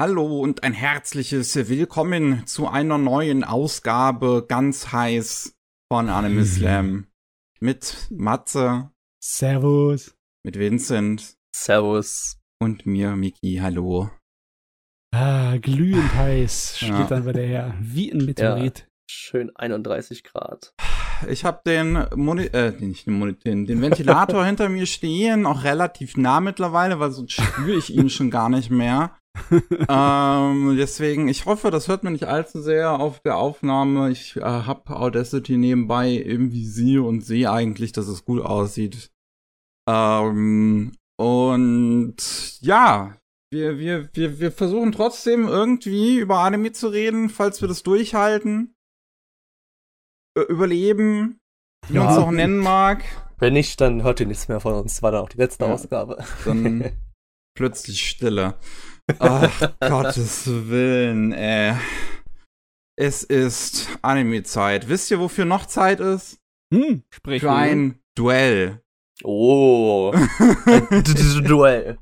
[0.00, 5.54] Hallo und ein herzliches Willkommen zu einer neuen Ausgabe ganz heiß
[5.90, 6.46] von Anime Hm.
[6.46, 7.06] Slam.
[7.60, 8.90] Mit Matze,
[9.22, 10.14] Servus.
[10.44, 12.38] mit Vincent Servus.
[12.60, 13.58] und mir, Miki.
[13.62, 14.10] Hallo.
[15.14, 17.04] Ah, glühend heiß steht Ja.
[17.06, 17.74] dann bei der her.
[17.80, 18.86] Wie ein Meteorit.
[19.10, 20.74] Schön 31 Grad.
[21.26, 26.18] Ich habe den, Moni äh, nicht den Monitor, den Ventilator hinter mir stehen, auch relativ
[26.18, 29.16] nah mittlerweile, weil sonst spüre ich ihn schon gar nicht mehr.
[29.88, 34.10] ähm, deswegen, ich hoffe, das hört man nicht allzu sehr auf der Aufnahme.
[34.10, 39.10] Ich äh, habe Audacity nebenbei im Visier und sehe eigentlich, dass es gut aussieht.
[39.88, 42.16] Ähm, und
[42.60, 43.16] ja,
[43.52, 48.74] wir, wir, wir, wir versuchen trotzdem irgendwie über Anime zu reden, falls wir das durchhalten.
[50.48, 51.38] Überleben,
[51.88, 52.22] wie man es Ja.
[52.22, 53.04] auch nennen mag.
[53.38, 55.02] Wenn nicht, dann hört ihr nichts mehr von uns.
[55.02, 55.72] War dann auch die letzte Ja.
[55.72, 56.22] Ausgabe.
[56.44, 56.92] Dann
[57.56, 58.58] plötzlich Stille.
[59.18, 61.74] Ach, Gottes Willen, ey.
[62.98, 64.88] Es ist Anime-Zeit.
[64.88, 66.38] Wisst ihr, wofür noch Zeit ist?
[66.72, 67.42] Hm, sprich.
[67.42, 68.82] Für ein Duell.
[69.22, 70.12] Oh.
[71.44, 71.98] Duell.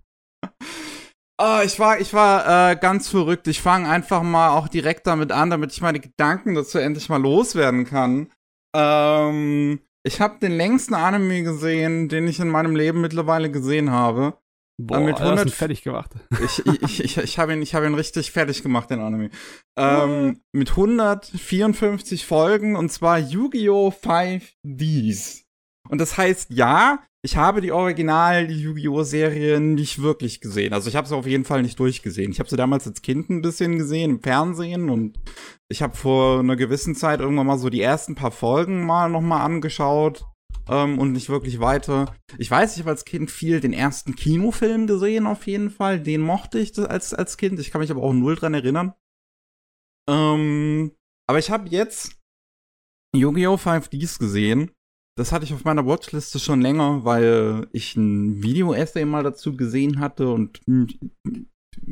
[1.37, 3.49] Ah, ich war, ich war äh, ganz verrückt.
[3.49, 7.21] Ich fange einfach mal auch direkt damit an, damit ich meine Gedanken dazu endlich mal
[7.21, 8.31] loswerden kann.
[8.75, 14.39] Ähm, ich habe den längsten Anime gesehen, den ich in meinem Leben mittlerweile gesehen habe.
[14.77, 16.11] Boah, mit mit 100 100 fertig gemacht.
[16.43, 19.31] Ich, ich, ich, ich habe ihn, ich hab ihn richtig fertig gemacht, den Anime.
[19.77, 23.91] Ähm, mit 154 Folgen und zwar Yu-Gi-Oh!
[23.91, 25.43] 5Ds.
[25.89, 29.05] Und das heißt, ja, ich habe die Original Yu-Gi-Oh!
[29.05, 30.73] Serie nicht wirklich gesehen.
[30.73, 32.33] Also ich habe sie auf jeden Fall nicht durchgesehen.
[32.33, 35.21] Ich habe sie damals als Kind ein bisschen gesehen im Fernsehen und
[35.69, 39.21] ich habe vor einer gewissen Zeit irgendwann mal so die ersten paar Folgen mal noch
[39.21, 40.25] mal angeschaut
[40.69, 42.15] ähm, und nicht wirklich weiter.
[42.39, 46.01] Ich weiß, ich habe als Kind viel den ersten Kinofilm gesehen, auf jeden Fall.
[46.01, 47.59] Den mochte ich als, als Kind.
[47.59, 48.95] Ich kann mich aber auch null dran erinnern.
[50.09, 50.93] Ähm,
[51.29, 52.19] aber ich habe jetzt
[53.15, 53.55] Yu-Gi-Oh!
[53.55, 54.71] 5Ds gesehen.
[55.17, 60.01] Das hatte ich auf meiner Watchliste schon länger, weil ich ein Video-Essay mal dazu gesehen
[60.01, 60.61] hatte und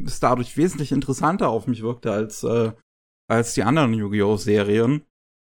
[0.04, 2.72] es dadurch wesentlich interessanter auf mich wirkte als, äh,
[3.30, 4.36] als die anderen Yu-Gi-Oh!
[4.36, 5.04] Serien.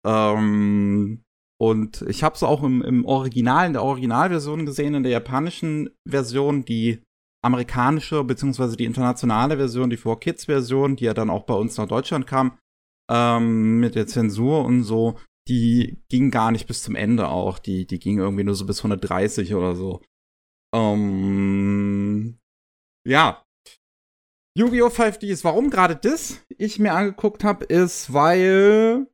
[0.06, 1.24] Ähm,
[1.62, 5.90] und ich habe es auch im, im Original, in der Originalversion gesehen, in der japanischen
[6.08, 7.02] Version, die
[7.44, 12.26] amerikanische beziehungsweise die internationale Version, die 4Kids-Version, die ja dann auch bei uns nach Deutschland
[12.26, 12.58] kam,
[13.12, 17.60] ähm, mit der Zensur und so, die ging gar nicht bis zum Ende auch.
[17.60, 20.02] Die, die ging irgendwie nur so bis 130 oder so.
[20.74, 22.40] Ähm,
[23.08, 23.44] ja.
[24.58, 24.88] Yu-Gi-Oh!
[24.88, 25.44] 5Ds.
[25.44, 29.08] Warum gerade das ich mir angeguckt habe, ist, weil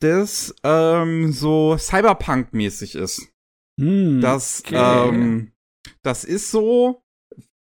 [0.00, 3.28] das ähm, so Cyberpunk-mäßig ist.
[3.80, 5.08] Hm, Das, okay.
[5.08, 5.52] ähm,
[6.02, 7.02] das ist so,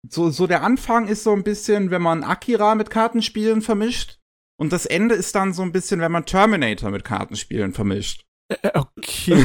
[0.09, 4.19] so, so der Anfang ist so ein bisschen, wenn man Akira mit Kartenspielen vermischt.
[4.59, 8.25] Und das Ende ist dann so ein bisschen, wenn man Terminator mit Kartenspielen vermischt.
[8.49, 9.45] Äh, okay.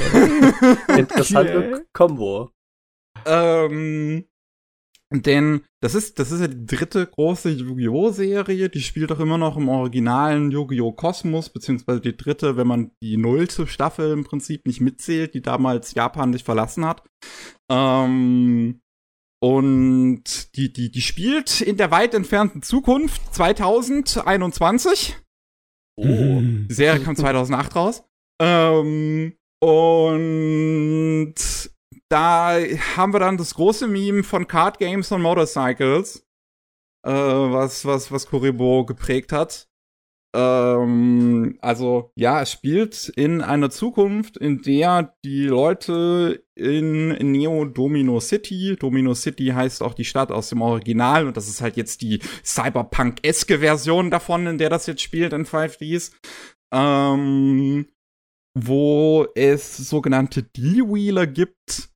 [0.98, 2.52] Interessante Kombo.
[3.26, 4.26] ähm,
[5.12, 8.10] denn das ist, das ist ja die dritte große Yu-Gi-Oh!
[8.10, 10.94] Serie, die spielt auch immer noch im originalen Yu-Gi-Oh!
[10.94, 15.94] Kosmos, beziehungsweise die dritte, wenn man die nullte Staffel im Prinzip nicht mitzählt, die damals
[15.94, 17.04] Japan nicht verlassen hat.
[17.70, 18.82] Ähm,
[19.42, 25.18] und die, die, die spielt in der weit entfernten Zukunft 2021.
[25.98, 26.04] Oh.
[26.06, 26.66] Hm.
[26.68, 28.04] Die Serie kam 2008 raus.
[28.42, 31.36] Ähm, und
[32.10, 32.58] da
[32.96, 36.26] haben wir dann das große Meme von Card Games und Motorcycles,
[37.06, 39.68] äh, was, was, was Kuribo geprägt hat.
[40.36, 48.20] Ähm, also, ja, es spielt in einer Zukunft, in der die Leute in Neo Domino
[48.20, 52.02] City, Domino City heißt auch die Stadt aus dem Original und das ist halt jetzt
[52.02, 56.12] die Cyberpunk-eske Version davon, in der das jetzt spielt in 5Ds.
[56.74, 57.88] Ähm,
[58.58, 61.90] wo es sogenannte Deal-Wheeler gibt,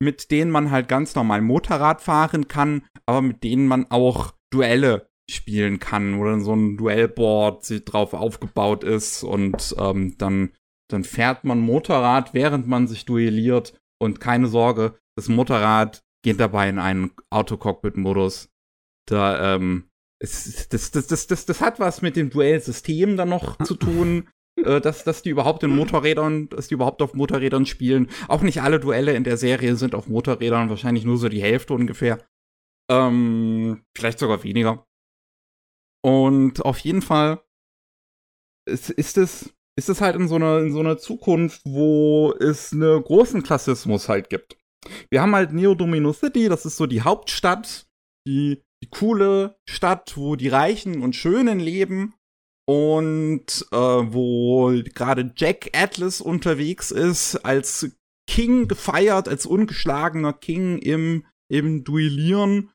[0.00, 5.08] mit denen man halt ganz normal Motorrad fahren kann, aber mit denen man auch Duelle
[5.30, 10.52] spielen kann, wo dann so ein Duellboard drauf aufgebaut ist und ähm, dann,
[10.88, 16.68] dann fährt man Motorrad, während man sich duelliert und keine Sorge, das Motorrad geht dabei
[16.68, 18.50] in einen Autocockpit-Modus.
[19.08, 19.88] Da, ähm,
[20.20, 24.28] es, das, das, das, das, das hat was mit dem Duellsystem dann noch zu tun
[24.56, 28.08] äh, dass, dass die überhaupt in Motorrädern, dass die überhaupt auf Motorrädern spielen.
[28.28, 31.74] Auch nicht alle Duelle in der Serie sind auf Motorrädern, wahrscheinlich nur so die Hälfte
[31.74, 32.24] ungefähr.
[32.90, 34.86] Ähm, vielleicht sogar weniger.
[36.04, 37.42] Und auf jeden Fall
[38.68, 42.72] ist, ist es ist es halt in so einer in so einer Zukunft, wo es
[42.72, 44.56] einen großen Klassismus halt gibt.
[45.10, 47.88] Wir haben halt Neo Domino City, das ist so die Hauptstadt,
[48.26, 52.14] die, die die coole Stadt, wo die Reichen und Schönen leben
[52.68, 57.96] und äh, wo gerade Jack Atlas unterwegs ist, als
[58.28, 62.70] King gefeiert, als ungeschlagener King im, im Duellieren.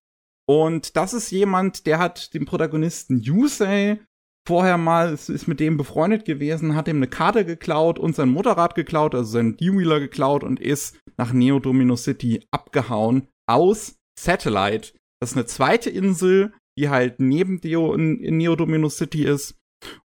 [0.48, 4.00] Und das ist jemand, der hat den Protagonisten Yusei
[4.48, 8.76] vorher mal, ist, mit dem befreundet gewesen, hat ihm eine Karte geklaut und sein Motorrad
[8.76, 14.94] geklaut, also seinen D-Wheeler geklaut und ist nach Neo Domino City abgehauen aus Satellite.
[15.20, 19.56] Das ist eine zweite Insel, die halt neben Neo Domino City ist.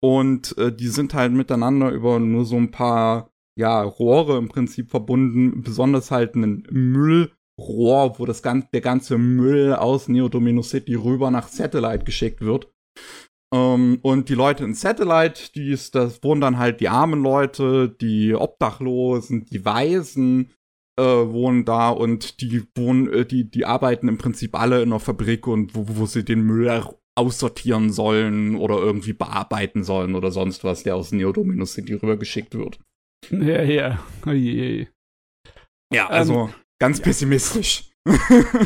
[0.01, 4.91] Und äh, die sind halt miteinander über nur so ein paar, ja, Rohre im Prinzip
[4.91, 5.63] verbunden.
[5.63, 11.31] Besonders halt ein Müllrohr, wo das ganze, der ganze Müll aus Neo Domino City rüber
[11.31, 12.73] nach Satellite geschickt wird.
[13.53, 17.89] Ähm, und die Leute in Satellite, die ist, das wohnen dann halt die armen Leute,
[17.89, 20.53] die Obdachlosen, die Waisen,
[20.99, 25.01] äh, wohnen da und die wohnen, äh, die, die arbeiten im Prinzip alle in einer
[25.01, 26.69] Fabrik und wo, wo sie den Müll
[27.17, 32.81] aussortieren sollen oder irgendwie bearbeiten sollen oder sonst was, der aus Neodomino City rübergeschickt wird.
[33.31, 34.05] Ja, ja.
[34.27, 34.87] Oh je.
[35.93, 37.05] Ja, also Ähm, ganz ja.
[37.05, 37.91] pessimistisch.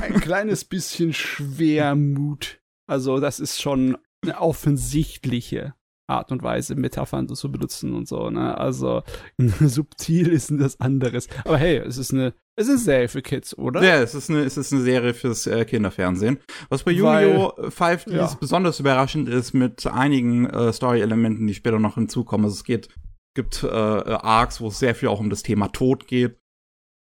[0.01, 2.61] Ein kleines bisschen Schwermut.
[2.89, 5.75] Also, das ist schon eine offensichtliche
[6.07, 8.59] Art und Weise, Metaphern zu benutzen und so, ne?
[8.59, 9.03] Also,
[9.39, 11.29] subtil ist das anderes.
[11.45, 13.83] Aber hey, es ist eine, es ist eine Serie für Kids, oder?
[13.83, 16.39] Ja, es ist eine, es ist eine Serie fürs äh, Kinderfernsehen.
[16.69, 17.71] Was bei Yu-Gi-Oh!
[17.71, 18.33] 5 ja.
[18.39, 22.45] besonders überraschend ist mit einigen äh, Story-Elementen, die später noch hinzukommen.
[22.45, 22.89] Also es geht,
[23.35, 26.39] gibt äh, äh, Arcs, wo es sehr viel auch um das Thema Tod geht.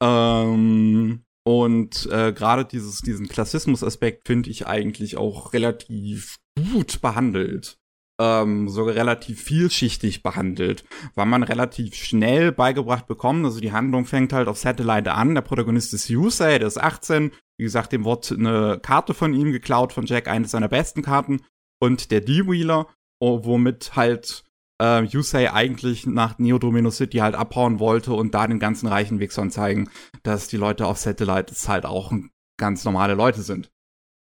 [0.04, 6.36] Ähm, und äh, gerade dieses, diesen Klassismus-Aspekt finde ich eigentlich auch relativ
[6.74, 7.78] gut behandelt.
[8.20, 10.84] Ähm, sogar relativ vielschichtig behandelt,
[11.14, 13.46] weil man relativ schnell beigebracht bekommt.
[13.46, 15.36] Also die Handlung fängt halt auf Satellite an.
[15.36, 17.32] Der Protagonist ist Yusei, der ist 18.
[17.60, 21.42] Wie gesagt, dem wird eine Karte von ihm geklaut, von Jack, eine seiner besten Karten.
[21.80, 22.88] Und der D-Wheeler,
[23.20, 24.44] womit halt
[24.82, 29.20] äh, Yusei eigentlich nach Neo Domino City halt abhauen wollte und da den ganzen reichen
[29.20, 29.90] Wichsern zeigen,
[30.24, 32.12] dass die Leute auf Satellite halt auch
[32.58, 33.72] ganz normale Leute sind.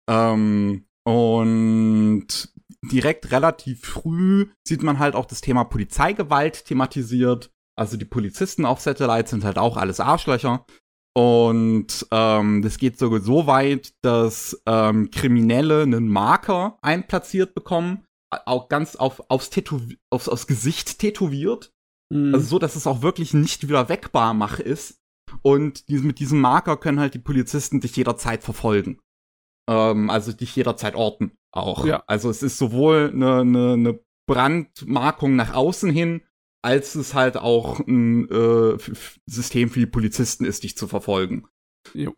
[0.09, 2.53] Ähm, und
[2.85, 7.51] direkt relativ früh sieht man halt auch das Thema Polizeigewalt thematisiert.
[7.79, 10.65] Also die Polizisten auf Satellite sind halt auch alles Arschlöcher.
[11.15, 18.69] Und ähm, das geht sogar so weit, dass ähm, Kriminelle einen Marker einplatziert bekommen, auch
[18.69, 21.73] ganz auf, aufs, Tätow aufs, aufs Gesicht tätowiert.
[22.13, 22.35] Mhm.
[22.35, 25.01] Also so, dass es auch wirklich nicht wieder wegbar mach ist.
[25.43, 29.01] Und die, mit diesem Marker können halt die Polizisten dich jederzeit verfolgen.
[29.69, 31.85] Ähm, also dich jederzeit orten auch.
[31.85, 32.03] Ja.
[32.07, 36.23] Also es ist sowohl eine, eine, eine Brandmarkung nach außen hin,
[36.63, 38.77] als es halt auch ein äh,
[39.27, 41.47] System für die Polizisten ist, dich zu verfolgen.
[41.95, 42.15] Jo.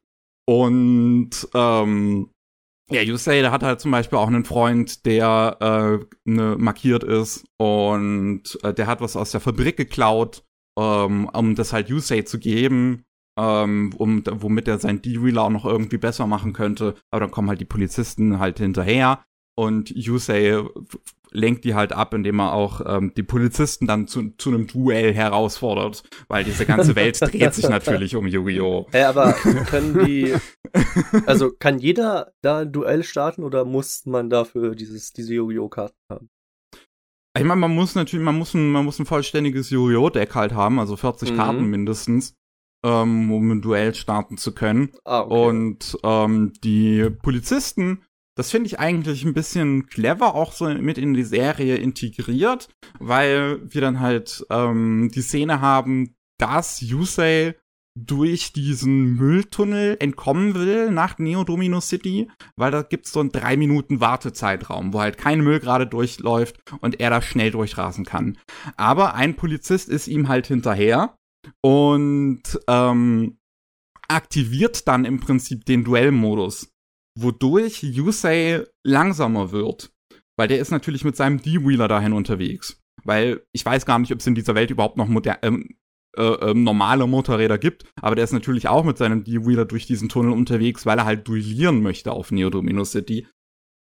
[0.47, 2.31] Und ähm,
[2.91, 7.47] ja, Yusei, der hat halt zum Beispiel auch einen Freund, der äh, ne, markiert ist
[7.59, 10.45] und äh, der hat was aus der Fabrik geklaut,
[10.79, 13.05] ähm, um das halt Yusei zu geben,
[13.39, 16.95] ähm, um, womit er sein D-Wheeler auch noch irgendwie besser machen könnte.
[17.11, 19.25] Aber dann kommen halt die Polizisten halt hinterher
[19.55, 20.63] und Yusei
[21.31, 25.15] lenkt die halt ab, indem er auch ähm, die Polizisten dann zu, zu einem Duell
[25.15, 28.89] herausfordert, weil diese ganze Welt dreht sich natürlich um Yu-Gi-Oh!
[28.93, 30.35] Hä, aber können die,
[31.27, 35.69] also kann jeder da ein Duell starten oder muss man dafür dieses, diese Yu-Gi-Oh!
[35.69, 36.29] Karten haben?
[37.35, 40.11] Ich meine, man muss natürlich, man muss ein, man muss ein vollständiges Yu-Gi-Oh!
[40.11, 41.37] Deck halt haben, also 40 Mhm.
[41.37, 42.35] Karten mindestens,
[42.85, 44.91] ähm, um ein Duell starten zu können.
[45.05, 45.49] Ah, okay.
[45.49, 48.03] Und ähm, die Polizisten,
[48.37, 53.61] das finde ich eigentlich ein bisschen clever auch so mit in die Serie integriert, weil
[53.63, 57.55] wir dann halt ähm, die Szene haben, dass Yusei
[57.95, 63.57] durch diesen Mülltunnel entkommen will nach Neo Domino City, weil da gibt's so einen drei
[63.57, 68.39] Minuten Wartezeitraum, wo halt kein Müll gerade durchläuft und er da schnell durchrasen kann.
[68.77, 71.19] Aber ein Polizist ist ihm halt hinterher
[71.63, 73.39] und ähm,
[74.09, 76.73] aktiviert dann im Prinzip den Duellmodus,
[77.19, 79.93] wodurch Yusei langsamer wird.
[80.39, 82.81] Weil der ist natürlich mit seinem D-Wheeler dahin unterwegs.
[83.05, 85.77] Weil ich weiß gar nicht, ob es in dieser Welt überhaupt noch moder ähm,
[86.17, 90.11] äh, ähm, normale Motorräder gibt, aber der ist natürlich auch mit seinem D-Wheeler durch diesen
[90.11, 93.27] Tunnel unterwegs, weil er halt duellieren möchte auf Neo Domino City.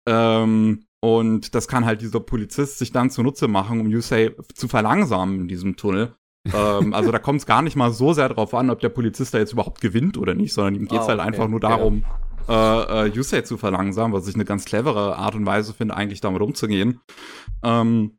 [0.08, 5.40] Ähm, und das kann halt dieser Polizist sich dann zunutze machen, um Yusei zu verlangsamen
[5.40, 6.14] in diesem Tunnel.
[6.52, 9.34] Ähm, also da kommt es gar nicht mal so sehr drauf an, ob der Polizist
[9.34, 11.28] da jetzt überhaupt gewinnt oder nicht, sondern ihm geht's Ah, halt okay.
[11.28, 12.04] einfach nur darum,
[12.48, 16.20] äh, äh, Yusei zu verlangsamen, was ich eine ganz clevere Art und Weise finde, eigentlich
[16.20, 17.00] damit umzugehen.
[17.62, 18.18] Ähm,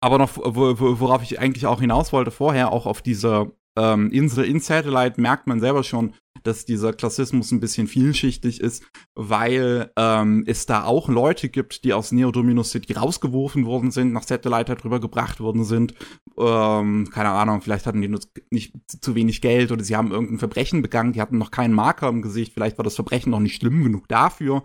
[0.00, 4.10] aber noch, wo, wo, worauf ich eigentlich auch hinaus wollte vorher, auch auf dieser ähm,
[4.10, 6.14] Insel in Satellite merkt man selber schon,
[6.46, 8.84] dass dieser Klassismus ein bisschen vielschichtig ist,
[9.14, 14.22] weil ähm, es da auch Leute gibt, die aus Neodominus City rausgeworfen worden sind, nach
[14.22, 15.94] Satellite drüber gebracht worden sind.
[16.38, 18.20] Ähm, keine Ahnung, vielleicht hatten die nur
[18.50, 22.08] nicht zu wenig Geld oder sie haben irgendein Verbrechen begangen, die hatten noch keinen Marker
[22.08, 24.62] im Gesicht, vielleicht war das Verbrechen noch nicht schlimm genug dafür.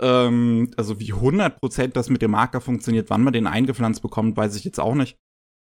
[0.00, 4.56] Ähm, also wie 100% das mit dem Marker funktioniert, wann man den eingepflanzt bekommt, weiß
[4.56, 5.16] ich jetzt auch nicht.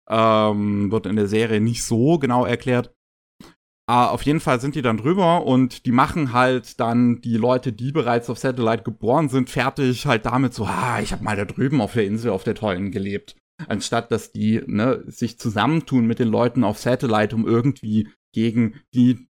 [0.09, 2.93] Ähm, wird in der Serie nicht so genau erklärt.
[3.93, 7.75] Aber auf jeden Fall sind die dann drüber und die machen halt dann die Leute,
[7.75, 11.45] die bereits auf Satellite geboren sind, fertig halt damit so, ah, ich habe mal da
[11.45, 13.37] drüben auf der Insel auf der Tollen gelebt.
[13.69, 19.29] Anstatt dass die ne, sich zusammentun mit den Leuten auf Satellite, um irgendwie gegen die,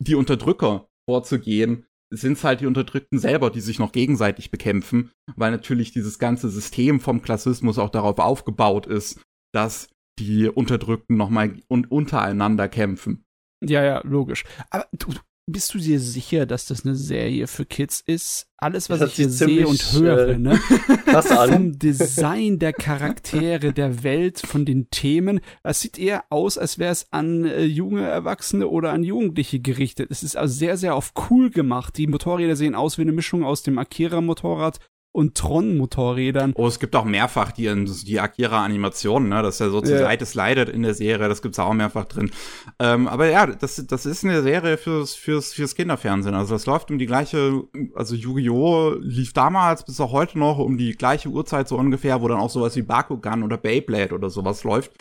[0.00, 5.52] die Unterdrücker vorzugehen, sind es halt die Unterdrückten selber, die sich noch gegenseitig bekämpfen, weil
[5.52, 9.20] natürlich dieses ganze System vom Klassismus auch darauf aufgebaut ist,
[9.54, 13.24] dass die Unterdrückten nochmal un untereinander kämpfen.
[13.68, 14.44] Ja, ja, logisch.
[14.70, 15.12] Aber du,
[15.46, 18.46] bist du dir sicher, dass das eine Serie für Kids ist?
[18.56, 20.58] Alles, was Das ich hier sehe und höre, äh, ne?
[21.04, 21.50] Krass an.
[21.50, 25.40] Vom Design der Charaktere, der Welt, von den Themen.
[25.62, 30.10] Es sieht eher aus, als wäre es an äh, junge Erwachsene oder an Jugendliche gerichtet.
[30.10, 31.98] Es ist also sehr, sehr auf cool gemacht.
[31.98, 34.78] Die Motorräder sehen aus wie eine Mischung aus dem Akira-Motorrad
[35.14, 36.54] und Tron-Motorrädern.
[36.56, 37.72] Oh, es gibt auch mehrfach die,
[38.04, 39.42] die Akira-Animationen, ne?
[39.42, 40.02] Das ist ja so zur Ja.
[40.02, 42.32] Seite slidet in der Serie, das gibt's auch mehrfach drin.
[42.80, 46.34] Ähm, aber ja, das, das ist eine Serie fürs, fürs, fürs Kinderfernsehen.
[46.34, 47.62] Also das läuft um die gleiche,
[47.94, 48.96] also Yu-Gi-Oh!
[49.00, 52.50] lief damals bis auch heute noch um die gleiche Uhrzeit so ungefähr, wo dann auch
[52.50, 54.92] sowas wie Bakugan oder Beyblade oder sowas läuft,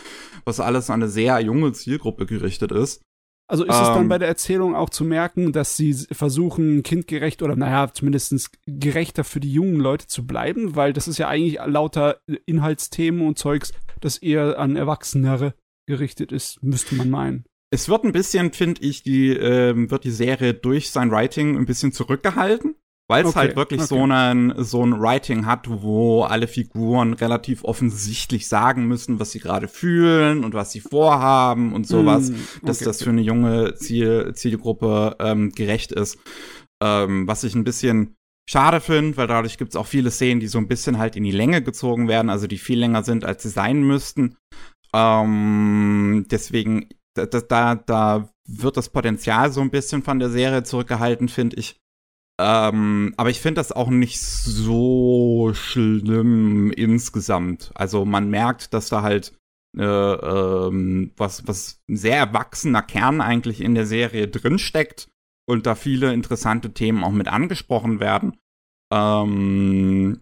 [0.45, 3.01] was alles an eine sehr junge Zielgruppe gerichtet ist.
[3.53, 4.09] Also ist es dann Ähm.
[4.09, 9.39] bei der Erzählung auch zu merken, dass sie versuchen, kindgerecht oder naja, zumindest gerechter für
[9.39, 12.17] die jungen Leute zu bleiben, weil das ist ja eigentlich lauter
[12.47, 15.53] Inhaltsthemen und Zeugs, das eher an Erwachsenere
[15.85, 17.45] gerichtet ist, müsste man meinen.
[17.69, 21.67] Es wird ein bisschen, finde ich, die, ähm, wird die Serie durch sein Writing ein
[21.67, 22.73] bisschen zurückgehalten,
[23.09, 23.87] weil es Okay, halt wirklich okay.
[23.87, 29.39] so, einen, so ein Writing hat, wo alle Figuren relativ offensichtlich sagen müssen, was sie
[29.39, 33.03] gerade fühlen und was sie vorhaben und sowas, Mm, dass okay, das okay.
[33.03, 36.17] für eine junge Ziel, Zielgruppe ähm, gerecht ist.
[36.81, 38.15] Ähm, was ich ein bisschen
[38.49, 41.23] schade finde, weil dadurch gibt es auch viele Szenen, die so ein bisschen halt in
[41.23, 44.35] die Länge gezogen werden, also die viel länger sind, als sie sein müssten.
[44.93, 51.29] Ähm, deswegen, da- da, da wird das Potenzial so ein bisschen von der Serie zurückgehalten,
[51.29, 51.77] finde ich.
[52.39, 57.71] Ähm, aber ich finde das auch nicht so schlimm insgesamt.
[57.75, 59.33] Also man merkt, dass da halt
[59.77, 65.09] äh, ähm, was, was ein sehr erwachsener Kern eigentlich in der Serie drinsteckt
[65.47, 68.37] und da viele interessante Themen auch mit angesprochen werden.
[68.91, 70.21] Ähm,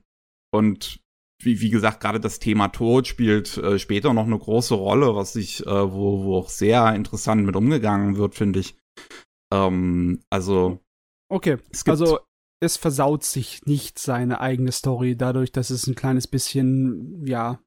[0.53, 0.99] und
[1.43, 5.35] wie, wie gesagt, gerade das Thema Tod spielt äh, später noch eine große Rolle, was
[5.35, 8.75] ich, äh, wo, wo auch sehr interessant mit umgegangen wird, finde ich.
[9.51, 10.79] Ähm, also,
[11.31, 12.19] Okay, also
[12.59, 17.61] es versaut sich nicht seine eigene Story dadurch, dass es ein kleines bisschen, ja,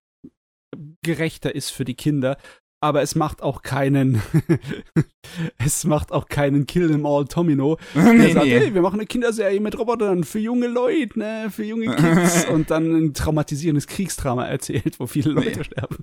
[1.02, 2.36] gerechter ist für die Kinder.
[2.84, 4.20] Aber es macht auch keinen,
[5.56, 8.58] es macht auch keinen Kill 'em all Tomino, der nee, sagt, nee.
[8.58, 12.70] hey, wir machen eine Kinderserie mit Robotern für junge Leute, ne, für junge Kids und
[12.70, 15.64] dann ein traumatisierendes Kriegsdrama erzählt, wo viele Leute Nee.
[15.64, 15.96] sterben.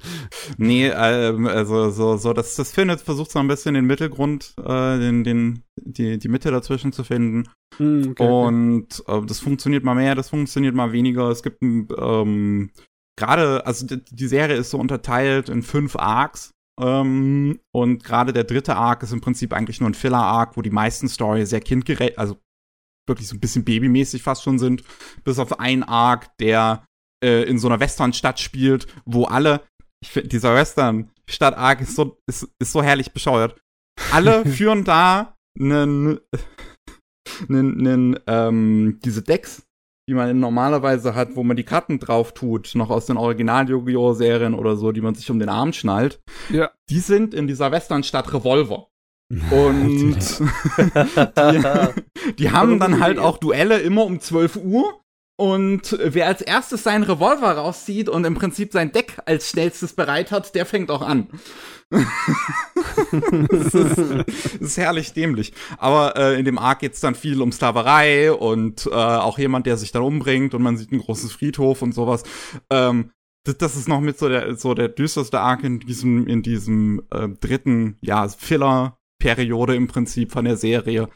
[0.57, 4.97] Nee, ähm, also so, so das, das findet, versucht so ein bisschen den Mittelgrund, äh,
[4.97, 7.47] den, den, die, die Mitte dazwischen zu finden.
[7.77, 8.23] Hm, okay, okay.
[8.23, 11.29] Und äh, das funktioniert mal mehr, das funktioniert mal weniger.
[11.29, 12.71] Es gibt ein, ähm,
[13.19, 16.49] gerade, also die, die Serie ist so unterteilt in fünf Arcs.
[16.81, 20.71] Ähm, und gerade der dritte Arc ist im Prinzip eigentlich nur ein Filler-Arc, wo die
[20.71, 22.37] meisten Story sehr kindgerecht, also
[23.07, 24.83] wirklich so ein bisschen babymäßig fast schon sind.
[25.23, 26.85] Bis auf einen Arc, der
[27.23, 29.61] äh, in so einer Western-Stadt spielt, wo alle,
[30.03, 33.59] ich finde, dieser Western-Stadt-Arc ist so, ist, ist so herrlich bescheuert.
[34.11, 36.19] Alle führen da einen,
[37.47, 39.67] einen, einen ähm, diese Decks,
[40.11, 44.75] die man normalerweise hat, wo man die Karten drauf tut, noch aus den Original-Yu-Gi-Oh!-Serien oder
[44.75, 46.69] so, die man sich um den Arm schnallt, Ja.
[46.89, 48.87] die sind in dieser Westernstadt Revolver.
[49.51, 50.19] Und
[51.39, 54.99] die, die haben dann halt auch Duelle immer um 12 Uhr.
[55.41, 60.29] Und wer als erstes seinen Revolver rauszieht und im Prinzip sein Deck als schnellstes bereit
[60.29, 61.29] hat, der fängt auch an.
[61.89, 65.53] das, ist, das ist herrlich dämlich.
[65.79, 69.77] Aber äh, in dem Arc geht's dann viel um Sklaverei und äh, auch jemand, der
[69.77, 72.21] sich dann umbringt und man sieht ein großes Friedhof und sowas.
[72.69, 73.09] Ähm,
[73.43, 77.01] das, das ist noch mit so der, so der düsterste Arc in diesem, in diesem
[77.09, 81.09] äh, dritten, ja, Filler-Periode im Prinzip von der Serie.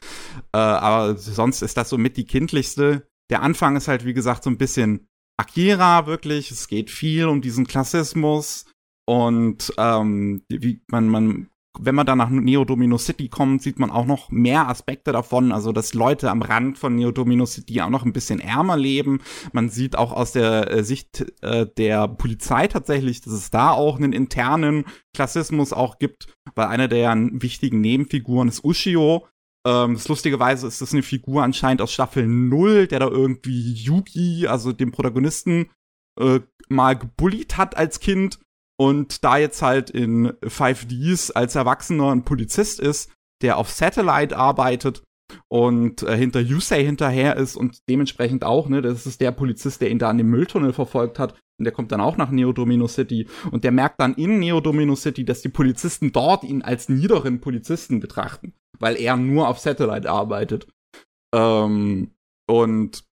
[0.51, 3.07] Äh, aber sonst ist das so mit die kindlichste.
[3.29, 6.51] Der Anfang ist halt, wie gesagt, so ein bisschen Akira wirklich.
[6.51, 8.65] Es geht viel um diesen Klassismus
[9.05, 14.05] und ähm, wie man, man wenn man dann nach Neodomino City kommt, sieht man auch
[14.05, 15.51] noch mehr Aspekte davon.
[15.51, 19.21] Also, dass Leute am Rand von Neodomino City auch noch ein bisschen ärmer leben.
[19.51, 23.97] Man sieht auch aus der äh, Sicht äh, der Polizei tatsächlich, dass es da auch
[23.97, 29.27] einen internen Klassismus auch gibt, weil eine der wichtigen Nebenfiguren ist Ushio.
[29.65, 34.47] Ähm, das lustigerweise ist das eine Figur anscheinend aus Staffel 0, der da irgendwie Yugi,
[34.47, 35.71] also dem Protagonisten,
[36.19, 38.39] äh, mal gebullied hat als Kind
[38.77, 45.03] und da jetzt halt in 5Ds als Erwachsener ein Polizist ist, der auf Satellite arbeitet
[45.49, 49.89] und äh, hinter Yusei hinterher ist und dementsprechend auch, ne, das ist der Polizist, der
[49.89, 53.63] ihn da an dem Mülltunnel verfolgt hat der kommt dann auch nach Neodomino City und
[53.63, 58.53] der merkt dann in Neodomino City, dass die Polizisten dort ihn als niederen Polizisten betrachten,
[58.79, 60.67] weil er nur auf Satellite arbeitet.
[61.33, 62.11] Ähm,
[62.47, 63.03] und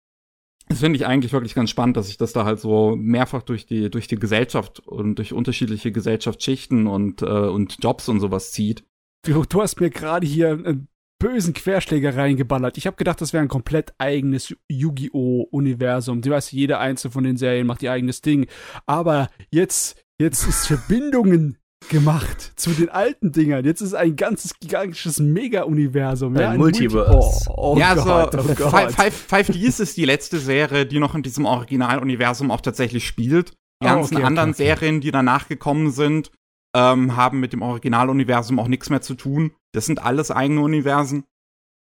[0.70, 3.66] das finde ich eigentlich wirklich ganz spannend, dass sich das da halt so mehrfach durch
[3.66, 8.86] die, durch die Gesellschaft und durch unterschiedliche Gesellschaftsschichten und, äh, und Jobs und sowas zieht.
[9.26, 10.88] Du, du hast mir gerade hier einen
[11.24, 12.77] bösen Querschläger reingeballert.
[12.77, 15.48] Ich habe gedacht, das wäre ein komplett eigenes Yu-Gi-Oh!
[15.51, 16.22] Universum.
[16.22, 18.48] Du weißt, jede einzelne von den Serien macht ihr eigenes Ding.
[18.88, 23.63] Aber jetzt, jetzt ist Verbindungen gemacht zu den alten Dingern.
[23.63, 26.36] Jetzt ist ein ganzes gigantisches Mega-Universum.
[26.36, 27.50] Ja, ein, ein Multiverse.
[27.50, 31.00] Oh, oh ja, Gott, also oh Five, Five, Five Ds ist die letzte Serie, die
[31.00, 33.51] noch in diesem Originaluniversum auch tatsächlich spielt.
[33.82, 34.75] Die oh, ganzen okay, anderen okay, okay.
[34.80, 36.32] Serien, die danach gekommen sind,
[36.75, 39.56] ähm, haben mit dem Originaluniversum auch nichts mehr zu tun.
[39.74, 41.25] Das sind alles eigene Universen.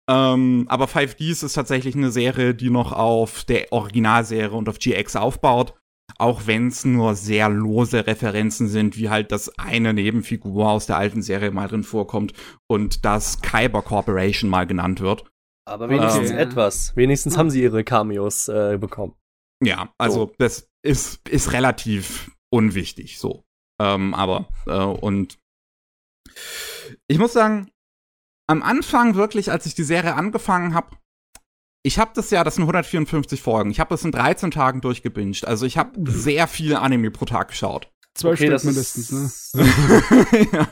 [0.10, 5.16] Ähm, aber 5Ds ist tatsächlich eine Serie, die noch auf der Originalserie und auf GX
[5.16, 5.74] aufbaut
[6.18, 10.98] auch wenn es nur sehr lose Referenzen sind, wie halt das eine Nebenfigur aus der
[10.98, 12.34] alten Serie mal drin vorkommt
[12.68, 15.26] und das Kyber Corporation mal genannt wird.
[15.66, 16.96] Aber wenigstens ähm, etwas.
[16.96, 19.16] Wenigstens haben sie ihre Cameos äh, bekommen.
[19.64, 20.36] Ja, also so.
[20.38, 23.44] das ist, ist relativ unwichtig so.
[23.82, 25.38] Ähm, aber, äh, und
[27.08, 27.72] ich muss sagen,
[28.48, 30.98] am Anfang wirklich, als ich die Serie angefangen habe,
[31.86, 33.70] ich habe das ja, das sind 154 Folgen.
[33.70, 35.46] Ich habe das in 13 Tagen durchgebinged.
[35.46, 37.92] Also ich habe sehr viel Anime pro Tag geschaut.
[38.16, 40.48] Zwölf okay, Stück mindestens, ne?
[40.54, 40.68] ja.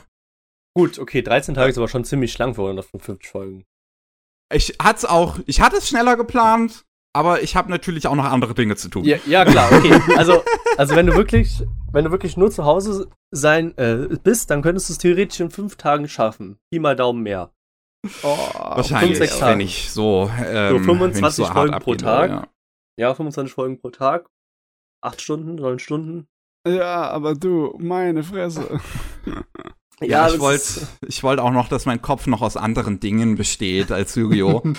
[0.74, 3.64] Gut, okay, 13 Tage ist aber schon ziemlich lang für 155 Folgen.
[4.52, 8.54] Ich hatte auch, ich hatte es schneller geplant, aber ich habe natürlich auch noch andere
[8.54, 9.04] Dinge zu tun.
[9.04, 9.94] Ja, ja klar, okay.
[10.16, 10.42] Also,
[10.78, 14.88] also wenn du wirklich, wenn du wirklich nur zu Hause sein äh, bist, dann könntest
[14.88, 16.58] du es theoretisch in fünf Tagen schaffen.
[16.70, 17.52] Pi mal Daumen mehr.
[18.22, 22.30] Oh, Wahrscheinlich, wenn ich so, ähm, so 25 so Folgen pro Tag.
[22.30, 22.48] Ja.
[22.98, 24.26] ja, 25 Folgen pro Tag.
[25.00, 26.26] Acht Stunden, neun Stunden.
[26.66, 28.80] Ja, aber du, meine Fresse.
[30.02, 33.36] ja, ja ich wollte ich wollte auch noch, dass mein Kopf noch aus anderen Dingen
[33.36, 34.62] besteht als Yu-Gi-Oh!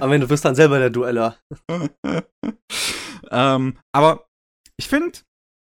[0.00, 1.36] aber wenn du bist dann selber der Dueller.
[3.30, 4.26] ähm, aber
[4.78, 5.18] ich finde,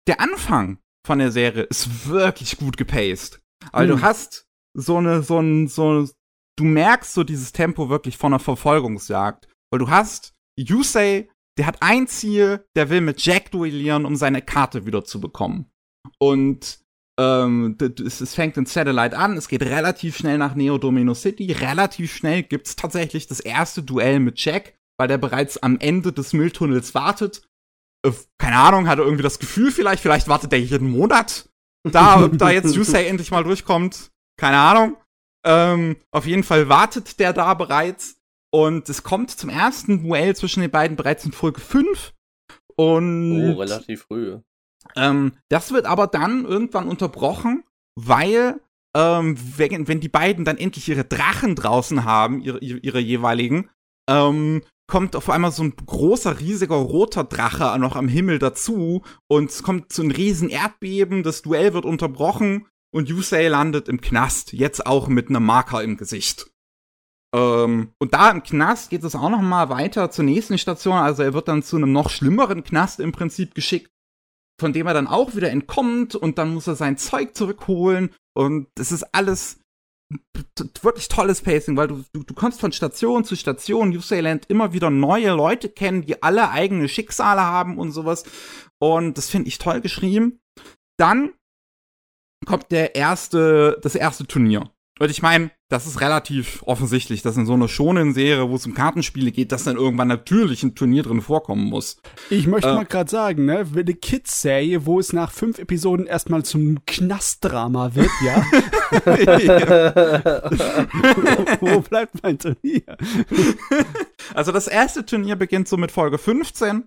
[0.07, 3.41] der Anfang von der Serie ist wirklich gut gepaced.
[3.73, 3.97] Weil hm.
[3.97, 6.09] du hast so eine, so ein, so,
[6.57, 9.49] du merkst so dieses Tempo wirklich von einer Verfolgungsjagd.
[9.73, 14.43] Weil du hast Yusei, der hat ein Ziel, der will mit Jack duellieren, um seine
[14.43, 15.71] Karte wieder zu bekommen.
[16.19, 16.81] Und
[17.19, 22.15] ähm, es, fängt in Satellite an, es geht relativ schnell nach Neo Domino City, relativ
[22.15, 26.95] schnell gibt's tatsächlich das erste Duell mit Jack, weil der bereits am Ende des Mülltunnels
[26.95, 27.43] wartet.
[28.05, 31.49] Äh, keine Ahnung, hat er irgendwie das Gefühl vielleicht, vielleicht wartet er jeden Monat
[31.85, 34.11] da, ob da jetzt Yusei endlich mal durchkommt.
[34.39, 34.97] Keine Ahnung.
[35.45, 38.17] Ähm, auf jeden Fall wartet der da bereits.
[38.51, 42.15] Und es kommt zum ersten Duell zwischen den beiden bereits in Folge 5.
[42.77, 43.55] Und.
[43.55, 44.39] Oh, relativ früh.
[44.97, 47.65] Ähm, das wird aber dann irgendwann unterbrochen,
[47.95, 48.61] weil,
[48.97, 53.71] ähm, wenn, wenn die beiden dann endlich ihre Drachen draußen haben, ihre, ihre, jeweiligen,
[54.09, 59.51] ähm, kommt auf einmal so ein großer, riesiger roter Drache noch am Himmel dazu und
[59.51, 64.53] es kommt zu einem riesen Erdbeben, das Duell wird unterbrochen und Yusei landet im Knast,
[64.55, 66.51] jetzt auch mit einem Marker im Gesicht.
[67.35, 71.23] Ähm, und da im Knast geht es auch noch mal weiter zur nächsten Station, also
[71.23, 73.91] er wird dann zu einem noch schlimmeren Knast im Prinzip geschickt,
[74.59, 78.69] von dem er dann auch wieder entkommt und dann muss er sein Zeug zurückholen und
[78.79, 79.61] es ist alles
[80.81, 84.73] wirklich tolles Pacing, weil du, du, du kommst von Station zu Station, Yusei lernt immer
[84.73, 88.25] wieder neue Leute kennen, die alle eigene Schicksale haben und sowas
[88.79, 90.41] und das finde ich toll geschrieben.
[90.99, 91.35] Dann
[92.47, 94.71] kommt der erste, das erste Turnier.
[94.99, 98.67] Und ich meine, das ist relativ offensichtlich, dass in so einer schonen Serie, wo es
[98.67, 102.01] um Kartenspiele geht, dass dann irgendwann natürlich ein Turnier drin vorkommen muss.
[102.31, 106.45] Ich möchte äh, mal gerade sagen, ne, eine Kids-Serie, wo es nach fünf Episoden erstmal
[106.45, 108.45] zum Knastdrama wird, ja.
[111.61, 112.97] wo bleibt mein Turnier?
[114.35, 116.85] Also das erste Turnier beginnt so mit Folge 15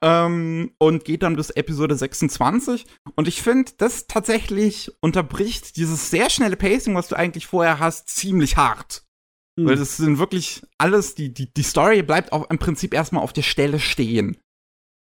[0.00, 2.86] Ähm, und geht dann bis Episode 26.
[3.14, 8.08] Und ich finde, das tatsächlich unterbricht dieses sehr schnelle Pacing, was du eigentlich vorher hast,
[8.08, 9.04] ziemlich hart.
[9.56, 9.66] Mhm.
[9.66, 13.32] Weil das sind wirklich alles, die, die, die Story bleibt auch im Prinzip erstmal auf
[13.32, 14.38] der Stelle stehen.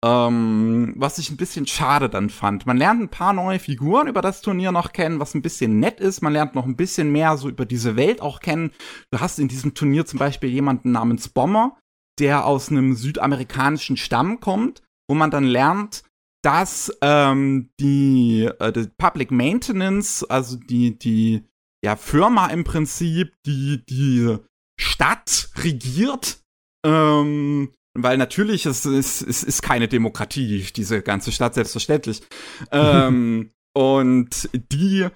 [0.03, 2.67] Ähm, was ich ein bisschen schade dann fand.
[2.67, 5.99] Man lernt ein paar neue Figuren über das Turnier noch kennen, was ein bisschen nett
[5.99, 6.21] ist.
[6.21, 8.71] Man lernt noch ein bisschen mehr so über diese Welt auch kennen.
[9.09, 11.77] Du hast in diesem Turnier zum Beispiel jemanden namens Bomber,
[12.19, 16.03] der aus einem südamerikanischen Stamm kommt, wo man dann lernt,
[16.43, 21.43] dass ähm, die, äh, die Public Maintenance, also die, die
[21.83, 24.37] ja, Firma im Prinzip, die die
[24.79, 26.39] Stadt regiert,
[26.85, 32.21] ähm, weil natürlich es ist, es ist keine Demokratie, diese ganze Stadt, selbstverständlich.
[32.71, 35.07] ähm, und die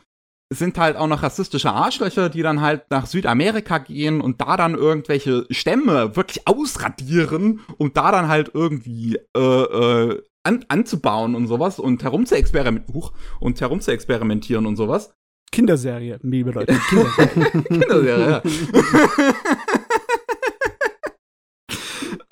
[0.49, 4.73] sind halt auch noch rassistische Arschlöcher, die dann halt nach Südamerika gehen und da dann
[4.73, 11.79] irgendwelche Stämme wirklich ausradieren, um da dann halt irgendwie äh, äh, an, anzubauen und sowas
[11.79, 15.13] und herumzuexperimentieren und herumzuexperimentieren und sowas.
[15.51, 16.79] Kinderserie, liebe Leute.
[16.89, 17.61] Kinderserie.
[17.63, 18.41] Kinderserie, ja.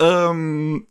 [0.00, 0.86] ähm,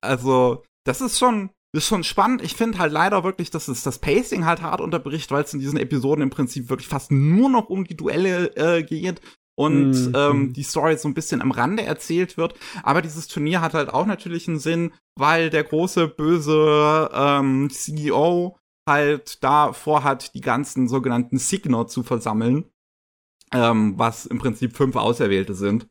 [0.00, 2.42] also, das ist schon, ist schon spannend.
[2.42, 5.60] Ich finde halt leider wirklich, dass es das Pacing halt hart unterbricht, weil es in
[5.60, 9.20] diesen Episoden im Prinzip wirklich fast nur noch um die Duelle äh, geht
[9.56, 12.54] und mm, ähm, die Story so ein bisschen am Rande erzählt wird.
[12.82, 18.58] Aber dieses Turnier hat halt auch natürlich einen Sinn, weil der große böse ähm, CEO
[18.88, 22.66] halt da vorhat, die ganzen sogenannten Signer zu versammeln,
[23.52, 25.88] ähm, was im Prinzip fünf Auserwählte sind.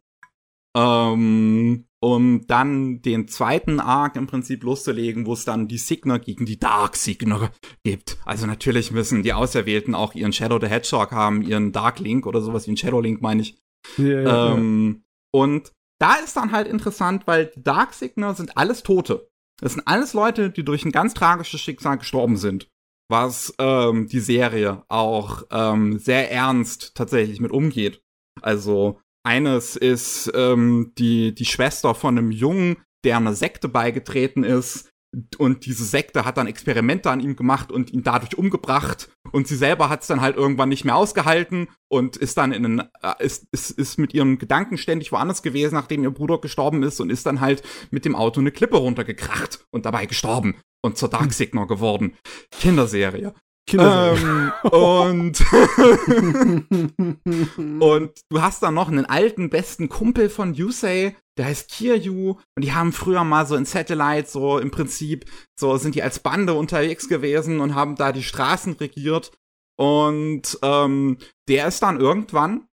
[0.78, 6.46] Ähm, um dann den zweiten Arc im Prinzip loszulegen, wo es dann die Signer gegen
[6.46, 7.52] die Dark Signer
[7.84, 8.18] gibt.
[8.26, 12.41] Also natürlich müssen die Auserwählten auch ihren Shadow the Hedgehog haben, ihren Dark Link oder
[12.41, 13.58] sowas wie ein Shadow Link, meine ich.
[13.98, 15.02] Ja, ja, ähm,
[15.34, 15.39] ja.
[15.41, 19.28] Und da ist dann halt interessant, weil die Dark Signer sind alles Tote.
[19.60, 22.68] Das sind alles Leute, die durch ein ganz tragisches Schicksal gestorben sind
[23.08, 28.02] was ähm, die Serie auch ähm, sehr ernst tatsächlich mit umgeht.
[28.41, 34.90] Also eines ist ähm, die, die Schwester von einem Jungen, der einer Sekte beigetreten ist.
[35.38, 39.10] Und diese Sekte hat dann Experimente an ihm gemacht und ihn dadurch umgebracht.
[39.32, 42.66] Und sie selber hat es dann halt irgendwann nicht mehr ausgehalten und ist dann in
[42.66, 46.84] einen, äh, ist, ist, ist mit ihren Gedanken ständig woanders gewesen, nachdem ihr Bruder gestorben
[46.84, 50.98] ist und ist dann halt mit dem Auto eine Klippe runtergekracht und dabei gestorben und
[50.98, 52.18] zur Dark Signer geworden.
[52.52, 53.34] Kinderserie.
[53.73, 55.41] Ähm, und,
[57.82, 62.38] und du hast dann noch einen alten besten Kumpel von Yusei, der heißt Kiryu.
[62.56, 65.25] Und die haben früher mal so in Satellite so im Prinzip
[65.60, 69.32] so sind die als Bande unterwegs gewesen und haben da die Straßen regiert.
[69.78, 71.17] Und ähm,
[71.49, 72.67] der ist dann irgendwann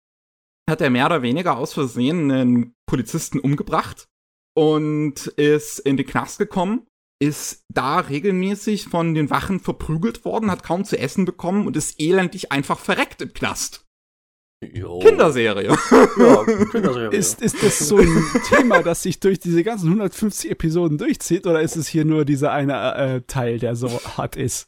[0.69, 4.07] hat er mehr oder weniger aus Versehen einen Polizisten umgebracht
[4.55, 6.85] und ist in den Knast gekommen
[7.21, 11.99] ist da regelmäßig von den Wachen verprügelt worden, hat kaum zu essen bekommen und ist
[11.99, 13.85] elendig einfach verreckt im Knast.
[14.61, 14.99] Jo.
[14.99, 15.77] Kinderserie.
[16.17, 17.17] Ja, Kinderserie.
[17.17, 21.61] Ist, ist das so ein Thema, das sich durch diese ganzen 150 Episoden durchzieht, oder
[21.61, 24.67] ist es hier nur dieser eine äh, Teil, der so hart ist?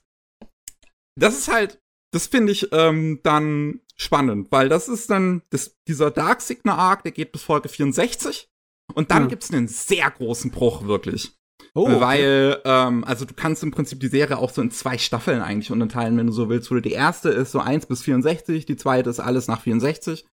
[1.19, 1.81] Das ist halt,
[2.13, 7.03] das finde ich ähm, dann spannend, weil das ist dann das, dieser Dark Signal Arc,
[7.03, 8.49] der geht bis Folge 64
[8.93, 9.29] und dann ja.
[9.29, 11.37] gibt's einen sehr großen Bruch wirklich.
[11.73, 12.01] Oh, okay.
[12.01, 15.71] Weil, ähm, also du kannst im Prinzip die Serie auch so in zwei Staffeln eigentlich
[15.71, 16.69] unterteilen, wenn du so willst.
[16.69, 20.25] Die erste ist so 1 bis 64, die zweite ist alles nach 64.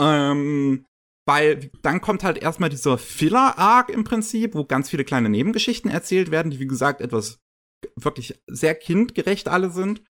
[0.00, 0.86] Ähm,
[1.26, 6.30] weil dann kommt halt erstmal dieser Filler-Arc im Prinzip, wo ganz viele kleine Nebengeschichten erzählt
[6.30, 7.38] werden, die wie gesagt etwas
[7.96, 10.02] wirklich sehr kindgerecht alle sind.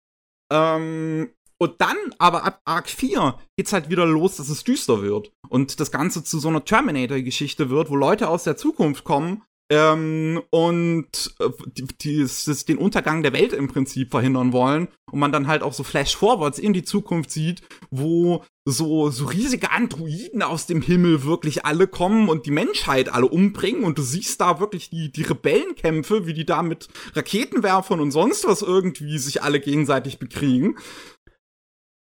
[0.54, 5.32] Ähm, und dann aber ab Arc 4 geht's halt wieder los, dass es düster wird.
[5.50, 10.42] Und das Ganze zu so einer Terminator-Geschichte wird, wo Leute aus der Zukunft kommen ähm,
[10.50, 15.32] und äh, die, die, die, den Untergang der Welt im Prinzip verhindern wollen und man
[15.32, 20.66] dann halt auch so Flash-Forwards in die Zukunft sieht, wo so, so riesige Androiden aus
[20.66, 24.90] dem Himmel wirklich alle kommen und die Menschheit alle umbringen und du siehst da wirklich
[24.90, 30.20] die, die Rebellenkämpfe, wie die da mit Raketenwerfern und sonst was irgendwie sich alle gegenseitig
[30.20, 30.76] bekriegen.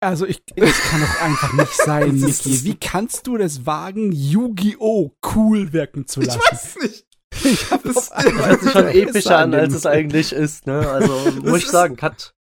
[0.01, 2.65] Also ich, das kann doch einfach nicht sein, Niki.
[2.65, 5.13] Wie kannst du das wagen, Yu-Gi-Oh!
[5.35, 6.41] cool wirken zu lassen?
[6.41, 7.08] Ich weiß nicht.
[7.45, 10.89] Ich hab das hört sich schon epischer an, als es eigentlich ist, ne?
[10.89, 12.35] Also, muss ich sagen, hat,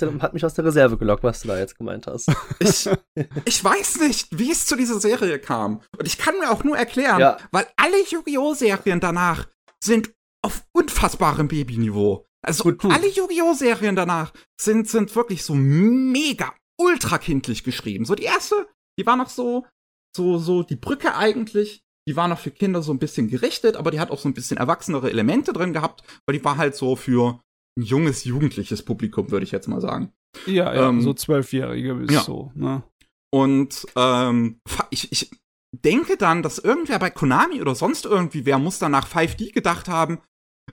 [0.00, 2.30] der, hat mich aus der Reserve gelockt, was du da jetzt gemeint hast.
[2.60, 2.88] Ich,
[3.44, 5.80] ich weiß nicht, wie es zu dieser Serie kam.
[5.96, 7.36] Und ich kann mir auch nur erklären, ja.
[7.52, 8.54] weil alle Yu-Gi-Oh!
[8.54, 9.48] Serien danach
[9.82, 12.26] sind auf unfassbarem Babyniveau.
[12.42, 12.92] Also gut, gut.
[12.92, 13.54] alle Yu-Gi-Oh!
[13.54, 18.04] Serien danach sind, sind wirklich so mega, ultra kindlich geschrieben.
[18.04, 18.66] So die erste,
[18.98, 19.66] die war noch so,
[20.14, 23.90] so, so die Brücke eigentlich die war noch für Kinder so ein bisschen gerichtet, aber
[23.90, 26.96] die hat auch so ein bisschen erwachsenere Elemente drin gehabt, weil die war halt so
[26.96, 27.38] für
[27.78, 30.14] ein junges, jugendliches Publikum, würde ich jetzt mal sagen.
[30.46, 32.20] Ja, ja, Ähm, so Zwölfjährige bis ja.
[32.22, 32.82] so, ne?
[33.30, 35.30] Und ähm, ich, ich
[35.84, 39.88] denke dann, dass irgendwer bei Konami oder sonst irgendwie wer muss dann nach 5D gedacht
[39.88, 40.22] haben,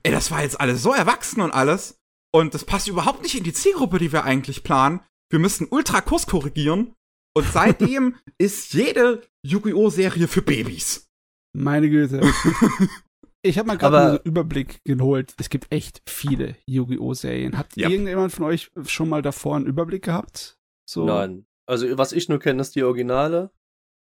[0.03, 1.99] ey, das war jetzt alles so erwachsen und alles.
[2.33, 5.01] Und das passt überhaupt nicht in die Zielgruppe, die wir eigentlich planen.
[5.29, 6.93] Wir müssen ultra Kurs korrigieren.
[7.35, 9.89] Und seitdem ist jede Yu-Gi-Oh!
[9.89, 11.04] Serie für Babys.
[11.55, 12.21] Meine Güte.
[13.47, 15.35] Ich habe mal gerade einen Überblick geholt.
[15.39, 17.13] Es gibt echt viele Yu-Gi-Oh!
[17.13, 17.55] Serien.
[17.55, 17.89] Hat Ja.
[17.89, 20.57] irgendjemand von euch schon mal davor einen Überblick gehabt?
[20.89, 21.05] So.
[21.05, 21.45] Nein.
[21.67, 23.51] Also, was ich nur kenne, ist die Originale.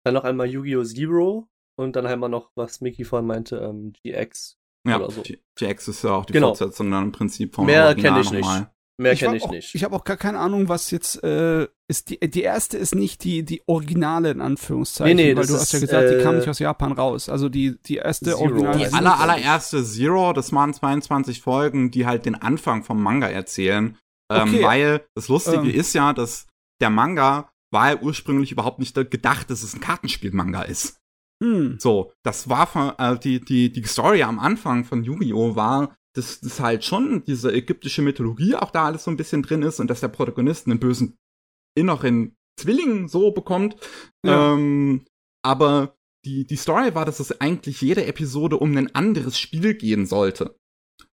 [0.03, 0.83] Dann noch einmal Yu-Gi-Oh!
[0.83, 1.47] Zero.
[1.77, 4.57] Und dann einmal noch, was Mickey vorhin meinte, ähm, GX.
[4.87, 5.21] Ja, Oder so.
[5.55, 6.47] GX ist ja auch die Genau.
[6.55, 8.41] Fortsetzung dann im Prinzip vom Mehr Original kenn ich nicht.
[8.41, 8.71] nochmal.
[8.97, 9.75] Mehr kenne ich auch, nicht.
[9.75, 12.09] Ich habe auch gar keine Ahnung, was jetzt äh, ist.
[12.09, 15.71] Die, die erste ist nicht die, die Originale in Anführungszeichen, Nee, nee, weil du hast
[15.73, 17.29] ja gesagt, die kam äh, nicht aus Japan raus.
[17.29, 18.77] Also die, die erste Zero Original.
[18.77, 23.97] Die aller, allererste Zero, das waren 22 Folgen, die halt den Anfang vom Manga erzählen.
[24.31, 24.63] Ähm, Okay.
[24.63, 25.69] weil das Lustige Ähm.
[25.75, 26.47] ist ja, dass
[26.81, 30.97] der Manga war ja ursprünglich überhaupt nicht gedacht, dass es ein Kartenspiel-Manga ist.
[31.43, 31.77] Hm.
[31.79, 35.55] So, das war von, äh, die, die, die Story am Anfang von Yu-Gi-Oh!
[35.55, 39.61] war, dass das halt schon diese ägyptische Mythologie auch da alles so ein bisschen drin
[39.61, 41.17] ist und dass der Protagonist einen bösen
[41.75, 43.75] inneren Zwilling so bekommt.
[44.25, 44.53] Ja.
[44.53, 45.05] Ähm,
[45.43, 50.05] aber die, die Story war, dass es eigentlich jede Episode um ein anderes Spiel gehen
[50.05, 50.57] sollte.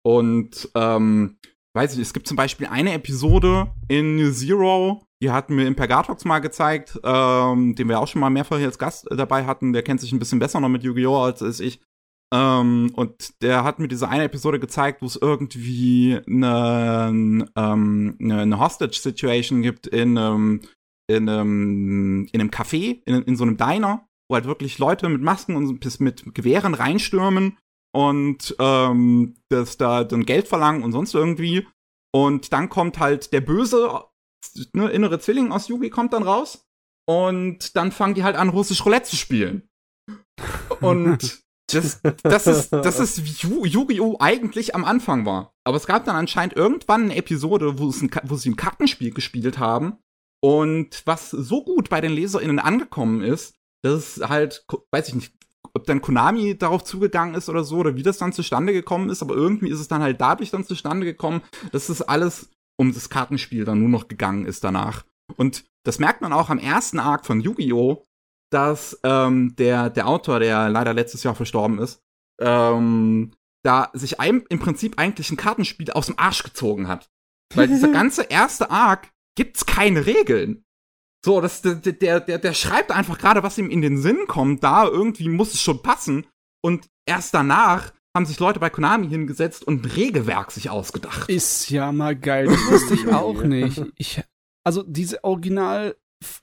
[0.04, 1.38] Und ähm,
[1.76, 6.26] weiß ich, es gibt zum Beispiel eine Episode in New Zero, die hatten mir Impergatox
[6.26, 9.74] mal gezeigt, ähm, den wir auch schon mal mehrfach hier als Gast äh, dabei hatten.
[9.74, 11.18] Der kennt sich ein bisschen besser noch mit Yu-Gi-Oh!
[11.24, 11.82] als ich.
[12.34, 18.60] Ähm, und der hat mir diese eine Episode gezeigt, wo es irgendwie eine, ähm, eine,
[18.60, 20.62] Hostage-Situation gibt in, ähm,
[21.10, 25.22] in, einem, in einem Café, in, in so einem Diner, wo halt wirklich Leute mit
[25.22, 27.58] Masken und mit Gewehren reinstürmen
[27.96, 31.66] und ähm, das da dann Geld verlangen und sonst irgendwie.
[32.14, 34.04] Und dann kommt halt der böse,
[34.74, 36.66] ne, innere Zwilling aus Yugi kommt dann raus.
[37.10, 39.70] Und dann fangen die halt an, russisch Roulette zu spielen.
[40.82, 44.18] Und das, das ist, das ist wie Yu- Yu-Gi-Oh!
[44.20, 45.54] eigentlich am Anfang war.
[45.66, 49.58] Aber es gab dann anscheinend irgendwann eine Episode, wo, ein, wo sie ein Kartenspiel gespielt
[49.60, 49.98] haben.
[50.40, 55.34] Und was so gut bei den LeserInnen angekommen ist, dass es halt, weiß ich nicht,
[55.74, 59.22] ob dann Konami darauf zugegangen ist oder so, oder wie das dann zustande gekommen ist,
[59.22, 62.50] aber irgendwie ist es dann halt dadurch dann zustande gekommen, dass es alles
[62.80, 65.06] um das Kartenspiel dann nur noch gegangen ist danach.
[65.36, 68.04] Und das merkt man auch am ersten Arc von Yu-Gi-Oh!,
[68.50, 72.02] dass ähm, der, der Autor, der leider letztes Jahr verstorben ist,
[72.40, 73.32] ähm,
[73.64, 77.10] da sich ein, im Prinzip eigentlich ein Kartenspiel aus dem Arsch gezogen hat.
[77.54, 80.64] Weil dieser ganze erste Arc gibt's keine Regeln.
[81.26, 84.64] So, das, der, der, der, der schreibt einfach gerade, was ihm in den Sinn kommt,
[84.64, 86.28] da irgendwie muss es schon passen.
[86.64, 91.30] Und erst danach haben sich Leute bei Konami hingesetzt und ein Regelwerk sich ausgedacht.
[91.30, 92.46] Ist ja mal geil.
[92.46, 93.84] Das wusste ich auch nicht.
[93.96, 94.22] Ich,
[94.64, 95.24] also diese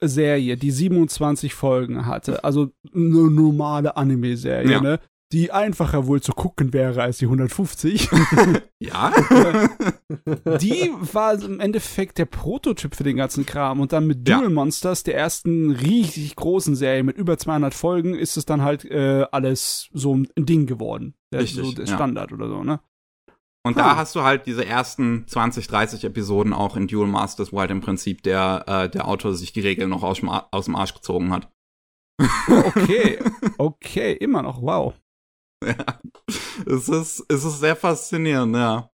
[0.01, 4.81] Originalserie, die 27 Folgen hatte, also eine normale Anime-Serie, Ja.
[4.81, 5.01] ne?
[5.33, 8.09] Die einfacher wohl zu gucken wäre als die 150.
[8.79, 9.13] Ja?
[10.61, 13.81] die war im Endeffekt der Prototyp für den ganzen Kram.
[13.81, 14.39] Und dann mit Ja.
[14.41, 18.85] Duel Monsters, der ersten richtig großen Serie mit über 200 Folgen, ist es dann halt
[18.85, 21.15] äh, alles so ein Ding geworden.
[21.33, 21.95] Der, Richtig, so der ja.
[21.95, 22.81] Standard oder so, ne?
[23.67, 23.83] Und Ah.
[23.83, 27.71] da hast du halt diese ersten 20, 30 Episoden auch in Duel Masters, wo halt
[27.71, 31.33] im Prinzip der, äh, der Autor sich die Regeln noch aus aus dem Arsch gezogen
[31.33, 31.51] hat.
[32.49, 33.19] Okay,
[33.59, 34.95] okay, immer noch, wow.
[35.65, 35.75] ja.
[36.67, 38.91] Es ist, es ist sehr faszinierend, ja.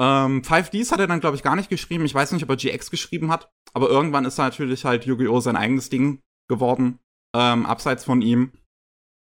[0.00, 2.04] Ähm, 5Ds hat er dann, glaube ich, gar nicht geschrieben.
[2.04, 3.48] Ich weiß nicht, ob er GX geschrieben hat.
[3.74, 5.38] Aber irgendwann ist natürlich halt Yu-Gi-Oh!
[5.40, 6.98] sein eigenes Ding geworden.
[7.34, 8.52] Ähm, abseits von ihm.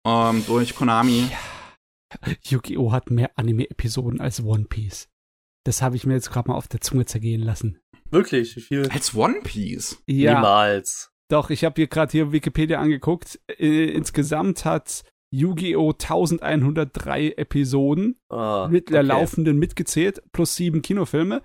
[0.06, 1.30] Ähm, durch Konami.
[2.44, 2.92] Yu-Gi-Oh!
[2.92, 5.10] hat mehr Anime-Episoden als One Piece.
[5.66, 7.80] Das habe ich mir jetzt gerade mal auf der Zunge zergehen lassen.
[8.10, 8.90] Wirklich, wie viel?
[8.90, 10.02] Als One Piece.
[10.08, 11.12] Ja, Niemals.
[11.30, 13.40] doch, ich habe hier gerade hier Wikipedia angeguckt.
[13.50, 15.92] Äh, insgesamt hat Yu-Gi-Oh!
[15.92, 19.08] 1103 Episoden Ah, mit der okay.
[19.08, 21.42] laufenden mitgezählt, plus sieben Kinofilme.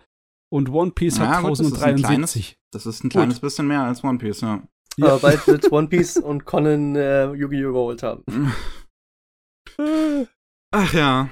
[0.53, 2.59] Und One Piece Ja, hat gut, das ist ein 1073.
[2.71, 4.63] Das ist ein kleines bisschen mehr als One Piece, ja.
[4.99, 5.07] Ja.
[5.09, 7.71] Aber bald wird One Piece und Conan äh, Yu-Gi-Oh!
[7.71, 8.23] überholt haben.
[10.73, 11.29] Ach ja.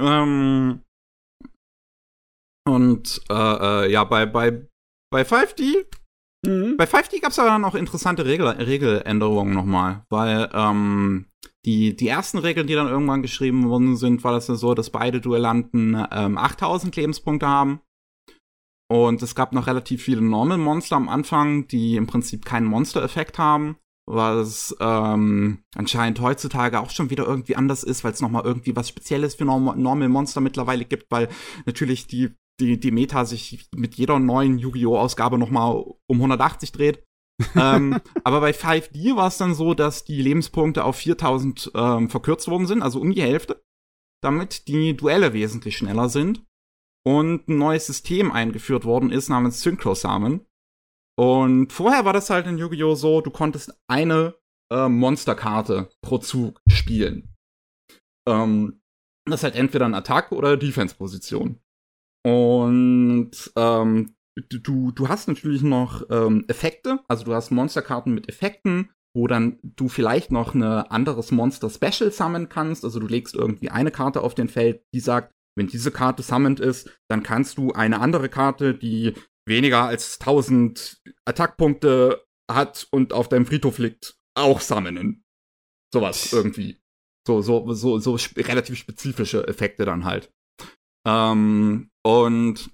[0.00, 0.82] Ähm,
[2.68, 4.66] und äh, äh, ja, bei, bei,
[5.10, 5.86] bei 5D,
[6.44, 6.76] Mhm.
[6.76, 11.26] bei 5D gab es aber dann auch interessante Regel, Regeländerungen nochmal, weil ähm,
[11.64, 14.90] die, die ersten Regeln, die dann irgendwann geschrieben worden sind, war das ja so, dass
[14.90, 17.80] beide Duellanten ähm, 8000 Lebenspunkte haben.
[18.90, 23.38] Und es gab noch relativ viele Normal Monster am Anfang, die im Prinzip keinen Monster-Effekt
[23.38, 23.76] haben.
[24.06, 28.88] Was ähm, anscheinend heutzutage auch schon wieder irgendwie anders ist, weil es nochmal irgendwie was
[28.88, 31.28] Spezielles für Norm Normal Monster mittlerweile gibt, weil
[31.66, 34.98] natürlich die, die, die Meta sich mit jeder neuen Yu-Gi-Oh!
[34.98, 37.04] Ausgabe nochmal um 180 dreht.
[37.54, 42.48] ähm, aber bei 5D war es dann so, dass die Lebenspunkte auf 4000 ähm, verkürzt
[42.48, 43.62] worden sind, also um die Hälfte,
[44.20, 46.44] damit die Duelle wesentlich schneller sind
[47.04, 50.46] und ein neues System eingeführt worden ist namens Synchro Summon.
[51.18, 52.94] Und vorher war das halt in Yu-Gi-Oh!
[52.94, 54.34] so, du konntest eine
[54.72, 57.34] äh, Monsterkarte pro Zug spielen.
[58.28, 58.80] Ähm,
[59.26, 61.60] das ist halt entweder eine Attack- oder Defense-Position.
[62.24, 64.14] Und ähm,
[64.48, 69.58] du, du hast natürlich noch ähm, Effekte, also du hast Monsterkarten mit Effekten, wo dann
[69.62, 72.84] du vielleicht noch ein anderes Monster Special summon kannst.
[72.84, 76.60] Also du legst irgendwie eine Karte auf den Feld, die sagt, wenn diese Karte summoned
[76.60, 79.14] ist, dann kannst du eine andere Karte, die
[79.46, 85.24] weniger als 1000 Attackpunkte hat und auf deinem Friedhof liegt, auch summonen.
[85.92, 86.80] Sowas irgendwie.
[87.26, 90.32] So, so, so, so sp relativ spezifische Effekte dann halt.
[91.06, 92.70] Ähm, und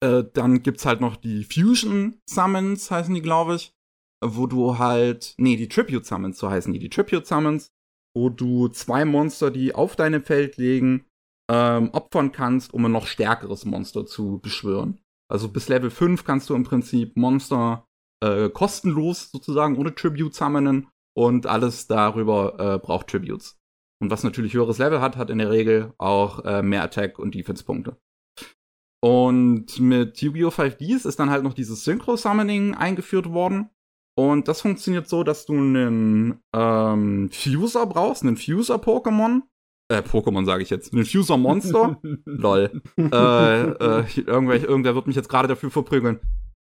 [0.00, 3.72] äh, dann gibt's halt noch die Fusion Summons, heißen die, glaube ich.
[4.24, 7.70] Wo du halt, nee, die Tribute Summons, so heißen die, die Tribute Summons,
[8.16, 11.04] wo du zwei Monster, die auf deinem Feld liegen,
[11.50, 14.98] ähm, opfern kannst, um ein noch stärkeres Monster zu beschwören.
[15.28, 17.86] Also bis Level 5 kannst du im Prinzip Monster
[18.22, 23.58] äh, kostenlos sozusagen ohne Tribute summonen und alles darüber äh, braucht Tributes.
[24.00, 27.34] Und was natürlich höheres Level hat, hat in der Regel auch äh, mehr Attack und
[27.34, 27.96] Defense-Punkte.
[29.02, 30.48] Und mit Yu-Gi-Oh!
[30.48, 33.70] 5Ds ist dann halt noch dieses Synchro-Summoning eingeführt worden.
[34.18, 39.42] Und das funktioniert so, dass du einen ähm, Fuser brauchst, einen Fuser-Pokémon,
[39.88, 40.92] äh, Pokémon sage ich jetzt.
[40.92, 42.00] Ein Fuser Monster.
[42.24, 42.82] Lol.
[42.96, 46.20] äh, äh, irgendwer, irgendwer wird mich jetzt gerade dafür verprügeln.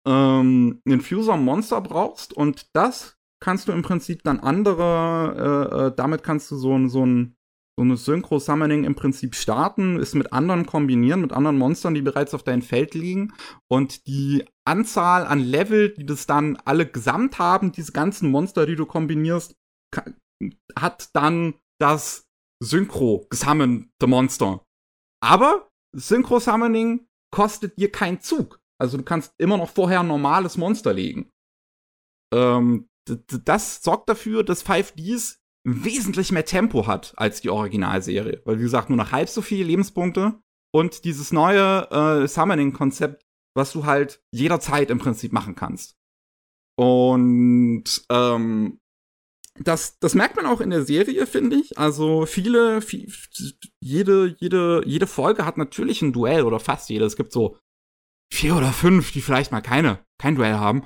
[0.07, 5.95] Ähm, einen Fuser Monster brauchst und das kannst du im Prinzip dann andere, äh, äh,
[5.95, 7.35] damit kannst du so ein, so ein,
[7.77, 12.33] so eine Synchro-Summoning im Prinzip starten, ist mit anderen kombinieren, mit anderen Monstern, die bereits
[12.33, 13.33] auf deinem Feld liegen.
[13.67, 18.75] Und die Anzahl an Level, die das dann alle gesamt haben, diese ganzen Monster, die
[18.75, 19.55] du kombinierst,
[20.75, 22.30] hat dann das
[22.61, 24.63] Synchro gesummonte Monster.
[25.23, 28.59] Aber Synchro Summoning kostet dir keinen Zug.
[28.79, 31.29] Also du kannst immer noch vorher ein normales Monster legen.
[32.33, 38.41] Ähm, das sorgt dafür, dass 5Ds wesentlich mehr Tempo hat als die Originalserie.
[38.45, 40.39] Weil, wie gesagt, nur noch halb so viele Lebenspunkte
[40.73, 43.23] und dieses neue äh, Summoning-Konzept,
[43.55, 45.97] was du halt jederzeit im Prinzip machen kannst.
[46.77, 48.79] Und ähm,
[49.59, 51.77] das, das merkt man auch in der Serie, finde ich.
[51.77, 53.11] Also viele, viel,
[53.79, 57.05] jede, jede, jede Folge hat natürlich ein Duell oder fast jede.
[57.05, 57.57] Es gibt so
[58.31, 60.83] vier oder fünf, die vielleicht mal keine, kein Duell haben.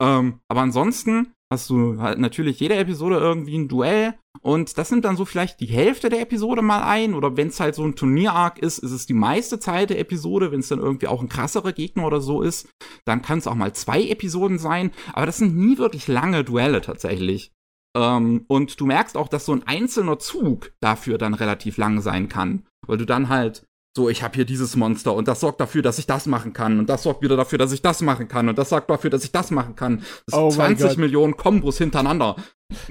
[0.00, 5.04] Ähm, aber ansonsten hast du halt natürlich jede Episode irgendwie ein Duell und das nimmt
[5.04, 7.96] dann so vielleicht die Hälfte der Episode mal ein oder wenn es halt so ein
[7.96, 11.28] Turnier-Arc ist, ist es die meiste Zeit der Episode, wenn es dann irgendwie auch ein
[11.28, 12.68] krasserer Gegner oder so ist,
[13.06, 16.82] dann kann es auch mal zwei Episoden sein, aber das sind nie wirklich lange Duelle
[16.82, 17.52] tatsächlich.
[17.98, 22.28] Ähm, und du merkst auch, dass so ein einzelner Zug dafür dann relativ lang sein
[22.28, 25.82] kann, weil du dann halt so, ich habe hier dieses Monster und das sorgt dafür,
[25.82, 28.48] dass ich das machen kann und das sorgt wieder dafür, dass ich das machen kann
[28.48, 30.04] und das sorgt dafür, dass ich das machen kann.
[30.26, 32.36] Dass oh du 20 Millionen Kombos hintereinander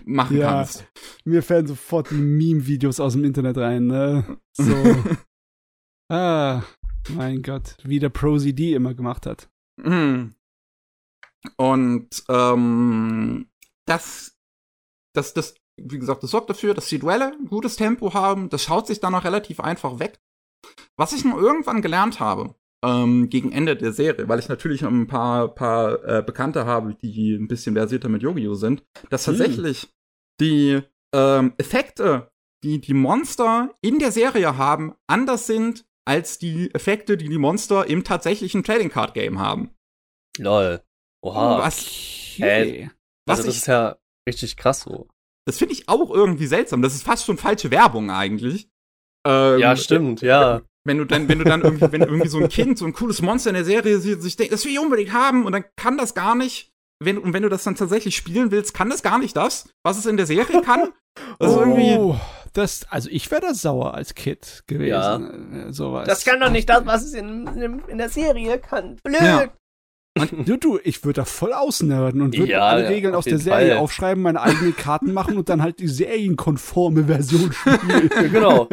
[0.03, 0.85] machen ja, kannst.
[1.23, 4.39] Mir fallen sofort die Meme-Videos aus dem Internet rein, ne?
[4.51, 4.75] So.
[6.11, 6.63] ah,
[7.09, 9.47] mein Gott, wie der ProZD immer gemacht hat.
[9.81, 10.33] Mhm.
[11.55, 13.47] Und ähm,
[13.85, 14.37] das
[15.17, 18.49] das, das, wie gesagt, das sorgt dafür, dass die Duelle ein gutes Tempo haben.
[18.49, 20.19] Das schaut sich dann auch relativ einfach weg.
[20.97, 25.08] Was ich nur irgendwann gelernt habe, ähm, gegen Ende der Serie, weil ich natürlich ein
[25.08, 28.53] paar, paar äh, Bekannte habe, die ein bisschen versierter mit Yu-Gi-Oh!
[28.53, 29.38] sind, dass hm.
[29.38, 29.89] tatsächlich hm.
[30.39, 30.82] die
[31.13, 32.32] ähm, Effekte,
[32.63, 37.88] die die Monster in der Serie haben, anders sind als die Effekte, die die Monster
[37.88, 39.71] im tatsächlichen Trading Card Game haben.
[40.38, 40.82] Lol.
[41.21, 41.60] Oha.
[41.60, 41.80] Was?
[42.36, 42.84] Okay.
[42.84, 42.89] Äh,
[43.25, 45.07] was also das ich, ist ja Richtig krass so.
[45.47, 46.81] Das finde ich auch irgendwie seltsam.
[46.81, 48.69] Das ist fast schon falsche Werbung eigentlich.
[49.25, 50.61] Ähm, ja, stimmt, ja.
[50.85, 53.21] Wenn du dann, wenn du dann irgendwie, wenn irgendwie so ein Kind, so ein cooles
[53.21, 55.97] Monster in der Serie sieht, sich denkt, das will ich unbedingt haben und dann kann
[55.97, 56.71] das gar nicht.
[56.99, 59.97] Wenn, und wenn du das dann tatsächlich spielen willst, kann das gar nicht das, was
[59.97, 60.91] es in der Serie kann.
[61.39, 62.19] Also oh, irgendwie.
[62.54, 64.87] Das, also ich wäre da sauer als Kid gewesen.
[64.87, 65.67] Ja.
[65.67, 66.08] Äh, sowas.
[66.08, 68.97] Das kann doch nicht das, was es in, in, in der Serie kann.
[69.04, 69.19] Blöd.
[69.19, 69.52] Ja.
[70.25, 73.69] Du, du, ich würde da voll ausnerden und würde ja, alle Regeln aus der Serie
[73.69, 73.77] Fall.
[73.77, 78.09] aufschreiben, meine eigenen Karten machen und dann halt die serienkonforme Version spielen.
[78.31, 78.67] genau.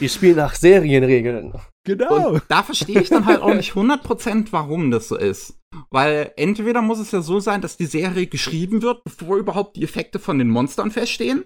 [0.00, 1.52] Die spielen nach Serienregeln.
[1.84, 2.30] Genau.
[2.30, 5.58] Und da verstehe ich dann halt auch nicht 100% warum das so ist.
[5.90, 9.84] weil entweder muss es ja so sein, dass die Serie geschrieben wird, bevor überhaupt die
[9.84, 11.44] Effekte von den Monstern feststehen.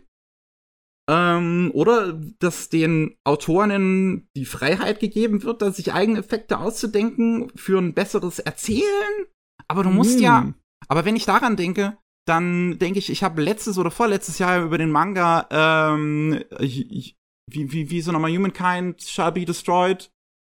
[1.10, 7.78] Ähm, oder dass den Autorinnen die Freiheit gegeben wird, da sich eigene Effekte auszudenken für
[7.78, 8.84] ein besseres Erzählen.
[9.66, 10.22] Aber du musst Hm.
[10.22, 10.54] ja,
[10.86, 11.98] aber wenn ich daran denke,
[12.28, 17.16] dann denke ich, ich habe letztes oder vorletztes Jahr über den Manga, ähm, wie,
[17.50, 20.12] wie, wie so nochmal Humankind shall be destroyed,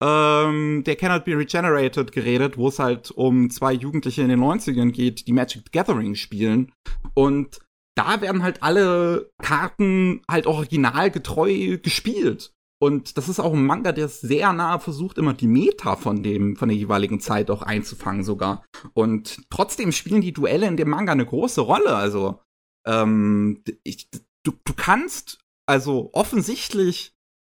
[0.03, 4.91] ähm, der cannot be regenerated geredet, wo es halt um zwei Jugendliche in den 90ern
[4.91, 6.73] geht, die Magic the Gathering spielen.
[7.13, 7.59] Und
[7.95, 12.53] da werden halt alle Karten halt originalgetreu gespielt.
[12.81, 16.55] Und das ist auch ein Manga, der sehr nah versucht, immer die Meta von dem,
[16.55, 18.65] von der jeweiligen Zeit auch einzufangen sogar.
[18.93, 21.95] Und trotzdem spielen die Duelle in dem Manga eine große Rolle.
[21.95, 22.41] Also,
[22.87, 24.09] ähm, ich,
[24.43, 27.13] du, du kannst also offensichtlich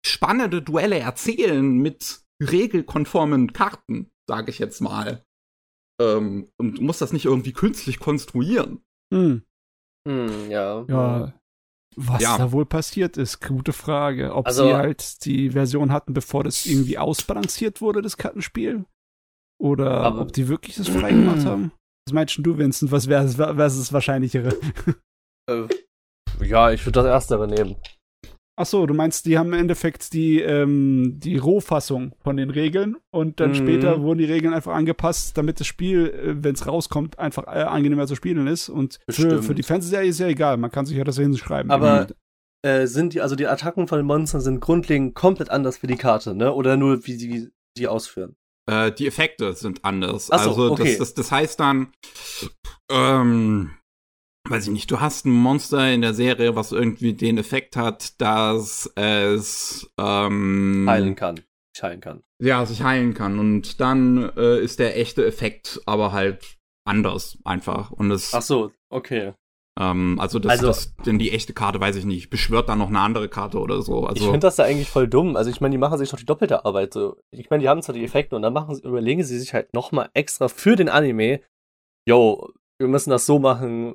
[0.05, 5.24] spannende Duelle erzählen mit regelkonformen Karten, sage ich jetzt mal.
[6.01, 8.83] Ähm, und du musst das nicht irgendwie künstlich konstruieren.
[9.14, 9.45] Hm.
[10.09, 10.84] Hm, ja.
[10.88, 11.32] Ja.
[11.94, 12.38] Was Ja.
[12.38, 14.34] da wohl passiert ist, gute Frage.
[14.34, 18.86] Ob Also- sie halt die Version hatten, bevor das irgendwie ausbalanciert wurde, das Kartenspiel?
[19.61, 21.72] Oder Aber- ob die wirklich das frei gemacht haben?
[22.07, 22.90] Was meinst du, Vincent?
[22.90, 23.24] Was wäre
[23.57, 24.57] was ist das Wahrscheinlichere?
[25.50, 25.66] Äh,
[26.44, 27.74] ja, ich würde das Erstere nehmen.
[28.62, 32.94] Ach so, du meinst, die haben im Endeffekt die, ähm, die Rohfassung von den Regeln
[33.10, 33.54] und dann Mhm.
[33.56, 38.06] später wurden die Regeln einfach angepasst, damit das Spiel, wenn es rauskommt, einfach äh, angenehmer
[38.06, 38.68] zu spielen ist.
[38.68, 41.72] Und für, für die Fernsehserie ist ja egal, man kann sich ja das hinschreiben.
[41.72, 42.06] Aber
[42.64, 45.96] äh, sind die, also die Attacken von den Monstern sind grundlegend komplett anders für die
[45.96, 46.52] Karte, ne?
[46.54, 48.36] Oder nur wie die die ausführen?
[48.70, 50.30] Äh, die Effekte sind anders.
[50.30, 50.84] Ach so, also okay.
[50.84, 51.88] das, das, das heißt dann,
[52.92, 53.72] ähm,
[54.49, 58.20] weiß ich nicht, du hast ein Monster in der Serie, was irgendwie den Effekt hat,
[58.20, 61.40] dass es ähm, Heilen kann.
[61.74, 62.22] Ich heilen kann.
[62.43, 63.38] ja, sich heilen kann.
[63.38, 67.90] Und dann äh, ist der echte Effekt aber halt anders einfach.
[67.93, 69.32] Und es, Ach so, okay.
[69.80, 72.88] ähm, also das, Also- das, denn die echte Karte, weiß ich nicht, beschwört dann noch
[72.88, 74.03] eine andere Karte oder so.
[74.03, 75.34] ich Also finde das da eigentlich voll dumm.
[75.36, 76.93] Also ich meine, die machen sich doch die doppelte Arbeit.
[76.93, 77.16] So.
[77.30, 79.72] Ich meine, die haben zwar die Effekte und dann machen sie, überlegen sie sich halt
[79.72, 81.40] nochmal extra für den Anime,
[82.07, 82.51] yo,
[82.83, 83.95] wir müssen das so machen,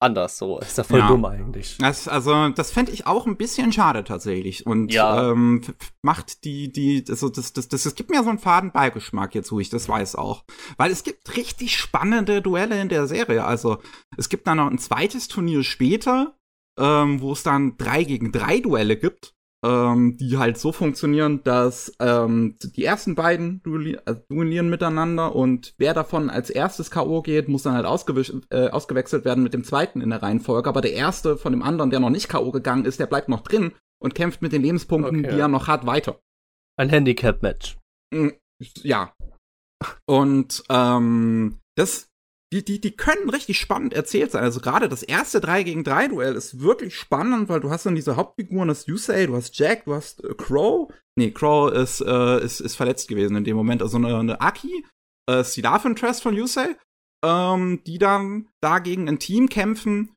[0.00, 0.58] anders so.
[0.58, 1.08] Ist ja voll Ja.
[1.08, 1.78] dumm eigentlich.
[1.78, 4.66] Das, also, das fände ich auch ein bisschen schade tatsächlich.
[4.66, 5.30] Und Ja.
[5.30, 5.62] ähm,
[6.02, 9.52] macht die, die, also das, das, das, es gibt mir so einen faden Beigeschmack jetzt,
[9.52, 10.44] wo ich das weiß auch.
[10.76, 13.44] Weil es gibt richtig spannende Duelle in der Serie.
[13.44, 13.78] Also,
[14.18, 16.36] es gibt dann noch ein zweites Turnier später,
[16.78, 19.34] ähm, wo es dann drei gegen drei Duelle gibt.
[19.66, 25.74] Ähm, die halt so funktionieren, dass ähm, die ersten beiden duelli äh, duellieren miteinander und
[25.78, 27.20] wer davon als erstes K.O.
[27.22, 30.68] geht, muss dann halt äh, ausgewechselt werden mit dem zweiten in der Reihenfolge.
[30.68, 32.52] Aber der erste von dem anderen, der noch nicht K.O.
[32.52, 35.34] gegangen ist, der bleibt noch drin und kämpft mit den Lebenspunkten, Okay.
[35.34, 36.20] die er noch hat, weiter.
[36.78, 37.76] Ein Handicap-Match.
[38.14, 38.28] Mm,
[38.82, 39.12] Ja.
[40.06, 42.08] Und ähm, das,
[42.52, 44.44] die, die, die können richtig spannend erzählt sein.
[44.44, 47.96] Also gerade das erste 3 gegen 3 Duell ist wirklich spannend, weil du hast dann
[47.96, 50.92] diese Hauptfiguren, das Yusei, du hast Jack, du hast äh, Crow.
[51.18, 53.82] Nee, Crow ist, äh, ist, ist verletzt gewesen in dem Moment.
[53.82, 54.84] Also eine, eine Aki,
[55.28, 56.76] äh, ist die Love Interest von Yusei,
[57.24, 60.14] ähm, die dann dagegen ein Team kämpfen,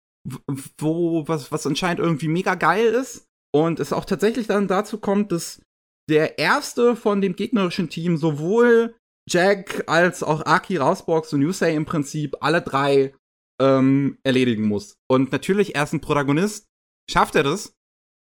[0.77, 3.25] wo, was, was anscheinend irgendwie mega geil ist.
[3.51, 5.61] Und es auch tatsächlich dann dazu kommt, dass
[6.09, 8.95] der erste von dem gegnerischen Team sowohl
[9.29, 13.13] Jack als auch Aki rausboxt und Yusei im Prinzip alle drei
[13.61, 14.97] ähm, erledigen muss.
[15.07, 16.67] Und natürlich, er ist ein Protagonist.
[17.09, 17.75] Schafft er das?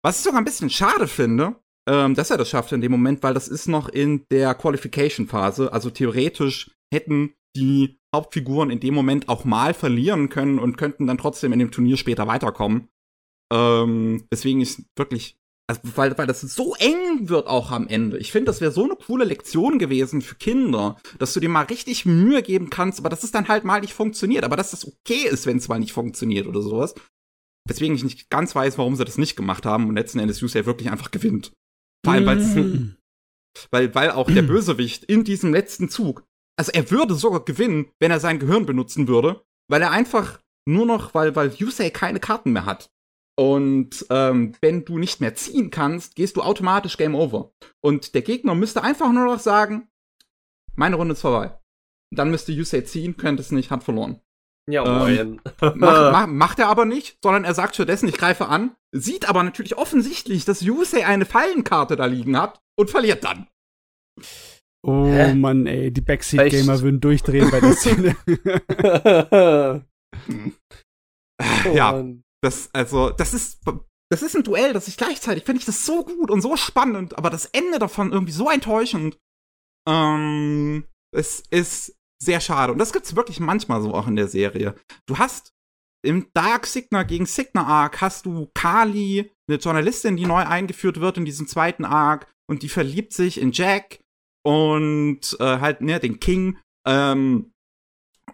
[0.03, 1.55] Was ich sogar ein bisschen schade finde,
[1.87, 5.71] ähm, dass er das schafft in dem Moment, weil das ist noch in der Qualification-Phase.
[5.71, 11.17] Also theoretisch hätten die Hauptfiguren in dem Moment auch mal verlieren können und könnten dann
[11.17, 12.89] trotzdem in dem Turnier später weiterkommen.
[13.51, 15.37] Ähm, deswegen ist wirklich,
[15.67, 18.17] also weil, weil das so eng wird auch am Ende.
[18.19, 21.65] Ich finde, das wäre so eine coole Lektion gewesen für Kinder, dass du dir mal
[21.65, 24.43] richtig Mühe geben kannst, aber dass es dann halt mal nicht funktioniert.
[24.43, 26.93] Aber dass das okay ist, wenn es mal nicht funktioniert oder sowas.
[27.67, 30.67] Weswegen ich nicht ganz weiß, warum sie das nicht gemacht haben und letzten Endes Yusei
[30.67, 31.51] wirklich einfach gewinnt.
[32.05, 32.95] Vor allem, Mm.
[33.71, 36.23] weil, weil auch der Bösewicht in diesem letzten Zug,
[36.59, 40.85] also er würde sogar gewinnen, wenn er sein Gehirn benutzen würde, weil er einfach nur
[40.85, 42.91] noch, weil, weil Yusei keine Karten mehr hat.
[43.37, 47.51] Und ähm, wenn du nicht mehr ziehen kannst, gehst du automatisch Game Over.
[47.81, 49.89] Und der Gegner müsste einfach nur noch sagen,
[50.75, 51.57] meine Runde ist vorbei.
[52.13, 54.21] Dann müsste Yusei ziehen, könnte es nicht, hat verloren.
[54.69, 55.41] Ja, Ähm, moin.
[55.75, 59.43] Mach, mach, macht er aber nicht, sondern er sagt stattdessen, ich greife an, sieht aber
[59.43, 63.47] natürlich offensichtlich, dass Yusei eine Fallenkarte da liegen hat und verliert dann.
[64.81, 65.33] Oh Hä?
[65.33, 68.15] Mann, ey, die Backseat-Gamer würden durchdrehen bei der Szene.
[71.65, 72.23] Oh ja, Mann.
[72.45, 73.59] Das, also, das ist,
[74.09, 77.17] das ist ein Duell, das ich gleichzeitig finde ich das so gut und so spannend,
[77.17, 79.17] aber das Ende davon irgendwie so enttäuschend.
[79.87, 82.71] Ähm, es ist sehr schade.
[82.71, 84.75] Und das gibt's wirklich manchmal so auch in der Serie.
[85.07, 85.53] Du hast
[86.03, 91.17] im Dark Signer gegen Signer Arc hast du Kali, eine Journalistin, die neu eingeführt wird
[91.17, 93.99] in diesem zweiten Arc und die verliebt sich in Jack
[94.45, 96.59] und äh, halt, ne, den King.
[96.87, 97.51] Ähm,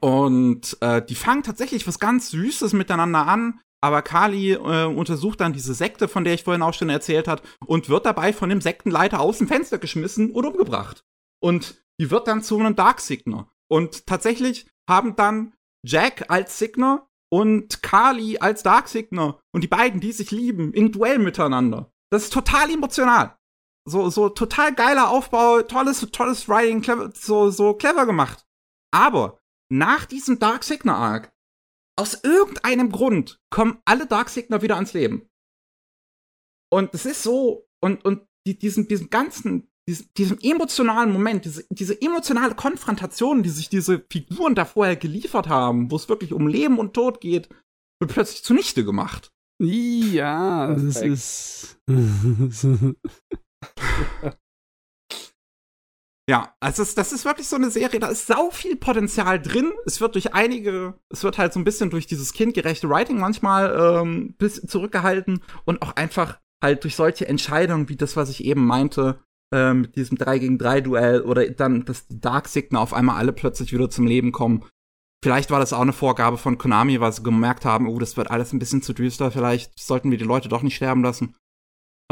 [0.01, 3.61] und äh, die fangen tatsächlich was ganz Süßes miteinander an.
[3.83, 7.41] Aber Kali äh, untersucht dann diese Sekte, von der ich vorhin auch schon erzählt hat,
[7.65, 11.03] und wird dabei von dem Sektenleiter aus dem Fenster geschmissen und umgebracht.
[11.41, 13.51] Und die wird dann zu einem Dark Signer.
[13.67, 15.53] Und tatsächlich haben dann
[15.83, 20.91] Jack als Signer und Kali als Dark Signer und die beiden, die sich lieben, in
[20.91, 21.91] Duell miteinander.
[22.11, 23.37] Das ist total emotional.
[23.87, 28.45] So, so total geiler Aufbau, tolles, tolles Writing, clever, so, so clever gemacht.
[28.93, 29.39] Aber
[29.71, 31.31] nach diesem Dark Signer Arc,
[31.97, 35.29] aus irgendeinem Grund, kommen alle Dark Signer wieder ans Leben.
[36.71, 41.65] Und es ist so, und, und die, diesen, diesen ganzen, diesen, diesen emotionalen Moment, diese,
[41.69, 46.47] diese emotionale Konfrontation, die sich diese Figuren da vorher geliefert haben, wo es wirklich um
[46.47, 47.49] Leben und Tod geht,
[47.99, 49.31] wird plötzlich zunichte gemacht.
[49.59, 51.79] Ja, das ist.
[56.29, 59.71] Ja, also das, das ist wirklich so eine Serie, da ist sau viel Potenzial drin.
[59.85, 63.75] Es wird durch einige, es wird halt so ein bisschen durch dieses kindgerechte Writing manchmal
[63.75, 68.65] ähm, bis zurückgehalten und auch einfach halt durch solche Entscheidungen wie das, was ich eben
[68.65, 69.19] meinte,
[69.53, 73.17] ähm, mit diesem 3 gegen 3 Duell oder dann, dass die Dark Signer auf einmal
[73.17, 74.65] alle plötzlich wieder zum Leben kommen.
[75.23, 78.31] Vielleicht war das auch eine Vorgabe von Konami, weil sie gemerkt haben, oh, das wird
[78.31, 81.35] alles ein bisschen zu düster, vielleicht sollten wir die Leute doch nicht sterben lassen.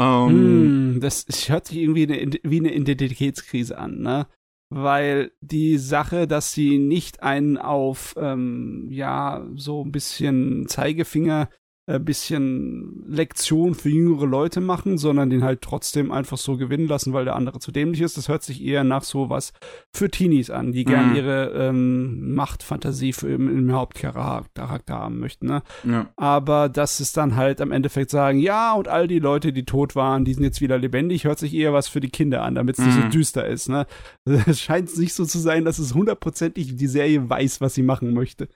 [0.00, 4.26] Ähm, Mm, das hört sich irgendwie eine, wie eine Identitätskrise an, ne?
[4.72, 11.48] Weil die Sache, dass sie nicht einen auf, ähm, ja, so ein bisschen Zeigefinger,
[11.96, 17.12] ein bisschen Lektion für jüngere Leute machen, sondern den halt trotzdem einfach so gewinnen lassen,
[17.12, 18.16] weil der andere zu dämlich ist.
[18.16, 19.52] Das hört sich eher nach sowas
[19.94, 21.16] für Teenies an, die gern Mhm.
[21.16, 25.62] ihre ähm, Machtfantasie für im, im Hauptcharakter haben möchten, ne?
[25.84, 26.08] ja.
[26.16, 29.96] aber dass es dann halt am Endeffekt sagen, ja, und all die Leute, die tot
[29.96, 32.78] waren, die sind jetzt wieder lebendig, hört sich eher was für die Kinder an, damit
[32.78, 33.10] es nicht so Mhm.
[33.10, 33.86] düster ist, ne?
[34.46, 38.12] Es scheint nicht so zu sein, dass es hundertprozentig die Serie weiß, was sie machen
[38.14, 38.48] möchte.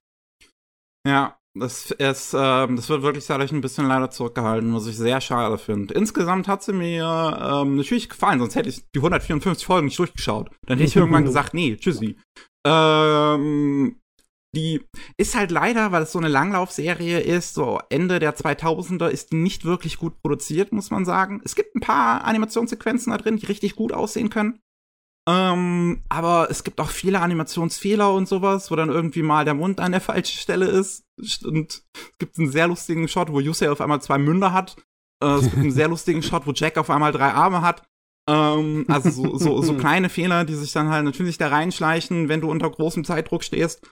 [1.06, 5.20] Ja, das ist, ähm, das wird wirklich dadurch ein bisschen leider zurückgehalten, was ich sehr
[5.20, 5.94] schade finde.
[5.94, 10.50] Insgesamt hat sie mir ähm, natürlich gefallen, sonst hätte ich die 154 Folgen nicht durchgeschaut.
[10.66, 12.18] Dann hätte ich irgendwann gesagt, nee, tschüssi.
[12.66, 14.00] Ähm,
[14.54, 14.84] die
[15.16, 19.36] ist halt leider, weil es so eine Langlaufserie ist, so Ende der 2000er, ist die
[19.36, 21.40] nicht wirklich gut produziert, muss man sagen.
[21.44, 24.60] Es gibt ein paar Animationssequenzen da drin, die richtig gut aussehen können.
[25.26, 29.80] Ähm, aber es gibt auch viele Animationsfehler und sowas, wo dann irgendwie mal der Mund
[29.80, 31.04] an der falschen Stelle ist.
[31.44, 34.76] Und es gibt einen sehr lustigen Shot, wo Yusei auf einmal zwei Münder hat.
[35.22, 37.82] Äh, es gibt einen sehr lustigen Shot, wo Jack auf einmal drei Arme hat.
[38.28, 42.40] Ähm, also so, so, so kleine Fehler, die sich dann halt natürlich da reinschleichen, wenn
[42.40, 43.86] du unter großem Zeitdruck stehst.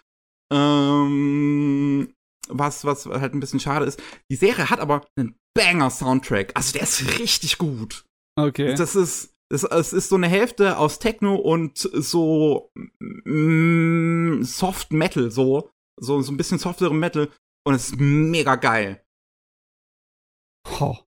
[0.53, 2.13] Ähm,
[2.49, 4.03] was, was halt ein bisschen schade ist.
[4.31, 6.53] Die Serie hat aber einen Banger-Soundtrack.
[6.55, 8.05] Also der ist richtig gut.
[8.37, 8.75] Okay.
[8.75, 15.31] Das ist, es, es ist so eine Hälfte aus Techno und so mm, Soft Metal,
[15.31, 17.29] so, so, so ein bisschen softerem Metal.
[17.65, 19.05] Und es ist mega geil.
[20.81, 20.99] Ho.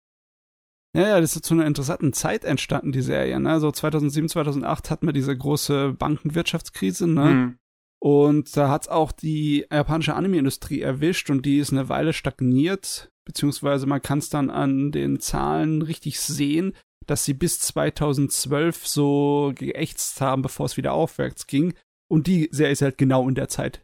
[0.95, 3.59] Ja, ja, das ist zu einer interessanten Zeit entstanden, die Serie, ne?
[3.59, 7.29] So 2007, 2008 hatten wir diese große Bankenwirtschaftskrise, ne?
[7.29, 7.57] Hm.
[7.99, 13.87] Und da hat's auch die japanische Anime-Industrie erwischt und die ist eine Weile stagniert, beziehungsweise
[13.87, 16.73] man kann es dann an den Zahlen richtig sehen,
[17.05, 21.73] dass sie bis 2012 so geächtzt haben, bevor es wieder aufwärts ging.
[22.09, 23.83] Und die Serie ist halt genau in der Zeit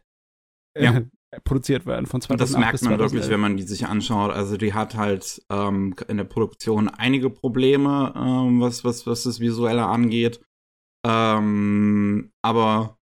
[0.74, 1.02] äh, Ja.
[1.44, 3.12] produziert werden, von Und 2008 das merkt man 2011.
[3.12, 4.30] wirklich, wenn man die sich anschaut.
[4.32, 9.40] Also die hat halt ähm, in der Produktion einige Probleme, ähm, was, was, was das
[9.40, 10.40] Visuelle angeht.
[11.04, 12.98] Ähm, aber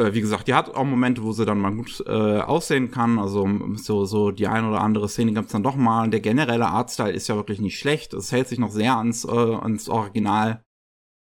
[0.00, 3.18] äh, wie gesagt, die hat auch Momente, wo sie dann mal gut äh, aussehen kann.
[3.18, 3.46] Also
[3.76, 6.08] so, so die ein oder andere Szene gibt's dann doch mal.
[6.08, 8.14] Der generelle Artstyle ist ja wirklich nicht schlecht.
[8.14, 10.64] Es hält sich noch sehr ans, äh, ans Original,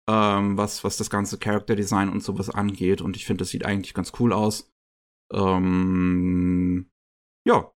[0.09, 3.03] ähm, was, was das ganze Character Design und sowas angeht.
[3.03, 4.71] Und ich finde, das sieht eigentlich ganz cool aus.
[5.33, 6.89] Ähm,
[7.45, 7.73] ja.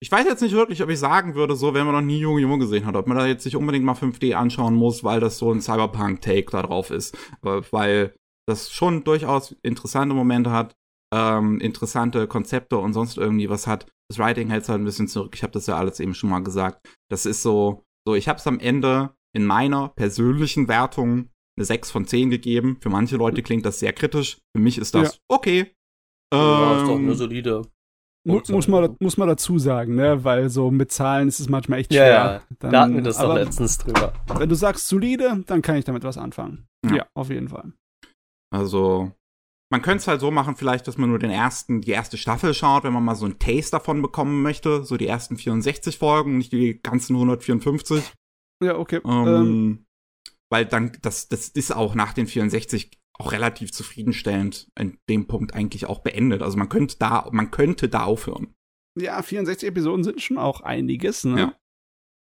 [0.00, 2.40] Ich weiß jetzt nicht wirklich, ob ich sagen würde, so, wenn man noch nie Junge
[2.40, 5.38] Junge gesehen hat, ob man da jetzt nicht unbedingt mal 5D anschauen muss, weil das
[5.38, 7.14] so ein Cyberpunk-Take da drauf ist.
[7.42, 8.14] Äh, Weil
[8.46, 10.74] das schon durchaus interessante Momente hat,
[11.14, 13.86] ähm, interessante Konzepte und sonst irgendwie was hat.
[14.10, 15.32] Das Writing hält halt ein bisschen zurück.
[15.34, 16.86] Ich habe das ja alles eben schon mal gesagt.
[17.10, 21.90] Das ist so, so, ich habe es am Ende in meiner persönlichen Wertung eine 6
[21.90, 22.78] von 10 gegeben.
[22.80, 24.38] Für manche Leute klingt das sehr kritisch.
[24.56, 25.72] Für mich ist das okay.
[26.32, 27.62] Ja, ist doch Ähm, eine solide.
[28.26, 30.24] Mu muss, man, muss man dazu sagen, ne?
[30.24, 32.10] Weil so mit Zahlen ist es manchmal echt Ja, schwer.
[32.10, 32.42] ja.
[32.58, 34.14] Dann, Da hatten wir das doch letztens drüber.
[34.34, 36.66] Wenn du sagst solide, dann kann ich damit was anfangen.
[36.86, 36.96] Ja.
[36.96, 37.72] Ja, auf jeden Fall.
[38.52, 39.12] Also,
[39.70, 42.54] man könnte es halt so machen, vielleicht, dass man nur den ersten, die erste Staffel
[42.54, 46.38] schaut, wenn man mal so ein Taste davon bekommen möchte, so die ersten 64 Folgen,
[46.38, 48.12] nicht die ganzen 154.
[48.62, 49.00] Ja, okay.
[49.04, 49.86] Ähm, Ähm,
[50.50, 55.54] weil dann, das, das ist auch nach den 64 auch relativ zufriedenstellend in dem Punkt
[55.54, 56.42] eigentlich auch beendet.
[56.42, 58.54] Also man könnte da, man könnte da aufhören.
[58.96, 61.38] ja, 64 Episoden sind schon auch einiges, ne?
[61.40, 61.54] Ja.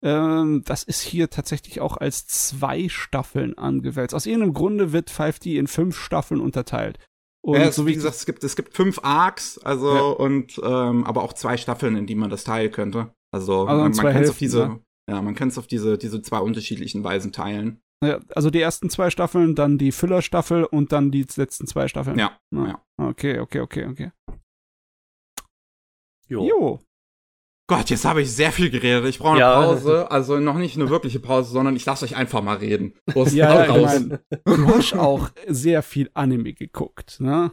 [0.04, 4.14] Ähm, das ist hier tatsächlich auch als zwei Staffeln angewälzt.
[4.14, 7.00] Aus irgendeinem Grunde wird 5D in fünf Staffeln unterteilt.
[7.44, 10.02] Und ja, so wie wie gesagt, es gibt, es gibt fünf Arcs, also Ja.
[10.02, 13.14] und ähm, aber auch zwei Staffeln, in die man das teilen könnte.
[13.34, 14.80] Also, Also man, man kann es auf diese, ne?
[15.10, 17.80] ja, man kann es auf diese, diese zwei unterschiedlichen Weisen teilen.
[18.04, 22.20] Ja, also die ersten zwei Staffeln, dann die Füllerstaffel und dann die letzten zwei Staffeln.
[22.20, 22.68] Ja, Ja.
[22.68, 22.82] ja.
[22.98, 24.12] Okay, okay, okay, okay.
[26.28, 26.46] Jo.
[26.46, 26.80] Jo.
[27.70, 29.06] Gott, jetzt habe ich sehr viel geredet.
[29.06, 29.62] Ich brauche eine Ja.
[29.62, 30.10] Pause.
[30.10, 32.94] Also noch nicht eine wirkliche Pause, sondern ich lasse euch einfach mal reden.
[33.34, 37.52] Ja, ich mein, du hast auch sehr viel Anime geguckt, ne?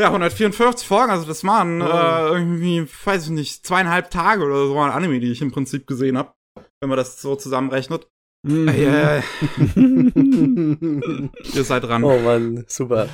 [0.00, 1.84] Ja, 144 Folgen, also das waren Oh.
[1.86, 5.86] äh, irgendwie, weiß ich nicht, zweieinhalb Tage oder so an Anime, die ich im Prinzip
[5.86, 6.32] gesehen habe.
[6.80, 8.08] Wenn man das so zusammenrechnet.
[8.44, 8.66] Mhm.
[8.68, 9.22] Äh,
[11.54, 12.02] ihr seid dran.
[12.04, 13.08] oh Mann, super.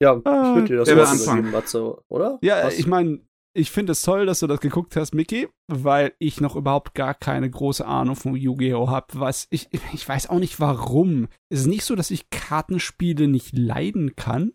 [0.00, 1.38] Ja, ich würde dir das anfangen?
[1.40, 2.38] übergeben, Matze, oder?
[2.42, 2.78] Ja, Was?
[2.78, 3.20] ich meine,
[3.58, 7.14] ich finde es toll, dass du das geguckt hast, Mickey, weil ich noch überhaupt gar
[7.14, 8.88] keine große Ahnung von Yu-Gi-Oh!
[8.88, 9.06] habe.
[9.14, 11.28] Was ich, ich weiß auch nicht warum.
[11.50, 14.52] Es ist nicht so, dass ich Kartenspiele nicht leiden kann,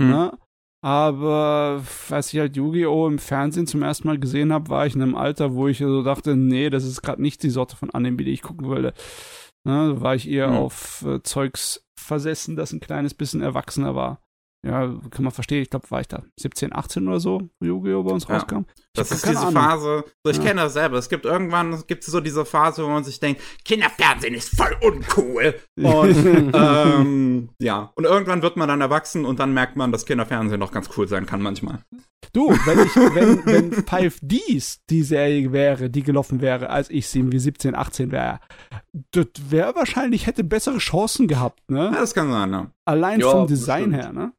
[0.00, 0.10] Hm.
[0.10, 0.38] ne?
[0.82, 3.06] Aber als ich halt Yu-Gi-Oh!
[3.08, 6.02] im Fernsehen zum ersten Mal gesehen habe, war ich in einem Alter, wo ich so
[6.02, 8.92] dachte, nee, das ist gerade nicht die Sorte von Anime, die ich gucken wollte.
[9.66, 9.94] Ne?
[9.94, 10.56] Da war ich eher Hm.
[10.56, 14.20] auf äh, Zeugs versessen, das ein kleines bisschen erwachsener war.
[14.64, 15.60] Ja, kann man verstehen.
[15.62, 18.02] Ich glaube, war ich da 17, 18 oder so, wo Yu-Gi-Oh!
[18.02, 18.36] bei uns Ja.
[18.36, 18.60] rauskam.
[18.76, 19.52] Ich Das ist diese Ahnung.
[19.52, 20.42] Phase, so ich Ja.
[20.42, 20.96] kenne das selber.
[20.96, 24.74] Es gibt irgendwann, gibt es so diese Phase, wo man sich denkt, Kinderfernsehen ist voll
[24.80, 25.54] uncool.
[25.76, 26.16] Und
[26.54, 30.72] ähm, ja, und irgendwann wird man dann erwachsen und dann merkt man, dass Kinderfernsehen doch
[30.72, 31.80] ganz cool sein kann manchmal.
[32.32, 37.06] Du, wenn ich, wenn, wenn Five Ds die Serie wäre, die gelaufen wäre, als ich
[37.08, 38.40] sie wie 17, 18 wäre,
[39.10, 41.96] das wäre wahrscheinlich, hätte bessere Chancen gehabt, Ja, ne?
[41.96, 42.70] das kann sein, ne?
[42.86, 44.32] Allein Ja, vom Design her, ne?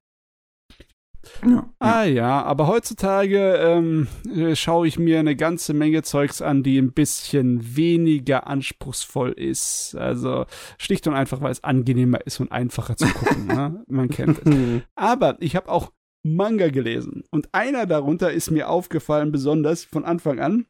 [1.46, 1.70] Ja.
[1.80, 6.78] Ah ja, aber heutzutage ähm, äh, schaue ich mir eine ganze Menge Zeugs an, die
[6.78, 9.96] ein bisschen weniger anspruchsvoll ist.
[9.96, 10.46] Also
[10.78, 13.48] schlicht und einfach, weil es angenehmer ist und einfacher zu gucken.
[13.48, 13.84] ne?
[13.88, 14.82] Man kennt es.
[14.96, 15.92] Aber ich habe auch
[16.24, 17.24] Manga gelesen.
[17.30, 20.66] Und einer darunter ist mir aufgefallen, besonders von Anfang an.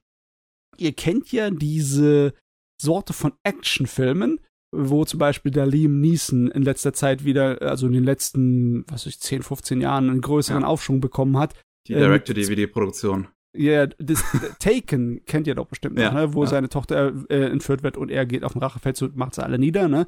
[0.77, 2.33] Ihr kennt ja diese
[2.81, 4.41] Sorte von Actionfilmen,
[4.77, 9.05] wo zum Beispiel der Liam Neeson in letzter Zeit wieder, also in den letzten, was
[9.05, 10.67] weiß ich, 10, 15 Jahren einen größeren Ja.
[10.67, 11.53] Aufschwung bekommen hat.
[11.87, 13.27] Die Ähm, Direct-to-DVD-Produktion.
[13.55, 14.23] Ja, das
[14.59, 16.33] Taken kennt ihr doch bestimmt noch, Ja, ne?
[16.33, 16.49] wo ja.
[16.49, 19.57] seine Tochter äh, entführt wird und er geht auf den Rachefeldzug und macht sie alle
[19.59, 20.07] nieder, ne?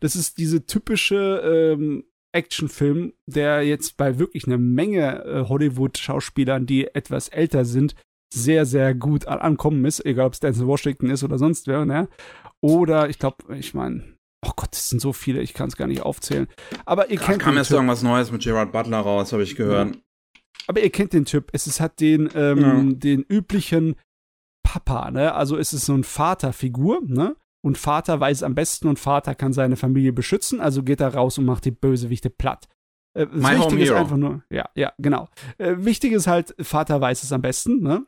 [0.00, 1.40] Das ist diese typische
[1.76, 7.94] ähm, Actionfilm, der jetzt bei wirklich einer Menge äh, Hollywood-Schauspielern, die etwas älter sind,
[8.32, 11.84] sehr, sehr gut an ankommen ist, egal ob es Denzel Washington ist oder sonst wer,
[11.84, 12.08] ne?
[12.60, 14.02] Oder ich glaube, ich meine,
[14.46, 16.46] oh Gott, es sind so viele, ich kann es gar nicht aufzählen.
[16.86, 17.76] Aber ihr Da kennt kam jetzt Typ.
[17.76, 19.98] irgendwas Neues mit Gerard Butler raus, habe ich gehört.
[20.68, 21.48] Aber ihr kennt den Typ.
[21.52, 22.82] Es ist halt den, ähm, Ja.
[22.94, 23.96] den üblichen
[24.64, 25.34] Papa, ne?
[25.34, 27.36] Also es ist so ein Vaterfigur, ne?
[27.64, 31.38] Und Vater weiß am besten und Vater kann seine Familie beschützen, also geht er raus
[31.38, 32.68] und macht die Bösewichte platt.
[33.14, 35.28] Äh, das My Home Wichtige ist einfach nur, ja, ja, genau.
[35.58, 38.04] Äh, wichtig ist halt, Vater weiß es am besten, ne?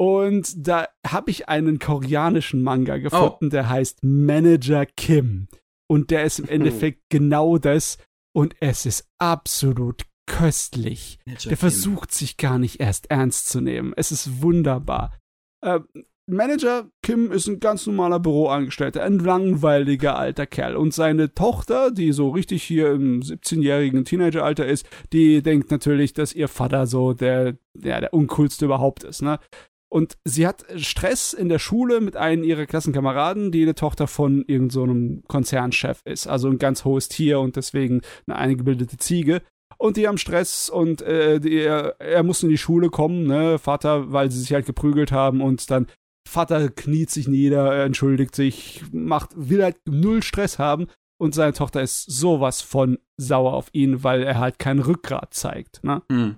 [0.00, 5.48] Und da habe ich einen koreanischen Manga gefunden, der heißt Manager Kim.
[5.90, 7.98] Und der ist im Endeffekt genau das.
[8.32, 11.18] Und es ist absolut köstlich.
[11.44, 13.92] Der versucht sich gar nicht erst ernst zu nehmen.
[13.94, 15.18] Es ist wunderbar.
[15.62, 15.80] Äh,
[16.30, 20.76] Manager Kim ist ein ganz normaler Büroangestellter, ein langweiliger alter Kerl.
[20.76, 26.32] Und seine Tochter, die so richtig hier im 17-jährigen Teenageralter ist, die denkt natürlich, dass
[26.32, 29.38] ihr Vater so der, der, der uncoolste überhaupt ist, ne?
[29.92, 34.44] Und sie hat Stress in der Schule mit einem ihrer Klassenkameraden, die eine Tochter von
[34.46, 36.28] irgendeinem so Konzernchef ist.
[36.28, 39.42] Also ein ganz hohes Tier und deswegen eine eingebildete Ziege.
[39.78, 44.12] Und die haben Stress und äh, die, er, muss in die Schule kommen, ne, Vater,
[44.12, 45.86] weil sie sich halt geprügelt haben und dann
[46.28, 50.86] Vater kniet sich nieder, er entschuldigt sich, macht, will halt null Stress haben
[51.18, 55.82] und seine Tochter ist sowas von sauer auf ihn, weil er halt kein Rückgrat zeigt,
[55.82, 56.02] ne?
[56.12, 56.36] Hm.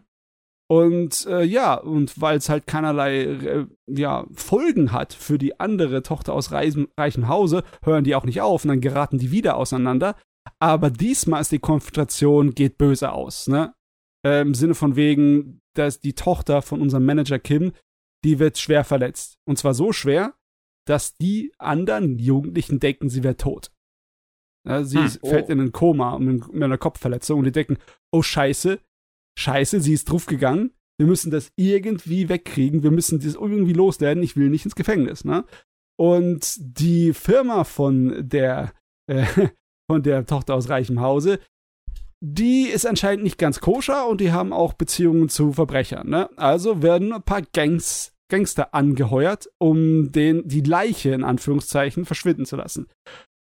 [0.72, 6.02] Und äh, ja, und weil es halt keinerlei äh, ja, Folgen hat für die andere
[6.02, 9.58] Tochter aus reisen, reichem Hause, hören die auch nicht auf und dann geraten die wieder
[9.58, 10.16] auseinander.
[10.60, 13.74] Aber diesmal ist die Konfrontation geht böse aus, ne?
[14.26, 17.72] Äh, Im Sinne von wegen, dass die Tochter von unserem Manager Kim,
[18.24, 19.36] die wird schwer verletzt.
[19.46, 20.32] Und zwar so schwer,
[20.86, 23.70] dass die anderen Jugendlichen denken, sie wäre tot.
[24.66, 25.52] Ja, sie Hm, fällt oh.
[25.52, 27.76] in ein Koma mit einer Kopfverletzung und die denken,
[28.10, 28.80] oh Scheiße,
[29.42, 34.36] scheiße, sie ist draufgegangen, wir müssen das irgendwie wegkriegen, wir müssen das irgendwie loswerden, ich
[34.36, 35.44] will nicht ins Gefängnis, ne?
[35.98, 38.72] Und die Firma von der,
[39.06, 39.26] äh,
[39.90, 41.38] von der Tochter aus reichem Hause,
[42.24, 46.30] die ist anscheinend nicht ganz koscher und die haben auch Beziehungen zu Verbrechern, ne?
[46.38, 52.56] Also werden ein paar Gangs, Gangster angeheuert, um den, die Leiche in Anführungszeichen verschwinden zu
[52.56, 52.86] lassen.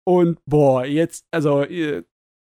[0.06, 1.64] Und boah, jetzt, also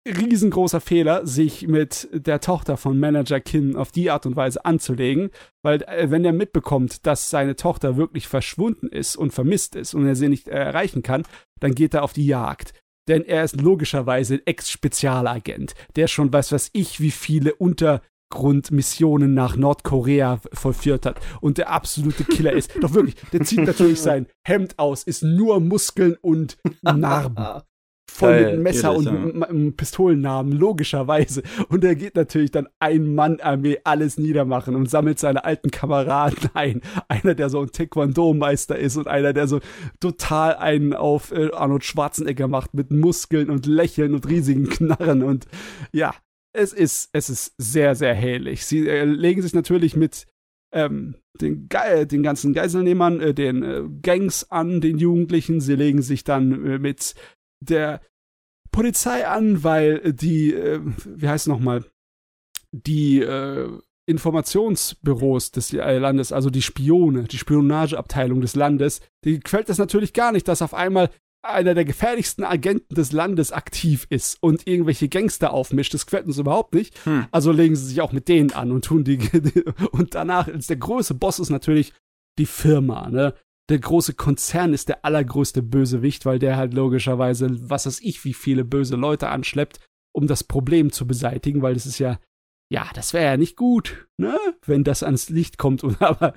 [0.05, 5.29] riesengroßer Fehler, sich mit der Tochter von Manager Kim auf die Art und Weise anzulegen,
[5.61, 10.05] weil äh, wenn er mitbekommt, dass seine Tochter wirklich verschwunden ist und vermisst ist und
[10.05, 11.23] er sie nicht äh, erreichen kann,
[11.59, 12.73] dann geht er auf die Jagd.
[13.07, 20.39] Denn er ist logischerweise Ex-Spezialagent, der schon weiß, was ich, wie viele Untergrundmissionen nach Nordkorea
[20.53, 22.71] vollführt hat und der absolute Killer ist.
[22.81, 27.61] Doch wirklich, der zieht natürlich sein Hemd aus, ist nur Muskeln und Narben
[28.14, 31.41] voll Geil, mit einem Messer und natürlich, m- m- Pistolennamen, logischerweise.
[31.70, 36.82] Und er geht natürlich dann Ein-Mann-Armee alles niedermachen und sammelt seine alten Kameraden ein.
[37.07, 39.59] Einer, der so ein Taekwondo-Meister ist und einer, der so
[39.99, 45.24] total einen auf äh, Arnold Schwarzenegger macht mit Muskeln und Lächeln und riesigen Knarren.
[45.24, 45.47] Und
[45.91, 46.14] ja,
[46.53, 48.66] es ist, es ist sehr, sehr hellig.
[48.66, 50.28] Sie äh, legen sich natürlich mit
[50.72, 55.61] ähm, den, Ge den ganzen Geiselnehmern, äh, den äh, Gangs an, den Jugendlichen.
[55.61, 57.16] Sie legen sich dann äh, mit
[57.66, 58.01] der
[58.72, 61.86] Polizei an, weil die, äh, wie heißt es nochmal,
[62.72, 63.70] die äh,
[64.05, 70.14] Informationsbüros des äh, Landes, also die Spione, die Spionageabteilung des Landes, die gefällt das natürlich
[70.14, 71.09] gar nicht, dass auf einmal
[71.43, 75.93] einer der gefährlichsten Agenten des Landes aktiv ist und irgendwelche Gangster aufmischt.
[75.93, 77.05] Das gefällt uns überhaupt nicht.
[77.05, 77.26] Hm.
[77.32, 79.20] Also legen sie sich auch mit denen an und tun die.
[79.91, 81.93] und danach ist der große Boss ist natürlich
[82.38, 83.34] die Firma, ne?
[83.74, 88.36] Der große Konzern ist der allergrößte Bösewicht, weil der halt logischerweise, was weiß ich, wie
[88.36, 89.80] viele böse Leute anschleppt,
[90.13, 92.19] um das Problem zu beseitigen, weil das ist ja,
[92.71, 94.38] ja, das wäre ja nicht gut, ne?
[94.63, 96.36] Wenn das ans Licht kommt und aber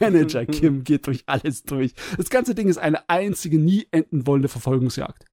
[0.00, 1.94] Manager Kim geht durch alles durch.
[2.18, 5.24] Das ganze Ding ist eine einzige, nie enden wollende Verfolgungsjagd.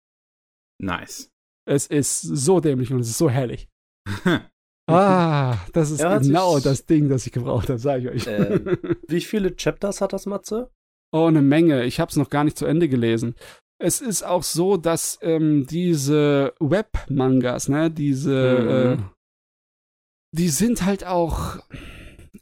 [0.81, 1.29] Nice.
[1.67, 3.67] Es ist so dämlich und es ist so herrlich.
[4.93, 8.27] Ah, das ist Ja, genau sich- das Ding, das ich gebraucht habe, sage ich euch.
[8.27, 8.77] Ähm.
[9.07, 10.69] Wie viele Chapters hat das Matze?
[11.11, 11.85] oh, eine Menge.
[11.85, 13.33] Ich habe es noch gar nicht zu Ende gelesen.
[13.81, 19.03] Es ist auch so, dass ähm, diese Web-Mangas, ne, diese, Mhm.
[19.03, 21.57] äh, die sind halt auch.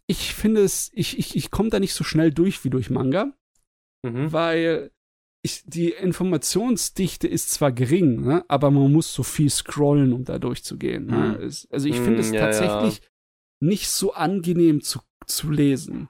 [0.07, 3.31] Ich finde es, ich, ich, ich komme da nicht so schnell durch wie durch Manga,
[4.05, 4.31] Mhm.
[4.33, 4.91] weil
[5.47, 10.37] ich, die Informationsdichte ist zwar gering, ne, aber man muss so viel scrollen, um da
[10.39, 11.07] durchzugehen.
[11.07, 11.37] Ne?
[11.41, 13.01] Es, also ich finde Mhm, es ja, tatsächlich
[13.63, 16.09] nicht so angenehm zu, zu lesen.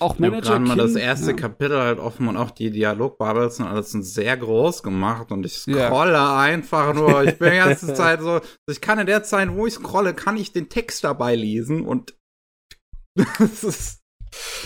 [0.00, 1.36] Auch Manager gerade mal das erste ja.
[1.36, 5.64] Kapitel halt offen und auch die Dialogbubbles sind alles sind sehr groß gemacht und ich
[5.66, 5.86] Ja.
[5.86, 7.22] scrolle einfach nur.
[7.24, 10.36] Ich bin die ganze Zeit so, ich kann in der Zeit, wo ich scrolle, kann
[10.36, 12.16] ich den Text dabei lesen und
[13.38, 13.97] das ist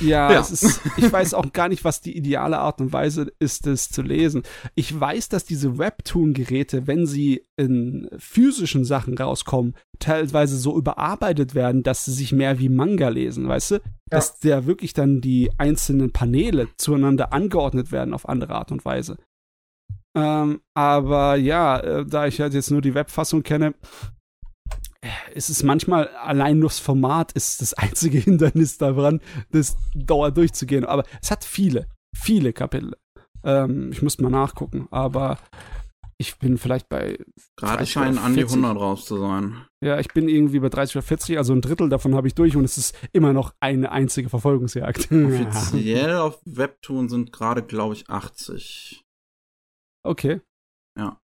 [0.00, 0.40] Ja, Ja.
[0.40, 4.02] Ist, ich weiß auch gar nicht, was die ideale Art und Weise ist, es zu
[4.02, 4.42] lesen.
[4.74, 11.82] Ich weiß, dass diese Webtoon-Geräte, wenn sie in physischen Sachen rauskommen, teilweise so überarbeitet werden,
[11.82, 13.80] dass sie sich mehr wie Manga lesen, weißt du?
[14.10, 19.16] Dass da wirklich dann die einzelnen Paneele zueinander angeordnet werden auf andere Art und Weise.
[20.14, 23.74] Ähm, aber ja, äh, da ich halt jetzt nur die Webfassung kenne,
[25.02, 30.30] äh, ist es manchmal allein nur das Format ist das einzige Hindernis daran, das Dauer
[30.30, 30.84] durchzugehen.
[30.84, 31.86] Aber es hat viele,
[32.16, 32.96] viele Kapitel.
[33.44, 35.38] Ähm, ich muss mal nachgucken, aber
[36.18, 37.18] ich bin vielleicht bei,
[37.56, 38.58] gerade 30 scheinen oder an die 40.
[38.58, 39.66] 100 raus zu sein.
[39.82, 42.54] ja, ich bin irgendwie bei 30 oder 40, also ein Drittel davon habe ich durch
[42.54, 45.08] und es ist immer noch eine einzige Verfolgungsjagd.
[45.10, 49.02] Offiziell auf Webtoon sind gerade, glaube ich, 80.
[50.04, 50.40] okay.
[50.96, 51.18] Ja,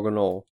[0.00, 0.44] genau.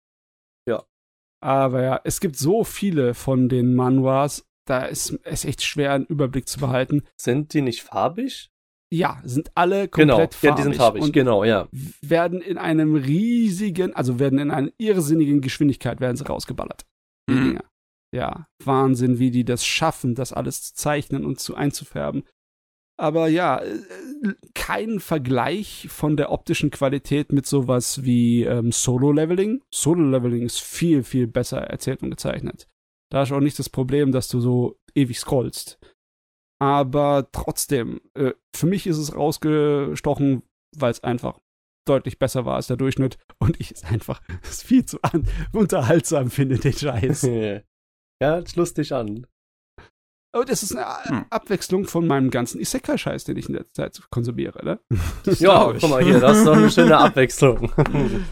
[1.42, 6.06] Aber ja, es gibt so viele von den Manuas, da ist es echt schwer, einen
[6.06, 7.02] Überblick zu behalten.
[7.16, 8.50] Sind die nicht farbig?
[8.92, 10.56] Ja, sind alle Genau, komplett ja, farbig.
[10.56, 11.68] die sind farbig, und genau, ja.
[12.02, 16.84] werden in einem riesigen, also werden in einer irrsinnigen Geschwindigkeit werden sie rausgeballert.
[17.28, 17.60] Mhm.
[18.14, 22.22] Ja, Wahnsinn, wie die das schaffen, das alles zu zeichnen und zu einzufärben.
[22.98, 23.78] Aber ja, äh,
[24.54, 29.62] kein Vergleich von der optischen Qualität mit sowas wie ähm, Solo-Leveling.
[29.70, 32.68] Solo-Leveling ist viel, viel besser erzählt und gezeichnet.
[33.10, 35.78] Da ist auch nicht das Problem, dass du so ewig scrollst.
[36.58, 40.42] Aber trotzdem, äh, für mich ist es rausgestochen,
[40.76, 41.38] weil es einfach
[41.86, 44.98] deutlich besser war als der Durchschnitt und ich es einfach viel zu
[45.52, 47.22] unterhaltsam finde, den Scheiß.
[48.22, 49.26] ja, ist lustig an.
[50.36, 51.24] Aber das ist eine A- Hm.
[51.30, 54.80] Abwechslung von meinem ganzen Isekai-Scheiß, den ich in der Zeit konsumiere, ne?
[55.38, 57.72] Ja, guck mal hier, das ist doch eine schöne Abwechslung.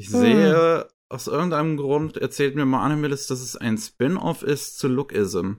[0.00, 4.86] Ich sehe aus irgendeinem Grund erzählt mir mal Animalist, dass es ein Spin-off ist zu
[4.86, 5.54] Lookism.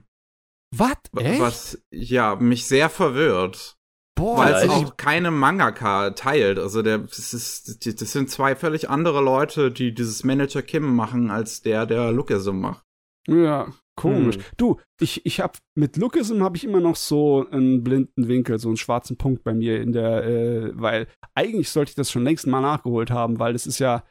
[0.74, 0.96] Was?
[1.18, 1.40] Echt?
[1.40, 3.76] Was, ja, mich sehr verwirrt.
[4.16, 6.58] Boah, weil ja, es auch keine Mangaka teilt.
[6.58, 11.30] Also der, das, ist, das sind zwei völlig andere Leute, die dieses Manager Kim machen,
[11.30, 12.84] als der, der Lookism macht.
[13.26, 14.36] Ja, komisch.
[14.36, 14.42] Hm.
[14.56, 18.68] Du, ich, ich hab mit Lookism habe ich immer noch so einen blinden Winkel, so
[18.68, 22.46] einen schwarzen Punkt bei mir in der, äh, weil eigentlich sollte ich das schon längst
[22.46, 24.04] mal nachgeholt haben, weil das ist ja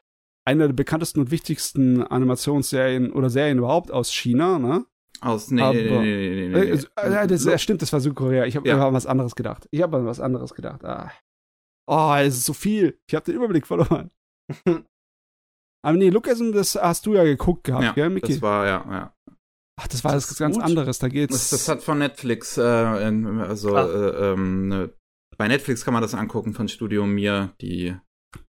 [0.48, 4.86] eine der bekanntesten und wichtigsten Animationsserien oder Serien überhaupt aus China, ne?
[5.22, 7.92] Aus, nee, Aber- nee, nee, nee, nee, nee, Äh, äh, ja, das, ja, stimmt, das
[7.92, 8.46] war Südkorea.
[8.46, 8.88] Ich habe Ja.
[8.88, 9.68] an was anderes gedacht.
[9.72, 10.84] Ich habe an was anderes gedacht.
[10.86, 11.12] Ah.
[11.88, 12.98] Oh, es ist so viel.
[13.08, 14.12] Ich habe den Überblick verloren.
[15.82, 18.34] Aber nee, Lookism, das hast du ja geguckt gehabt, ja, gell, Mickey?
[18.34, 19.14] das war, ja, ja.
[19.82, 20.64] Ach, das war Das ist ganz gut.
[20.66, 21.00] anderes.
[21.00, 21.34] Da geht's.
[21.34, 23.86] Das, das hat von Netflix, äh, in, also, Ah.
[23.86, 24.94] äh, ähm, ne,
[25.38, 27.96] bei Netflix kann man das angucken von Studio Mir, die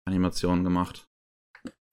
[0.08, 1.06] Animationen gemacht.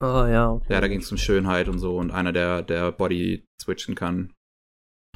[0.01, 0.51] Ah, ja.
[0.51, 0.73] Okay.
[0.73, 4.33] Ja, da ging es um Schönheit und so und einer, der, der Body switchen kann.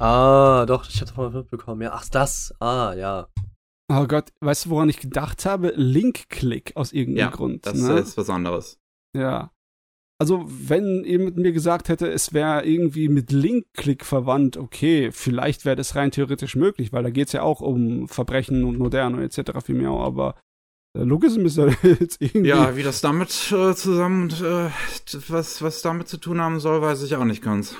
[0.00, 1.82] Ah, doch, ich hatte mal mitbekommen.
[1.82, 2.54] Ja, ach, das.
[2.60, 3.28] Ah, ja.
[3.92, 5.72] Oh Gott, weißt du, woran ich gedacht habe?
[5.76, 7.66] Link-Click aus irgendeinem Ja, Grund.
[7.66, 7.98] Das ne?
[7.98, 8.78] ist was anderes.
[9.16, 9.50] Ja.
[10.22, 15.74] Also, wenn jemand mir gesagt hätte, es wäre irgendwie mit Link-Click verwandt, okay, vielleicht wäre
[15.74, 19.66] das rein theoretisch möglich, weil da geht's ja auch um Verbrechen und Moderne und etc.
[19.66, 20.40] viel mehr, aber
[20.96, 22.50] äh, Logism ist ja jetzt irgendwie.
[22.50, 24.70] Ja, wie das damit äh, zusammen, äh,
[25.26, 27.74] was, was damit zu tun haben soll, weiß ich auch nicht ganz.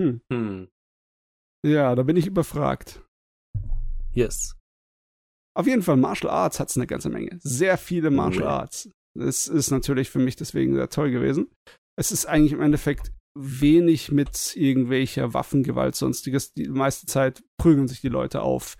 [0.00, 0.66] Hm.
[1.64, 3.04] ja, da bin ich überfragt.
[4.14, 4.56] Yes.
[5.56, 7.38] Auf jeden Fall, Martial Arts hat's eine ganze Menge.
[7.40, 8.48] Sehr viele Martial ja.
[8.48, 8.90] Arts.
[9.16, 11.48] Das ist natürlich für mich deswegen sehr toll gewesen.
[11.96, 16.52] Es ist eigentlich im Endeffekt wenig mit irgendwelcher Waffengewalt, sonstiges.
[16.52, 18.76] Die meiste Zeit prügeln sich die Leute auf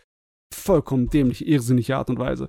[0.53, 2.49] vollkommen dämliche, irrsinnige Art und Weise.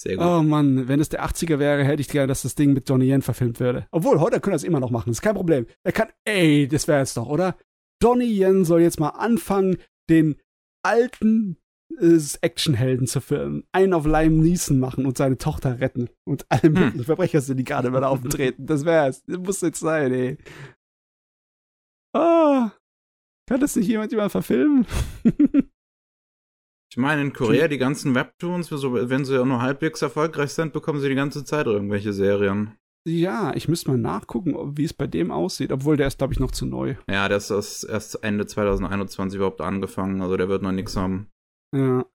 [0.00, 0.26] Sehr gut.
[0.26, 3.10] Oh Mann, wenn es der 80er wäre, hätte ich gerne, dass das Ding mit Donnie
[3.10, 3.86] Yen verfilmt würde.
[3.90, 5.66] Obwohl, heute können wir es immer noch machen, das ist kein Problem.
[5.84, 7.56] Er kann, ey, das wäre jetzt doch, oder?
[8.00, 9.78] Donnie Yen soll jetzt mal anfangen,
[10.10, 10.36] den
[10.82, 11.56] alten
[12.42, 13.64] Actionhelden zu filmen.
[13.72, 16.08] Einen auf Liam Neeson machen und seine Tochter retten.
[16.24, 16.72] Und alle Hm.
[16.72, 18.66] möglichen Verbrechersyndikate wieder auftreten.
[18.66, 19.22] Das wär's.
[19.24, 20.38] Das muss jetzt sein, ey.
[22.14, 22.72] Ah.
[23.48, 24.86] Kann das nicht jemand jemand verfilmen?
[26.90, 31.00] Ich meine, in Korea, die ganzen Webtoons, wenn sie ja nur halbwegs erfolgreich sind, bekommen
[31.00, 32.72] sie die ganze Zeit irgendwelche Serien.
[33.06, 35.72] ja, ich müsste mal nachgucken, wie es bei dem aussieht.
[35.72, 36.96] Obwohl, der ist, glaube ich, noch zu neu.
[37.08, 41.28] Ja, der ist erst, erst Ende 2021 überhaupt angefangen, also der wird noch nichts haben.
[41.76, 42.06] Ja.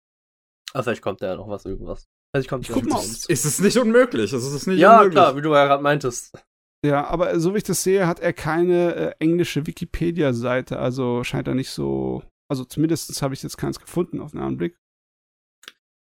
[0.74, 2.08] Ah, vielleicht kommt da ja noch was, irgendwas.
[2.34, 3.00] Vielleicht kommt Ich guck mal.
[3.04, 4.32] Ist es nicht unmöglich?
[4.34, 5.14] Es ist nicht Ja, unmöglich.
[5.16, 6.34] klar, wie du ja gerade meintest.
[6.86, 10.80] Ja, aber so wie ich das sehe, hat er keine äh, englische Wikipedia-Seite.
[10.80, 12.24] Also scheint er nicht so.
[12.50, 14.78] Also zumindest habe ich jetzt keins gefunden auf den Anblick.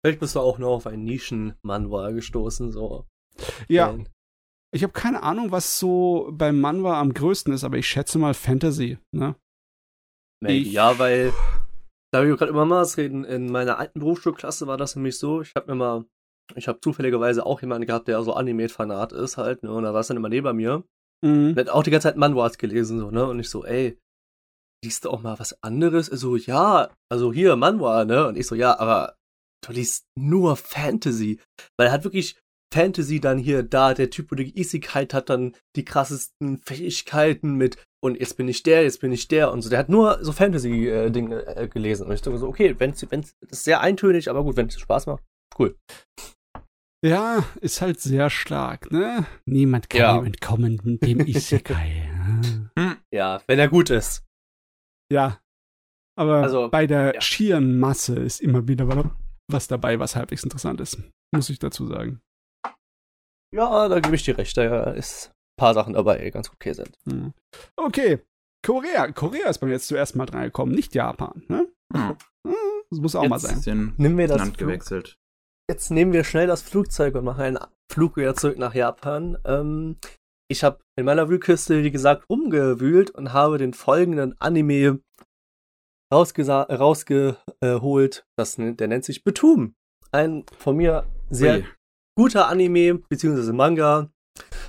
[0.06, 3.06] Vielleicht bist du auch nur auf einen Nischen-Manhwa gestoßen, so.
[3.68, 4.10] Ja, Ein-
[4.74, 8.34] ich habe keine Ahnung, was so beim Manhwa am größten ist, aber ich schätze mal
[8.34, 8.98] Fantasy.
[9.12, 9.36] Ne?
[10.42, 10.54] Maybe.
[10.68, 11.32] Ich- Ja, weil,
[12.14, 15.54] da wir gerade über Manhwas reden, in meiner alten Berufsschulklasse war das nämlich so, ich
[15.56, 16.06] habe mir mal,
[16.56, 20.02] ich habe zufälligerweise auch jemanden gehabt, der so Anime-Fanat ist halt, ne, und da war
[20.02, 20.84] es dann immer neben mir.
[21.26, 21.50] Mhm.
[21.50, 23.98] Und hat auch die ganze Zeit Manhwas gelesen, so, ne, und ich so, ey,
[24.86, 26.10] liest du auch mal was anderes?
[26.10, 29.16] Er so, ja, also hier, Manhwa, ne, und ich so, ja, aber
[29.66, 31.40] du liest nur Fantasy,
[31.80, 32.40] weil er hat wirklich
[32.74, 37.78] Fantasy dann hier da, der Typ, wo die Isigkeit hat dann die krassesten Fähigkeiten mit
[38.04, 39.70] und jetzt bin ich der, jetzt bin ich der und so.
[39.70, 42.06] Der hat nur so Fantasy-Dinge äh, gelesen.
[42.08, 44.78] Und ich dachte so, okay, wenn's, wenn's, das ist sehr eintönig, aber gut, wenn es
[44.80, 45.24] Spaß macht,
[45.58, 45.78] cool.
[47.06, 49.26] Ja, ist halt sehr stark, ne?
[49.46, 50.18] Niemand kann Ja.
[50.18, 52.10] ihm entkommen, dem Isekai.
[52.78, 52.98] ja.
[53.12, 54.24] Ja, wenn er gut ist.
[55.12, 55.40] ja.
[56.16, 57.22] Aber Also, bei der ja.
[57.22, 59.12] schieren Masse ist immer wieder
[59.52, 61.00] was dabei, was halbwegs interessant ist.
[61.34, 62.22] Muss ich dazu sagen.
[63.54, 64.58] Ja, da gebe ich dir recht.
[64.58, 66.98] Da ist ein paar Sachen dabei, die ganz okay sind.
[67.08, 67.34] Hm.
[67.76, 68.20] Okay.
[68.66, 69.12] Korea.
[69.12, 71.44] Korea ist beim jetzt zuerst mal dran gekommen, nicht Japan.
[71.48, 71.68] Ne?
[71.94, 72.56] Ja, Hm,
[72.90, 73.56] Das muss auch Jetzt- mal sein.
[73.56, 75.18] bisschen Nehmen wir das Land Flug, gewechselt.
[75.70, 77.60] jetzt nehmen wir schnell das Flugzeug und machen einen
[77.92, 79.38] Flug wieder zurück nach Japan.
[79.46, 79.98] Ähm,
[80.50, 85.00] ich habe in meiner Wühlkiste, wie gesagt, rumgewühlt und habe den folgenden Anime
[86.14, 88.26] rausgeholt.
[88.38, 89.76] Das, nen- der nennt sich Betum.
[90.12, 91.66] Ein von mir sehr Ui.
[92.16, 94.10] Guter Anime, beziehungsweise Manga.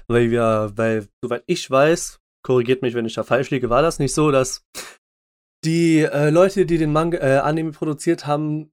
[0.08, 3.98] Weil wir, weil, soweit ich weiß, korrigiert mich, wenn ich da falsch liege, war das
[3.98, 4.62] nicht so, dass
[5.64, 8.70] die äh, Leute, die den Manga, äh, Anime produziert haben,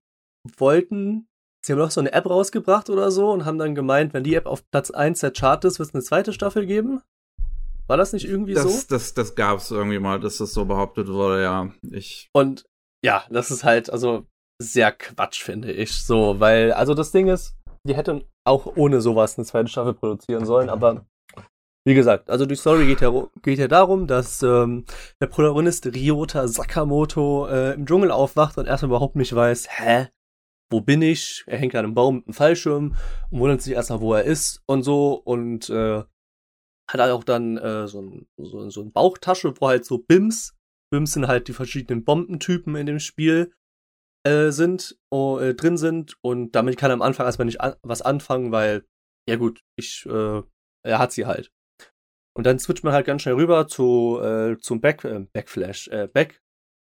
[0.58, 1.28] wollten,
[1.66, 4.36] sie haben noch so eine App rausgebracht oder so und haben dann gemeint, wenn die
[4.36, 7.02] App auf Platz 1 der Chart ist, wird es eine zweite Staffel geben?
[7.88, 8.88] War das nicht irgendwie Das, so?
[8.90, 11.72] das, das gab's irgendwie mal, dass das so behauptet wurde, ja.
[11.90, 12.66] Ich, Und
[13.06, 14.26] ja, das ist halt, also
[14.62, 16.04] sehr Quatsch, finde ich.
[16.04, 17.56] So, weil, also das Ding ist,
[17.88, 21.06] die hätten auch ohne sowas eine zweite Staffel produzieren sollen, aber
[21.84, 23.12] Wie gesagt, also die Story geht ja,
[23.42, 24.86] geht ja darum, dass ähm,
[25.20, 30.10] der Protagonist Ryota Sakamoto äh, im Dschungel aufwacht und erstmal überhaupt nicht weiß, hä,
[30.72, 31.44] wo bin ich?
[31.48, 32.96] Er hängt an einem Baum mit einem Fallschirm
[33.32, 36.04] und wundert sich erstmal, wo er ist und so und äh,
[36.88, 40.56] hat halt auch dann äh, so, ein, so, so eine Bauchtasche, wo halt so BIMs,
[40.92, 43.54] BIMs sind halt die verschiedenen Bombentypen in dem Spiel,
[44.24, 47.76] äh, sind, oh, äh, drin sind und damit kann er am Anfang erstmal nicht an
[47.82, 48.86] was anfangen, weil,
[49.28, 50.42] ja gut, ich, äh,
[50.84, 51.52] er hat sie halt.
[52.38, 56.08] Und dann switcht man halt ganz schnell rüber zu, äh, zum Back, äh, Backflash, äh,
[56.08, 56.42] Back,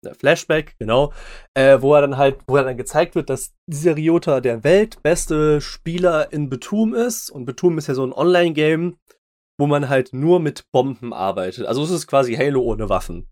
[0.05, 1.13] äh, Flashback, genau,
[1.55, 5.61] äh, wo er dann halt, wo er dann gezeigt wird, dass dieser Ryota der weltbeste
[5.61, 7.31] Spieler in Betum ist.
[7.31, 8.99] Und Betum ist ja so ein Online-Game,
[9.61, 11.67] wo man halt nur mit Bomben arbeitet.
[11.67, 13.29] Also es ist quasi Halo ohne Waffen.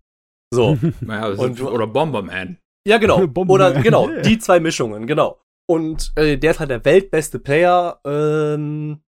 [0.53, 0.77] So.
[1.01, 2.57] naja, und, oder Bomberman.
[2.87, 3.21] Ja, genau.
[3.47, 4.21] oder genau, yeah.
[4.23, 5.41] die zwei Mischungen, genau.
[5.69, 9.01] Und äh, der ist halt der weltbeste Player ähm,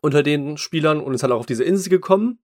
[0.00, 2.40] unter den Spielern und ist halt auch auf diese Insel gekommen,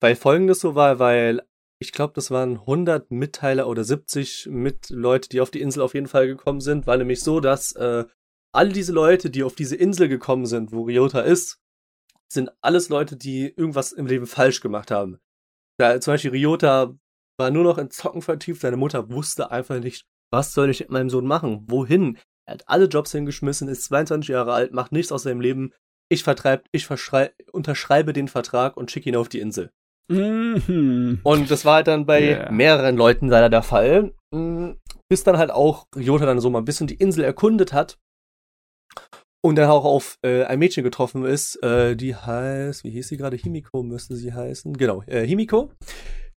[0.00, 1.42] weil folgendes so war, weil
[1.78, 5.92] ich glaube, das waren 100 Mitteiler oder 70 mit Leute, die auf die Insel auf
[5.92, 8.04] jeden Fall gekommen sind, war nämlich so, dass äh,
[8.54, 11.60] alle diese Leute, die auf diese Insel gekommen sind, wo Ryota ist,
[12.32, 15.18] sind alles Leute, die irgendwas im Leben falsch gemacht haben.
[15.78, 16.96] Da, zum Beispiel Ryota
[17.36, 20.90] war nur noch in Zocken vertieft, seine Mutter wusste einfach nicht, was soll ich mit
[20.90, 21.64] meinem Sohn machen?
[21.68, 22.18] Wohin?
[22.46, 25.72] Er hat alle Jobs hingeschmissen, ist 22 Jahre alt, macht nichts aus seinem Leben.
[26.10, 26.88] Ich vertreib, ich
[27.52, 29.70] unterschreibe den Vertrag und schicke ihn auf die Insel.
[30.08, 31.20] Mhm.
[31.22, 32.52] Und das war halt dann bei yeah.
[32.52, 34.12] mehreren Leuten leider der Fall.
[34.34, 34.72] Mm,
[35.08, 37.98] bis dann halt auch Ryota dann so mal ein bisschen die Insel erkundet hat
[39.44, 43.16] und dann auch auf äh, ein Mädchen getroffen ist, äh, die heißt, wie hieß sie
[43.16, 43.36] gerade?
[43.36, 44.76] Himiko müsste sie heißen.
[44.76, 45.70] Genau, äh, Himiko,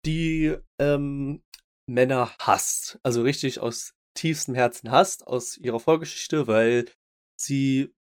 [0.05, 1.41] die ähm,
[1.87, 2.99] Männer hasst.
[3.03, 6.85] Also richtig aus tiefstem Herzen hasst, aus ihrer Vorgeschichte, weil
[7.39, 7.93] sie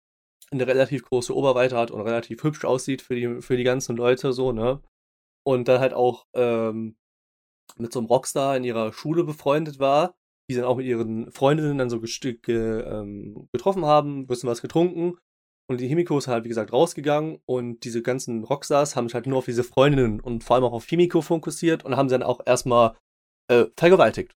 [0.51, 4.33] eine relativ große Oberweite hat und relativ hübsch aussieht für die, für die ganzen Leute,
[4.33, 4.83] so, ne?
[5.45, 6.97] Und dann halt auch ähm,
[7.77, 10.15] mit so einem Rockstar in ihrer Schule befreundet war
[10.51, 14.63] die dann auch mit ihren Freundinnen dann so ge ähm, getroffen haben, ein bisschen was
[14.63, 15.17] getrunken.
[15.67, 19.27] Und die Himiko ist halt, wie gesagt, rausgegangen und diese ganzen Rockstars haben sich halt
[19.27, 22.23] nur auf diese Freundinnen und vor allem auch auf Himiko fokussiert und haben sie dann
[22.23, 22.97] auch erstmal
[23.49, 24.35] äh, vergewaltigt.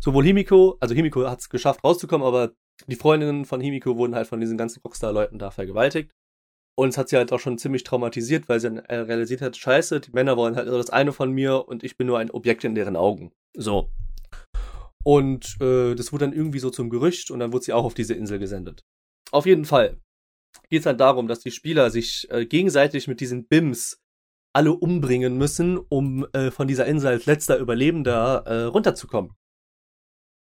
[0.00, 2.52] Sowohl Himiko, also Himiko hat es geschafft rauszukommen, aber
[2.86, 6.12] die Freundinnen von Himiko wurden halt von diesen ganzen Rockstar-Leuten da vergewaltigt.
[6.78, 9.56] Und es hat sie halt auch schon ziemlich traumatisiert, weil sie dann äh, realisiert hat,
[9.56, 12.30] scheiße, die Männer wollen halt nur das eine von mir und ich bin nur ein
[12.30, 13.32] Objekt in deren Augen.
[13.54, 13.90] So.
[15.04, 17.94] Und äh, das wurde dann irgendwie so zum Gerücht und dann wurde sie auch auf
[17.94, 18.82] diese Insel gesendet.
[19.30, 19.98] Auf jeden Fall
[20.70, 24.00] geht es dann darum, dass die Spieler sich äh, gegenseitig mit diesen BIMs
[24.52, 29.34] alle umbringen müssen, um äh, von dieser Insel als letzter Überlebender äh, runterzukommen.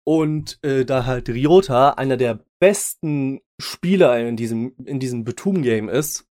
[0.05, 6.25] Und äh, da halt Ryota einer der besten Spieler in diesem, in diesem Betum-Game ist,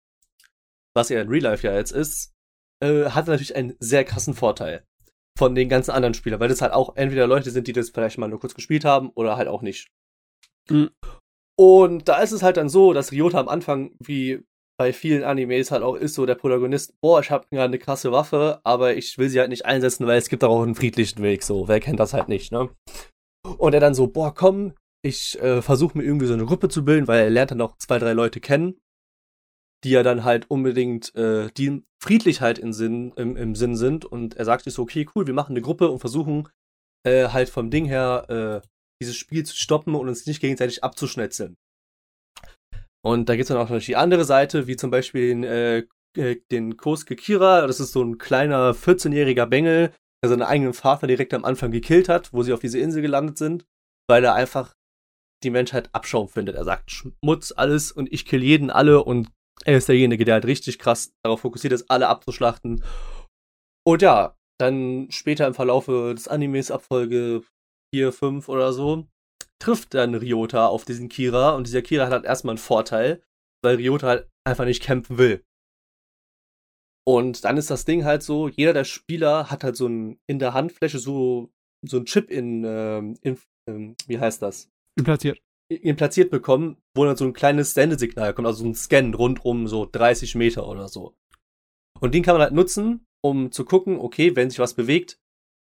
[0.94, 2.32] was er in Real Life ja jetzt ist,
[2.80, 4.86] äh, hat er natürlich einen sehr krassen Vorteil
[5.36, 8.18] von den ganzen anderen Spielern, weil das halt auch entweder Leute sind, die das vielleicht
[8.18, 9.90] mal nur kurz gespielt haben oder halt auch nicht.
[10.70, 10.90] Mhm.
[11.56, 14.44] Und da ist es halt dann so, dass Ryota am Anfang, wie
[14.78, 18.12] bei vielen Animes halt auch ist, so der Protagonist, boah, ich habe gerade eine krasse
[18.12, 21.42] Waffe, aber ich will sie halt nicht einsetzen, weil es gibt auch einen friedlichen Weg,
[21.42, 22.70] so, wer kennt das halt nicht, ne?
[23.58, 26.84] Und er dann so, boah, komm, ich äh, versuche mir irgendwie so eine Gruppe zu
[26.84, 28.80] bilden, weil er lernt dann noch zwei, drei Leute kennen
[29.84, 34.04] die ja dann halt unbedingt, äh, die friedlich halt in Sinn, im, im Sinn sind.
[34.04, 36.48] Und er sagt sich so, okay, cool, wir machen eine Gruppe und versuchen
[37.06, 38.68] äh, halt vom Ding her äh,
[39.00, 41.56] dieses Spiel zu stoppen und uns nicht gegenseitig abzuschnetzeln.
[43.04, 45.86] Und da gibt es dann auch noch die andere Seite, wie zum Beispiel den, äh,
[46.16, 47.66] äh den Kosuke Kira.
[47.66, 49.92] Das ist so ein kleiner 14-jähriger Bengel,
[50.22, 53.36] der seinen eigenen Vater direkt am Anfang gekillt hat, wo sie auf diese Insel gelandet
[53.36, 53.66] sind,
[54.08, 54.74] weil er einfach
[55.42, 56.56] die Menschheit Abschaum findet.
[56.56, 59.30] Er sagt Schmutz, alles und ich kill jeden alle und
[59.66, 62.82] er ist derjenige, der halt richtig krass darauf fokussiert ist, alle abzuschlachten.
[63.86, 67.42] Und ja, dann später im Verlaufe des Animes, Abfolge
[67.94, 69.06] 4, 5 oder so,
[69.64, 73.22] trifft dann Ryota auf diesen Kira und dieser Kira hat halt erstmal einen Vorteil,
[73.62, 75.42] weil Ryota halt einfach nicht kämpfen will.
[77.06, 80.38] Und dann ist das Ding halt so, jeder der Spieler hat halt so ein in
[80.38, 81.50] der Handfläche so
[81.86, 83.38] so ein Chip in, ähm, in
[83.68, 84.70] ähm, wie heißt das?
[84.96, 85.38] Implantiert
[85.96, 89.66] platziert bekommen, wo dann so ein kleines Sendesignal kommt, also so ein Scan rund um
[89.66, 91.16] so 30 Meter oder so.
[92.00, 95.18] Und den kann man halt nutzen, um zu gucken, okay, wenn sich was bewegt,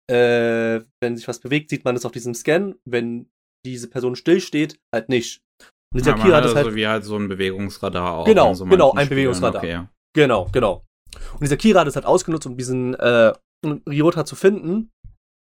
[0.09, 3.29] äh, wenn sich was bewegt, sieht man das auf diesem Scan, wenn
[3.65, 5.41] diese Person stillsteht, halt nicht.
[5.93, 6.65] Und dieser ja, Kira hat das halt.
[6.65, 8.25] So wie halt so ein Bewegungsradar auch.
[8.25, 9.61] Genau, so genau, ein Bewegungsradar.
[9.61, 9.89] Okay, ja.
[10.13, 10.85] Genau, genau.
[11.33, 13.33] Und dieser Kira hat es halt ausgenutzt, um diesen äh,
[13.65, 14.91] Ryota zu finden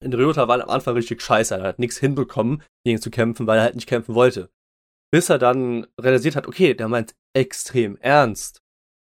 [0.03, 1.57] in Ryota war am Anfang richtig scheiße.
[1.57, 4.51] Er hat nichts hinbekommen, gegen zu kämpfen, weil er halt nicht kämpfen wollte.
[5.13, 8.63] Bis er dann realisiert hat, okay, der meint extrem ernst.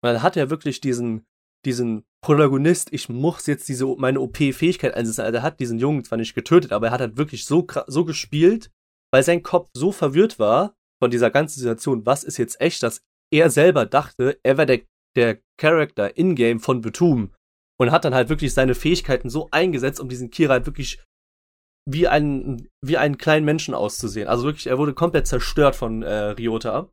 [0.04, 1.26] Und dann hat er wirklich diesen,
[1.66, 5.22] diesen Protagonist, ich muss jetzt diese meine OP-Fähigkeit einsetzen.
[5.22, 8.06] Also er hat diesen Jungen zwar nicht getötet, aber er hat halt wirklich so, so
[8.06, 8.72] gespielt,
[9.16, 13.00] weil sein Kopf so verwirrt war von dieser ganzen Situation, was ist jetzt echt, dass
[13.32, 14.82] er selber dachte, er wäre der,
[15.16, 17.34] der Charakter in-game von Betum
[17.80, 21.02] und hat dann halt wirklich seine Fähigkeiten so eingesetzt, um diesen Kira halt wirklich
[21.90, 24.28] wie einen, wie einen kleinen Menschen auszusehen.
[24.28, 26.92] Also wirklich, er wurde komplett zerstört von äh, Ryota.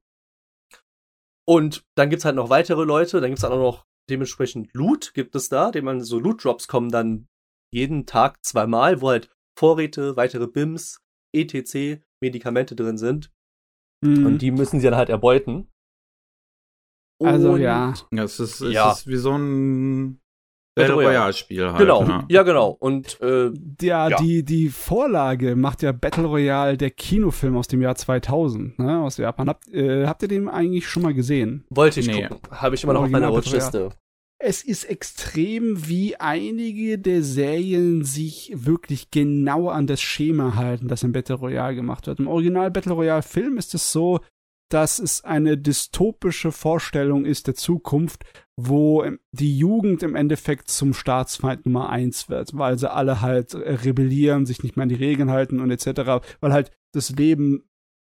[1.44, 5.34] Und dann gibt's halt noch weitere Leute, dann gibt's dann auch noch dementsprechend Loot, gibt
[5.34, 7.26] es da, den man so Loot-Drops kommen dann
[7.72, 11.02] jeden Tag zweimal, wo halt Vorräte, weitere BIMs,
[11.34, 13.30] ETC, Medikamente drin sind.
[14.02, 14.26] Mhm.
[14.26, 15.68] Und die müssen sie dann halt erbeuten.
[17.22, 17.94] Also ja.
[18.10, 18.24] ja.
[18.24, 18.90] Es ist, es ja.
[18.92, 20.22] ist wie so ein
[20.74, 21.78] Battle Royale-Spiel halt.
[21.78, 22.70] Genau, ja, ja genau.
[22.70, 23.50] Und äh,
[23.80, 28.78] ja, ja, Die, die Vorlage macht ja Battle Royale der Kinofilm aus dem Jahr 2000,
[28.78, 29.48] ne, aus Japan.
[29.48, 31.64] Habt, äh, habt ihr den eigentlich schon mal gesehen?
[31.68, 32.26] Wollte ich nee.
[32.26, 32.50] gucken.
[32.50, 33.90] Habe ich immer noch auf meiner Watchliste.
[34.44, 41.04] Es ist extrem, wie einige der Serien sich wirklich genau an das Schema halten, das
[41.04, 42.18] im Battle Royale gemacht wird.
[42.18, 44.18] Im Original Battle Royale Film ist es so,
[44.68, 48.24] dass es eine dystopische Vorstellung ist der Zukunft,
[48.56, 54.44] wo die Jugend im Endeffekt zum Staatsfeind Nummer eins wird, weil sie alle halt rebellieren,
[54.44, 57.62] sich nicht mehr an die Regeln halten und etc., weil halt das Leben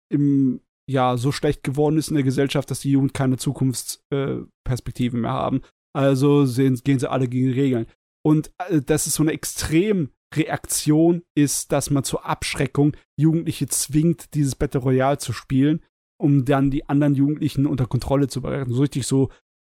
[0.09, 5.21] im ja so schlecht geworden ist in der Gesellschaft, dass die Jugend keine Zukunftsperspektiven äh,
[5.21, 5.61] mehr haben.
[5.97, 7.87] Also sehen, gehen sie alle gegen Regeln.
[8.23, 14.53] Und äh, das ist so eine Extremreaktion ist, dass man zur Abschreckung Jugendliche zwingt, dieses
[14.53, 15.83] Battle Royale zu spielen,
[16.21, 18.71] um dann die anderen Jugendlichen unter Kontrolle zu bereiten.
[18.71, 19.31] So richtig so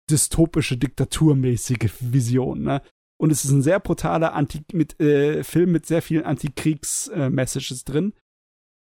[0.10, 2.82] dystopische, diktaturmäßige Vision, ne?
[3.18, 7.86] Und es ist ein sehr brutaler Anti mit, äh, Film mit sehr vielen Antikriegs-Messages äh,
[7.86, 8.14] drin.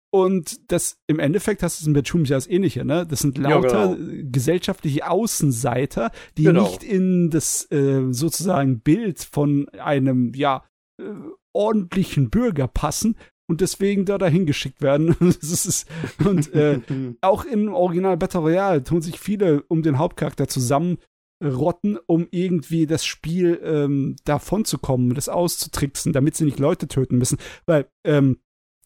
[0.09, 3.05] Und das im Endeffekt hast du in Batum ja das Ähnliche, ne?
[3.05, 4.23] Das sind lauter ja, genau.
[4.31, 6.63] gesellschaftliche Außenseiter, die genau.
[6.63, 10.63] nicht in das äh, sozusagen Bild von einem, ja,
[11.01, 11.11] äh,
[11.53, 13.15] ordentlichen Bürger passen,
[13.49, 15.15] und deswegen da dahin geschickt werden.
[15.65, 15.87] ist,
[16.23, 16.81] und äh,
[17.21, 23.05] auch im Original Battle Royale tun sich viele um den Hauptcharakter zusammenrotten, um irgendwie das
[23.05, 27.37] Spiel ähm, davon zu kommen, das auszutricksen, damit sie nicht Leute töten müssen.
[27.65, 28.39] Weil ähm,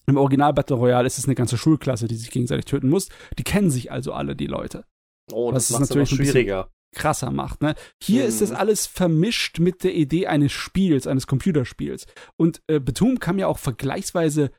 [0.07, 3.09] im Original Battle Royale ist es eine ganze Schulklasse, die sich gegenseitig töten muss.
[3.37, 4.85] Die kennen sich also alle, die Leute.
[5.31, 7.61] Oh, das, ist natürlich schwieriger krasser macht.
[7.61, 7.75] Ne?
[8.01, 8.29] Hier mhm.
[8.29, 12.05] ist das alles vermischt mit der Idee eines Spiels, eines Computerspiels.
[12.37, 14.51] Und äh, Betum kam ja auch vergleichsweise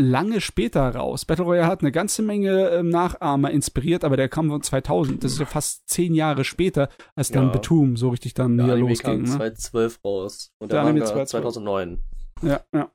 [0.00, 1.24] lange später raus.
[1.24, 5.24] Battle Royale hat eine ganze Menge äh, Nachahmer inspiriert, aber der kam von 2000.
[5.24, 7.50] Das ist ja fast zehn Jahre später, als dann ja.
[7.50, 9.24] Betum so richtig dann der hier Anime losging.
[9.24, 9.54] Kam ne?
[9.54, 11.98] 2012 raus und der, der Manga 2009.
[12.42, 12.92] Ja, ja.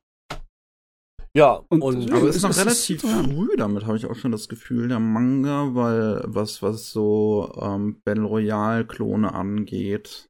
[1.36, 4.47] Ja, und, und aber ist, ist noch relativ früh, damit habe ich auch schon das
[4.49, 10.29] Gefühl, der Manga, weil was, was so ähm, Battle Royale-Klone angeht.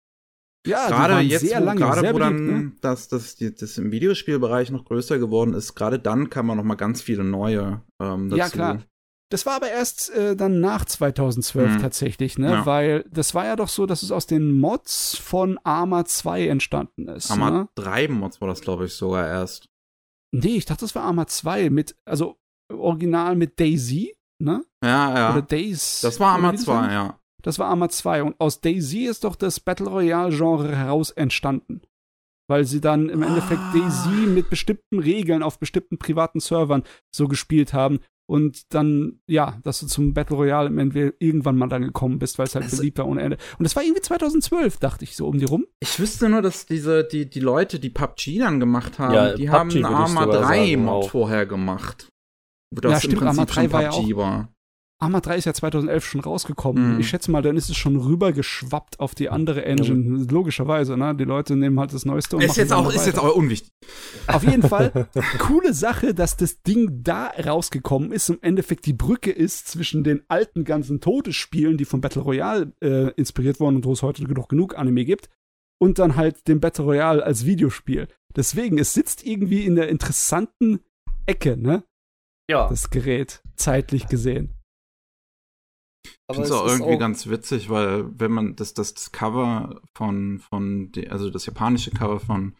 [0.66, 2.72] Ja, gerade jetzt, sehr wo, lange, gerade sehr wo beliebt, dann ne?
[2.80, 6.64] das, das, die, das im Videospielbereich noch größer geworden ist, gerade dann kann man noch
[6.64, 8.38] mal ganz viele neue ähm, dazu.
[8.38, 8.80] Ja, klar.
[9.30, 11.82] Das war aber erst äh, dann nach 2012 hm.
[11.82, 12.52] tatsächlich, ne?
[12.52, 12.66] Ja.
[12.66, 17.08] Weil das war ja doch so, dass es aus den Mods von Arma 2 entstanden
[17.08, 17.32] ist.
[17.32, 17.68] Arma ne?
[17.76, 19.73] 3 Mods war das, glaube ich, sogar erst.
[20.34, 22.38] Nee, ich dachte, das war Arma 2 mit, also
[22.72, 24.66] original mit Daisy, ne?
[24.84, 25.32] Ja, ja.
[25.32, 26.02] Oder Days.
[26.02, 27.20] Das war Arma 2, ja.
[27.44, 28.24] Das war Arma 2.
[28.24, 31.82] Und aus Daisy ist doch das Battle Royale-Genre heraus entstanden.
[32.50, 33.74] Weil sie dann im Endeffekt ah.
[33.74, 38.00] Daisy mit bestimmten Regeln auf bestimmten privaten Servern so gespielt haben.
[38.26, 42.40] Und dann, ja, dass du zum Battle Royale im Endeffekt irgendwann mal dann gekommen bist,
[42.40, 43.38] weil es halt also, beliebt war ohne Ende.
[43.58, 45.66] Und das war irgendwie 2012, dachte ich, so um die rum.
[45.80, 49.48] Ich wüsste nur, dass diese, die, die Leute, die PUBG dann gemacht haben, ja, die
[49.48, 52.08] PUBG haben Arma 3 Mod vorher gemacht.
[52.72, 54.53] Das ja, stimmt, Arma 3 war ja auch, war.
[55.00, 56.94] Arma 3 ist ja 2011 schon rausgekommen.
[56.94, 57.00] Mhm.
[57.00, 60.20] Ich schätze mal, dann ist es schon rübergeschwappt auf die andere Engine.
[60.20, 60.26] Ja.
[60.32, 61.14] Logischerweise, ne?
[61.16, 63.70] Die Leute nehmen halt das Neueste und ist jetzt auch Ist jetzt auch unwichtig.
[64.28, 65.10] Auf jeden Fall,
[65.40, 68.30] coole Sache, dass das Ding da rausgekommen ist.
[68.30, 73.12] Im Endeffekt die Brücke ist zwischen den alten ganzen Todesspielen, die von Battle Royale äh,
[73.16, 75.30] inspiriert wurden und wo es heute noch genug Anime gibt,
[75.82, 78.08] und dann halt dem Battle Royale als Videospiel.
[78.36, 80.80] Deswegen, es sitzt irgendwie in der interessanten
[81.26, 81.84] Ecke, ne?
[82.50, 82.70] Ja.
[82.70, 84.54] Das Gerät, zeitlich gesehen.
[86.30, 89.82] Ich finde es auch irgendwie auch ganz witzig, weil wenn man das, das, das Cover
[89.98, 92.56] von, von de, also das japanische Cover von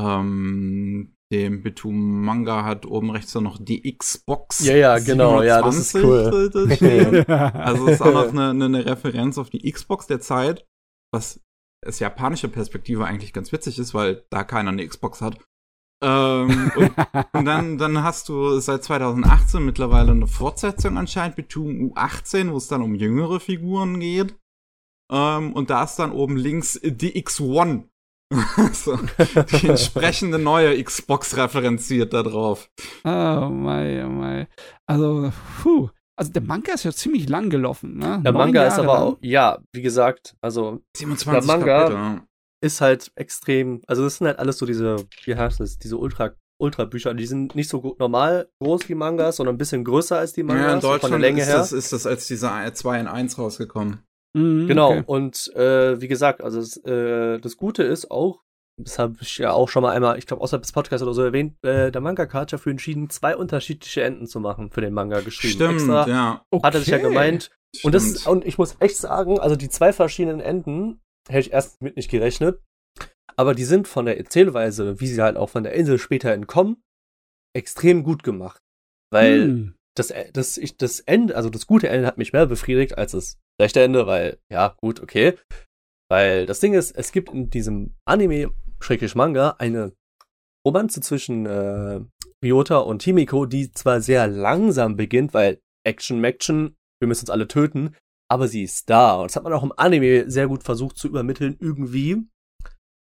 [0.00, 4.64] ähm, dem Bitum Manga hat oben rechts dann noch die Xbox.
[4.64, 7.24] Ja, ja, genau, 27, ja, das ist cool.
[7.54, 10.66] also es ist auch noch eine, eine Referenz auf die Xbox der Zeit,
[11.12, 11.40] was
[11.86, 15.38] aus japanischer Perspektive eigentlich ganz witzig ist, weil da keiner eine Xbox hat
[16.02, 16.92] ähm, und,
[17.32, 22.56] und, dann, dann hast du seit 2018 mittlerweile eine Fortsetzung anscheinend mit Doom U18, wo
[22.56, 24.36] es dann um jüngere Figuren geht.
[25.10, 27.84] Ähm, und da ist dann oben links die X1.
[28.72, 28.98] so,
[29.62, 32.70] die entsprechende neue Xbox referenziert da drauf.
[33.04, 34.48] Oh mei, oh mei.
[34.86, 35.88] Also, puh.
[36.14, 38.20] Also der Manga ist ja ziemlich lang gelaufen, ne?
[38.24, 39.02] Der Neun Manga ist aber lang.
[39.02, 42.28] auch, ja, wie gesagt, also 27 Der Manga- Kapitel.
[42.60, 46.32] Ist halt extrem, also das sind halt alles so diese, wie heißt das, diese Ultra,
[46.60, 50.32] Ultra-Bücher, die sind nicht so gut, normal groß wie Mangas, sondern ein bisschen größer als
[50.32, 51.56] die Mangas, Ja, in von der Deutschland Länge ist, her.
[51.58, 54.02] das, ist das als diese 2 in 1 rausgekommen.
[54.36, 55.04] Mhm, Genau, okay.
[55.06, 58.42] und äh, wie gesagt, also das, äh, das Gute ist auch,
[58.80, 61.22] das habe ich ja auch schon mal einmal, ich glaube, außerhalb des Podcasts oder so
[61.22, 65.20] erwähnt, äh, der Mangaka hat dafür entschieden, zwei unterschiedliche Enden zu machen für den Manga
[65.20, 65.54] geschrieben.
[65.54, 66.42] Stimmt, Extra ja.
[66.62, 67.08] hat er sich ja Okay.
[67.08, 67.50] gemeint.
[67.82, 68.26] Und, das, stimmt.
[68.26, 72.10] und ich muss echt sagen, also die zwei verschiedenen Enden hätte ich erst mit nicht
[72.10, 72.60] gerechnet.
[73.36, 76.82] Aber die sind von der Erzählweise, wie sie halt auch von der Insel später entkommen,
[77.54, 78.60] extrem gut gemacht.
[79.12, 79.74] Weil Hm.
[79.96, 83.38] das, das, ich, das Ende, also das gute Ende hat mich mehr befriedigt als das
[83.60, 85.38] schlechte Ende, weil, ja, gut, okay.
[86.10, 89.92] Weil das Ding ist, es gibt in diesem Anime, schrägstrich Manga, eine
[90.66, 92.00] Romanze zwischen äh,
[92.44, 97.48] Ryota und Himiko, die zwar sehr langsam beginnt, weil Action, Action, wir müssen uns alle
[97.48, 97.94] töten,
[98.30, 99.16] aber sie ist da.
[99.16, 102.26] Und das hat man auch im Anime sehr gut versucht zu übermitteln, irgendwie.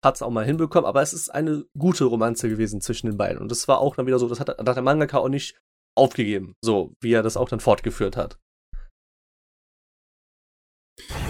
[0.04, 3.40] Hat es auch mal hinbekommen, aber es ist eine gute Romanze gewesen zwischen den beiden.
[3.40, 5.58] Und das war auch dann wieder so, das hat, das hat der Mangaka auch nicht
[5.96, 8.38] aufgegeben, so wie er das auch dann fortgeführt hat.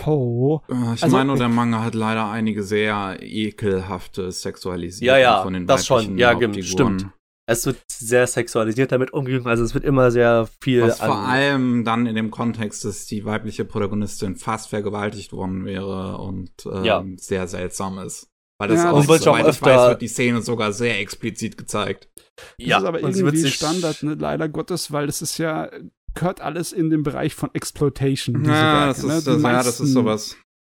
[0.07, 0.61] Oh.
[0.69, 5.53] Ich Also- meine, nur der Manga hat leider einige sehr ekelhafte Sexualisierungen Ja, ja, von
[5.55, 5.99] den das schon.
[5.99, 6.65] weiblichen Ja, Hauptfiguren.
[6.99, 7.13] stimmt.
[7.47, 11.85] Es wird sehr sexualisiert damit umgegangen, also es wird immer sehr viel Was vor allem
[11.85, 17.05] dann in dem Kontext, dass die weibliche Protagonistin fast vergewaltigt worden wäre und ähm, Ja.
[17.17, 18.29] sehr seltsam ist.
[18.59, 22.09] Weil das Ja, auch, das soweit ich weiß, wird die Szene sogar sehr explizit gezeigt.
[22.57, 24.15] ja, das ist aber und sie wird irgendwie sich- Standard, ne?
[24.15, 25.69] leider Gottes, weil das ist ja,
[26.15, 28.41] gehört alles in den Bereich von Exploitation.
[28.43, 29.17] diese Ja, Werke, das ne?
[29.19, 30.37] ist, Die das, ja, das ist sowas.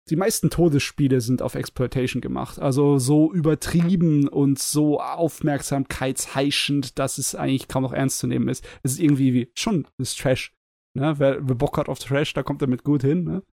[0.10, 2.60] Die meisten Todesspiele sind auf Exploitation gemacht.
[2.60, 8.64] Also so übertrieben und so aufmerksamkeitsheischend, dass es eigentlich kaum noch ernst zu nehmen ist.
[8.84, 10.54] Es ist irgendwie wie, schon, das ist Trash.
[10.96, 11.16] Ne?
[11.18, 13.24] Wer, wer Bock hat auf Trash, da kommt er mit gut hin.
[13.24, 13.44] Ne?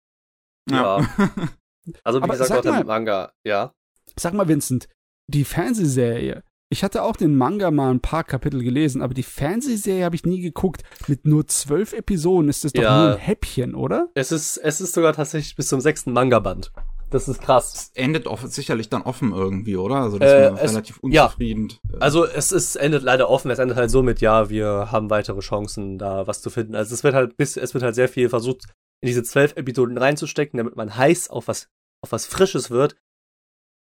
[0.70, 1.06] Ja.
[2.04, 3.74] Also wie Aber gesagt, sag auch der mal- Manga, ja.
[4.16, 4.88] Sag mal, Vincent,
[5.26, 6.44] die Fernsehserie.
[6.73, 10.24] Ich hatte auch den Manga mal ein paar Kapitel gelesen, aber die Fernsehserie habe ich
[10.24, 10.82] nie geguckt.
[11.07, 12.97] Mit nur zwölf Episoden ist das doch Ja.
[13.05, 14.09] nur ein Häppchen, oder?
[14.15, 16.73] Es ist, es ist sogar tatsächlich bis zum sechsten Manga-Band.
[17.11, 17.90] Das ist krass.
[17.94, 19.97] Endet off sicherlich dann offen irgendwie, oder?
[19.97, 21.24] Also das Äh, ist es- relativ ja.
[21.24, 21.74] unzufrieden.
[22.01, 23.51] Also es ist endet leider offen.
[23.51, 26.74] Es endet halt so mit, ja, wir haben weitere Chancen, da was zu finden.
[26.74, 28.65] Also es wird halt bis, es wird halt sehr viel versucht,
[29.03, 31.69] in diese zwölf Episoden reinzustecken, damit man heiß auf was,
[32.03, 32.97] auf was Frisches wird.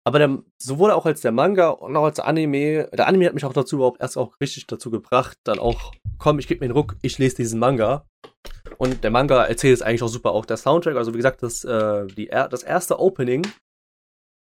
[0.03, 3.45] Aber der, sowohl auch als der Manga und auch als Anime, der Anime hat mich
[3.45, 6.77] auch dazu überhaupt erst auch richtig dazu gebracht, dann auch, komm, ich gebe mir den
[6.77, 8.07] Ruck, ich lese diesen Manga.
[8.77, 10.31] Und der Manga erzählt es eigentlich auch super.
[10.31, 13.45] Auch der Soundtrack, also wie gesagt, das, äh, die, das erste Opening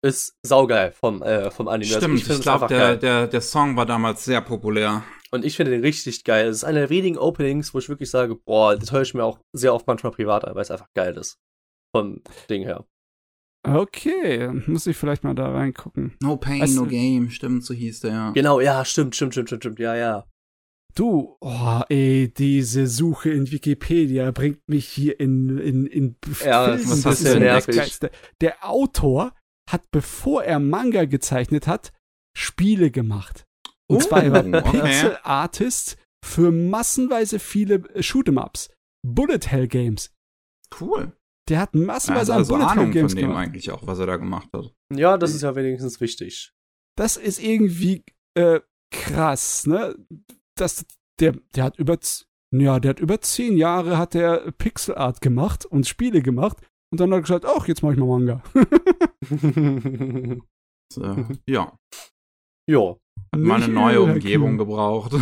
[0.03, 1.95] ist saugeil vom, äh, vom Anime.
[1.95, 2.99] Also Stimmt, find ich, es glaube, einfach der, geil.
[2.99, 5.03] der, der Song war damals sehr populär.
[5.31, 6.47] Und ich finde den richtig geil.
[6.47, 9.23] Es ist einer der wenigen Openings, wo ich wirklich sage, boah, das höre ich mir
[9.23, 11.37] auch sehr oft manchmal privat an, weil es einfach geil ist.
[11.95, 12.85] Vom Ding her.
[13.63, 16.15] Okay, muss ich vielleicht mal da reingucken.
[16.21, 18.31] No Pain, Weißt No du- Game, stimmt, so hieß der, ja.
[18.31, 20.25] Genau, ja, stimmt, stimmt, stimmt, stimmt, stimmt, ja, ja.
[20.95, 26.79] Du, oh, ey, diese Suche in Wikipedia bringt mich hier in, in, in Ja, Filmen.
[26.83, 27.75] was hast Das du ist denn das nervig?
[27.77, 28.11] Geilste.
[28.41, 29.33] Der Autor
[29.69, 31.93] hat, bevor er Manga gezeichnet hat,
[32.37, 33.45] Spiele gemacht.
[33.87, 34.81] Und Oh, zwar er war okay.
[34.81, 38.69] Pixel Artist für massenweise viele Shoot'em-Ups.
[39.07, 40.11] Bullet Hell Games.
[40.77, 41.13] Cool.
[41.49, 43.37] Der hat massenweise also an Bullet Hell Ahnung von dem gemacht.
[43.37, 44.73] eigentlich auch, was er da gemacht hat.
[44.93, 46.53] Ja, das ist ja wenigstens wichtig.
[46.97, 48.03] das ist irgendwie
[48.37, 48.61] äh,
[48.93, 49.95] krass, ne?
[50.55, 50.85] Das,
[51.19, 51.97] der, der hat über,
[52.53, 56.57] ja, der hat über zehn Jahre hat der Pixel Art gemacht und Spiele gemacht
[56.91, 58.43] und dann hat er gesagt, ach, jetzt mach ich mal Manga.
[60.93, 61.73] So, ja,
[62.69, 62.99] jo.
[63.33, 64.01] hat mal eine neue.
[64.01, 65.13] Umgebung gebraucht.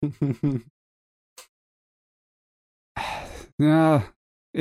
[3.60, 4.04] Ja,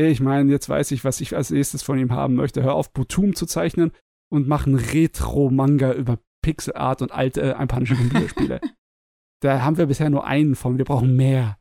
[0.06, 2.64] ich meine, jetzt weiß ich, was ich als nächstes von ihm haben möchte.
[2.64, 3.92] Hör auf, Butum zu zeichnen
[4.32, 8.62] und mach einen Retro-Manga über Pixel Art und alte äh, japanische Computerspiele.
[9.42, 11.58] da haben wir bisher nur einen von, wir brauchen mehr.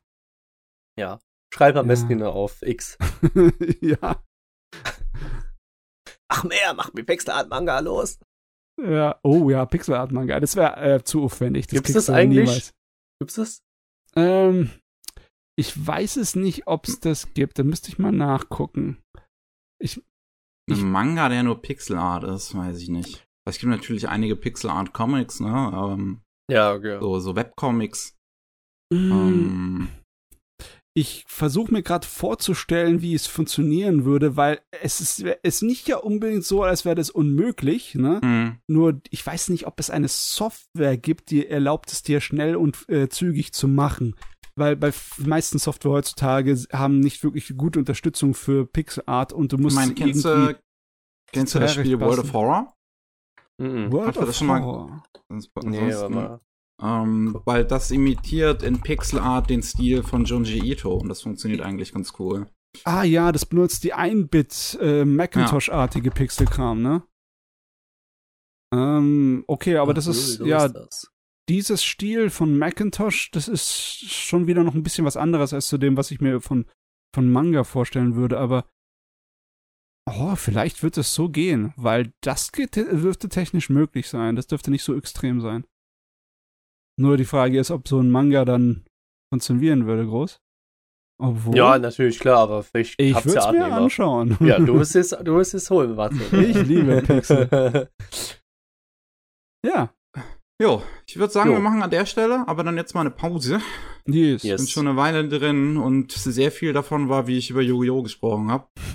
[0.98, 1.18] ja.
[1.54, 1.90] Schreib am Ja.
[1.92, 2.98] besten nur auf X.
[3.80, 4.22] ja.
[6.28, 8.18] Ach mehr, mach mir Pixelart Manga los.
[8.82, 10.38] Ja, oh ja, Pixel Art Manga.
[10.40, 11.68] Das wäre äh, zu aufwendig.
[11.68, 12.40] Das Gibt's das eigentlich?
[12.46, 12.74] niemals.
[13.20, 13.62] Gibt's das?
[14.16, 14.70] Ähm,
[15.58, 17.58] ich weiß es nicht, ob es das gibt.
[17.58, 18.98] Da müsste ich mal nachgucken.
[19.82, 20.00] Ich,
[20.68, 23.26] Ich- Ein Manga, der nur Pixel Art ist, weiß ich nicht.
[23.48, 25.48] Es gibt natürlich einige Pixel Art Comics, ne?
[25.74, 26.20] Ähm,
[26.50, 26.98] Ja, okay.
[27.00, 28.16] so, so Webcomics.
[28.92, 29.88] Mm, Ähm,
[30.96, 35.98] ich versuche mir gerade vorzustellen, wie es funktionieren würde, weil es ist, ist nicht ja
[35.98, 38.20] unbedingt so, als wäre das unmöglich, ne?
[38.24, 38.58] Mhm.
[38.66, 42.88] Nur ich weiß nicht, ob es eine Software gibt, die erlaubt es dir schnell und
[42.88, 44.16] äh, zügig zu machen.
[44.58, 49.56] Weil bei meisten Software heutzutage haben nicht wirklich gute Unterstützung für Pixel Art und du
[49.56, 50.60] Ich musst meine, kennst irgendwie du,
[51.32, 52.28] kennst du das Spiel World passen.
[52.28, 52.74] of Horror?
[53.60, 53.92] Mhm.
[53.92, 55.02] World of das schon mal- Horror.
[55.64, 56.40] Nee, aber.
[56.82, 61.60] Ähm, weil das imitiert in Pixel Art den Stil von Junji Ito und das funktioniert
[61.62, 62.46] eigentlich ganz cool.
[62.84, 67.02] Ah ja, das benutzt die 1-Bit äh, Macintosh-artige Pixelkram, ne?
[68.74, 71.10] Ähm, okay, aber das Ach, ist, so ja, das.
[71.48, 75.78] Dieses Stil von Macintosh, das ist schon wieder noch ein bisschen was anderes als zu
[75.78, 76.66] dem, was ich mir von,
[77.14, 78.68] von Manga vorstellen würde, aber
[80.08, 84.36] oh, vielleicht wird es so gehen, weil das geht, dürfte technisch möglich sein.
[84.36, 85.66] Das dürfte nicht so extrem sein.
[86.98, 88.86] Nur die Frage ist, ob so ein Manga dann
[89.32, 90.40] funktionieren würde, groß.
[91.18, 94.36] Obwohl, Ja, natürlich, klar, aber vielleicht ich würde ja es mir anschauen.
[94.40, 96.16] Ja, du wirst es, du wirst es holen, warte.
[96.36, 97.88] Ich liebe Pixel.
[99.66, 99.95] ja,
[100.60, 101.56] Jo, ich würde sagen, Jo.
[101.56, 103.60] wir machen an der Stelle, aber dann jetzt mal eine Pause.
[104.06, 104.42] yes.
[104.42, 104.56] Yes.
[104.62, 108.02] Bin schon eine Weile drin und sehr viel davon war, wie ich über Yu-Gi-Oh!
[108.02, 108.66] gesprochen habe.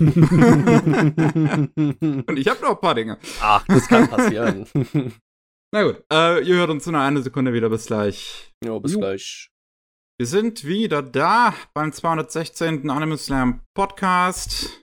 [2.26, 3.18] Und ich habe noch ein paar Dinge.
[3.40, 4.66] Ach, das kann passieren.
[5.74, 7.70] Na gut, äh, ihr hört uns in einer Sekunde wieder.
[7.70, 8.52] Bis gleich.
[8.64, 8.98] jo, bis Jo.
[8.98, 9.48] gleich.
[10.18, 12.90] Wir sind wieder da beim 216.
[12.90, 14.81] Anime Slam Podcast.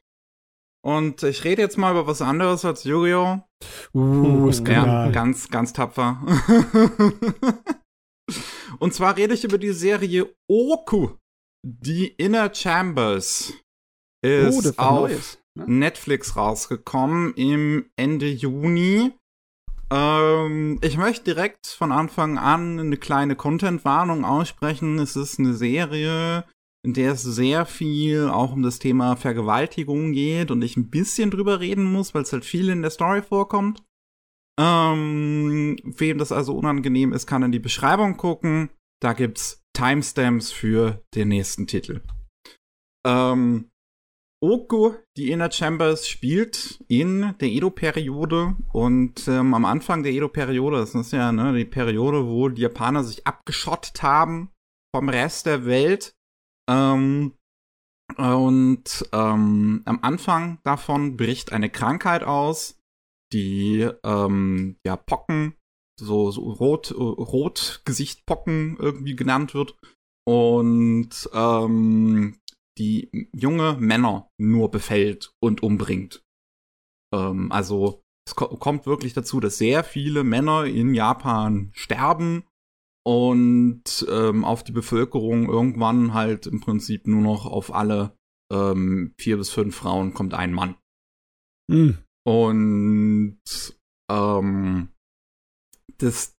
[0.81, 3.39] Und ich rede jetzt mal über was anderes als Yu-Gi-Oh!
[3.93, 5.11] Uh, Ja, Skandal.
[5.11, 6.21] ganz, ganz tapfer.
[8.79, 11.09] Und zwar rede ich über die Serie Oku.
[11.63, 13.53] Die Inner Chambers
[14.23, 15.39] oh, ist war auf Neues.
[15.55, 15.65] Ne?
[15.67, 19.11] Netflix rausgekommen im Ende Juni.
[19.91, 24.99] Ähm, ich möchte direkt von Anfang an eine kleine Content-Warnung aussprechen.
[24.99, 26.45] Es ist eine Serie,
[26.85, 31.31] in der es sehr viel auch um das Thema Vergewaltigung geht und ich ein bisschen
[31.31, 33.83] drüber reden muss, weil es halt viel in der Story vorkommt.
[34.59, 38.69] Ähm, wem das also unangenehm ist, kann in die Beschreibung gucken.
[39.01, 42.01] Da gibt's Timestamps für den nächsten Titel.
[43.07, 43.69] Ähm,
[44.41, 50.95] Oku, die Inner Chambers, spielt in der Edo-Periode und ähm, am Anfang der Edo-Periode, das
[50.95, 54.51] ist ja ne, die Periode, wo die Japaner sich abgeschottet haben
[54.95, 56.13] vom Rest der Welt.
[56.69, 57.33] Ähm,
[58.17, 62.79] und ähm, am Anfang davon bricht eine Krankheit aus,
[63.33, 65.55] die ähm, ja Pocken,
[65.99, 69.75] so, so rot, äh, Rotgesichtpocken irgendwie genannt wird.
[70.27, 72.39] Und ähm,
[72.77, 76.23] die junge Männer nur befällt und umbringt.
[77.13, 82.43] Ähm, also es ko kommt wirklich dazu, dass sehr viele Männer in Japan sterben
[83.09, 88.15] und ähm, auf die Bevölkerung irgendwann halt im Prinzip nur noch auf alle
[88.53, 90.75] ähm, vier bis fünf Frauen kommt ein Mann.
[91.71, 91.97] Hm.
[92.23, 93.39] Und
[94.11, 94.89] ähm,
[95.97, 96.35] das,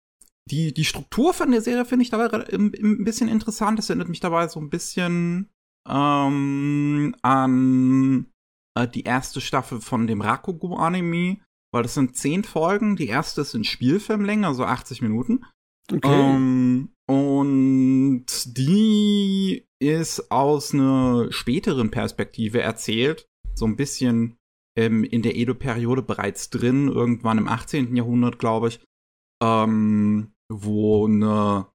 [0.48, 3.80] die, die Struktur von der Serie finde ich dabei ein bisschen interessant.
[3.80, 5.51] Das erinnert mich dabei so ein bisschen
[5.88, 8.30] ähm, an
[8.78, 11.40] äh, die erste Staffel von dem Rakugo-Anime,
[11.74, 12.94] weil das sind zehn Folgen.
[12.94, 15.44] Die erste ist in Spielfilmlänge, also 80 Minuten.
[15.93, 16.35] Okay.
[16.35, 24.37] Ähm, und die ist aus einer späteren Perspektive erzählt, so ein bisschen
[24.79, 27.97] ähm, in der Edo-Periode bereits drin, irgendwann im 18.
[27.97, 28.81] Jahrhundert, glaube ich,
[29.43, 31.67] ähm, wo eine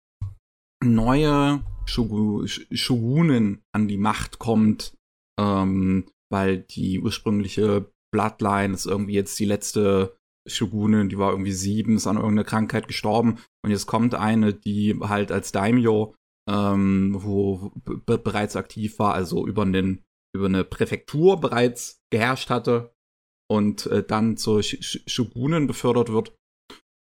[0.83, 4.95] neue Shogu Sh- Shogunin an die Macht kommt,
[5.39, 10.15] ähm, weil die ursprüngliche Bloodline ist irgendwie jetzt die letzte
[10.47, 14.97] Shogunin, die war irgendwie sieben, ist an irgendeiner Krankheit gestorben und jetzt kommt eine, die
[15.01, 16.15] halt als Daimyo,
[16.49, 17.71] ähm, wo
[18.05, 20.03] bereits aktiv war, also über einen
[20.35, 22.93] über eine Präfektur bereits geherrscht hatte
[23.49, 26.35] und äh, dann zur Sh Shogunin befördert wird.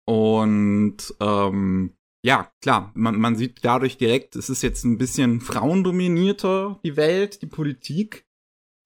[0.07, 1.95] Und ähm,
[2.25, 7.41] ja, klar, man, man sieht dadurch direkt, es ist jetzt ein bisschen frauendominierter, die Welt,
[7.41, 8.25] die Politik.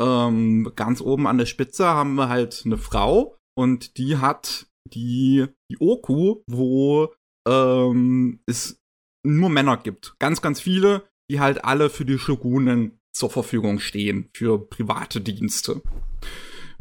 [0.01, 5.47] Ähm, ganz oben an der Spitze haben wir halt eine Frau und die hat die,
[5.71, 7.13] die Oku, wo
[7.47, 8.81] ähm, es
[9.25, 10.15] nur Männer gibt.
[10.19, 15.81] Ganz, ganz viele, die halt alle für die Shogunen zur Verfügung stehen, für private Dienste.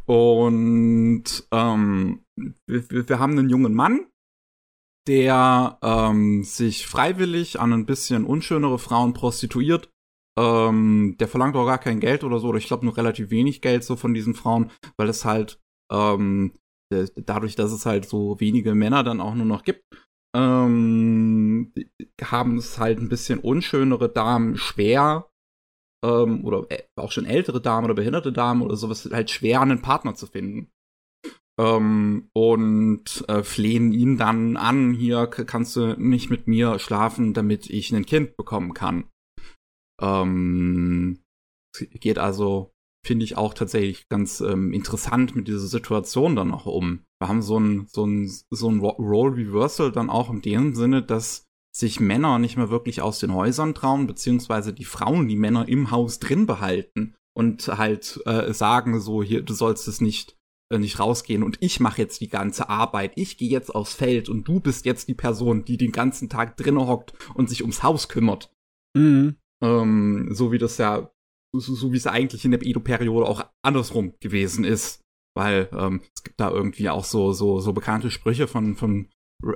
[0.06, 2.24] Und ähm,
[2.66, 4.06] wir, wir haben einen jungen Mann,
[5.06, 9.90] der ähm, sich freiwillig an ein bisschen unschönere Frauen prostituiert.
[10.38, 13.60] Ähm, der verlangt auch gar kein Geld oder so, oder ich glaube nur relativ wenig
[13.60, 15.60] Geld so von diesen Frauen, weil es halt
[15.92, 16.61] ähm, äh,
[17.16, 19.84] dadurch, dass es halt so wenige Männer dann auch nur noch gibt,
[20.34, 21.72] ähm,
[22.22, 25.28] haben es halt ein bisschen unschönere Damen schwer,
[26.04, 29.82] ähm, oder äh, auch schon ältere Damen oder behinderte Damen oder sowas halt schwer, einen
[29.82, 30.70] Partner zu finden.
[31.60, 37.68] Ähm, und äh, flehen ihn dann an, hier kannst du nicht mit mir schlafen, damit
[37.68, 39.04] ich ein Kind bekommen kann.
[40.00, 41.20] Ähm,
[41.76, 42.72] geht also,
[43.04, 47.00] finde ich auch tatsächlich ganz ähm, interessant mit dieser Situation dann auch um.
[47.20, 51.02] Wir haben so ein, so ein, so ein Role Reversal dann auch in dem Sinne,
[51.02, 55.68] dass sich Männer nicht mehr wirklich aus den Häusern trauen, beziehungsweise die Frauen die Männer
[55.68, 60.36] im Haus drin behalten und halt äh, sagen so, hier, du sollst es nicht
[60.72, 63.12] äh, nicht rausgehen und ich mache jetzt die ganze Arbeit.
[63.16, 66.56] Ich gehe jetzt aufs Feld und du bist jetzt die Person, die den ganzen Tag
[66.56, 68.50] drinnen hockt und sich ums Haus kümmert.
[68.94, 69.36] Mhm.
[69.62, 71.10] Ähm, so wie das ja,
[71.52, 75.00] so, so wie es eigentlich in der Edo-Periode auch andersrum gewesen ist.
[75.34, 79.08] Weil ähm, es gibt da irgendwie auch so, so, so bekannte Sprüche von, von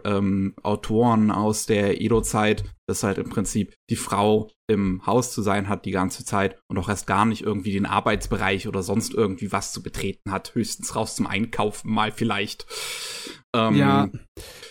[0.05, 5.69] ähm, Autoren aus der Edo-Zeit, dass halt im Prinzip die Frau im Haus zu sein
[5.69, 9.53] hat die ganze Zeit und auch erst gar nicht irgendwie den Arbeitsbereich oder sonst irgendwie
[9.53, 10.55] was zu betreten hat.
[10.55, 12.67] Höchstens raus zum Einkaufen mal vielleicht.
[13.55, 14.09] Ähm, ja,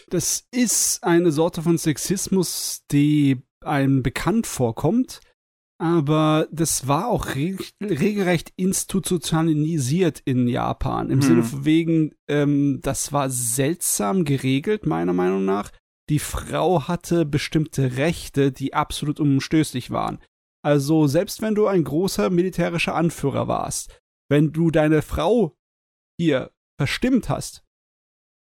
[0.10, 5.22] das ist eine Sorte von Sexismus, die einem bekannt vorkommt
[5.78, 11.10] aber das war auch re regelrecht institutionalisiert in Japan.
[11.10, 11.22] Im hm.
[11.22, 15.72] Sinne von wegen, ähm, das war seltsam geregelt, meiner Meinung nach.
[16.10, 20.20] Die Frau hatte bestimmte Rechte, die absolut umstößlich waren.
[20.64, 24.00] Also, selbst wenn du ein großer militärischer Anführer warst,
[24.30, 25.56] wenn du deine Frau
[26.20, 27.64] hier verstimmt hast,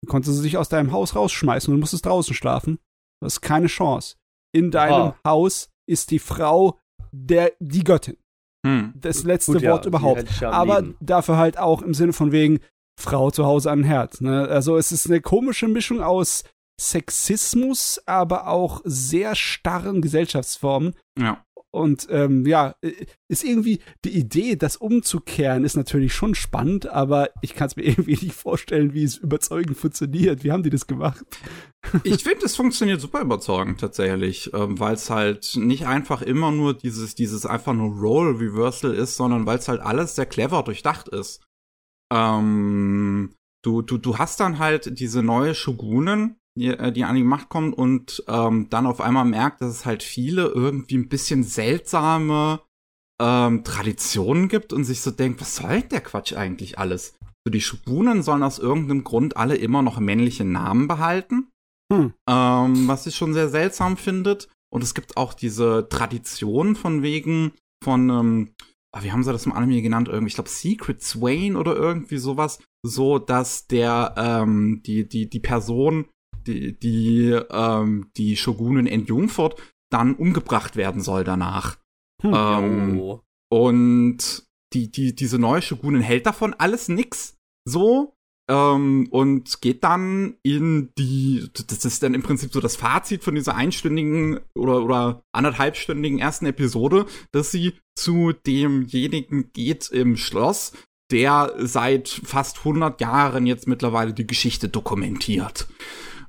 [0.07, 2.79] konntest du sich aus deinem Haus rausschmeißen und musstest draußen schlafen.
[3.21, 4.17] Das ist keine Chance.
[4.55, 5.15] In deinem oh.
[5.25, 6.79] Haus ist die Frau
[7.15, 8.17] der, die Göttin.
[8.67, 8.95] Hm.
[8.97, 10.43] Das letzte Gut, Wort ja, überhaupt.
[10.43, 10.97] Aber lieben.
[11.01, 12.61] dafür halt auch im Sinne von wegen
[13.01, 14.21] Frau zu Hause an Herd.
[14.21, 14.49] Ne?
[14.49, 16.45] Also es ist eine komische Mischung aus
[16.81, 20.95] Sexismus, aber auch sehr starren Gesellschaftsformen.
[21.19, 21.45] Ja.
[21.75, 22.77] Und ähm, ja,
[23.27, 27.83] ist irgendwie die Idee, das umzukehren, ist natürlich schon spannend, aber ich kann es mir
[27.89, 30.45] irgendwie nicht vorstellen, wie es überzeugend funktioniert.
[30.45, 31.25] Wie haben die das gemacht?
[32.05, 36.75] Ich finde, es funktioniert super überzeugend tatsächlich, ähm, weil es halt nicht einfach immer nur
[36.75, 41.09] dieses, dieses einfach nur Role Reversal ist, sondern weil es halt alles sehr clever durchdacht
[41.09, 41.43] ist.
[42.13, 47.25] Ähm, du, du, du hast dann halt diese neue Shogunin, die, äh, die an die
[47.25, 51.43] Macht kommt und ähm, dann auf einmal merkt, dass es halt viele irgendwie ein bisschen
[51.43, 52.61] seltsame
[53.21, 57.17] ähm, Traditionen gibt und sich so denkt, was soll der Quatsch eigentlich alles?
[57.47, 61.49] So, die Shogunen sollen aus irgendeinem Grund alle immer noch männliche Namen behalten,
[61.93, 62.15] hm.
[62.29, 64.49] ähm, was ich schon sehr seltsam findet.
[64.73, 67.53] Und es gibt auch diese Tradition von wegen
[67.85, 68.55] von, ähm,
[68.93, 70.09] ah, wie haben sie das im Anime genannt?
[70.09, 75.41] Irgendwie, ich glaube, Secret Swain oder irgendwie sowas, so dass der, ähm, die, die, die
[75.41, 76.07] Person,
[76.47, 79.61] die, die, ähm, die Shogunin entjungfert,
[79.91, 81.77] dann umgebracht werden soll danach.
[82.23, 82.35] Hm.
[82.35, 83.21] Ähm, oh.
[83.51, 87.37] Und die, die, diese neue Shogunin hält davon alles nix.
[87.65, 88.15] So.
[88.51, 93.35] Ähm, und geht dann in die, das ist dann im Prinzip so das Fazit von
[93.35, 100.73] dieser einstündigen oder, oder anderthalbstündigen ersten Episode, dass sie zu demjenigen geht im Schloss,
[101.11, 105.67] der seit fast 100 Jahren jetzt mittlerweile die Geschichte dokumentiert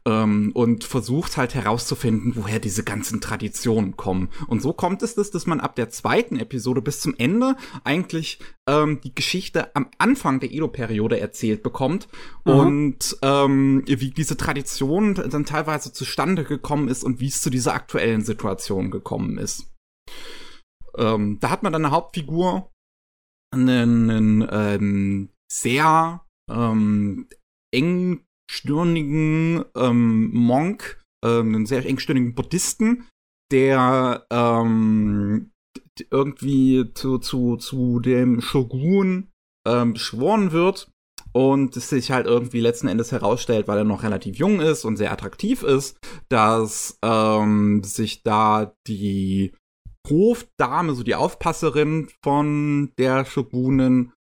[0.08, 4.30] ähm, und versucht halt herauszufinden, woher diese ganzen Traditionen kommen.
[4.48, 8.40] Und so kommt es, dass, dass man ab der zweiten Episode bis zum Ende eigentlich
[8.68, 12.08] ähm, die Geschichte am Anfang der Edo-Periode erzählt bekommt
[12.46, 12.54] mhm.
[12.54, 17.74] und ähm, wie diese Tradition dann teilweise zustande gekommen ist und wie es zu dieser
[17.74, 19.72] aktuellen Situation gekommen ist.
[20.98, 22.72] Ähm, da hat man dann eine Hauptfigur,
[23.52, 27.28] einen, einen ähm, sehr ähm,
[27.74, 33.08] eng engstirnigen ähm, Monk, ähm, einen sehr engstirnigen Buddhisten,
[33.52, 35.52] der ähm,
[36.12, 39.32] irgendwie zu, zu, zu dem Shogun
[39.68, 40.92] ähm, beschworen wird
[41.32, 44.98] und es sich halt irgendwie letzten Endes herausstellt, weil er noch relativ jung ist und
[44.98, 45.98] sehr attraktiv ist,
[46.30, 49.54] dass ähm, sich da die
[50.08, 54.12] Hofdame, so die Aufpasserin von der Shogunin,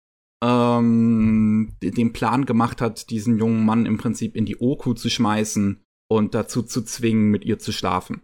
[0.45, 5.84] ähm, den Plan gemacht hat, diesen jungen Mann im Prinzip in die Oku zu schmeißen
[6.07, 8.22] und dazu zu zwingen, mit ihr zu schlafen.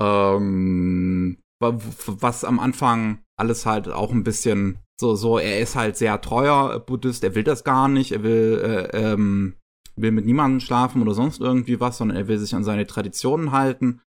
[0.00, 6.20] Ähm, was am Anfang alles halt auch ein bisschen so, so, er ist halt sehr
[6.20, 9.54] treuer Buddhist, er will das gar nicht, er will, äh, ähm,
[9.96, 13.50] will mit niemandem schlafen oder sonst irgendwie was, sondern er will sich an seine Traditionen
[13.50, 14.02] halten.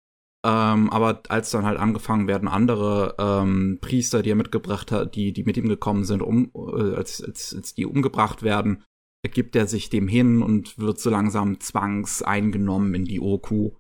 [0.45, 5.33] Ähm, aber als dann halt angefangen werden, andere ähm, Priester, die er mitgebracht hat, die,
[5.33, 8.85] die mit ihm gekommen sind, um, äh, als, als, als die umgebracht werden,
[9.25, 13.71] ergibt er sich dem hin und wird so langsam zwangs eingenommen in die Oku.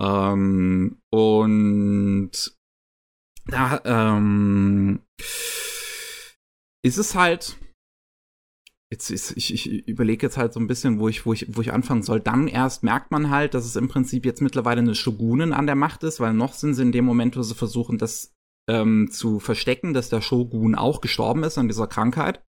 [0.00, 2.30] Ähm, und
[3.46, 5.00] da ähm,
[6.84, 7.58] ist es halt.
[8.90, 11.72] Jetzt ich, ich überlege jetzt halt so ein bisschen, wo ich, wo ich, wo ich
[11.72, 12.20] anfangen soll.
[12.20, 15.74] Dann erst merkt man halt, dass es im Prinzip jetzt mittlerweile eine Shogunin an der
[15.74, 18.32] Macht ist, weil noch sind sie in dem Moment, wo sie versuchen, das
[18.68, 22.42] ähm, zu verstecken, dass der Shogun auch gestorben ist an dieser Krankheit.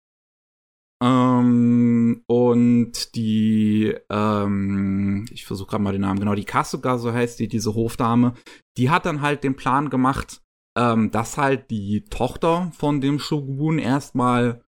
[1.03, 7.39] Ähm, und die, ähm, ich versuche gerade mal den Namen, genau, die Kasuga, so heißt
[7.39, 8.35] die, diese Hofdame,
[8.77, 10.43] die hat dann halt den Plan gemacht,
[10.79, 14.62] ähm, dass halt die Tochter von dem Shogun erstmal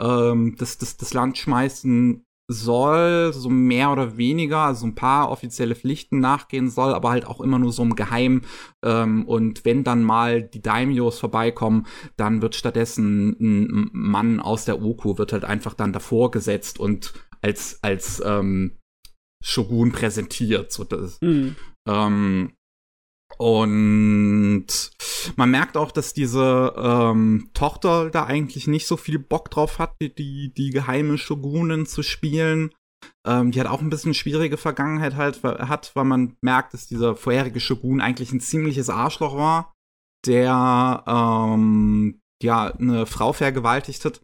[0.00, 5.76] ähm, das, das, das Land schmeißen soll, so mehr oder weniger, also ein paar offizielle
[5.76, 8.42] Pflichten nachgehen soll, aber halt auch immer nur so im Geheim.
[8.84, 11.86] Ähm, und wenn dann mal die Daimyos vorbeikommen,
[12.16, 17.12] dann wird stattdessen ein Mann aus der Oku wird halt einfach dann davor gesetzt und
[17.40, 18.78] als als ähm,
[19.42, 20.72] Shogun präsentiert.
[20.72, 21.54] So das, mhm.
[21.88, 22.52] ähm,
[23.38, 24.66] und
[25.36, 29.94] man merkt auch, dass diese ähm, Tochter da eigentlich nicht so viel Bock drauf hat,
[30.00, 32.72] die, die, geheime Shogunin zu spielen.
[33.26, 37.16] Ähm, die hat auch ein bisschen schwierige Vergangenheit halt hat, weil man merkt, dass dieser
[37.16, 39.72] vorherige Shogun eigentlich ein ziemliches Arschloch war,
[40.26, 44.20] der ähm, ja eine Frau vergewaltigt hat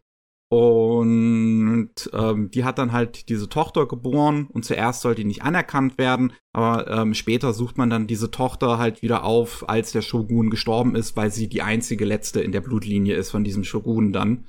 [0.48, 5.98] und ähm, die hat dann halt diese Tochter geboren und zuerst soll die nicht anerkannt
[5.98, 10.50] werden, aber ähm, später sucht man dann diese Tochter halt wieder auf, als der Shogun
[10.50, 14.46] gestorben ist, weil sie die einzige letzte in der Blutlinie ist von diesem Shogun dann.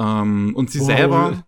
[0.00, 1.46] Ähm, und sie oh, selber.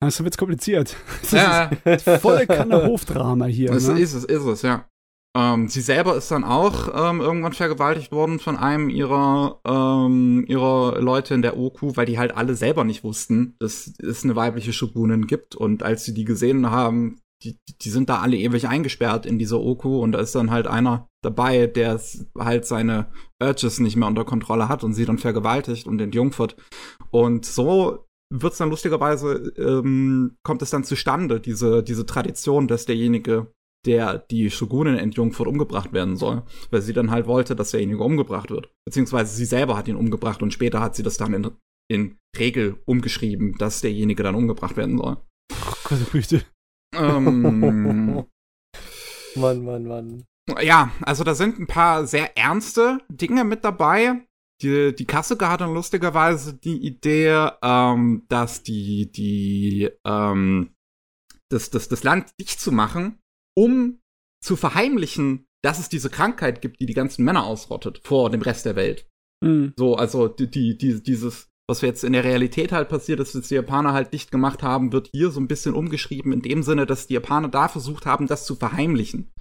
[0.00, 0.96] Das wird kompliziert.
[1.22, 1.70] Das ja.
[1.84, 3.70] ist volle Kanne Hofdrama hier.
[3.70, 4.00] Das ne?
[4.00, 4.88] ist es, ist es, ja.
[5.34, 11.00] Ähm, sie selber ist dann auch ähm, irgendwann vergewaltigt worden von einem ihrer, ähm, ihrer
[11.00, 14.74] Leute in der Oku, weil die halt alle selber nicht wussten, dass es eine weibliche
[14.74, 15.54] Shogunin gibt.
[15.54, 19.60] Und als sie die gesehen haben, die, die sind da alle ewig eingesperrt in dieser
[19.60, 22.00] Oku und da ist dann halt einer dabei, der
[22.38, 23.10] halt seine
[23.42, 26.56] Urges nicht mehr unter Kontrolle hat und sie dann vergewaltigt und entjungfert.
[27.10, 33.52] Und so wird's dann lustigerweise, ähm, kommt es dann zustande, diese, diese Tradition, dass derjenige
[33.86, 38.50] der die Shogunin entjungfert umgebracht werden soll, weil sie dann halt wollte, dass derjenige umgebracht
[38.50, 38.72] wird.
[38.86, 41.50] Beziehungsweise sie selber hat ihn umgebracht und später hat sie das dann in,
[41.90, 45.16] in Regel umgeschrieben, dass derjenige dann umgebracht werden soll.
[45.52, 46.44] Oh Gott, Früchte.
[46.94, 47.42] Ähm,
[49.34, 50.24] Mann, Mann, Mann.
[50.60, 54.26] Ja, also da sind ein paar sehr ernste Dinge mit dabei.
[54.60, 60.74] Die, die Kasuga hat dann lustigerweise die Idee, ähm, dass die, die, ähm,
[61.48, 63.21] das, das, das Land dicht zu machen
[63.56, 64.00] um
[64.42, 68.66] zu verheimlichen, dass es diese Krankheit gibt, die die ganzen Männer ausrottet vor dem Rest
[68.66, 69.06] der Welt.
[69.42, 69.72] Mhm.
[69.76, 73.48] So, also die, die, die, dieses, was jetzt in der Realität halt passiert ist, dass
[73.48, 76.86] die Japaner halt dicht gemacht haben, wird hier so ein bisschen umgeschrieben in dem Sinne,
[76.86, 79.32] dass die Japaner da versucht haben, das zu verheimlichen.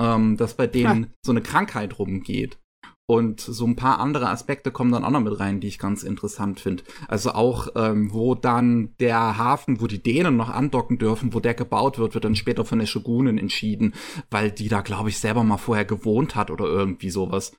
[0.00, 1.08] Ähm, dass bei denen ja.
[1.24, 2.58] so eine Krankheit rumgeht.
[3.10, 6.04] Und so ein paar andere Aspekte kommen dann auch noch mit rein, die ich ganz
[6.04, 6.84] interessant finde.
[7.08, 11.54] Also auch, ähm, wo dann der Hafen, wo die Dänen noch andocken dürfen, wo der
[11.54, 13.94] gebaut wird, wird dann später von der Shogunin entschieden,
[14.30, 17.52] weil die da, glaube ich, selber mal vorher gewohnt hat oder irgendwie sowas.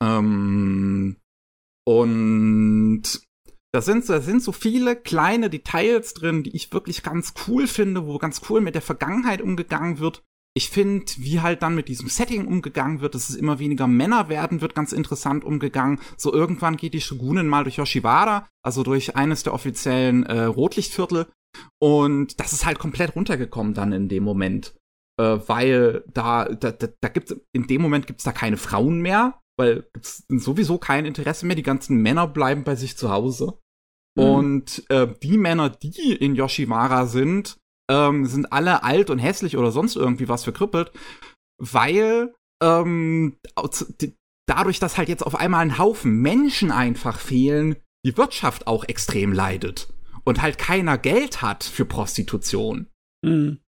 [0.00, 1.16] Ähm,
[1.84, 3.02] und
[3.74, 8.06] da sind, da sind so viele kleine Details drin, die ich wirklich ganz cool finde,
[8.06, 10.22] wo ganz cool mit der Vergangenheit umgegangen wird
[10.58, 14.28] ich finde, wie halt dann mit diesem Setting umgegangen wird, dass es immer weniger Männer
[14.28, 16.00] werden, wird ganz interessant umgegangen.
[16.16, 21.28] So irgendwann geht die Shogunin mal durch Yoshiwara, also durch eines der offiziellen äh, Rotlichtviertel.
[21.80, 24.74] Und das ist halt komplett runtergekommen dann in dem Moment.
[25.16, 29.40] Äh, weil da, da, da, da gibt's, in dem Moment gibt's da keine Frauen mehr,
[29.56, 31.54] weil gibt's sowieso kein Interesse mehr.
[31.54, 33.60] Die ganzen Männer bleiben bei sich zu Hause.
[34.16, 34.24] Mhm.
[34.24, 37.58] Und äh, die Männer, die in Yoshiwara sind,
[37.90, 40.92] ähm, sind alle alt und hässlich oder sonst irgendwie was verkrüppelt,
[41.58, 43.36] weil ähm,
[44.46, 49.32] dadurch, dass halt jetzt auf einmal ein Haufen Menschen einfach fehlen, die Wirtschaft auch extrem
[49.32, 49.92] leidet
[50.24, 52.88] und halt keiner Geld hat für Prostitution.
[53.24, 53.58] Mhm.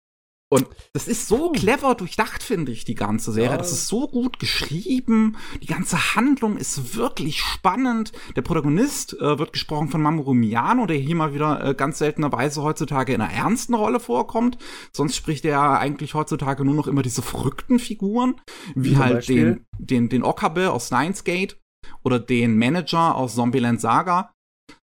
[0.52, 3.52] Und das ist so clever durchdacht, finde ich, die ganze Serie.
[3.52, 3.56] Ja.
[3.56, 5.36] Das ist so gut geschrieben.
[5.62, 8.10] Die ganze Handlung ist wirklich spannend.
[8.34, 12.62] Der Protagonist äh, wird gesprochen von Mamoru Miyano, der hier mal wieder äh, ganz seltenerweise
[12.64, 14.58] heutzutage in einer ernsten Rolle vorkommt.
[14.92, 18.40] Sonst spricht er eigentlich heutzutage nur noch immer diese verrückten Figuren,
[18.74, 21.60] wie, wie halt den, den, den Okabe aus Nines Gate
[22.02, 24.32] oder den Manager aus Zombieland Saga.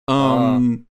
[0.09, 0.55] Ah.
[0.55, 0.88] Ähm, äh,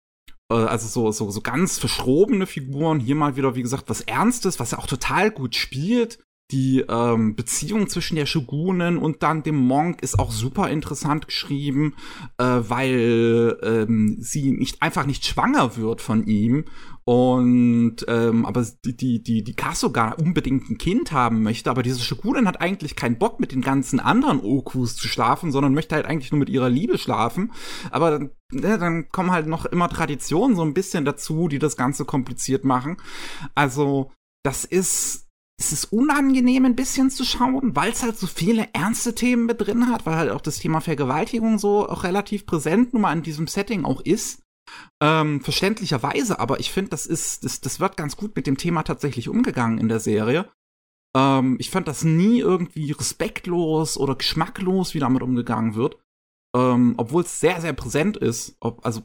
[0.55, 3.01] also so, so, so ganz verschrobene Figuren.
[3.01, 6.19] Hier mal wieder, wie gesagt, was Ernstes, was er auch total gut spielt.
[6.51, 11.95] die ähm, Beziehung zwischen der Shogunin und dann dem Monk ist auch super interessant geschrieben,
[12.37, 16.67] äh, weil ähm, sie nicht einfach nicht schwanger wird von ihm
[17.05, 22.01] und ähm, aber die die die die Kasuga unbedingt ein Kind haben möchte, aber diese
[22.01, 26.07] Shogunin hat eigentlich keinen Bock mit den ganzen anderen Okus zu schlafen, sondern möchte halt
[26.07, 27.53] eigentlich nur mit ihrer Liebe schlafen,
[27.91, 31.77] aber dann, ne, dann kommen halt noch immer Traditionen so ein bisschen dazu, die das
[31.77, 32.97] Ganze kompliziert machen.
[33.55, 34.13] Also
[34.45, 39.15] das ist es ist unangenehm ein bisschen zu schauen, weil es halt so viele ernste
[39.15, 43.03] Themen mit drin hat, weil halt auch das Thema Vergewaltigung so auch relativ präsent nun
[43.03, 44.42] mal in diesem Setting auch ist.
[45.03, 48.83] Ähm, verständlicherweise, aber ich finde, das ist, das, das wird ganz gut mit dem Thema
[48.83, 50.51] tatsächlich umgegangen in der Serie.
[51.17, 55.99] Ähm, ich fand das nie irgendwie respektlos oder geschmacklos, wie damit umgegangen wird.
[56.55, 58.57] Ähm, obwohl es sehr, sehr präsent ist.
[58.61, 59.03] Ob, also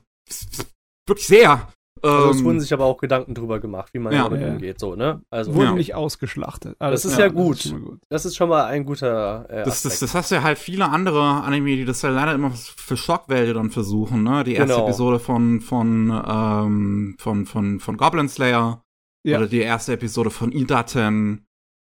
[1.07, 1.71] wirklich sehr.
[2.03, 4.23] Also es Ähm, wurden sich aber auch Gedanken drüber gemacht, wie man Ja.
[4.25, 4.47] damit Ja.
[4.49, 5.21] umgeht, so, ne?
[5.29, 5.73] Also, Wurde Ja.
[5.73, 6.75] nicht ausgeschlachtet.
[6.79, 7.59] Das ist ja gut.
[7.59, 7.99] schon mal gut.
[8.09, 10.01] das ist schon mal ein guter äh, Das, das, Aspekt.
[10.01, 13.53] das hast du ja halt viele andere Anime, die das ja leider immer für Schockwelle
[13.53, 14.43] dann versuchen, ne?
[14.43, 14.85] Die erste Genau.
[14.87, 18.81] Episode von, von, ähm, von, von, von Goblin Slayer.
[19.25, 19.37] Ja.
[19.39, 21.45] Oder die erste Episode von Idaten.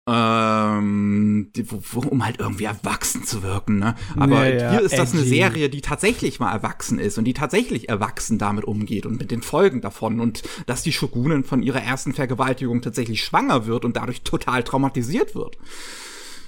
[0.09, 3.95] Ähm, die, wo, wo, um halt irgendwie erwachsen zu wirken, ne?
[4.15, 5.35] Aber Ja, ja, hier ist das eine edgy.
[5.35, 9.41] Serie, die tatsächlich mal erwachsen ist und die tatsächlich erwachsen damit umgeht und mit den
[9.41, 14.21] Folgen davon und dass die Shogunin von ihrer ersten Vergewaltigung tatsächlich schwanger wird und dadurch
[14.21, 15.57] total traumatisiert wird.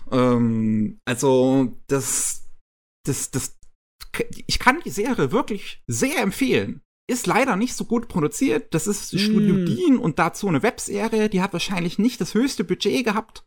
[0.09, 2.45] Ähm, also, das,
[3.05, 3.57] das, das,
[4.47, 6.81] ich kann die Serie wirklich sehr empfehlen.
[7.11, 8.73] Ist leider nicht so gut produziert.
[8.73, 9.65] Das ist Studio Mm.
[9.65, 11.27] Dean und dazu eine Webserie.
[11.27, 13.43] Die hat wahrscheinlich nicht das höchste Budget gehabt.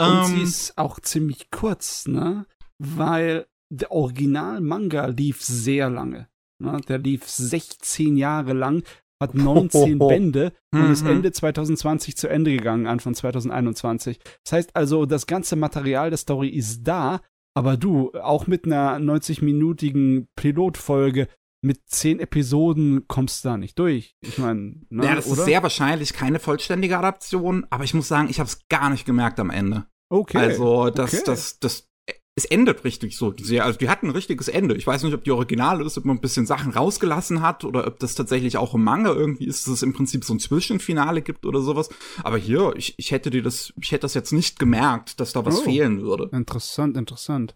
[0.00, 2.46] Und sie Ähm, ist auch ziemlich kurz, ne?
[2.78, 6.28] Weil der Original-Manga lief sehr lange.
[6.62, 6.80] Ne?
[6.88, 8.82] Der lief 16 Jahre lang,
[9.22, 10.08] hat 19 Hohoho.
[10.08, 11.10] Bände und ist Mhm.
[11.10, 14.18] Ende 2020 zu Ende gegangen, Anfang 2021.
[14.44, 17.20] Das heißt also, das ganze Material der Story ist da,
[17.56, 21.28] aber du, auch mit einer 90-minütigen Pilotfolge
[21.64, 24.14] mit 10 Episoden kommst du da nicht durch.
[24.20, 25.38] Ich meine, ne, ja, das oder?
[25.40, 29.06] ist sehr wahrscheinlich keine vollständige Adaption, aber ich muss sagen, ich habe es gar nicht
[29.06, 29.86] gemerkt am Ende.
[30.10, 30.38] okay.
[30.38, 31.22] Also, das, okay.
[31.26, 31.88] das, das,
[32.36, 33.30] es endet richtig so.
[33.30, 34.74] Die Serie- Also, die hatten ein richtiges Ende.
[34.76, 37.86] Ich weiß nicht, ob die Original ist, ob man ein bisschen Sachen rausgelassen hat oder
[37.86, 41.22] ob das tatsächlich auch im Manga irgendwie ist, dass es im Prinzip so ein Zwischenfinale
[41.22, 41.88] gibt oder sowas.
[42.24, 45.46] Aber hier, ich, ich hätte dir das, ich hätte das jetzt nicht gemerkt, dass da
[45.46, 45.62] was Oh.
[45.62, 46.28] fehlen würde.
[46.36, 47.54] Interessant, interessant.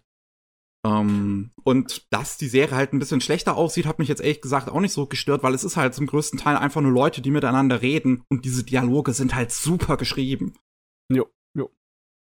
[0.85, 4.69] Ähm, und dass die Serie halt ein bisschen schlechter aussieht, hat mich jetzt ehrlich gesagt
[4.69, 7.31] auch nicht so gestört, weil es ist halt zum größten Teil einfach nur Leute, die
[7.31, 10.53] miteinander reden und diese Dialoge sind halt super geschrieben.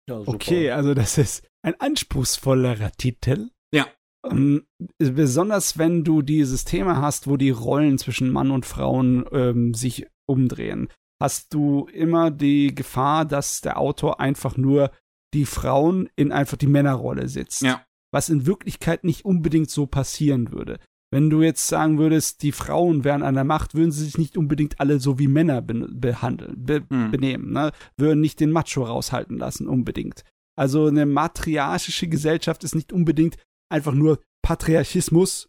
[0.08, 0.34] ja, super.
[0.34, 3.50] Okay, also das ist ein anspruchsvollerer Titel.
[3.72, 3.86] Ja.
[4.28, 4.66] Ähm,
[4.98, 10.06] besonders wenn du dieses Thema hast, wo die Rollen zwischen Mann und Frauen ähm, sich
[10.26, 10.88] umdrehen,
[11.22, 14.90] hast du immer die Gefahr, dass der Autor einfach nur
[15.32, 17.62] die Frauen in einfach die Männerrolle setzt.
[17.62, 17.84] Ja.
[18.12, 20.78] Was in Wirklichkeit nicht unbedingt so passieren würde.
[21.12, 24.36] Wenn du jetzt sagen würdest, die Frauen wären an der Macht, würden sie sich nicht
[24.36, 27.10] unbedingt alle so wie Männer be behandeln, be Hm.
[27.10, 27.72] benehmen, ne?
[27.96, 30.22] Würden nicht den Macho raushalten lassen, unbedingt.
[30.56, 33.36] Also eine matriarchische Gesellschaft ist nicht unbedingt
[33.72, 35.48] einfach nur Patriarchismus,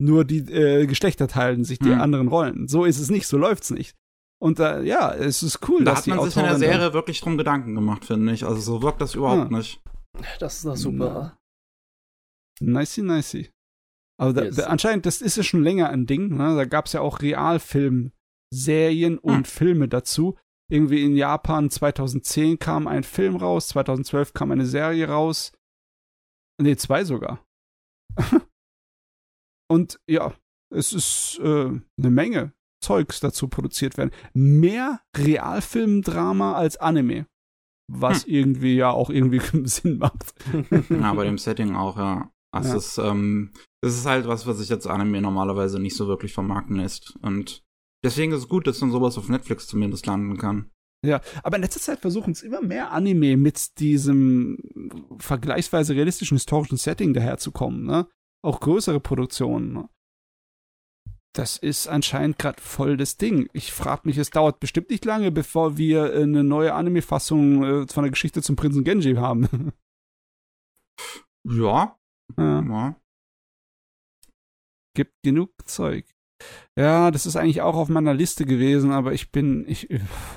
[0.00, 2.00] nur die äh, Geschlechter teilen sich die Hm.
[2.00, 2.68] anderen Rollen.
[2.68, 3.94] So ist es nicht, so läuft's nicht.
[4.40, 6.58] Und äh, ja, es ist cool, Da dass hat die man sich in der da-
[6.58, 8.44] Serie wirklich drum Gedanken gemacht, finde ich.
[8.44, 9.56] Also so wirkt das überhaupt Ah.
[9.58, 9.80] nicht.
[10.40, 11.36] Das ist doch super.
[12.64, 13.50] Nicey, nicey.
[14.20, 14.56] Aber da, Yes.
[14.56, 16.36] da, anscheinend, das ist ja schon länger ein Ding.
[16.36, 16.54] Ne?
[16.56, 19.44] Da gab es ja auch Realfilm-Serien und Hm.
[19.44, 20.36] Filme dazu.
[20.70, 25.52] Irgendwie in Japan 2010 kam ein Film raus, 2012 kam eine Serie raus.
[26.60, 27.44] Nee, zwei sogar.
[29.70, 30.34] und ja,
[30.74, 31.66] es ist äh,
[31.98, 32.52] eine Menge
[32.82, 34.10] Zeugs dazu produziert werden.
[34.34, 37.26] Mehr Realfilmdrama als Anime.
[37.90, 40.34] Was irgendwie ja auch irgendwie Sinn macht.
[40.90, 42.31] Ja, bei dem Setting auch, ja.
[42.52, 42.76] Das Ja.
[42.76, 43.52] ist, ähm,
[43.82, 47.16] das ist halt was, was sich jetzt Anime normalerweise nicht so wirklich vermarkten lässt.
[47.22, 47.62] Und
[48.04, 50.70] deswegen ist es gut, dass dann sowas auf Netflix zumindest landen kann.
[51.04, 54.58] Ja, aber in letzter Zeit versuchen es immer mehr Anime mit diesem
[55.18, 58.06] vergleichsweise realistischen historischen Setting daherzukommen, ne?
[58.44, 59.72] Auch größere Produktionen.
[59.72, 59.88] Ne?
[61.34, 63.48] Das ist anscheinend gerade voll das Ding.
[63.52, 68.02] Ich frage mich, es dauert bestimmt nicht lange, bevor wir eine neue Anime-Fassung äh, von
[68.04, 69.72] der Geschichte zum Prinzen Genji haben.
[71.44, 71.98] Ja,
[72.38, 72.96] ja, ja.
[74.94, 76.06] gibt genug Zeug.
[76.76, 79.88] Ja, das ist eigentlich auch auf meiner Liste gewesen, aber ich bin, ich,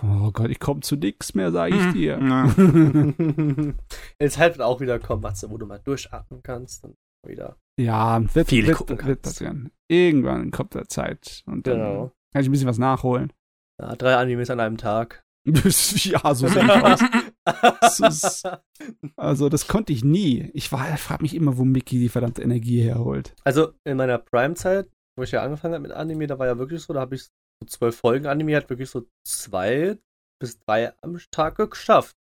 [0.03, 1.93] oh Gott, ich komme zu nix mehr, sage ich Mhm.
[1.93, 3.75] dir.
[4.19, 6.95] Jetzt halt wird auch wieder kommen, Matze, wo du mal durchatmen kannst und
[7.25, 7.57] wieder.
[7.79, 9.39] Ja, wird, Viel wird, gucken wird kannst.
[9.39, 9.71] passieren.
[9.89, 12.11] Irgendwann kommt der Zeit und dann Genau.
[12.31, 13.33] kann ich ein bisschen was nachholen.
[13.81, 15.25] Ja, drei Animes an einem Tag.
[15.45, 16.99] ja, so ich aus.
[17.45, 18.43] Das ist,
[19.15, 20.49] also, das konnte ich nie.
[20.53, 23.33] Ich frage mich immer, wo Mickey die verdammte Energie herholt.
[23.43, 26.81] Also in meiner Prime-Zeit, wo ich ja angefangen habe mit Anime, da war ja wirklich
[26.81, 29.97] so, da habe ich so zwölf Folgen Anime, hat wirklich so zwei
[30.41, 32.15] bis drei am Tag geschafft.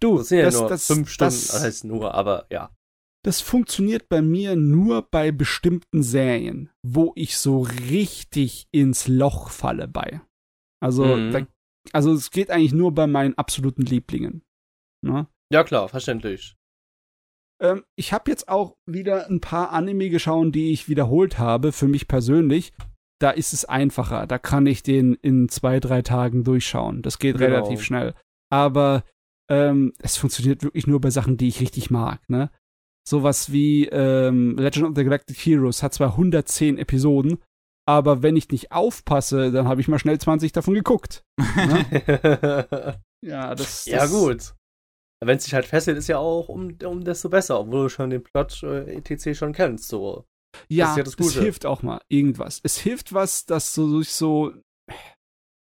[0.00, 2.70] Du, Das sind ja das, nur das, fünf Stunden, das, das heißt nur, aber ja.
[3.24, 9.88] das funktioniert bei mir nur bei bestimmten Serien, wo ich so richtig ins Loch falle
[9.88, 10.20] bei.
[10.80, 11.32] Also, Mhm.
[11.32, 11.46] da,
[11.94, 14.42] also es geht eigentlich nur bei meinen absoluten Lieblingen.
[15.04, 15.26] Ne?
[15.52, 16.56] Ja, klar, verständlich.
[17.60, 21.88] Ähm, ich habe jetzt auch wieder ein paar Anime geschaut, die ich wiederholt habe, für
[21.88, 22.72] mich persönlich.
[23.20, 24.26] Da ist es einfacher.
[24.26, 27.02] Da kann ich den in zwei, drei Tagen durchschauen.
[27.02, 27.56] Das geht Genau.
[27.56, 28.14] relativ schnell.
[28.50, 29.04] Aber
[29.50, 32.20] ähm, es funktioniert wirklich nur bei Sachen, die ich richtig mag.
[32.28, 32.50] Ne?
[33.08, 37.38] Sowas wie ähm, Legend of the Galactic Heroes hat zwar 110 Episoden,
[37.88, 41.24] aber wenn ich nicht aufpasse, dann habe ich mal schnell 20 davon geguckt.
[41.38, 43.00] Ne?
[43.24, 44.54] ja, das, das ja, gut.
[45.24, 48.10] Wenn es sich halt fesselt, ist ja auch um, um desto besser, obwohl du schon
[48.10, 49.36] den Plot äh, etc.
[49.36, 49.88] schon kennst.
[49.88, 50.26] So.
[50.68, 52.60] Ja, ja das es hilft auch mal irgendwas.
[52.62, 54.52] Es hilft was, dass du durch so,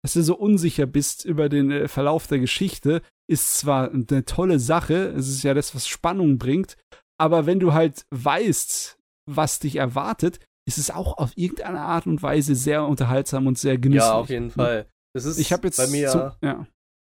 [0.02, 4.58] dass du so unsicher bist über den äh, Verlauf der Geschichte, ist zwar eine tolle
[4.60, 6.78] Sache, es ist ja das, was Spannung bringt,
[7.20, 8.98] aber wenn du halt weißt,
[9.30, 13.78] was dich erwartet, ist es auch auf irgendeine Art und Weise sehr unterhaltsam und sehr
[13.78, 14.08] genüsslich.
[14.08, 14.86] Ja, auf jeden Fall.
[15.14, 16.66] Das ist Ich habe jetzt bei mir, so, ja.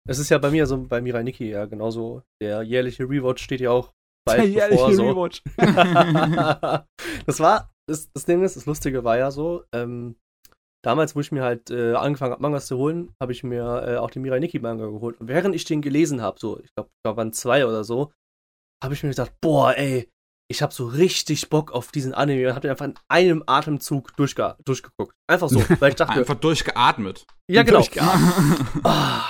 [0.07, 2.23] es ist ja bei mir so bei Mirai Nikki ja genauso.
[2.41, 3.93] Der jährliche Rewatch steht ja auch
[4.27, 4.93] Der bald jährliche bevor.
[4.93, 5.09] So.
[5.09, 5.43] Rewatch.
[7.25, 10.15] das war, das, das Ding ist, das Lustige war ja so, ähm,
[10.83, 13.97] damals, wo ich mir halt äh, angefangen habe, Mangas zu holen, habe ich mir äh,
[13.97, 15.19] auch den Mirai Nikki Manga geholt.
[15.19, 18.11] Und während ich den gelesen habe, so, ich glaube, da waren zwei oder so,
[18.83, 20.09] habe ich mir gedacht, boah, ey,
[20.47, 24.15] ich habe so richtig Bock auf diesen Anime und habe den einfach in einem Atemzug
[24.15, 25.15] durchge durchgeguckt.
[25.27, 27.25] Einfach so, weil ich dachte, Einfach durchgeatmet.
[27.49, 27.79] ja genau.
[27.79, 28.83] Durchgeatmet.
[28.83, 29.23] Ah.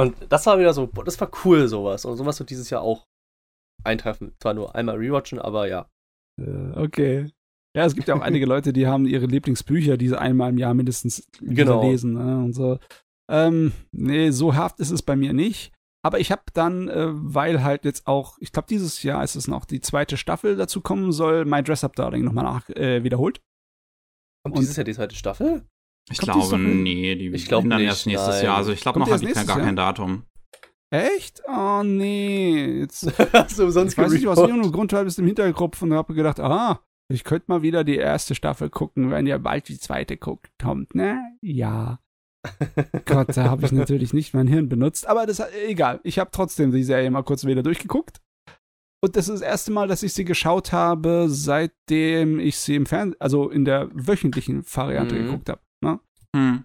[0.00, 2.04] Und das war wieder so, boah, das war cool sowas.
[2.04, 3.04] Und sowas wird dieses Jahr auch
[3.84, 4.32] eintreffen.
[4.40, 5.86] Zwar nur einmal rewatchen, aber ja.
[6.40, 7.30] Äh, okay.
[7.76, 10.58] Ja, es gibt ja auch einige Leute, die haben ihre Lieblingsbücher, die sie einmal im
[10.58, 11.82] Jahr mindestens Genau.
[11.82, 12.78] lesen ne, und so.
[13.30, 15.72] Ähm, nee, so haft ist es bei mir nicht.
[16.04, 19.46] Aber ich habe dann, äh, weil halt jetzt auch, ich glaube, dieses Jahr ist es
[19.46, 23.40] noch die zweite Staffel dazu kommen soll, My Dress Up Darling nochmal nach äh, wiederholt.
[24.44, 25.64] Kommt Und- dieses Jahr die zweite Staffel?
[26.10, 28.44] Ich Kommt glaube, nee, die Ich glaub ändern nicht, erst nächstes nein.
[28.46, 28.56] Jahr.
[28.56, 30.24] Also ich glaube, noch hat die gar kein Datum.
[30.92, 31.42] Echt?
[31.46, 32.80] Oh nee.
[32.80, 33.02] Jetzt,
[33.56, 36.12] du umsonst ich weiß nicht, aus irgendeinem Grund habe ich es im Hinterkopf und habe
[36.14, 40.16] gedacht, ah, ich könnte mal wieder die erste Staffel gucken, wenn ja bald die zweite
[40.16, 41.20] guckt, kommt, ne?
[41.40, 42.00] Ja.
[43.04, 46.00] Gott, da habe ich natürlich nicht mein Hirn benutzt, aber das egal.
[46.02, 48.20] Ich habe trotzdem die Serie mal kurz wieder durchgeguckt.
[49.04, 52.86] Und das ist das erste Mal, dass ich sie geschaut habe, seitdem ich sie im
[52.86, 55.24] Fernsehen, also in der wöchentlichen Variante Mhm.
[55.26, 55.60] geguckt habe.
[55.84, 56.00] Ne?
[56.36, 56.64] Hm.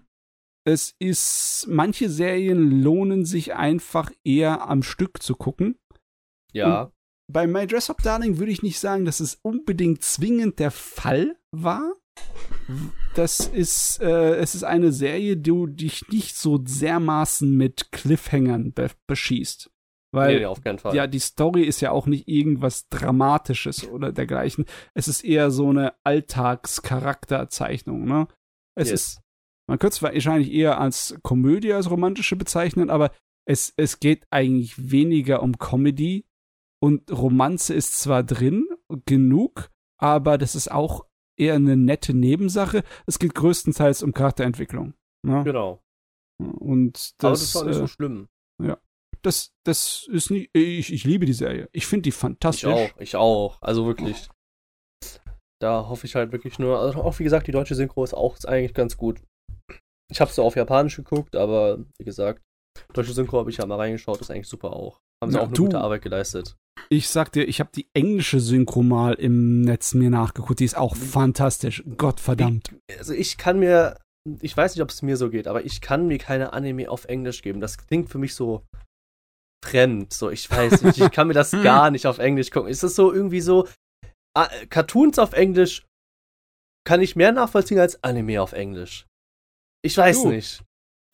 [0.64, 5.76] Es ist, manche Serien lohnen sich einfach eher am Stück zu gucken.
[6.52, 6.92] Ja.
[7.32, 11.36] Bei My Dress Up Darling würde ich nicht sagen, dass es unbedingt zwingend der Fall
[11.52, 11.92] war.
[13.14, 18.90] Das ist, äh, es ist eine Serie, die dich nicht so dermaßen mit Cliffhangern be
[19.06, 19.70] beschießt.
[20.10, 20.94] Weil nee, auf keinen Fall.
[20.94, 24.64] ja, die Story ist ja auch nicht irgendwas Dramatisches oder dergleichen.
[24.94, 28.26] Es ist eher so eine Alltagscharakterzeichnung, ne?
[28.74, 29.02] Es Yes.
[29.02, 29.20] ist,
[29.68, 33.10] man könnte es wahrscheinlich eher als Komödie, als romantische bezeichnen, aber
[33.46, 36.24] es, es geht eigentlich weniger um Comedy
[36.80, 38.66] und Romanze ist zwar drin,
[39.04, 41.04] genug, aber das ist auch
[41.38, 42.82] eher eine nette Nebensache.
[43.06, 44.94] Es geht größtenteils um Charakterentwicklung.
[45.26, 45.42] Ne?
[45.44, 45.80] Genau.
[46.40, 48.28] Und das, Aber das ist auch nicht äh, so schlimm.
[49.22, 51.68] das, das ist nicht, ich, ich liebe die Serie.
[51.72, 52.64] Ich finde die Ich fantastisch.
[52.72, 53.60] auch, ich auch.
[53.60, 54.28] Also wirklich.
[55.60, 56.78] Da hoffe ich halt wirklich nur.
[56.78, 59.20] Also auch wie gesagt, die deutsche Synchro ist auch eigentlich ganz gut.
[60.10, 62.42] Ich habe es so auf Japanisch geguckt, aber wie gesagt,
[62.94, 65.00] deutsche Synchro habe ich ja mal reingeschaut, ist eigentlich super auch.
[65.22, 66.56] Haben sie Ja, auch eine du- gute Arbeit geleistet.
[66.88, 70.60] Ich sag dir, ich habe die englische Synchro mal im Netz mir nachgeguckt.
[70.60, 71.82] Die ist auch fantastisch.
[71.96, 72.74] Gott verdammt.
[72.98, 73.98] Also ich kann mir,
[74.40, 77.04] ich weiß nicht, ob es mir so geht, aber ich kann mir keine Anime auf
[77.04, 77.60] Englisch geben.
[77.60, 78.64] Das klingt für mich so
[79.64, 80.12] fremd.
[80.12, 82.70] So, ich weiß nicht, ich kann mir das gar nicht auf Englisch gucken.
[82.70, 83.68] Ist das so irgendwie so,
[84.36, 85.84] ah, Cartoons auf Englisch
[86.86, 89.06] kann ich mehr nachvollziehen als Anime auf Englisch.
[89.82, 90.62] Ich weiß Du, nicht.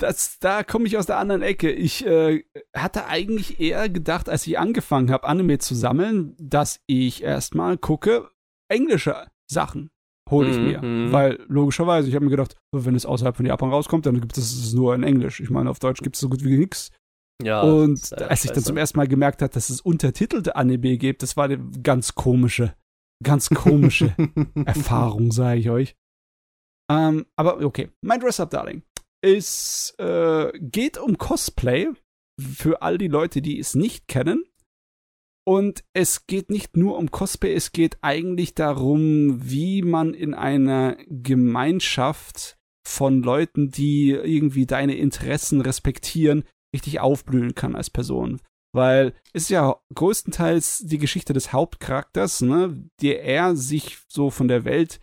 [0.04, 1.72] Das, da komme ich aus der anderen Ecke.
[1.72, 2.44] Ich äh,
[2.76, 8.28] hatte eigentlich eher gedacht, als ich angefangen habe, Anime zu sammeln, dass ich erstmal gucke,
[8.70, 9.16] englische
[9.50, 9.90] Sachen
[10.30, 10.82] hole ich Mhm, mir.
[10.82, 11.12] mhm.
[11.12, 14.52] Weil logischerweise, ich habe mir gedacht, wenn es außerhalb von Japan rauskommt, dann gibt es
[14.52, 15.40] es nur in Englisch.
[15.40, 16.90] Ich meine, auf Deutsch gibt es so gut wie nichts.
[17.42, 17.62] Ja.
[17.62, 21.22] Und leider als ich dann zum ersten Mal gemerkt habe, dass es untertitelte Anime gibt,
[21.22, 22.74] das war eine ganz komische,
[23.22, 24.14] ganz komische
[24.66, 25.96] Erfahrung, sage ich euch.
[26.90, 28.82] Ähm, aber okay, My Dress Up Darling
[29.24, 31.88] ist, äh, geht um Cosplay
[32.40, 34.44] für all die Leute, die es nicht kennen.
[35.46, 40.96] Und es geht nicht nur um Cosplay, es geht eigentlich darum, wie man in einer
[41.08, 42.56] Gemeinschaft
[42.86, 46.44] von Leuten, die irgendwie deine Interessen respektieren,
[46.74, 48.40] richtig aufblühen kann als Person.
[48.74, 54.48] Weil es ist ja größtenteils die Geschichte des Hauptcharakters, ne, der er sich so von
[54.48, 55.00] der Welt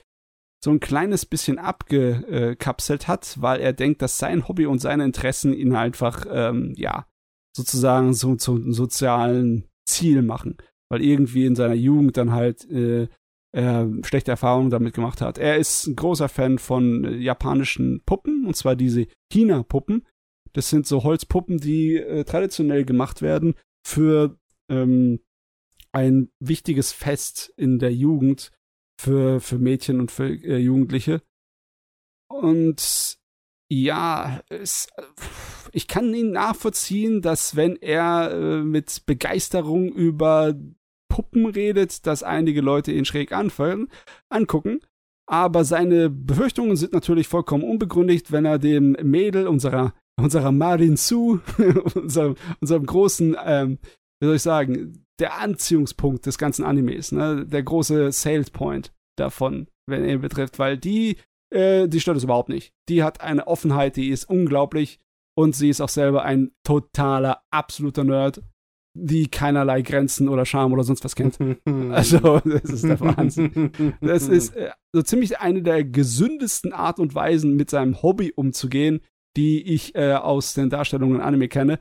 [0.63, 5.53] so ein kleines bisschen abgekapselt hat, weil er denkt, dass sein Hobby und seine Interessen
[5.53, 7.07] ihn einfach, ähm, ja,
[7.55, 10.57] sozusagen so zum sozialen Ziel machen.
[10.89, 13.07] Weil irgendwie in seiner Jugend dann halt äh,
[13.53, 15.38] äh, schlechte Erfahrungen damit gemacht hat.
[15.38, 20.05] Er ist ein großer Fan von äh, japanischen Puppen, und zwar diese Hina-Puppen.
[20.53, 23.55] Das sind so Holzpuppen, die äh, traditionell gemacht werden
[23.85, 24.38] für
[24.69, 25.21] ähm,
[25.91, 28.51] ein wichtiges Fest in der Jugend
[29.02, 31.22] für, für Mädchen und für äh, Jugendliche.
[32.30, 33.18] Und
[33.69, 34.88] ja, es,
[35.72, 40.53] ich kann ihn nachvollziehen, dass wenn er äh, mit Begeisterung über
[41.10, 43.88] Puppen redet, dass einige Leute ihn schräg anfallen,
[44.30, 44.80] angucken.
[45.28, 51.40] Aber seine Befürchtungen sind natürlich vollkommen unbegründet, wenn er dem Mädel unserer, unserer Marin Su,
[51.95, 53.80] unserem, unserem großen, ähm,
[54.19, 57.45] wie soll ich sagen, der Anziehungspunkt des ganzen Animes, ne?
[57.45, 61.18] der große Sales Point davon, wenn er betrifft, weil die,
[61.53, 62.73] äh, die stört es überhaupt nicht.
[62.89, 64.99] Die hat eine Offenheit, die ist unglaublich
[65.38, 68.41] und sie ist auch selber ein totaler, absoluter Nerd
[68.93, 71.38] die keinerlei Grenzen oder Scham oder sonst was kennt.
[71.91, 73.72] Also, das ist der Wahnsinn.
[74.02, 79.02] Das ist äh, so ziemlich eine der gesündesten Art und Weisen, mit seinem Hobby umzugehen,
[79.38, 81.80] die ich äh, aus den Darstellungen Anime kenne.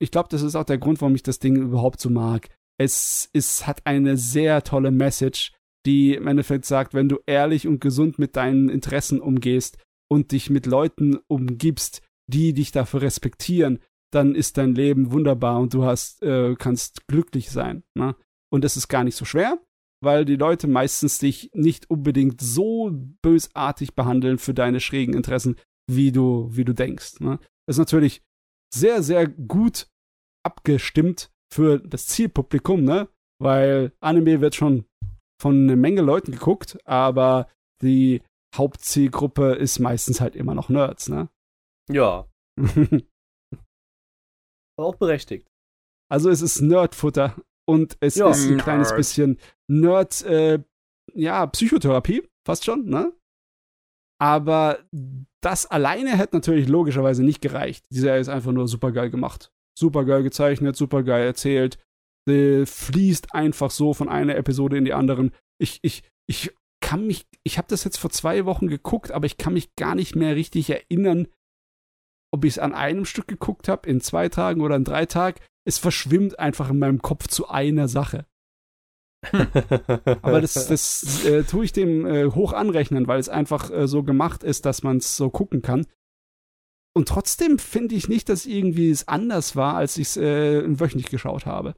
[0.00, 2.48] Ich glaube, das ist auch der Grund, warum ich das Ding überhaupt so mag.
[2.78, 5.52] Es, es hat eine sehr tolle Message,
[5.86, 9.78] die im Endeffekt sagt, wenn du ehrlich und gesund mit deinen Interessen umgehst
[10.10, 13.80] und dich mit Leuten umgibst, die dich dafür respektieren,
[14.12, 17.82] dann ist dein Leben wunderbar und du hast, äh, kannst glücklich sein.
[17.94, 18.16] Ne?
[18.50, 19.58] Und das ist gar nicht so schwer,
[20.02, 22.90] weil die Leute meistens dich nicht unbedingt so
[23.22, 25.56] bösartig behandeln für deine schrägen Interessen,
[25.90, 27.20] wie du, wie du denkst.
[27.20, 27.38] Ne?
[27.66, 28.22] Das ist natürlich
[28.72, 29.88] sehr, sehr gut
[30.44, 33.08] abgestimmt für das Zielpublikum, ne?
[33.40, 34.86] Weil Anime wird schon
[35.40, 37.48] von einer Menge Leuten geguckt, aber
[37.82, 38.22] die
[38.54, 41.28] Hauptzielgruppe ist meistens halt immer noch Nerds, ne?
[41.90, 42.28] Ja.
[44.76, 45.48] Aber auch berechtigt.
[46.10, 47.36] Also es ist Nerdfutter
[47.66, 48.62] und es ja, ist ein Nerd.
[48.62, 49.38] kleines bisschen
[49.68, 50.62] Nerd, äh,
[51.12, 53.12] ja, Psychotherapie, fast schon, ne?
[54.24, 54.78] Aber
[55.42, 57.84] das alleine hätte natürlich logischerweise nicht gereicht.
[57.90, 59.52] Die Serie ist einfach nur super geil gemacht.
[59.78, 61.76] Super geil gezeichnet, super geil erzählt.
[62.26, 65.32] Sie fließt einfach so von einer Episode in die anderen.
[65.60, 69.36] Ich, ich, ich kann mich, ich habe das jetzt vor zwei Wochen geguckt, aber ich
[69.36, 71.28] kann mich gar nicht mehr richtig erinnern,
[72.32, 75.38] ob ich es an einem Stück geguckt habe, in zwei Tagen oder in drei Tagen,
[75.68, 78.24] es verschwimmt einfach in meinem Kopf zu einer Sache.
[80.22, 84.02] Aber das, das äh, tue ich dem äh, hoch anrechnen, weil es einfach äh, so
[84.02, 85.86] gemacht ist, dass man es so gucken kann.
[86.96, 91.10] Und trotzdem finde ich nicht, dass irgendwie es anders war, als ich es äh, wöchentlich
[91.10, 91.74] geschaut habe.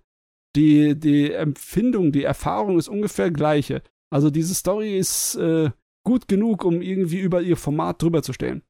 [0.54, 3.82] Die, die Empfindung, die Erfahrung ist ungefähr gleiche.
[4.10, 5.70] Also diese Story ist äh,
[6.04, 8.62] gut genug, um irgendwie über ihr Format drüber zu stehen.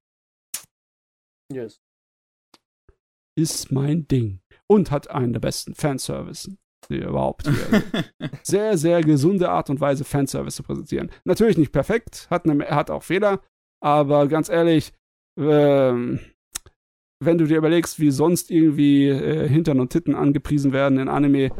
[1.52, 1.80] Yes.
[3.38, 4.40] Ist mein Ding.
[4.68, 6.56] Und hat einen der besten Fanservice,
[6.90, 7.82] überhaupt hier.
[8.42, 11.10] sehr, sehr gesunde Art und Weise, Fanservice zu präsentieren.
[11.24, 13.40] Natürlich nicht perfekt, hat, eine, hat auch Fehler,
[13.82, 14.92] aber ganz ehrlich,
[15.38, 16.20] ähm,
[17.20, 21.50] wenn du dir überlegst, wie sonst irgendwie äh, Hintern und Titten angepriesen werden in Anime,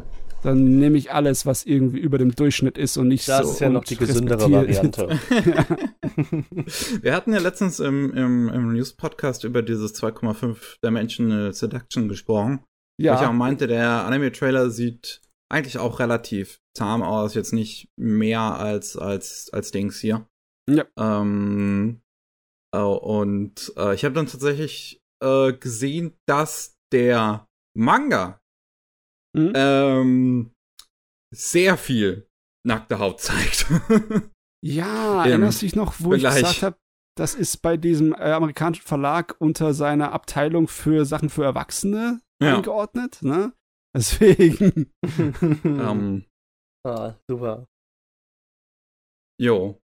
[0.42, 3.42] dann nehme ich alles, was irgendwie über dem Durchschnitt ist und nicht das so.
[3.44, 5.08] Das ist ja noch die gesündere Variante.
[7.02, 12.60] Wir hatten ja letztens im, im, im News-Podcast über dieses 2,5 Dimensional Seduction gesprochen.
[13.00, 13.20] Ja.
[13.20, 15.20] Ich auch meinte, der Anime-Trailer sieht
[15.52, 20.26] eigentlich auch relativ zahm aus, jetzt nicht mehr als, als, als Dings hier.
[20.68, 20.84] Ja.
[20.98, 22.00] Ähm,
[22.74, 27.46] äh, und äh, ich habe dann tatsächlich äh, gesehen, dass der
[27.76, 28.40] Manga
[29.36, 29.52] mhm.
[29.54, 30.50] ähm,
[31.34, 32.28] sehr viel
[32.66, 33.66] nackte Haut zeigt.
[34.64, 36.36] ja, erinnerst du dich noch, wo Vergleich.
[36.36, 36.76] ich gesagt habe,
[37.16, 42.56] das ist bei diesem äh, amerikanischen Verlag unter seiner Abteilung für Sachen für Erwachsene ja.
[42.56, 43.52] eingeordnet, ne?
[43.94, 44.92] Deswegen.
[45.02, 45.34] um,
[45.64, 46.24] ähm.
[46.84, 47.66] ah, super.
[49.40, 49.80] Jo.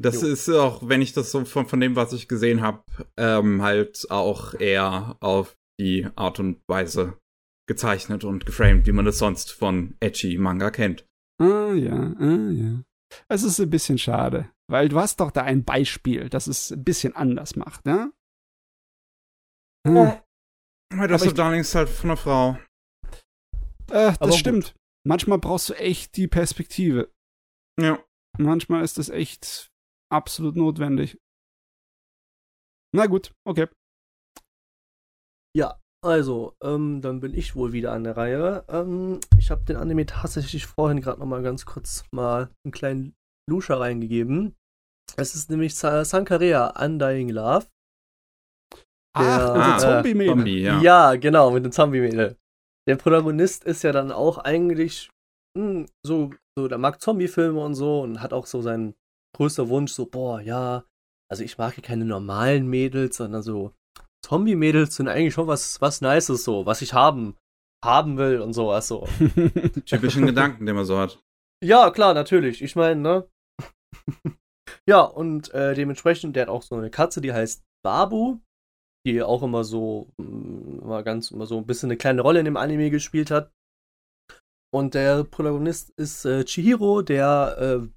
[0.00, 0.28] Das jo.
[0.28, 2.82] ist auch, wenn ich das so von, von dem, was ich gesehen habe,
[3.16, 7.18] ähm, halt auch eher auf die Art und Weise
[7.68, 11.06] gezeichnet und geframed, wie man es sonst von edgy Manga kennt.
[11.38, 12.82] Ah ja, ah ja.
[13.28, 16.82] Es ist ein bisschen schade, weil du hast doch da ein Beispiel, das es ein
[16.82, 18.12] bisschen anders macht, ne?
[19.86, 20.12] Hm.
[20.94, 22.58] Weil das Aber so Darling ist halt von einer Frau.
[23.90, 24.38] Äh, das Aber gut.
[24.38, 24.74] stimmt.
[25.06, 27.10] Manchmal brauchst du echt die Perspektive.
[27.80, 28.02] Ja.
[28.38, 29.70] Manchmal ist das echt
[30.10, 31.18] absolut notwendig.
[32.94, 33.68] Na gut, okay.
[35.56, 38.64] Ja, also, ähm, dann bin ich wohl wieder an der Reihe.
[38.68, 43.14] Ähm, ich habe den Anime tatsächlich vorhin gerade noch mal ganz kurz mal einen kleinen
[43.48, 44.54] Luscher reingegeben.
[45.16, 47.66] Es ist nämlich Sa- Sankarea Undying Love.
[49.14, 50.34] Ach, Der, unser äh, Zombie-Mädel.
[50.34, 50.80] Zombie, ja.
[50.80, 52.36] Ja, genau, mit dem Zombie-Mädel.
[52.88, 55.10] Der Protagonist ist ja dann auch eigentlich
[55.56, 58.94] hm, so, so, der mag Zombie-Filme und so und hat auch so seinen
[59.36, 60.84] größter Wunsch, so, boah, ja,
[61.30, 63.72] also ich mag hier keine normalen Mädels, sondern so
[64.24, 67.36] Zombie-Mädels sind eigentlich schon was, was Nices, so, was ich haben,
[67.84, 69.06] haben will und sowas, so.
[69.86, 71.20] Typischen Gedanken, den man so hat.
[71.62, 72.62] Ja, klar, natürlich.
[72.62, 73.28] Ich meine, ne?
[74.88, 78.38] ja, und äh, dementsprechend, der hat auch so eine Katze, die heißt Babu,
[79.06, 82.44] die auch immer so, mh, immer ganz, immer so ein bisschen eine kleine Rolle in
[82.44, 83.52] dem Anime gespielt hat.
[84.74, 87.88] Und der Protagonist ist äh, Chihiro, der äh,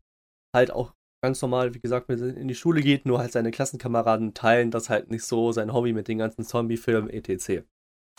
[0.55, 4.33] halt auch ganz normal, wie gesagt, mit in die Schule geht, nur halt seine Klassenkameraden
[4.33, 7.65] teilen das halt nicht so, sein Hobby mit den ganzen Zombie-Filmen etc.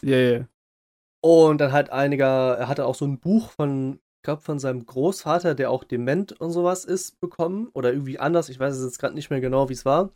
[0.03, 0.49] Ja, ja.
[1.23, 4.87] Und dann hat einiger, er hatte auch so ein Buch von, ich glaube, von seinem
[4.87, 7.69] Großvater, der auch dement und sowas ist, bekommen.
[7.75, 10.13] Oder irgendwie anders, ich weiß es jetzt gerade nicht mehr genau, wie es war.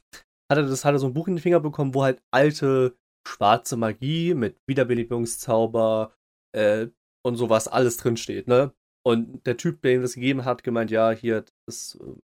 [0.50, 2.96] Hat er das, hat er so ein Buch in die Finger bekommen, wo halt alte
[3.26, 6.12] schwarze Magie mit Wiederbelebungszauber
[6.56, 6.88] äh,
[7.24, 8.74] und sowas alles drinsteht, ne?
[9.06, 12.14] Und der Typ, der ihm das gegeben hat, gemeint, ja, hier, das ist äh,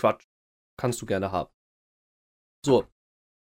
[0.00, 0.24] Quatsch,
[0.80, 1.50] kannst du gerne haben.
[2.64, 2.86] So.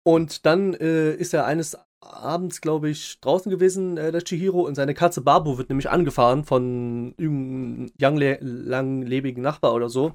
[0.08, 4.76] Und dann äh, ist er eines abends, glaube ich, draußen gewesen, äh, der Chihiro, und
[4.76, 10.14] seine Katze Babu wird nämlich angefahren von irgendeinem langle langlebigen Nachbar oder so.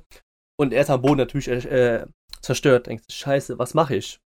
[0.58, 2.06] Und er ist am Boden natürlich äh,
[2.40, 2.86] zerstört.
[2.86, 4.20] Denkt, scheiße, was mache ich?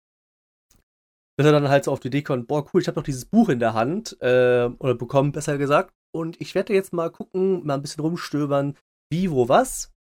[1.37, 3.25] Bis er dann halt so auf die Idee kommt, boah, cool, ich habe noch dieses
[3.25, 5.93] Buch in der Hand, äh, oder bekommen, besser gesagt.
[6.13, 8.75] Und ich werde jetzt mal gucken, mal ein bisschen rumstöbern,
[9.11, 9.91] wie, wo, was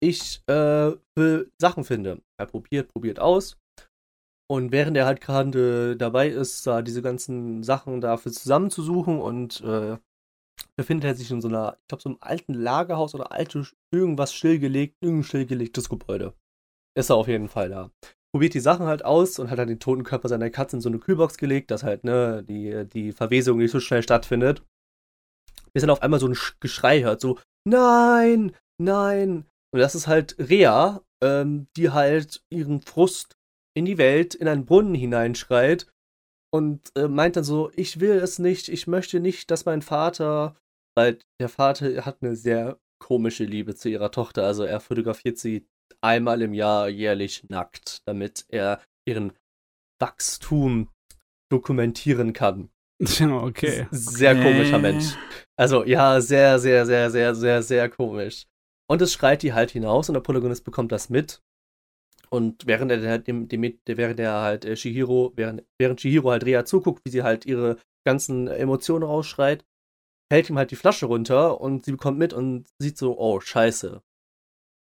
[0.00, 2.22] ich äh, für Sachen finde.
[2.38, 3.56] Er probiert, probiert aus.
[4.50, 9.62] Und während er halt gerade äh, dabei ist, da diese ganzen Sachen dafür zusammenzusuchen und
[9.62, 9.96] äh,
[10.76, 14.34] befindet er sich in so einer, ich glaube, so einem alten Lagerhaus oder alte, irgendwas
[14.34, 16.34] stillgelegt, irgendein stillgelegtes Gebäude.
[16.96, 17.90] Ist er auf jeden Fall da.
[18.32, 20.88] Probiert die Sachen halt aus und hat dann den toten Körper seiner Katze in so
[20.88, 24.64] eine Kühlbox gelegt, dass halt, ne, die, die Verwesung nicht so schnell stattfindet.
[25.72, 27.38] Bis dann auf einmal so ein Sch- Geschrei hört, so,
[27.68, 29.46] nein, nein.
[29.72, 33.36] Und das ist halt Rea, ähm, die halt ihren Frust
[33.76, 35.88] in die Welt, in einen Brunnen hineinschreit
[36.52, 40.56] und äh, meint dann so, ich will es nicht, ich möchte nicht, dass mein Vater,
[40.96, 45.66] weil der Vater hat eine sehr komische Liebe zu ihrer Tochter, also er fotografiert sie
[46.00, 49.32] einmal im Jahr jährlich nackt, damit er ihren
[50.00, 50.90] Wachstum
[51.50, 52.70] dokumentieren kann.
[53.28, 53.86] Okay.
[53.90, 55.16] Sehr komischer Mensch.
[55.58, 58.46] Also ja, sehr, sehr, sehr, sehr, sehr, sehr komisch.
[58.88, 61.42] Und es schreit die halt hinaus und der Protagonist bekommt das mit.
[62.30, 66.30] Und während er halt dem, dem, der, während er halt äh, Shihiro, während, während Shihiro
[66.30, 69.64] halt Rea zuguckt, wie sie halt ihre ganzen Emotionen rausschreit,
[70.34, 74.02] hält ihm halt die Flasche runter und sie bekommt mit und sieht so, oh, scheiße.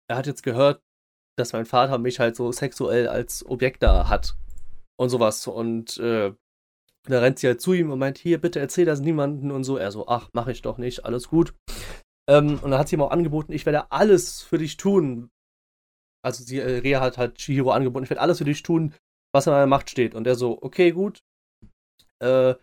[0.09, 0.81] Er hat jetzt gehört,
[1.37, 4.35] dass mein Vater mich halt so sexuell als Objekt da hat.
[4.97, 5.47] Und sowas.
[5.47, 6.33] Und äh,
[7.07, 9.77] da rennt sie halt zu ihm und meint, hier, bitte erzähl das niemandem und so.
[9.77, 11.53] Er so, ach, mach ich doch nicht, alles gut.
[12.29, 15.31] Ähm, und dann hat sie ihm auch angeboten, ich werde alles für dich tun.
[16.23, 18.93] Also sie, äh, Rea hat halt Shihiro angeboten, ich werde alles für dich tun,
[19.33, 20.13] was in meiner Macht steht.
[20.13, 21.23] Und er so, okay, gut.
[22.19, 22.53] Äh,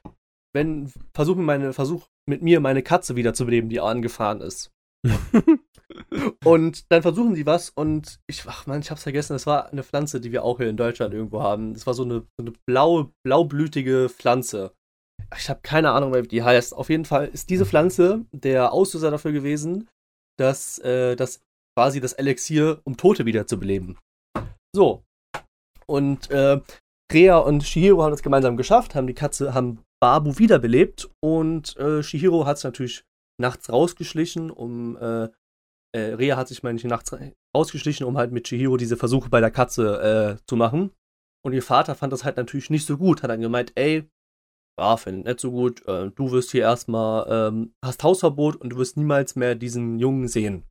[0.58, 4.72] wenn, versuch, meine, versuch mit mir meine Katze wiederzubeleben, die angefahren ist.
[6.44, 9.84] und dann versuchen sie was und ich, ach man, ich hab's vergessen, das war eine
[9.84, 11.74] Pflanze, die wir auch hier in Deutschland irgendwo haben.
[11.74, 14.72] Das war so eine, so eine blaue, blaublütige Pflanze.
[15.36, 16.74] Ich habe keine Ahnung, wie die heißt.
[16.74, 19.88] Auf jeden Fall ist diese Pflanze der Auslöser dafür gewesen,
[20.38, 21.40] dass äh, das
[21.76, 23.96] quasi das Elixier, um Tote wiederzubeleben.
[24.74, 25.04] So.
[25.86, 26.60] Und äh,
[27.12, 32.02] Rea und Shihiro haben das gemeinsam geschafft, haben die Katze, haben Babu wiederbelebt und äh,
[32.02, 33.04] Shihiro hat es natürlich
[33.40, 35.28] nachts rausgeschlichen, um äh,
[35.94, 37.12] äh, Rea hat sich, meine ich, nachts
[37.56, 40.90] rausgeschlichen, um halt mit Chihiro diese Versuche bei der Katze äh, zu machen.
[41.44, 44.08] Und ihr Vater fand das halt natürlich nicht so gut, hat dann gemeint, ey,
[44.78, 48.70] ja, finde ich nicht so gut, äh, du wirst hier erstmal, ähm, hast Hausverbot und
[48.70, 50.64] du wirst niemals mehr diesen Jungen sehen.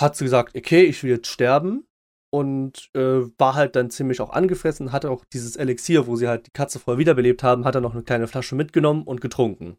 [0.00, 1.86] Hat sie gesagt, okay, ich will jetzt sterben.
[2.34, 6.48] Und äh, war halt dann ziemlich auch angefressen, hatte auch dieses Elixier, wo sie halt
[6.48, 9.76] die Katze vorher wiederbelebt haben, hat er noch eine kleine Flasche mitgenommen und getrunken.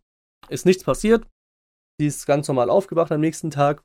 [0.47, 1.27] Ist nichts passiert,
[1.99, 3.83] Sie ist ganz normal aufgewacht am nächsten Tag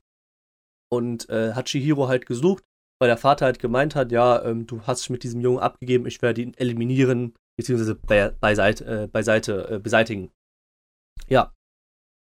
[0.91, 2.63] und äh, hat Shihiro halt gesucht,
[2.99, 6.05] weil der Vater halt gemeint hat, ja, ähm, du hast dich mit diesem Jungen abgegeben,
[6.05, 10.31] ich werde ihn eliminieren, beziehungsweise be beiseite, äh, beiseite äh, beseitigen.
[11.27, 11.53] Ja.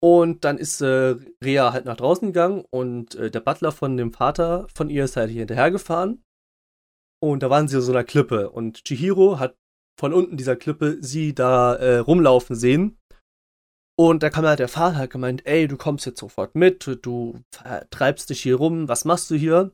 [0.01, 4.13] Und dann ist äh, Rea halt nach draußen gegangen und äh, der Butler von dem
[4.13, 6.23] Vater von ihr ist halt hier hinterhergefahren.
[7.31, 9.57] Und da waren sie auf so einer Klippe und Chihiro hat
[9.99, 12.97] von unten dieser Klippe sie da äh, rumlaufen sehen.
[13.97, 17.39] Und da kam halt der Vater hat gemeint, ey, du kommst jetzt sofort mit, du
[17.89, 19.71] treibst dich hier rum, was machst du hier?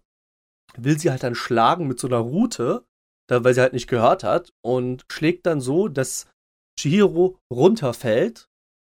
[0.77, 2.85] Will sie halt dann schlagen mit so einer Rute,
[3.27, 6.27] da, weil sie halt nicht gehört hat, und schlägt dann so, dass
[6.79, 8.47] Chihiro runterfällt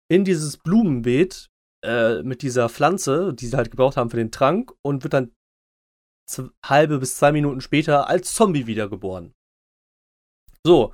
[0.09, 1.49] in dieses Blumenbeet
[1.83, 5.31] äh, mit dieser Pflanze, die sie halt gebraucht haben für den Trank, und wird dann
[6.65, 9.33] halbe bis zwei Minuten später als Zombie wiedergeboren.
[10.65, 10.93] So.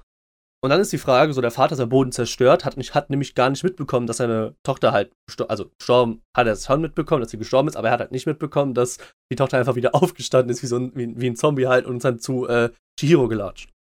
[0.64, 3.10] Und dann ist die Frage, so der Vater ist am Boden zerstört, hat, nicht, hat
[3.10, 5.12] nämlich gar nicht mitbekommen, dass seine Tochter halt,
[5.48, 8.12] also gestorben, hat er es schon mitbekommen, dass sie gestorben ist, aber er hat halt
[8.12, 9.00] nicht mitbekommen, dass
[9.32, 12.04] die Tochter einfach wieder aufgestanden ist, wie so ein, wie, wie ein Zombie halt, und
[12.04, 13.72] dann zu äh, Chihiro gelatscht.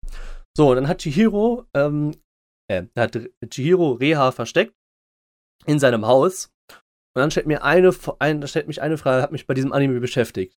[0.57, 2.15] So, und dann hat Chihiro, ähm,
[2.67, 3.19] äh, hat
[3.49, 4.73] Chihiro Reha versteckt
[5.67, 6.49] in seinem Haus.
[7.13, 9.99] Und dann stellt mir eine, ein, stellt mich eine Frage, hat mich bei diesem Anime
[9.99, 10.57] beschäftigt.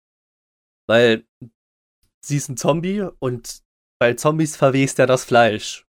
[0.91, 1.23] Weil
[2.21, 3.61] sie ist ein Zombie und
[3.97, 5.85] bei Zombies verwest er das Fleisch.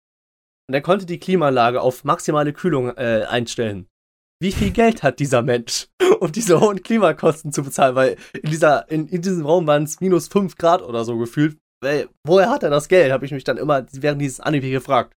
[0.67, 3.85] Und er konnte die Klimaanlage auf maximale Kühlung äh, einstellen.
[4.41, 5.87] Wie viel Geld hat dieser Mensch,
[6.19, 7.93] um diese hohen Klimakosten zu bezahlen?
[7.93, 11.59] Weil in, dieser, in, in diesem Raum waren es minus 5 Grad oder so gefühlt.
[11.79, 13.11] Weil, woher hat er das Geld?
[13.11, 15.13] Habe ich mich dann immer während dieses Anime gefragt.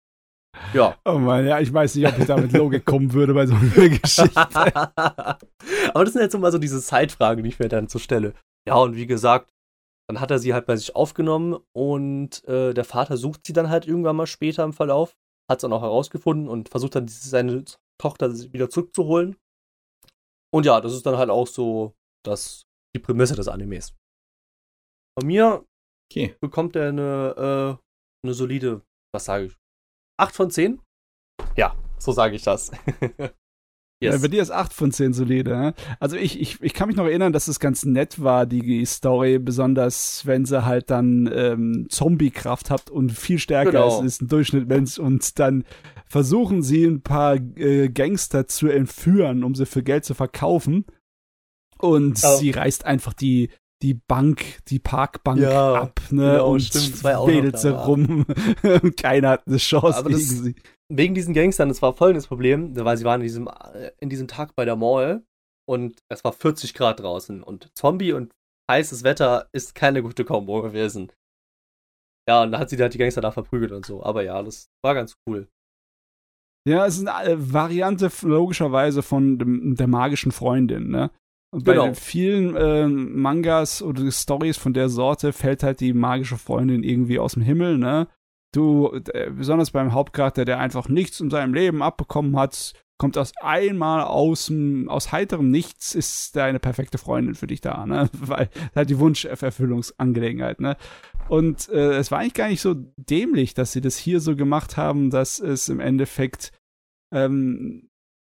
[0.74, 0.96] Ja.
[1.04, 3.54] Oh Mann, ja, ich weiß nicht, ob ich da mit Logik kommen würde bei so
[3.54, 4.34] einer Geschichte.
[4.34, 8.34] Aber das sind jetzt immer so diese Zeitfragen, die ich mir dann so stelle.
[8.66, 9.52] Ja, und wie gesagt,
[10.08, 13.68] dann hat er sie halt bei sich aufgenommen und äh, der Vater sucht sie dann
[13.68, 15.14] halt irgendwann mal später im Verlauf,
[15.48, 17.64] hat es dann auch herausgefunden und versucht dann seine
[18.00, 19.36] Tochter wieder zurückzuholen.
[20.52, 21.94] Und ja, das ist dann halt auch so
[22.24, 22.62] das,
[22.96, 23.94] die Prämisse des Animes.
[25.18, 25.66] Von mir
[26.10, 26.36] okay.
[26.40, 28.82] bekommt er eine, äh, eine solide,
[29.12, 29.56] was sage ich,
[30.18, 30.80] 8 von 10?
[31.56, 32.70] Ja, so sage ich das.
[34.00, 34.14] Yes.
[34.14, 35.50] Ja, bei dir ist 8 von 10 solide.
[35.50, 35.74] Ne?
[35.98, 39.40] Also ich, ich, ich kann mich noch erinnern, dass es ganz nett war, die Story,
[39.40, 43.98] besonders wenn sie halt dann ähm, Zombie-Kraft hat und viel stärker genau.
[43.98, 45.64] ist, ist ein Durchschnittmensch und dann
[46.06, 50.86] versuchen sie ein paar äh, Gangster zu entführen, um sie für Geld zu verkaufen.
[51.78, 52.36] Und oh.
[52.36, 53.50] sie reißt einfach die,
[53.82, 56.32] die Bank, die Parkbank ja, ab, ne?
[56.32, 58.26] Genau, und stimmt, wedelt sie rum.
[58.96, 60.54] Keiner hat eine Chance Aber gegen das, sie.
[60.90, 64.26] Wegen diesen Gangstern, das war folgendes Problem, weil sie waren in diesem, äh, in diesem
[64.26, 65.22] Tag bei der Mall
[65.68, 68.32] und es war 40 Grad draußen und Zombie und
[68.70, 71.12] heißes Wetter ist keine gute Kombo gewesen.
[72.28, 74.02] Ja, und da hat sie halt die Gangster da verprügelt und so.
[74.02, 75.48] Aber ja, das war ganz cool.
[76.68, 81.10] Ja, es ist eine Variante logischerweise von dem, der magischen Freundin, ne?
[81.50, 81.94] Und bei genau.
[81.94, 87.32] vielen äh, Mangas oder Stories von der Sorte fällt halt die magische Freundin irgendwie aus
[87.32, 88.08] dem Himmel, ne?
[88.54, 93.32] Du, äh, besonders beim Hauptcharakter, der einfach nichts in seinem Leben abbekommen hat, kommt aus
[93.40, 94.52] einmal aus,
[94.88, 98.10] aus heiterem Nichts, ist da eine perfekte Freundin für dich da, ne?
[98.12, 100.76] Weil halt die Wunscherfüllungsangelegenheit, ne?
[101.28, 104.76] Und äh, es war eigentlich gar nicht so dämlich, dass sie das hier so gemacht
[104.76, 106.52] haben, dass es im Endeffekt
[107.12, 107.90] ähm,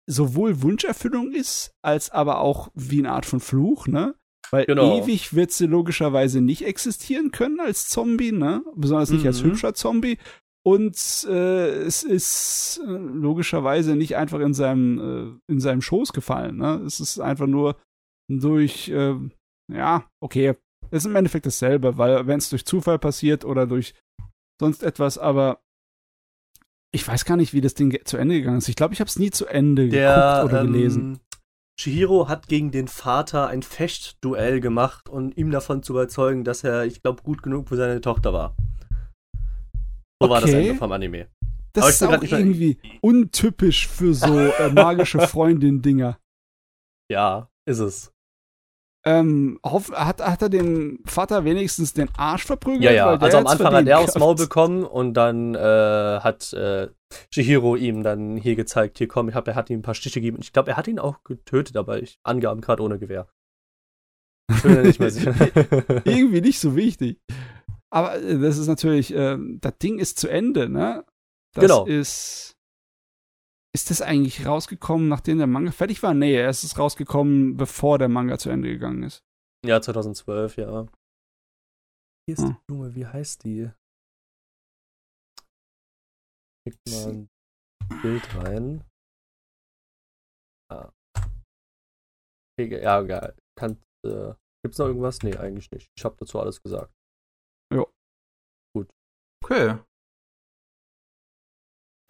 [0.07, 4.15] sowohl Wunscherfüllung ist, als aber auch wie eine Art von Fluch, ne?
[4.51, 4.99] Weil genau.
[4.99, 8.63] ewig wird sie logischerweise nicht existieren können als Zombie, ne?
[8.75, 9.29] Besonders nicht mhm.
[9.29, 10.19] als hübscher Zombie.
[10.67, 10.97] Und
[11.29, 16.83] äh, es ist äh, logischerweise nicht einfach in seinem, äh, in seinem Schoß gefallen, ne?
[16.87, 17.77] Es ist einfach nur
[18.31, 19.15] durch, äh,
[19.73, 20.55] ja, okay,
[20.91, 23.95] es ist im Endeffekt dasselbe, weil wenn es durch Zufall passiert oder durch
[24.61, 25.61] sonst etwas, aber
[26.93, 28.69] ich weiß gar nicht, wie das Ding zu Ende gegangen ist.
[28.69, 31.21] Ich glaube, ich habe es nie zu Ende Der, geguckt oder ähm, gelesen.
[31.79, 36.85] Chihiro hat gegen den Vater ein Fechtduell gemacht und ihm davon zu überzeugen, dass er,
[36.85, 38.57] ich glaube, gut genug für seine Tochter war.
[40.21, 40.31] So okay.
[40.31, 41.29] war das Ende vom Anime.
[41.73, 46.19] Das ist auch irgendwie untypisch für so äh, magische Freundin-Dinger.
[47.11, 48.13] Ja, ist es.
[49.07, 52.83] Ähm, hat, hat er den Vater wenigstens den Arsch verprügelt?
[52.83, 53.07] Ja, ja.
[53.17, 55.59] also am Anfang hat er aufs Maul bekommen und dann äh,
[56.21, 56.89] hat äh,
[57.33, 60.21] Shihiro ihm dann hier gezeigt, hier komm, ich glaube, er hat ihm ein paar Stiche
[60.21, 60.39] gegeben.
[60.41, 63.29] Ich glaube, er hat ihn auch getötet, aber ich Angaben gerade ohne Gewehr.
[64.51, 65.35] Ich bin ja nicht mehr sicher.
[66.05, 67.21] Irgendwie nicht so wichtig.
[67.91, 71.05] Aber äh, das ist natürlich, äh, das Ding ist zu Ende, ne?
[71.55, 71.87] Das genau.
[71.87, 72.59] ist
[73.75, 76.15] ist das eigentlich rausgekommen, nachdem der Manga fertig war?
[76.15, 79.23] Nee, es ist rausgekommen, bevor der Manga zu Ende gegangen ist.
[79.65, 80.87] Ja, 2012, ja.
[82.27, 82.49] Hier ist hm.
[82.49, 83.71] die Blume, wie heißt die?
[86.71, 87.29] Kriegt mal ein
[88.03, 88.85] Bild rein.
[90.71, 90.91] Ah.
[92.61, 93.37] Ja, geil.
[93.59, 94.35] Kann, äh,
[94.65, 95.23] gibt's noch irgendwas?
[95.23, 95.91] Nee, eigentlich nicht.
[95.97, 96.93] Ich habe dazu alles gesagt.
[97.73, 97.85] Ja.
[98.77, 98.91] Gut.
[99.45, 99.79] Okay.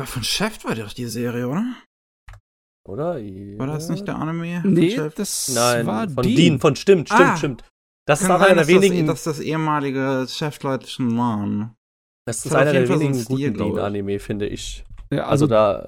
[0.01, 1.75] War von Chef war doch die Serie, oder?
[2.89, 3.17] Oder?
[3.59, 4.63] War das nicht der Anime?
[4.67, 5.15] Nee, Chef?
[5.15, 6.37] das Nein, war von Dean.
[6.37, 7.37] Dean, von stimmt, stimmt, Ah.
[7.37, 7.69] stimmt.
[8.07, 9.07] Das ist auch sein, einer der dass wenigen.
[9.07, 11.77] Das, dass das ehemalige Chefleute schon waren.
[12.29, 13.75] Das ist auf einer der so wenigen Stil, guten.
[13.75, 14.85] Dean-Anime, finde ich.
[15.11, 15.85] Ja, Also, also, da.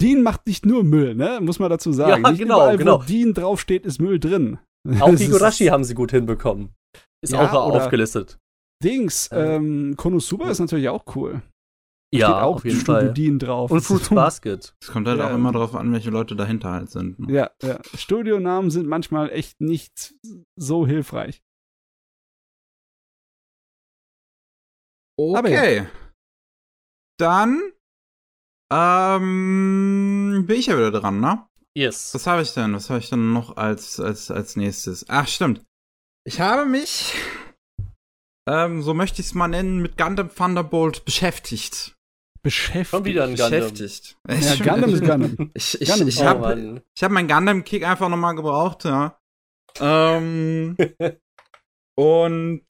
[0.00, 1.38] Dean macht nicht nur Müll, ne?
[1.40, 2.22] Muss man dazu sagen.
[2.24, 3.00] Ja, nicht genau, überall, genau.
[3.00, 4.58] wo Dean draufsteht, ist Müll drin.
[5.00, 6.70] Auch Higurashi haben sie gut hinbekommen.
[7.22, 8.38] Ist Ja, auch aufgelistet.
[8.82, 9.56] Dings, Äh.
[9.56, 11.42] ähm, Konosuba ist natürlich auch cool.
[12.14, 13.12] Steht Ja, auch auf jeden Studio Fall.
[13.14, 13.70] Dean drauf.
[13.70, 14.74] Und Fruits Basket.
[14.82, 15.28] Es kommt halt Ja.
[15.30, 17.18] auch immer darauf an, welche Leute dahinter halt sind.
[17.20, 17.32] Ne?
[17.32, 17.78] Ja, ja.
[17.94, 20.14] Studionamen sind manchmal echt nicht
[20.56, 21.42] so hilfreich.
[25.18, 25.86] Okay.
[27.18, 27.60] Dann
[28.72, 31.44] ähm, bin ich ja wieder dran, ne?
[31.76, 32.14] Yes.
[32.14, 32.74] Was habe ich denn?
[32.74, 35.06] Was habe ich denn noch als, als, als nächstes?
[35.08, 35.64] Ach, stimmt.
[36.24, 37.14] Ich habe mich,
[38.48, 41.96] ähm, so möchte ich es mal nennen, mit Gundam Thunderbolt beschäftigt.
[42.42, 42.90] Beschäftigt.
[42.90, 43.50] Schon wieder ein Gundam.
[43.50, 44.16] Beschäftigt.
[44.28, 45.50] Ja, Gundam ist Gundam.
[45.54, 49.18] Ich, ich, Gundam ich habe oh, ich hab meinen Gundam-Kick einfach nochmal gebraucht, ja.
[49.80, 50.76] Ähm,
[51.96, 52.66] und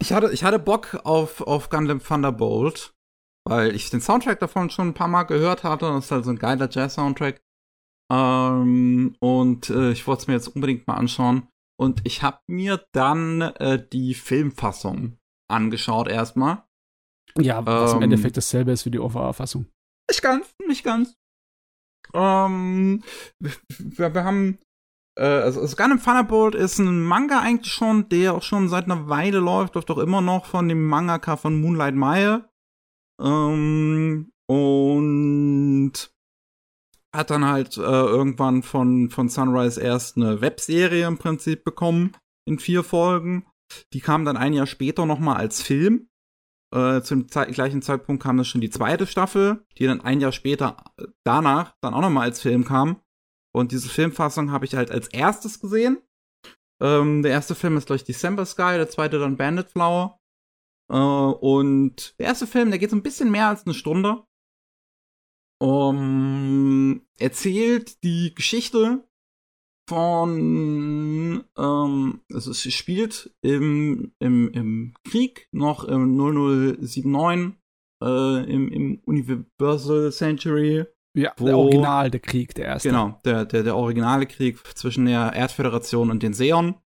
[0.00, 2.94] ich hatte, ich hatte Bock auf, auf Gundam Thunderbolt,
[3.46, 5.86] weil ich den Soundtrack davon schon ein paar Mal gehört hatte.
[5.86, 7.42] Das ist halt so ein geiler Jazz-Soundtrack.
[8.12, 11.48] Ähm, und äh, ich wollte es mir jetzt unbedingt mal anschauen.
[11.78, 15.18] Und ich habe mir dann äh, die Filmfassung
[15.48, 16.64] angeschaut erstmal.
[17.38, 19.66] Ja, was im Ähm, Endeffekt dasselbe ist wie die OVA-Fassung.
[20.10, 21.16] Nicht ganz, nicht ganz.
[22.12, 23.02] Ähm,
[23.38, 24.58] wir, wir haben,
[25.16, 29.08] äh, also, also Gundam Thunderbolt ist ein Manga eigentlich schon, der auch schon seit einer
[29.08, 32.48] Weile läuft, läuft auch immer noch von dem Mangaka von Moonlight Maya.
[33.20, 35.92] Ähm, und
[37.14, 42.16] hat dann halt äh, irgendwann von, von Sunrise erst eine Webserie im Prinzip bekommen
[42.46, 43.46] in vier Folgen.
[43.92, 46.08] Die kam dann ein Jahr später noch mal als Film.
[46.72, 50.32] Äh, zum Ze gleichen Zeitpunkt kam dann schon die zweite Staffel, die dann ein Jahr
[50.32, 53.00] später äh, danach dann auch noch mal als Film kam.
[53.52, 55.98] Und diese Filmfassung habe ich halt als erstes gesehen.
[56.82, 60.18] Ähm, der erste Film ist, glaube ich, December Sky, der zweite dann Bandit Flower.
[60.90, 64.24] Äh, und der erste Film, der geht so ein bisschen mehr als eine Stunde.
[65.62, 69.06] Um, erzählt die Geschichte
[69.90, 77.60] von, ähm, also es spielt im, im, im Krieg noch im 0079
[78.02, 80.86] äh, im, im Universal Century.
[81.16, 82.88] Ja, Wo- der Original, der Krieg, der erste.
[82.88, 86.76] Genau, der, der, der originale Krieg zwischen der Erdföderation und den Seon.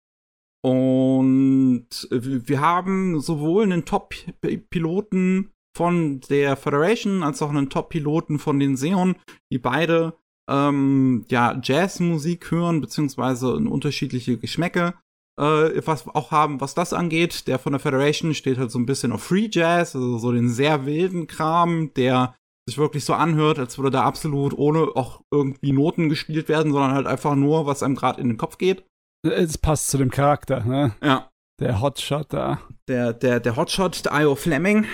[0.65, 8.77] Und wir haben sowohl einen Top-Piloten von der Federation als auch einen Top-Piloten von den
[8.77, 9.17] Seon,
[9.53, 10.15] die beide
[10.49, 14.95] ähm, ja, Jazzmusik hören, beziehungsweise unterschiedliche Geschmäcke
[15.39, 17.47] äh, was auch haben, was das angeht.
[17.47, 20.49] Der von der Federation steht halt so ein bisschen auf Free Jazz, also so den
[20.49, 22.35] sehr wilden Kram, der
[22.69, 26.93] sich wirklich so anhört, als würde da absolut ohne auch irgendwie Noten gespielt werden, sondern
[26.93, 28.85] halt einfach nur, was einem gerade in den Kopf geht.
[29.27, 30.95] Es passt zu dem Charakter, ne?
[31.03, 31.31] Ja.
[31.61, 32.61] Der Hotshot da.
[32.89, 34.87] Der, der, der Hotshot, der Io Fleming.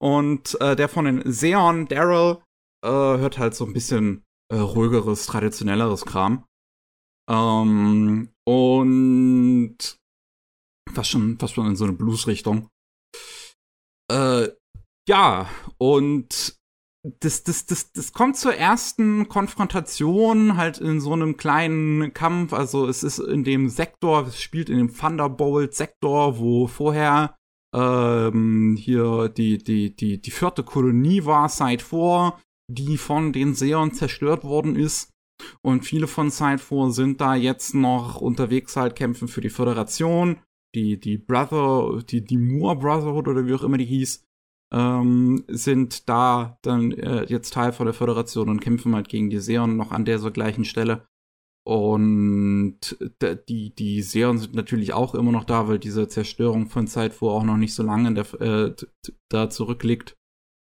[0.00, 2.38] Und äh, der von den Seon, Daryl,
[2.84, 6.44] äh, hört halt so ein bisschen äh, ruhigeres, traditionelleres Kram.
[7.30, 9.78] Ähm, und
[10.92, 12.68] fast schon, fast schon in so eine Blues-Richtung.
[14.10, 14.48] Äh,
[15.08, 15.48] ja,
[15.78, 16.56] und
[17.04, 22.52] das, das, das, das kommt zur ersten Konfrontation halt in so einem kleinen Kampf.
[22.52, 27.34] Also es ist in dem Sektor, es spielt in dem Thunderbolt-Sektor, wo vorher
[27.74, 32.38] ähm, hier die, die, die, die vierte Kolonie war, Side 4,
[32.70, 35.10] die von den Seon zerstört worden ist.
[35.60, 40.38] Und viele von Side 4 sind da jetzt noch unterwegs halt kämpfen für die Föderation.
[40.74, 44.24] Die, die Brother, die, die Moore Brotherhood oder wie auch immer die hieß,
[44.72, 49.38] ähm, sind da dann äh, jetzt Teil von der Föderation und kämpfen halt gegen die
[49.38, 51.06] Seon noch an dieser gleichen Stelle.
[51.64, 52.96] Und
[53.48, 57.34] die, die Seon sind natürlich auch immer noch da, weil diese Zerstörung von Zeit vor
[57.34, 58.74] auch noch nicht so lange in der, äh,
[59.28, 60.16] da zurückliegt.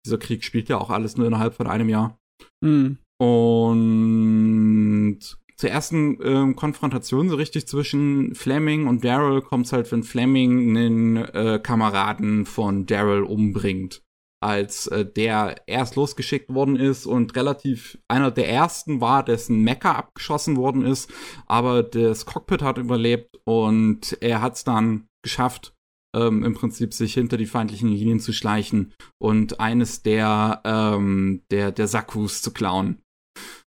[0.04, 2.18] Dieser Krieg spielt ja auch alles nur innerhalb von einem Jahr.
[2.62, 2.98] Hm.
[3.18, 5.20] Und
[5.62, 10.76] zur ersten ähm, Konfrontation so richtig zwischen Fleming und Daryl kommt es halt, wenn Fleming
[10.76, 14.02] einen äh, Kameraden von Daryl umbringt.
[14.42, 19.94] Als äh, der erst losgeschickt worden ist und relativ einer der ersten war, dessen Mecker
[19.96, 21.12] abgeschossen worden ist,
[21.46, 25.76] aber das Cockpit hat überlebt und er hat es dann geschafft,
[26.12, 31.70] ähm, im Prinzip sich hinter die feindlichen Linien zu schleichen und eines der, ähm, der,
[31.70, 32.98] der Sakus zu klauen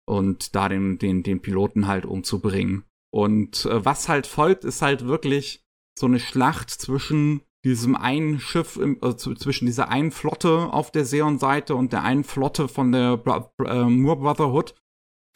[0.09, 2.85] und da den, den, den Piloten halt umzubringen.
[3.13, 5.63] Und äh, was halt folgt, ist halt wirklich
[5.99, 11.05] so eine Schlacht zwischen diesem einen Schiff, im, äh, zwischen dieser einen Flotte auf der
[11.05, 14.75] Seon-Seite und der einen Flotte von der Bra äh, Moore Brotherhood,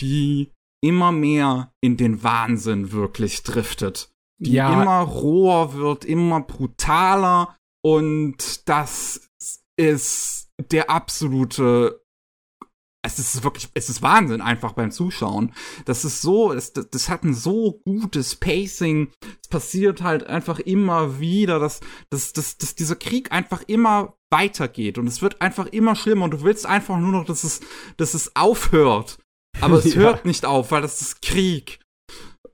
[0.01, 4.11] die immer mehr in den Wahnsinn wirklich driftet.
[4.39, 4.73] Die Ja.
[4.83, 9.29] immer roher wird, immer brutaler und das
[9.77, 12.02] ist der absolute
[13.03, 15.53] es ist wirklich, es ist Wahnsinn einfach beim Zuschauen.
[15.85, 19.11] Das ist so, das, das, hat ein so gutes Pacing.
[19.43, 21.81] Es passiert halt einfach immer wieder, dass,
[22.11, 26.31] dass, dass, dass dieser Krieg einfach immer weitergeht und es wird einfach immer schlimmer und
[26.31, 27.61] du willst einfach nur noch, dass es,
[27.97, 29.19] dass es aufhört.
[29.61, 30.01] Aber es Ja.
[30.01, 31.82] hört nicht auf, weil das ist Krieg.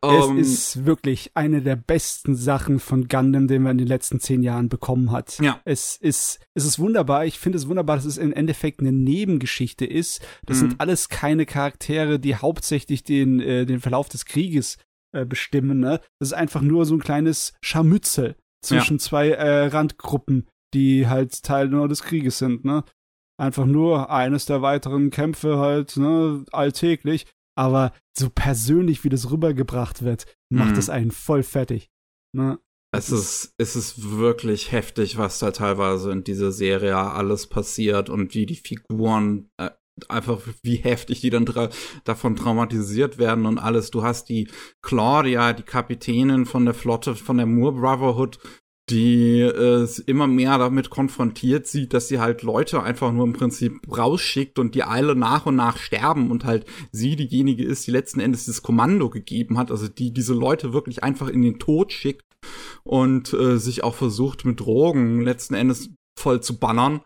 [0.03, 4.21] Es Ähm, ist wirklich eine der besten Sachen von Gundam, den man in den letzten
[4.21, 5.39] zehn Jahren bekommen hat.
[5.41, 5.61] Ja.
[5.65, 7.25] Es ist, es ist wunderbar.
[7.27, 10.21] Ich finde es wunderbar, dass es im Endeffekt eine Nebengeschichte ist.
[10.47, 10.61] Das Mhm.
[10.71, 14.79] sind alles keine Charaktere, die hauptsächlich den, äh, den Verlauf des Krieges
[15.13, 15.81] äh, bestimmen.
[15.81, 16.01] Ne?
[16.19, 21.69] Das ist einfach nur so ein kleines Scharmützel zwischen zwei äh, Randgruppen, die halt Teil
[21.69, 22.65] nur des Krieges sind.
[22.65, 22.85] Ne?
[23.41, 27.27] Einfach nur eines der weiteren Kämpfe halt ne, alltäglich.
[27.59, 30.79] Aber so persönlich, wie das rübergebracht wird, macht Mhm.
[30.79, 31.91] es einen voll fertig.
[32.33, 32.59] Ne?
[32.95, 38.35] Es ist, es ist wirklich heftig, was da teilweise in dieser Serie alles passiert und
[38.35, 39.71] wie die Figuren äh,
[40.09, 41.69] einfach wie heftig die dann dra
[42.05, 43.91] davon traumatisiert werden und alles.
[43.91, 44.49] Du hast die
[44.81, 48.39] Claudia, die Kapitänin von der Flotte von der Moore Brotherhood,
[48.91, 53.81] die äh, immer mehr damit konfrontiert sieht, dass sie halt Leute einfach nur im Prinzip
[53.97, 58.21] rausschickt und die alle nach und nach sterben und halt sie diejenige ist, die letzten
[58.21, 62.25] Endes das Kommando gegeben hat, also die diese Leute wirklich einfach in den Tod schickt
[62.85, 67.01] und äh, sich auch versucht mit Drogen letzten Endes voll zu bannern.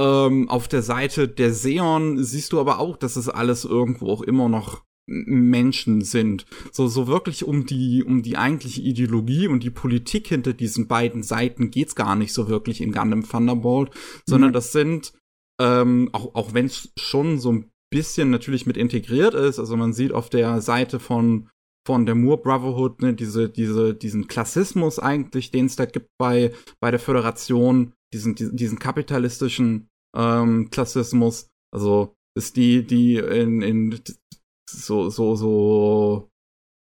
[0.00, 4.22] Ähm, auf der Seite der Seon siehst du aber auch, dass es alles irgendwo auch
[4.22, 6.46] immer noch Menschen sind.
[6.70, 11.22] So, so wirklich um die, um die eigentliche Ideologie und die Politik hinter diesen beiden
[11.22, 13.90] Seiten geht's gar nicht so wirklich in Gundam Thunderbolt,
[14.26, 14.54] sondern Mhm.
[14.54, 15.12] das sind,
[15.60, 19.92] ähm, auch, auch wenn es schon so ein bisschen natürlich mit integriert ist, also man
[19.92, 21.48] sieht auf der Seite von
[21.84, 26.52] von der Moore Brotherhood, ne, diese, diese, diesen Klassismus eigentlich, den es da gibt bei,
[26.80, 31.48] bei der Föderation, diesen, diesen, diesen kapitalistischen ähm, Klassismus.
[31.72, 34.00] Also ist die, die in, in
[34.72, 36.30] so, so, so,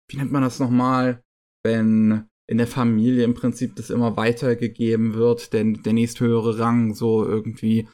[0.09, 1.21] wie nennt man das nochmal,
[1.63, 7.23] wenn in der Familie im Prinzip das immer weitergegeben wird, denn der nächsthöhere Rang so
[7.23, 7.87] irgendwie.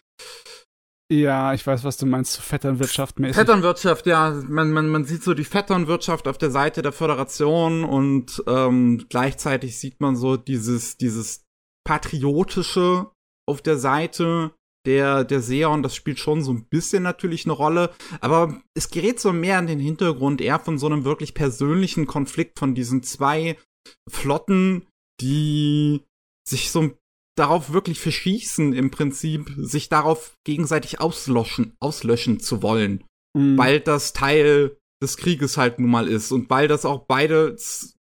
[1.12, 3.36] Ja, ich weiß, was du meinst, so Vetternwirtschaft mäßig.
[3.36, 8.44] Vetternwirtschaft, ja, man, man, man sieht so die Vetternwirtschaft auf der Seite der Föderation und
[8.48, 11.44] ähm, gleichzeitig sieht man so dieses, dieses
[11.86, 13.12] Patriotische
[13.48, 14.55] auf der Seite
[14.86, 19.20] der, der Seon, das spielt schon so ein bisschen natürlich eine Rolle, aber es gerät
[19.20, 23.58] so mehr in den Hintergrund eher von so einem wirklich persönlichen Konflikt von diesen zwei
[24.10, 24.88] Flotten,
[25.22, 26.02] die
[26.48, 26.92] sich so
[27.38, 33.04] darauf wirklich verschießen, im Prinzip, sich darauf gegenseitig auslöschen, auslöschen zu wollen
[33.36, 33.58] Mhm.
[33.58, 37.58] weil das Teil des Krieges halt nun mal ist und weil das auch beide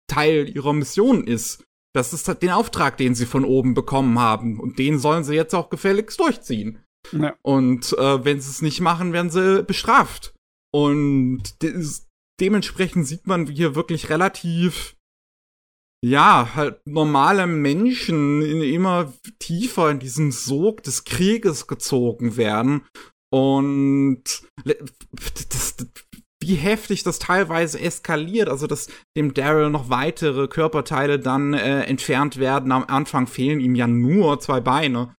[0.08, 1.62] Teil ihrer Mission ist.
[1.94, 5.34] Das ist halt den Auftrag, den sie von oben bekommen haben und den sollen sie
[5.34, 6.84] jetzt auch gefälligst durchziehen.
[7.12, 7.34] Ja.
[7.42, 10.34] Und äh, wenn sie es nicht machen, werden sie bestraft.
[10.72, 12.08] Und des,
[12.40, 14.96] dementsprechend sieht man hier wirklich relativ
[16.02, 22.86] ja, halt normale Menschen in immer tiefer in diesen Sog des Krieges gezogen werden.
[23.30, 24.22] Und
[24.64, 25.86] das, das,
[26.42, 32.38] wie heftig das teilweise eskaliert, also dass dem Daryl noch weitere Körperteile dann äh, entfernt
[32.38, 32.72] werden.
[32.72, 35.14] Am Anfang fehlen ihm ja nur zwei Beine.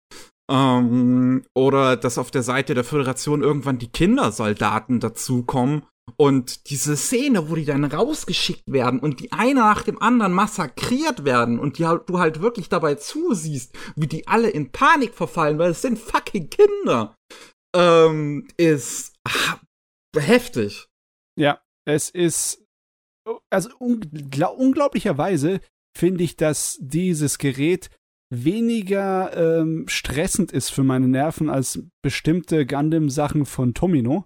[0.51, 5.83] Ähm, oder dass auf der Seite der Föderation irgendwann die Kindersoldaten dazukommen.
[6.17, 11.23] Und diese Szene, wo die dann rausgeschickt werden und die eine nach dem anderen massakriert
[11.23, 15.57] werden und die, halt- du halt wirklich dabei zusiehst, wie die alle in Panik verfallen,
[15.57, 17.15] weil es sind fucking Kinder,
[17.75, 19.59] ähm, ist ah,
[20.17, 20.87] heftig.
[21.41, 22.63] Ja, es ist,
[23.49, 25.59] also ungla unglaublicherweise
[25.97, 27.89] finde ich, dass dieses Gerät
[28.29, 34.25] weniger ähm, stressend ist für meine Nerven als bestimmte Gundam-Sachen von Tomino.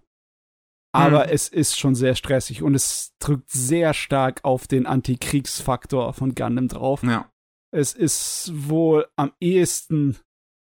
[0.93, 1.29] Aber Hm.
[1.31, 6.67] es ist schon sehr stressig und es drückt sehr stark auf den Antikriegsfaktor von Gundam
[6.67, 7.01] drauf.
[7.03, 7.31] Ja.
[7.73, 10.17] Es ist wohl am ehesten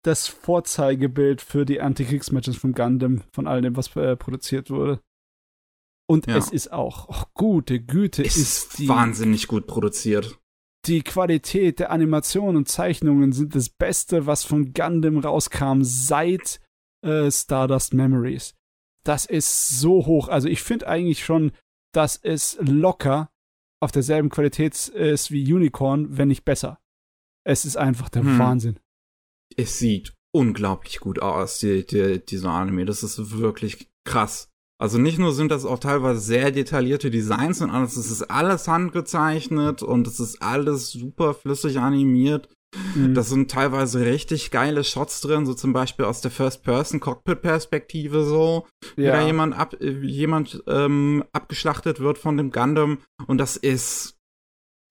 [0.03, 5.02] das Vorzeigebild für die Antikriegsmatches von Gundam, von all dem, was äh, produziert wurde.
[6.10, 6.38] Und Ja.
[6.38, 10.40] es ist auch, oh, gute Güte, Es ist ist die, wahnsinnig gut produziert.
[10.88, 16.60] die Qualität der Animationen und Zeichnungen sind das Beste, was von Gundam rauskam seit
[17.06, 18.56] äh, Stardust Memories.
[19.03, 20.27] Das ist so hoch.
[20.30, 21.52] Also ich finde eigentlich schon,
[21.94, 23.30] dass es locker
[23.81, 26.80] auf derselben Qualität ist wie Unicorn, wenn nicht besser.
[27.45, 28.40] Es ist einfach der Hm.
[28.40, 28.80] Wahnsinn.
[29.56, 32.86] es sieht unglaublich gut aus, die, die, dieser Anime.
[32.86, 34.49] Das ist wirklich krass.
[34.81, 38.68] Also nicht nur sind das auch teilweise sehr detaillierte Designs und alles, es ist alles
[38.68, 42.47] handgezeichnet und es ist alles super flüssig animiert.
[42.95, 43.14] Mhm.
[43.14, 48.95] Das sind teilweise richtig geile Shots drin, so zum Beispiel aus der First-Person-Cockpit-Perspektive so, ja.
[48.95, 52.99] wie da jemand, ab, jemand ähm, abgeschlachtet wird von dem Gundam.
[53.27, 54.18] Und das ist,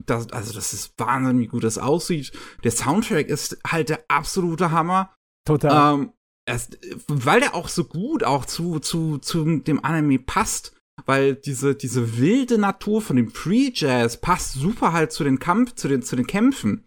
[0.05, 2.33] das, also das ist wahnsinnig, wie gut das aussieht.
[2.63, 5.15] Der Soundtrack ist halt der absolute Hammer.
[5.47, 5.95] Total.
[5.95, 6.13] Ähm,
[6.49, 10.75] erst, weil der auch so gut auch zu, zu, zu dem Anime passt,
[11.07, 15.75] weil diese, diese wilde Natur von dem Free Jazz passt super halt zu den Kampf,
[15.75, 16.85] zu den, zu den Kämpfen,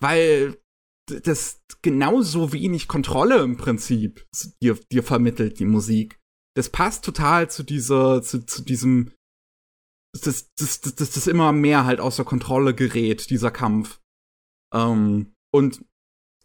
[0.00, 0.58] weil
[1.06, 4.26] das genauso wenig Kontrolle im Prinzip
[4.62, 6.18] dir, dir vermittelt, die Musik.
[6.56, 9.12] Das passt total zu dieser, zu, zu diesem,
[10.12, 14.00] das, das, das, das immer mehr halt außer Kontrolle gerät, dieser Kampf.
[14.72, 15.84] Ähm, und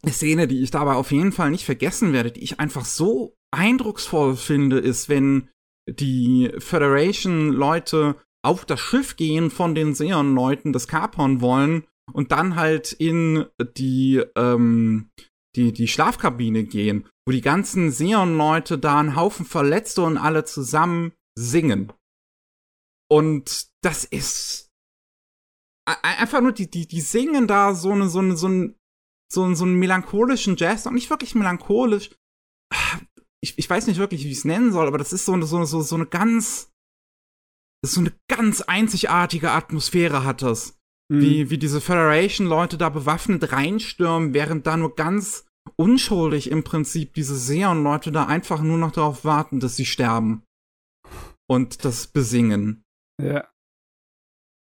[0.08, 4.36] Szene, die ich dabei auf jeden Fall nicht vergessen werde, die ich einfach so eindrucksvoll
[4.36, 5.50] finde, ist, wenn
[5.90, 12.94] die Federation-Leute auf das Schiff gehen von den Seon-Leuten, das kapern wollen und dann halt
[12.94, 13.46] in
[13.78, 15.10] die, ähm,
[15.56, 21.12] die, die Schlafkabine gehen, wo die ganzen Seon-Leute da einen Haufen Verletzte und alle zusammen
[21.38, 21.92] singen.
[23.12, 24.70] Und das ist
[25.86, 28.79] einfach nur, die, die, die singen da so eine, so eine, so ein
[29.32, 32.12] so, so einen melancholischen Jazz, auch nicht wirklich melancholisch.
[33.42, 35.46] Ich, ich weiß nicht wirklich, wie ich es nennen soll, aber das ist so, eine,
[35.46, 36.72] so, so, so eine ganz,
[37.86, 40.78] so eine ganz einzigartige Atmosphäre hat das.
[41.12, 41.22] Mhm.
[41.22, 45.46] Wie, wie diese Federation-Leute da bewaffnet reinstürmen, während da nur ganz
[45.76, 50.44] unschuldig im Prinzip diese Seon-Leute da einfach nur noch darauf warten, dass sie sterben.
[51.48, 52.84] Und das besingen.
[53.22, 53.48] Ja.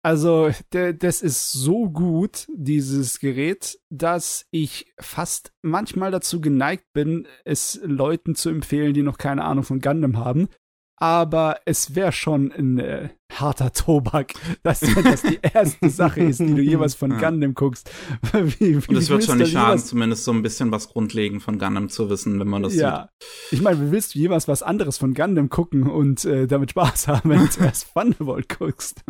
[0.08, 7.78] Also, das ist so gut, dieses Gerät, dass ich fast manchmal dazu geneigt bin, es
[7.84, 10.48] Leuten zu empfehlen, die noch keine Ahnung von Gundam haben.
[10.96, 16.56] Aber es wäre schon ein äh, harter Tobak, dass das die erste Sache ist, die
[16.56, 17.30] du jeweils von ja.
[17.30, 17.92] Gundam guckst.
[18.32, 21.60] Wie, wie, Und es wird schon nicht schaden, zumindest so ein bisschen was grundlegend von
[21.60, 23.10] Gundam zu wissen, wenn man das ja.
[23.20, 23.30] sieht.
[23.52, 27.10] Ich meine, wie willst du jeweils was anderes von Gundam gucken und äh, damit Spaß
[27.10, 29.04] haben, wenn du zuerst Thunderbolt guckst?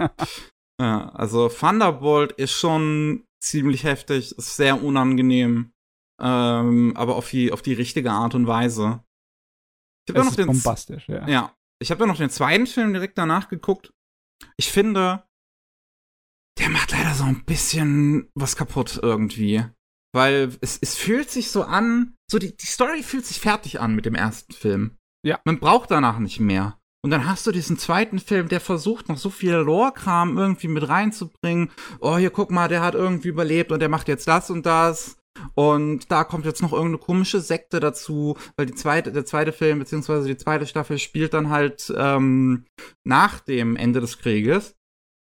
[0.80, 5.72] Ja, also Thunderbolt ist schon ziemlich heftig, ist sehr unangenehm,
[6.22, 9.04] ähm, aber auf die, auf die richtige Art und Weise.
[10.08, 11.28] Ich habe ja noch den, bombastisch, ja.
[11.28, 13.92] Ja, ich habe ja noch den zweiten Film direkt danach geguckt.
[14.58, 15.24] Ich finde,
[16.60, 19.64] der macht leider so ein bisschen was kaputt irgendwie.
[20.14, 23.96] Weil es, es fühlt sich so an, so die, die Story fühlt sich fertig an
[23.96, 24.98] mit dem ersten Film.
[25.26, 25.40] Ja.
[25.46, 26.80] Man braucht danach nicht mehr.
[27.08, 30.90] Und dann hast du diesen zweiten Film, der versucht, noch so viel Lore-Kram irgendwie mit
[30.90, 31.72] reinzubringen.
[32.02, 35.16] Oh, hier guck mal, der hat irgendwie überlebt und der macht jetzt das und das.
[35.56, 39.80] Und da kommt jetzt noch irgendeine komische Sekte dazu, weil die zweite, der zweite Film,
[39.80, 42.66] beziehungsweise die zweite Staffel spielt dann halt ähm,
[43.06, 44.76] nach dem Ende des Krieges.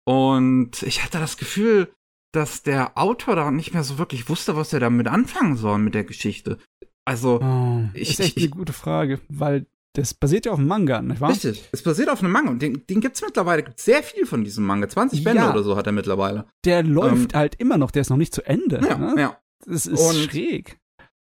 [0.06, 1.92] Und ich hatte das Gefühl,
[2.32, 5.94] dass der Autor da nicht mehr so wirklich wusste, was er damit anfangen soll mit
[5.94, 6.56] der Geschichte.
[7.04, 9.66] Also, oh, ich, ist echt ich, eine gute Frage, weil
[9.96, 11.30] das basiert ja auf einem Manga, nicht wahr?
[11.30, 11.68] Richtig.
[11.72, 12.50] Es basiert auf einem Manga.
[12.50, 14.88] Und den, den es mittlerweile gibt's sehr viel von diesem Manga.
[14.88, 16.46] 20 Bände ja, oder so hat er mittlerweile.
[16.64, 18.80] Der läuft ähm, halt immer noch, der ist noch nicht zu Ende.
[18.86, 19.14] Ja, ne?
[19.18, 19.40] ja.
[19.64, 20.78] Das ist und schräg.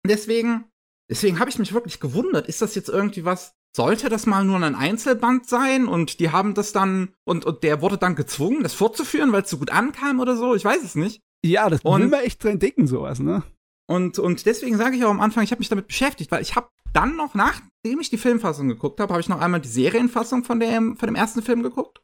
[0.07, 0.65] Deswegen,
[1.09, 2.47] deswegen habe ich mich wirklich gewundert.
[2.47, 3.53] Ist das jetzt irgendwie was?
[3.75, 7.81] Sollte das mal nur ein Einzelband sein und die haben das dann und, und der
[7.81, 10.55] wurde dann gezwungen, das fortzuführen, weil es so gut ankam oder so?
[10.55, 11.21] Ich weiß es nicht.
[11.43, 13.43] Ja, das und, will man echt dran denken, sowas, ne?
[13.89, 16.55] Und, und deswegen sage ich auch am Anfang, ich habe mich damit beschäftigt, weil ich
[16.55, 20.43] habe dann noch, nachdem ich die Filmfassung geguckt habe, habe ich noch einmal die Serienfassung
[20.43, 22.01] von dem, von dem ersten Film geguckt.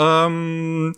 [0.00, 0.94] Ähm,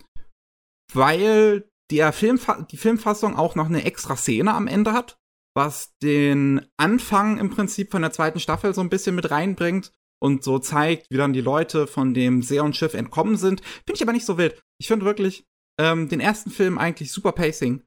[0.92, 5.18] weil der Filmfa die Filmfassung auch noch eine extra Szene am Ende hat,
[5.56, 10.44] was den Anfang im Prinzip von der zweiten Staffel so ein bisschen mit reinbringt und
[10.44, 13.62] so zeigt, wie dann die Leute von dem Seon-Schiff entkommen sind.
[13.86, 14.60] Finde ich aber nicht so wild.
[14.78, 15.44] Ich finde wirklich
[15.80, 17.82] ähm, den ersten Film eigentlich super Pacing.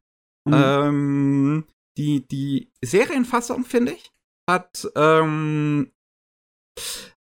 [0.46, 0.54] Mhm.
[0.54, 1.68] Ähm,
[1.98, 4.12] die, die Serienfassung, finde ich,
[4.50, 5.92] hat, ähm,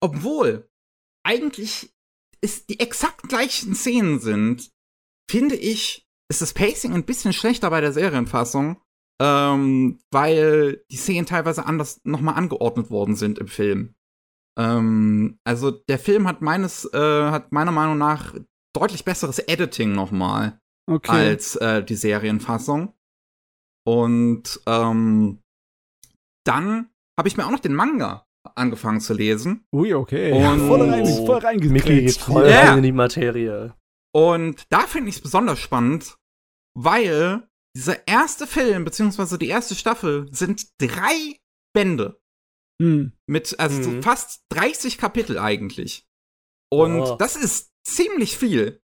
[0.00, 0.68] obwohl
[1.24, 1.94] eigentlich
[2.40, 4.70] ist die exakt gleichen Szenen sind,
[5.30, 8.80] finde ich, ist das Pacing ein bisschen schlechter bei der Serienfassung,
[9.20, 13.94] ähm, weil die Szenen teilweise anders nochmal angeordnet worden sind im Film.
[14.58, 18.34] Ähm, also der Film hat meines, äh, hat meiner Meinung nach
[18.74, 21.30] deutlich besseres Editing nochmal okay.
[21.30, 22.94] als äh, die Serienfassung.
[23.84, 25.42] Und ähm,
[26.44, 29.66] dann habe ich mir auch noch den Manga angefangen zu lesen.
[29.74, 30.32] Ui, okay.
[30.32, 32.70] Und voll, rein, voll Mickey geht voll yeah.
[32.70, 33.74] rein in die Materie.
[34.14, 36.16] Und da finde ich es besonders spannend,
[36.74, 41.38] weil dieser erste Film, beziehungsweise die erste Staffel, sind drei
[41.74, 42.20] Bände.
[42.80, 43.12] Hm.
[43.26, 44.02] Mit, also so Mhm.
[44.02, 46.06] fast 30 Kapitel eigentlich.
[46.72, 47.16] Und Oh.
[47.16, 48.80] das ist ziemlich viel.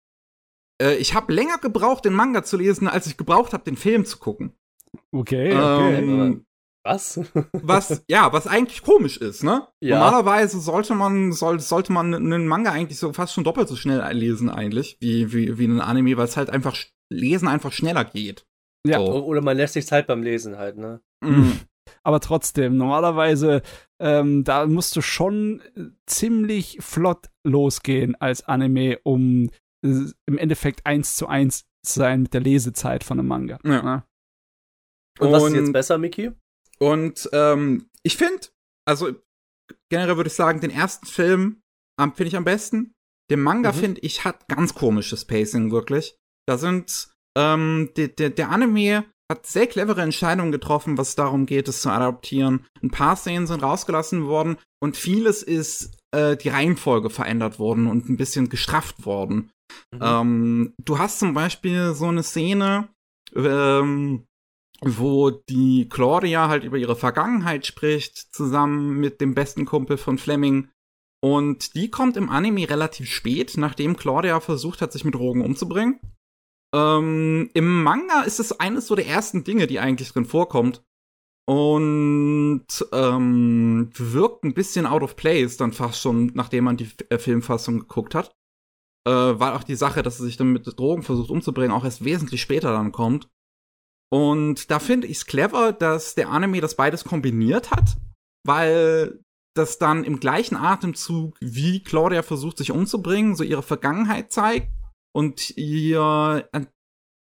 [0.81, 4.05] Äh, ich habe länger gebraucht, den Manga zu lesen, als ich gebraucht habe, den Film
[4.05, 4.55] zu gucken.
[5.11, 5.97] Okay, okay.
[5.99, 6.45] Ähm,
[6.85, 7.19] Was?
[7.53, 9.68] was, ja, was eigentlich komisch ist, ne?
[9.81, 9.99] Ja.
[9.99, 14.01] Normalerweise sollte man, soll, sollte man einen Manga eigentlich so fast schon doppelt so schnell
[14.14, 16.76] lesen, eigentlich, wie, wie, wie einen Anime, weil es halt einfach,
[17.11, 18.45] Lesen einfach schneller geht.
[18.85, 18.97] Ja.
[18.99, 19.23] So.
[19.26, 21.01] Oder man lässt sich Zeit beim Lesen halt, ne?
[21.23, 21.60] Mhm.
[22.03, 23.61] Aber trotzdem, normalerweise,
[24.01, 29.49] ähm, da musst du schon äh, ziemlich flott losgehen als Anime, um
[29.85, 33.60] äh, im Endeffekt eins zu eins zu sein mit der Lesezeit von einem Manga.
[33.64, 33.81] Ja.
[33.84, 34.03] Ne?
[35.19, 36.31] Und, was ist Und- jetzt besser, Miki?
[36.84, 38.47] Und ähm, ich finde,
[38.85, 39.14] also
[39.89, 41.61] generell würde ich sagen, den ersten Film
[41.99, 42.93] ähm, finde ich am besten.
[43.30, 43.77] Der Manga, Mhm.
[43.77, 46.18] finde ich, hat ganz komisches Pacing, wirklich.
[46.47, 51.69] Da sind, ähm, der, der, der Anime hat sehr clevere Entscheidungen getroffen, was darum geht,
[51.69, 52.65] es zu adaptieren.
[52.81, 58.10] Ein paar Szenen sind rausgelassen worden und vieles ist äh, die Reihenfolge verändert worden und
[58.10, 59.51] ein bisschen gestrafft worden.
[59.93, 59.99] Mhm.
[60.01, 62.89] Ähm, du hast zum Beispiel so eine Szene,
[63.34, 64.26] ähm,
[64.85, 70.69] wo die Claudia halt über ihre Vergangenheit spricht, zusammen mit dem besten Kumpel von Fleming.
[71.22, 75.99] Und die kommt im Anime relativ spät, nachdem Claudia versucht hat, sich mit Drogen umzubringen.
[76.73, 80.84] Ähm, Im Manga ist es eines so der ersten Dinge, die eigentlich drin vorkommt.
[81.45, 87.18] Und ähm, wirkt ein bisschen out of place dann fast schon, nachdem man die äh,
[87.18, 88.35] Filmfassung geguckt hat.
[89.05, 92.05] Äh, weil auch die Sache, dass sie sich dann mit Drogen versucht umzubringen, auch erst
[92.05, 93.30] wesentlich später dann kommt.
[94.14, 97.98] Und da finde ich es clever, dass der Anime das beides kombiniert hat,
[98.45, 99.19] weil
[99.56, 104.72] das dann im gleichen Atemzug, wie Claudia versucht, sich umzubringen, so ihre Vergangenheit zeigt
[105.15, 106.61] und ihr äh,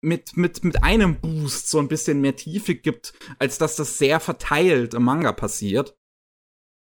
[0.00, 4.20] mit, mit, mit einem Boost so ein bisschen mehr Tiefe gibt, als dass das sehr
[4.20, 5.96] verteilt im Manga passiert.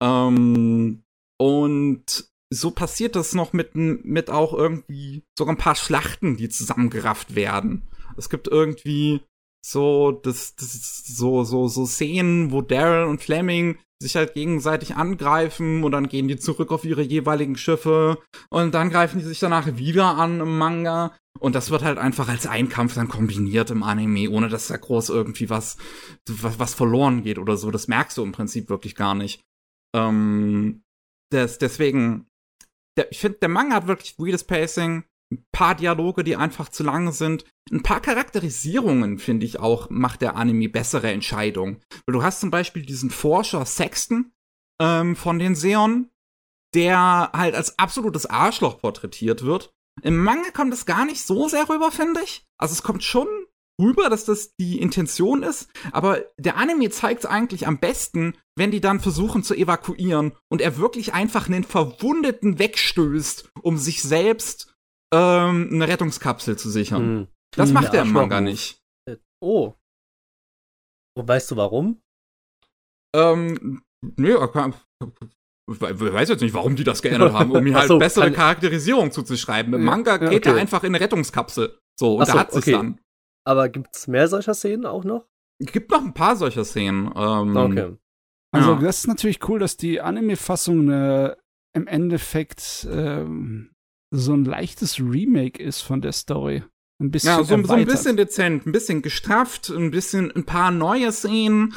[0.03, 1.05] Ähm,
[1.39, 7.35] und so passiert das noch mit, mit auch irgendwie sogar ein paar Schlachten, die zusammengerafft
[7.35, 7.87] werden.
[8.17, 9.21] Es gibt irgendwie
[9.65, 15.83] so, das, das, so, so, so Szenen, wo Daryl und Fleming sich halt gegenseitig angreifen
[15.83, 18.19] und dann gehen die zurück auf ihre jeweiligen Schiffe
[18.49, 22.29] und dann greifen die sich danach wieder an im Manga und das wird halt einfach
[22.29, 25.77] als Einkampf dann kombiniert im Anime, ohne dass da groß irgendwie was,
[26.29, 27.71] was, was verloren geht oder so.
[27.71, 29.41] Das merkst du im Prinzip wirklich gar nicht.
[29.95, 30.83] Ähm,
[31.31, 32.27] das, deswegen,
[32.97, 36.83] der, ich finde, der Manga hat wirklich weirdes Pacing, ein paar Dialoge, die einfach zu
[36.83, 37.45] lang sind.
[37.71, 41.81] Ein paar Charakterisierungen, finde ich auch, macht der Anime bessere Entscheidungen.
[42.05, 44.31] Weil du hast zum Beispiel diesen Forscher Sexton
[44.79, 46.09] ähm, von den Seon,
[46.75, 49.73] der halt als absolutes Arschloch porträtiert wird.
[50.01, 52.45] Im Manga kommt das gar nicht so sehr rüber, finde ich.
[52.57, 53.27] Also es kommt schon
[53.79, 58.71] rüber, dass das die Intention ist, aber der Anime zeigt es eigentlich am besten, wenn
[58.71, 64.74] die dann versuchen zu evakuieren und er wirklich einfach einen Verwundeten wegstößt, um sich selbst
[65.15, 67.01] ähm, eine Rettungskapsel zu sichern.
[67.03, 67.27] Hm.
[67.55, 68.79] Das Hm, macht der er im Manga nicht.
[69.41, 69.73] Oh.
[71.17, 72.01] Und weißt du warum?
[73.15, 73.81] Ähm,
[74.17, 74.73] nee, okay.
[75.71, 79.11] ich weiß jetzt nicht, warum die das geändert haben, um ihm halt so, bessere Charakterisierung
[79.11, 79.73] zuzuschreiben.
[79.73, 80.55] Im Ja, Manga ja, geht okay.
[80.55, 81.77] er einfach in eine Rettungskapsel.
[81.97, 82.71] So, und Ach so, da hat sie's okay.
[82.73, 82.99] dann.
[83.47, 85.27] Aber gibt's mehr solcher Szenen auch noch?
[85.61, 87.05] Gibt noch ein paar solcher Szenen.
[87.15, 87.95] Ähm, Okay.
[88.53, 88.79] Also, Ja.
[88.79, 91.35] das ist natürlich cool, dass die Anime-Fassung äh,
[91.73, 93.71] im Endeffekt ähm,
[94.11, 96.63] so ein leichtes Remake ist von der Story.
[97.01, 100.71] Ein bisschen Ja, so, so ein bisschen dezent, ein bisschen gestrafft, ein bisschen ein paar
[100.71, 101.73] neue Szenen.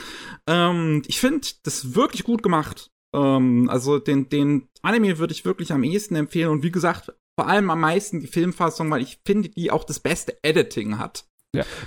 [0.46, 2.90] Ähm, ich finde das wirklich gut gemacht.
[3.14, 7.48] Ähm, also den, den Anime würde ich wirklich am ehesten empfehlen und wie gesagt, vor
[7.48, 11.24] allem am meisten die Filmfassung, weil ich finde, die auch das beste Editing hat.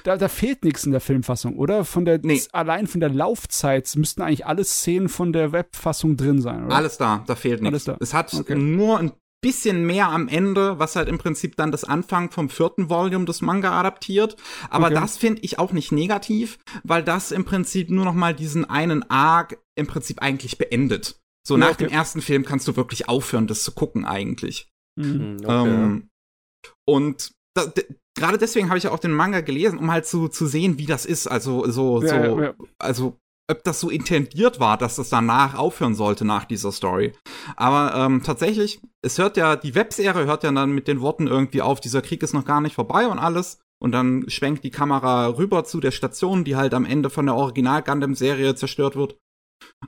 [0.04, 1.86] Da, da fehlt nichts in der Filmfassung, oder?
[1.86, 2.42] Von der, Nee.
[2.52, 6.76] Allein von der Laufzeit müssten eigentlich alle Szenen von der Webfassung drin sein, oder?
[6.76, 7.86] Alles da, da fehlt Alles nichts.
[7.86, 7.98] da.
[8.00, 8.56] Es hat Okay.
[8.56, 9.12] nur ein
[9.42, 13.42] bisschen mehr am Ende, was halt im Prinzip dann das Anfang vom vierten Volume des
[13.42, 14.36] Manga adaptiert.
[14.70, 14.96] Aber Okay.
[14.96, 19.10] das finde ich auch nicht negativ, weil das im Prinzip nur noch mal diesen einen
[19.10, 21.20] Arc im Prinzip eigentlich beendet.
[21.48, 21.86] So Ja, nach okay.
[21.86, 24.70] dem ersten Film kannst du wirklich aufhören, das zu gucken eigentlich.
[24.96, 25.14] Mhm.
[25.14, 25.70] Hm, okay.
[25.84, 26.08] Ähm,
[26.88, 27.86] und da, de,
[28.18, 30.86] gerade deswegen habe ich ja auch den Manga gelesen, um halt zu, zu sehen, wie
[30.86, 31.28] das ist.
[31.28, 32.54] Also so, Ja, so, ja, ja.
[32.80, 33.18] also
[33.52, 37.14] ob das so intendiert war, dass das danach aufhören sollte nach dieser Story.
[37.56, 41.62] Aber ähm, tatsächlich, es hört ja, die Webserie hört ja dann mit den Worten irgendwie
[41.62, 43.60] auf, dieser Krieg ist noch gar nicht vorbei und alles.
[43.82, 47.36] Und dann schwenkt die Kamera rüber zu der Station, die halt am Ende von der
[47.36, 49.18] Original Gundam-Serie zerstört wird.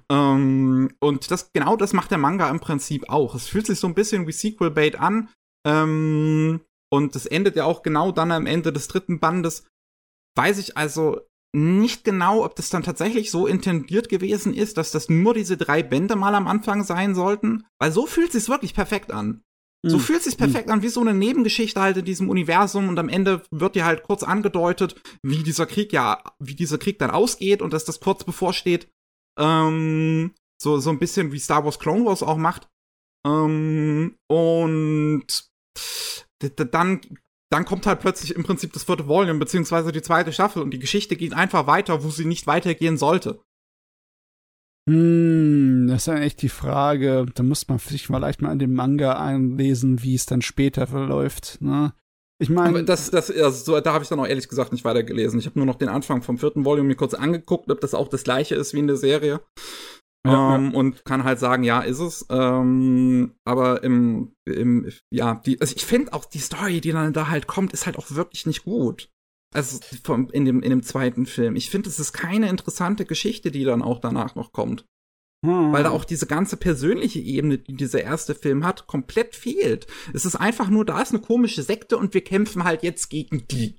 [0.10, 3.35] Ähm, und das, genau das macht der Manga im Prinzip auch.
[3.35, 5.30] Es fühlt sich so ein bisschen wie Sequel-Bait an.
[5.65, 6.61] Ähm,
[6.91, 9.68] und das endet ja auch genau dann am Ende des dritten Bandes.
[10.35, 11.22] weiß ich also
[11.55, 15.84] nicht genau, ob das dann tatsächlich so intendiert gewesen ist, dass das nur diese drei
[15.84, 17.63] Bände mal am Anfang sein sollten.
[17.80, 19.43] Weil so fühlt es sich wirklich perfekt an.
[19.85, 20.03] So Hm.
[20.03, 23.09] fühlt es sich perfekt an, wie so eine Nebengeschichte halt in diesem Universum und am
[23.09, 27.61] Ende wird dir halt kurz angedeutet, wie dieser Krieg ja, wie dieser Krieg dann ausgeht
[27.61, 28.88] und dass das kurz bevorsteht.
[29.38, 32.69] Ähm, so, so ein bisschen wie Star Wars Clone Wars auch macht.
[33.27, 35.25] Ähm, und
[36.71, 37.01] dann,
[37.53, 40.80] dann kommt halt plötzlich im Prinzip das vierte Volume, beziehungsweise die zweite Staffel und die
[40.80, 43.39] Geschichte geht einfach weiter, wo sie nicht weitergehen sollte.
[44.89, 47.27] Hm, das ist dann echt die Frage.
[47.35, 51.59] Da muss man sich vielleicht mal in den Manga einlesen, wie es dann später verläuft.
[51.61, 51.93] Ne?
[52.39, 55.39] Ich meine, das, das, also, so, da habe ich dann auch ehrlich gesagt nicht weitergelesen.
[55.39, 58.07] Ich habe nur noch den Anfang vom vierten Volume mir kurz angeguckt, ob das auch
[58.07, 59.41] das gleiche ist wie in der Serie.
[60.26, 62.26] Ja, ähm, Und kann halt sagen, ja, ist es.
[62.30, 67.28] Ähm, aber im, im, ja, die, also ich finde auch die Story, die dann da
[67.30, 69.10] halt kommt, ist halt auch wirklich nicht gut.
[69.54, 71.56] Also vom, in, dem, in dem zweiten Film.
[71.56, 74.86] Ich finde, es ist keine interessante Geschichte, die dann auch danach noch kommt.
[75.45, 79.88] hm, Weil da auch diese ganze persönliche Ebene, die dieser erste Film hat, komplett fehlt.
[80.14, 83.45] Es ist einfach nur, da ist eine komische Sekte und wir kämpfen halt jetzt gegen
[83.48, 83.78] die.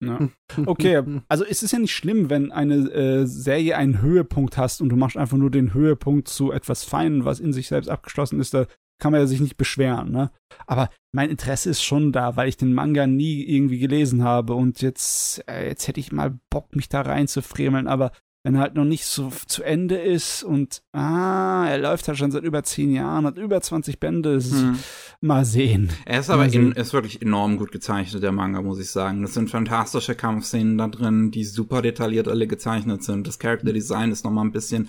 [0.00, 0.28] Ja.
[0.66, 4.88] Okay, also es ist ja nicht schlimm, wenn eine äh, Serie einen Höhepunkt hast und
[4.88, 8.54] du machst einfach nur den Höhepunkt zu etwas Feinen, was in sich selbst abgeschlossen ist.
[8.54, 8.66] Da
[8.98, 10.30] kann man ja sich nicht beschweren, ne?
[10.66, 14.82] Aber mein Interesse ist schon da, weil ich den Manga nie irgendwie gelesen habe und
[14.82, 18.12] jetzt, äh, jetzt hätte ich mal Bock, mich da reinzufremeln, aber
[18.42, 22.30] wenn er halt noch nicht so zu Ende ist und ah, er läuft halt schon
[22.30, 24.78] seit über zehn Jahren, hat über 20 Bände, Hm.
[25.20, 25.90] mal sehen.
[26.06, 29.22] Er ist aber in, ist wirklich enorm gut gezeichnet, der Manga, muss ich sagen.
[29.22, 33.26] Das sind fantastische Kampfszenen da drin, die super detailliert alle gezeichnet sind.
[33.26, 34.88] Das Character Design ist noch mal ein bisschen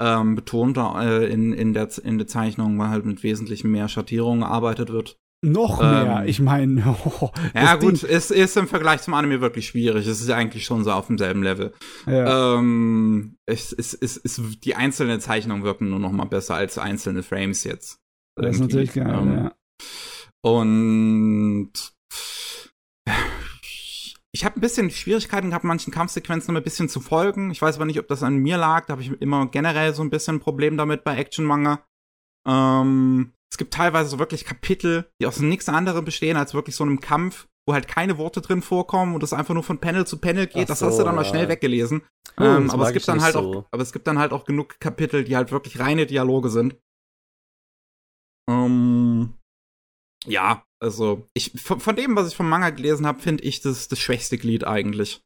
[0.00, 4.40] ähm, betonter äh, in, in, der, in der Zeichnung, weil halt mit wesentlich mehr Schattierungen
[4.40, 5.18] gearbeitet wird.
[5.44, 9.40] Noch Ähm, mehr, ich meine, oh, Ja, Ding- gut, ist, ist im Vergleich zum Anime
[9.40, 10.06] wirklich schwierig.
[10.06, 11.72] Es ist eigentlich schon so auf demselben Level.
[12.06, 12.58] ja.
[12.58, 17.22] Ähm, es, es, es, es, die einzelnen Zeichnungen wirken nur noch mal besser als einzelne
[17.24, 17.98] Frames jetzt.
[18.36, 19.52] das ist natürlich geil, Ähm, ja.
[20.44, 21.72] Und
[24.34, 27.50] ich habe ein bisschen Schwierigkeiten gehabt, manchen Kampfsequenzen ein bisschen zu folgen.
[27.50, 28.86] Ich weiß aber nicht, ob das an mir lag.
[28.86, 31.84] Da habe ich immer generell so ein bisschen ein Problem damit bei Action-Manga.
[32.46, 36.84] Ähm, es gibt teilweise so wirklich Kapitel, die aus nichts anderem bestehen als wirklich so
[36.84, 40.16] einem Kampf, wo halt keine Worte drin vorkommen und es einfach nur von Panel zu
[40.16, 40.62] Panel geht.
[40.62, 41.28] Ach das so, hast du dann mal ja.
[41.28, 42.02] schnell weggelesen.
[42.40, 43.40] Oh, ähm, aber es gibt dann halt so.
[43.40, 46.78] auch, aber es gibt dann halt auch genug Kapitel, die halt wirklich reine Dialoge sind.
[48.48, 49.34] Ähm,
[50.24, 53.98] ja, also ich von, dem, was ich vom Manga gelesen habe, finde ich das das
[53.98, 55.22] schwächste Glied eigentlich,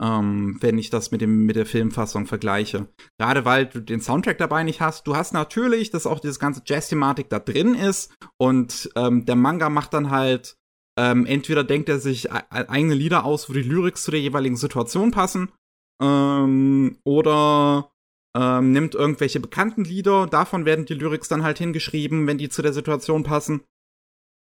[0.00, 2.88] ähm, wenn ich das mit dem mit der Filmfassung vergleiche.
[3.18, 5.06] Gerade weil du den Soundtrack dabei nicht hast.
[5.06, 9.70] Du hast natürlich, dass auch diese ganze Jazz-Thematik da drin ist und ähm, der Manga
[9.70, 10.56] macht dann halt
[10.98, 14.56] ähm, entweder denkt er sich e eigene Lieder aus, wo die Lyrics zu der jeweiligen
[14.56, 15.50] Situation passen,
[16.00, 17.92] ähm, oder
[18.36, 22.62] ähm, nimmt irgendwelche bekannten Lieder, davon werden die Lyrics dann halt hingeschrieben, wenn die zu
[22.62, 23.62] der Situation passen.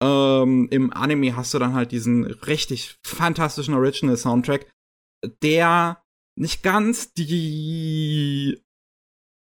[0.01, 4.69] Ähm, Im Anime hast du dann halt diesen richtig fantastischen Original-Soundtrack,
[5.43, 6.01] der
[6.37, 8.61] nicht ganz die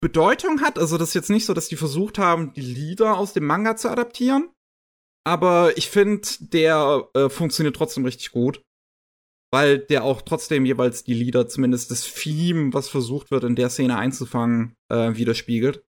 [0.01, 0.79] Bedeutung hat.
[0.79, 3.75] Also das ist jetzt nicht so, dass die versucht haben, die Lieder aus dem Manga
[3.75, 4.49] zu adaptieren.
[5.25, 8.61] Aber ich finde, der äh, funktioniert trotzdem richtig gut.
[9.51, 13.69] Weil der auch trotzdem jeweils die Lieder, zumindest das Theme, was versucht wird, in der
[13.69, 15.83] Szene einzufangen, äh, widerspiegelt.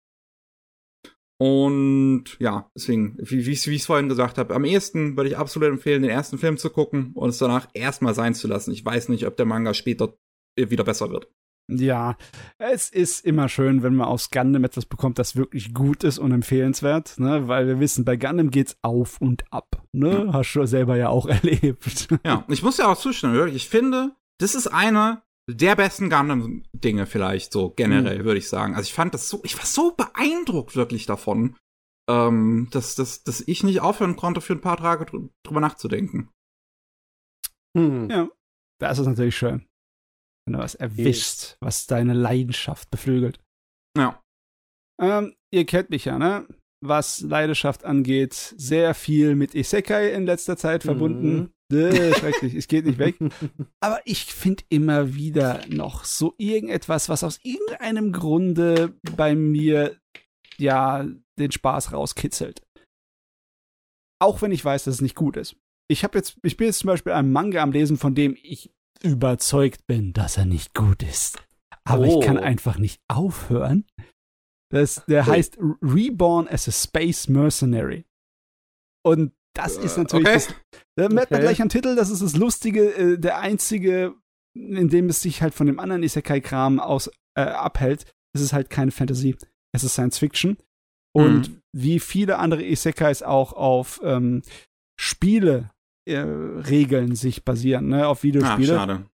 [1.41, 5.69] Und ja, deswegen, wie, wie, ich es vorhin gesagt habe, am ehesten würde ich absolut
[5.69, 8.73] empfehlen, den ersten Film zu gucken und es danach erstmal sein zu lassen.
[8.73, 10.15] Ich weiß nicht, ob der Manga später
[10.57, 11.29] wieder besser wird.
[11.71, 12.17] Ja,
[12.57, 16.33] es ist immer schön, wenn man aus Gundam etwas bekommt, das wirklich gut ist und
[16.33, 17.47] empfehlenswert, ne?
[17.47, 20.31] Weil wir wissen, bei Gundam geht's auf und ab, ne?
[20.33, 22.09] Hast du selber ja auch erlebt.
[22.25, 23.57] Ja, ich muss ja auch zustimmen, wirklich.
[23.57, 28.75] Ich finde, das ist eine der besten Gundam-Dinge vielleicht so generell, würde ich sagen.
[28.75, 31.57] Also ich fand das so, ich war so beeindruckt wirklich davon,
[32.09, 36.31] ähm, dass, dass, dass ich nicht aufhören konnte, für ein paar Tage dr drüber nachzudenken.
[37.77, 38.11] Hm.
[38.11, 38.29] Ja,
[38.79, 39.67] das ist natürlich schön.
[40.47, 43.41] Wenn du was erwischst, was deine Leidenschaft beflügelt.
[43.97, 44.23] Ja.
[45.01, 46.47] Ähm, ihr kennt mich ja, ne?
[46.81, 51.53] Was Leidenschaft angeht, sehr viel mit Isekai in letzter Zeit verbunden.
[51.73, 53.17] Äh, schrecklich, es geht nicht weg.
[53.81, 59.97] Aber ich finde immer wieder noch so irgendetwas, was aus irgendeinem Grunde bei mir
[60.57, 61.05] ja
[61.39, 62.63] den Spaß rauskitzelt.
[64.21, 65.57] Auch wenn ich weiß, dass es nicht gut ist.
[65.89, 68.71] Ich habe jetzt, ich bin jetzt zum Beispiel einen Manga am Lesen, von dem ich
[69.03, 71.39] überzeugt bin, dass er nicht gut ist.
[71.85, 72.21] Aber Oh.
[72.21, 73.85] ich kann einfach nicht aufhören.
[74.71, 75.33] Das, der Ui.
[75.33, 78.05] heißt Reborn as a Space Mercenary.
[79.05, 80.35] Und das ist natürlich okay.
[80.35, 80.55] das,
[80.97, 81.47] da merkt man Okay.
[81.47, 84.15] gleich am Titel, das ist das Lustige, äh, der einzige
[84.59, 88.91] indem es sich halt von dem anderen Isekai-Kram aus äh, abhält, ist es halt keine
[88.91, 89.37] Fantasy,
[89.73, 90.57] es ist Science Fiction.
[91.15, 91.61] Und mhm.
[91.73, 94.43] wie viele andere Isekais auch auf ähm,
[95.01, 95.71] Spiele
[96.07, 98.75] äh, Regeln sich basieren, ne, auf Videospiele.
[98.75, 99.07] Ah, schade.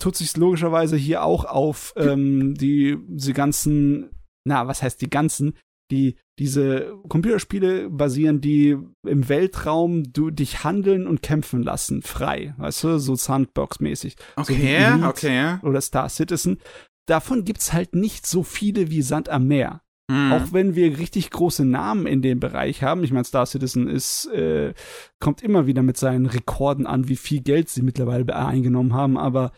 [0.00, 4.10] Tut sich logischerweise hier auch auf ähm, die, diese ganzen,
[4.44, 5.56] na, was heißt die ganzen?
[5.90, 12.84] Die, diese Computerspiele basieren, die im Weltraum du dich handeln und kämpfen lassen, frei, weißt
[12.84, 14.16] du, so Sandbox-mäßig.
[14.36, 15.58] Okay, so okay.
[15.62, 16.60] Oder Star Citizen.
[17.06, 19.82] Davon gibt's halt nicht so viele wie Sand am Meer.
[20.08, 20.32] Mhm.
[20.32, 23.04] Auch wenn wir richtig große Namen in dem Bereich haben.
[23.04, 24.74] Ich meine, Star Citizen ist, äh,
[25.20, 29.52] kommt immer wieder mit seinen Rekorden an, wie viel Geld sie mittlerweile eingenommen haben, aber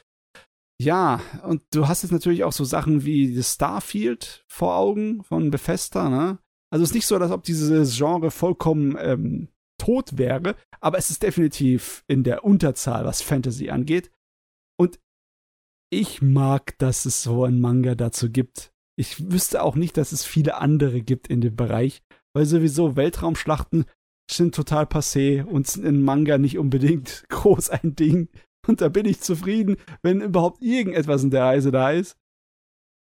[0.81, 6.09] ja, und du hast jetzt natürlich auch so Sachen wie Starfield vor Augen von Bethesda,
[6.09, 6.39] ne?
[6.71, 11.11] Also es ist nicht so, als ob dieses Genre vollkommen ähm, tot wäre, aber es
[11.11, 14.11] ist definitiv in der Unterzahl, was Fantasy angeht.
[14.77, 14.99] Und
[15.91, 18.73] ich mag, dass es so ein Manga dazu gibt.
[18.97, 22.03] Ich wüsste auch nicht, dass es viele andere gibt in dem Bereich,
[22.35, 23.85] weil sowieso Weltraumschlachten
[24.31, 28.29] sind total passé und in Manga nicht unbedingt groß ein Ding.
[28.67, 32.17] Und da bin ich zufrieden, wenn überhaupt irgendetwas in der Reise da ist.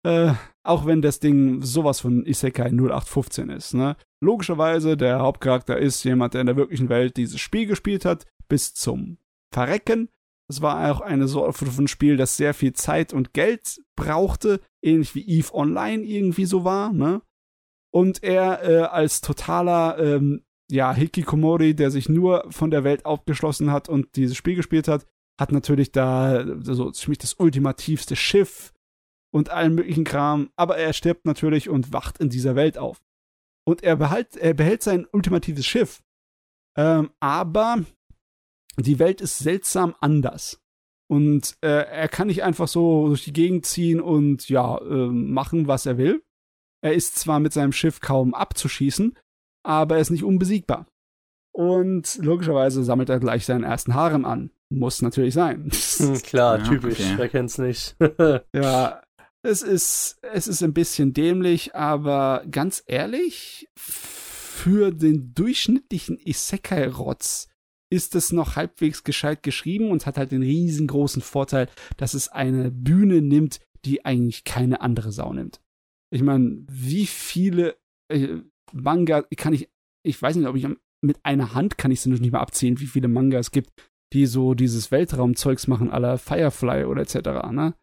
[0.02, 0.32] Äh,
[0.62, 3.96] auch wenn das Ding sowas von Isekai 0815 ist, ne?
[4.22, 8.74] Logischerweise, der Hauptcharakter ist jemand, der in der wirklichen Welt dieses Spiel gespielt hat, bis
[8.74, 9.18] zum
[9.52, 10.08] Verrecken.
[10.48, 15.14] Es war auch eine Sorte von Spiel, das sehr viel Zeit und Geld brauchte, ähnlich
[15.14, 17.22] wie Eve Online irgendwie so war, ne?
[17.92, 23.72] Und er äh, als totaler, ähm, ja, Hikikomori, der sich nur von der Welt aufgeschlossen
[23.72, 25.06] hat und dieses Spiel gespielt hat,
[25.40, 28.74] hat natürlich da so ziemlich das ultimativste Schiff
[29.32, 33.00] und allen möglichen Kram, aber er stirbt natürlich und wacht in dieser Welt auf.
[33.66, 36.02] Und er, behalt, er behält sein ultimatives Schiff.
[36.76, 37.84] Ähm, aber
[38.76, 40.60] die Welt ist seltsam anders.
[41.08, 45.66] Und äh, er kann nicht einfach so durch die Gegend ziehen und ja, äh, machen,
[45.66, 46.22] was er will.
[46.82, 49.16] Er ist zwar mit seinem Schiff kaum abzuschießen,
[49.64, 50.86] aber er ist nicht unbesiegbar.
[51.52, 54.50] Und logischerweise sammelt er gleich seinen ersten Harem an.
[54.72, 55.70] Muss natürlich sein.
[55.98, 57.00] Hm, klar, Ja, typisch.
[57.00, 57.14] okay.
[57.16, 57.96] Wer kennt's nicht?
[58.54, 59.02] ja,
[59.42, 67.48] es ist, es ist ein bisschen dämlich, aber ganz ehrlich, für den durchschnittlichen Isekai-Rotz
[67.92, 72.70] ist es noch halbwegs gescheit geschrieben und hat halt den riesengroßen Vorteil, dass es eine
[72.70, 75.60] Bühne nimmt, die eigentlich keine andere Sau nimmt.
[76.12, 77.76] Ich meine, wie viele
[78.08, 78.38] äh,
[78.72, 79.68] Manga kann ich,
[80.04, 80.66] ich weiß nicht, ob ich
[81.02, 83.70] mit einer Hand kann ich sie noch nicht mal abzählen, wie viele Manga es gibt,
[84.12, 87.74] die so dieses Weltraumzeugs machen, aller Firefly oder etc., ne?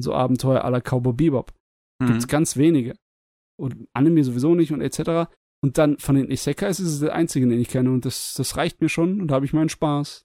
[0.00, 1.52] So Abenteuer aller Cowboy Bebop.
[2.00, 2.08] Hm.
[2.08, 2.94] Gibt's ganz wenige.
[3.58, 5.30] Und Anime sowieso nicht und etc.
[5.60, 7.90] Und dann von den Isekais ist es der einzige, den ich kenne.
[7.90, 10.24] Und das, das reicht mir schon und da habe ich meinen Spaß.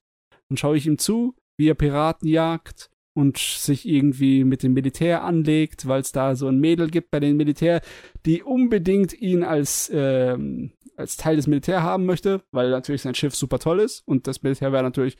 [0.49, 5.23] Dann schaue ich ihm zu, wie er Piraten jagt und sich irgendwie mit dem Militär
[5.23, 7.81] anlegt, weil es da so ein Mädel gibt bei den Militär,
[8.25, 13.35] die unbedingt ihn als, ähm, als Teil des Militär haben möchte, weil natürlich sein Schiff
[13.35, 15.17] super toll ist und das Militär wäre natürlich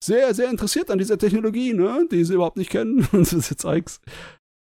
[0.00, 4.00] sehr, sehr interessiert an dieser Technologie, ne, die sie überhaupt nicht kennen und so Zeugs.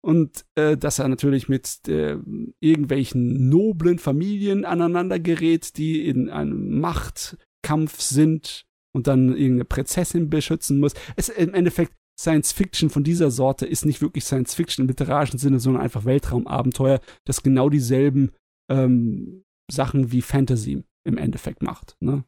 [0.03, 2.17] Und äh, dass er natürlich mit äh,
[2.59, 10.79] irgendwelchen noblen Familien aneinander gerät, die in einem Machtkampf sind und dann irgendeine Prinzessin beschützen
[10.79, 10.93] muss.
[11.15, 15.39] Es im Endeffekt Science Fiction von dieser Sorte ist nicht wirklich Science Fiction im literarischen
[15.39, 18.31] Sinne, sondern einfach Weltraumabenteuer, das genau dieselben
[18.69, 21.95] ähm, Sachen wie Fantasy im Endeffekt macht.
[22.00, 22.24] Ne?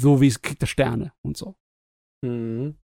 [0.00, 1.54] So wie es Krieg der Sterne und so.
[2.24, 2.76] mhm.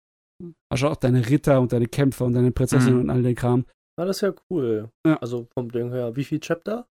[0.42, 3.00] Du auch deine Ritter und deine Kämpfer und deine Prinzessin Mhm.
[3.02, 3.66] und all den Kram.
[3.98, 4.90] Na, das ist ja cool.
[5.06, 5.18] Ja.
[5.18, 6.88] Also vom Ding her, wie viel Chapter?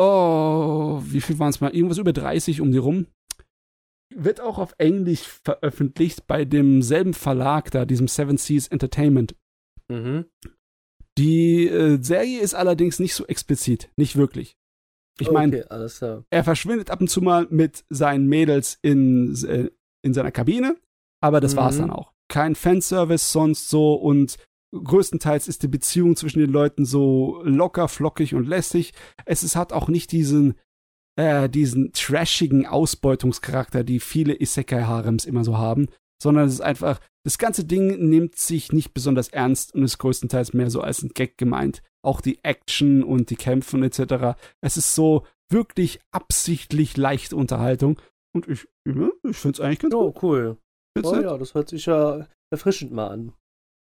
[0.00, 1.72] Oh, wie viel waren es mal?
[1.74, 3.06] Irgendwas über 30 um die rum.
[4.12, 9.36] Wird auch auf Englisch veröffentlicht bei demselben Verlag da, diesem Seven Seas Entertainment.
[9.88, 10.24] Mhm.
[11.16, 14.56] Die äh, Serie ist allerdings nicht so explizit, nicht wirklich.
[15.20, 19.70] Ich meine, okay, er verschwindet ab und zu mal mit seinen Mädels in, äh,
[20.02, 20.76] in seiner Kabine,
[21.20, 21.58] aber das Mhm.
[21.58, 22.12] war's dann auch.
[22.28, 24.36] Kein Fanservice sonst so und
[24.72, 28.92] größtenteils ist die Beziehung zwischen den Leuten so locker, flockig und lässig.
[29.24, 30.54] Es ist, hat auch nicht diesen,
[31.16, 35.88] äh, diesen trashigen Ausbeutungscharakter, die viele Isekai-Harems immer so haben,
[36.22, 40.52] sondern es ist einfach, das ganze Ding nimmt sich nicht besonders ernst und ist größtenteils
[40.52, 41.82] mehr so als ein Gag gemeint.
[42.02, 44.38] Auch die Action und die Kämpfe und etc.
[44.60, 48.00] Es ist so wirklich absichtlich leichte Unterhaltung.
[48.34, 50.22] Und ich, ja, ich finde es eigentlich ganz Oh, gut.
[50.22, 50.56] cool.
[50.96, 51.24] Find's Oh nett.
[51.24, 53.32] ja, das hört sich ja erfrischend mal an.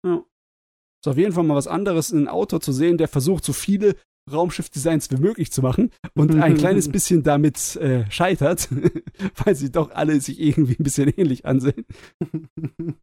[0.06, 3.96] Ist auf jeden Fall mal was anderes, einen Autor zu sehen, der versucht, so viele
[4.32, 8.68] Raumschiff-Designs wie möglich zu machen und ein kleines bisschen damit äh, scheitert,
[9.44, 11.84] weil sie doch alle sich irgendwie ein bisschen ähnlich ansehen.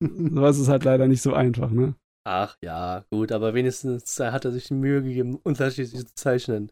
[0.00, 1.94] Sowas ist halt leider nicht so einfach, ne?
[2.30, 6.70] Ach ja, gut, aber wenigstens hat er sich die Mühe gegeben, unterschiedlich zu zeichnen.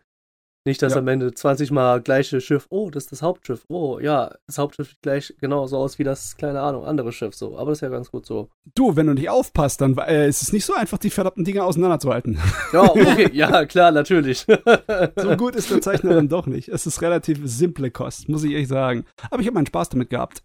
[0.66, 0.98] Nicht, dass Ja.
[0.98, 4.90] am Ende 20 Mal gleiche Schiff, oh, das ist das Hauptschiff, oh, ja, das Hauptschiff
[4.90, 7.56] sieht gleich genauso aus wie das, keine Ahnung, andere Schiff, so.
[7.56, 8.50] Aber das ist ja ganz gut so.
[8.74, 11.64] Du, wenn du nicht aufpasst, dann äh, ist es nicht so einfach, die verdammten Dinge
[11.64, 12.38] auseinanderzuhalten.
[12.74, 14.44] Ja, okay, ja, klar, natürlich.
[15.16, 16.68] so gut ist der Zeichner dann doch nicht.
[16.68, 19.06] Es ist relativ simple Kost, muss ich ehrlich sagen.
[19.30, 20.42] Aber ich habe meinen Spaß damit gehabt.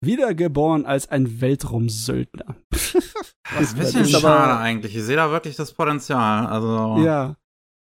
[0.00, 2.56] Wiedergeboren als ein Weltraumsöldner.
[3.54, 4.96] Das ist ein bisschen schade eigentlich.
[4.96, 6.46] Ich sehe da wirklich das Potenzial.
[6.48, 7.36] Also, Ja.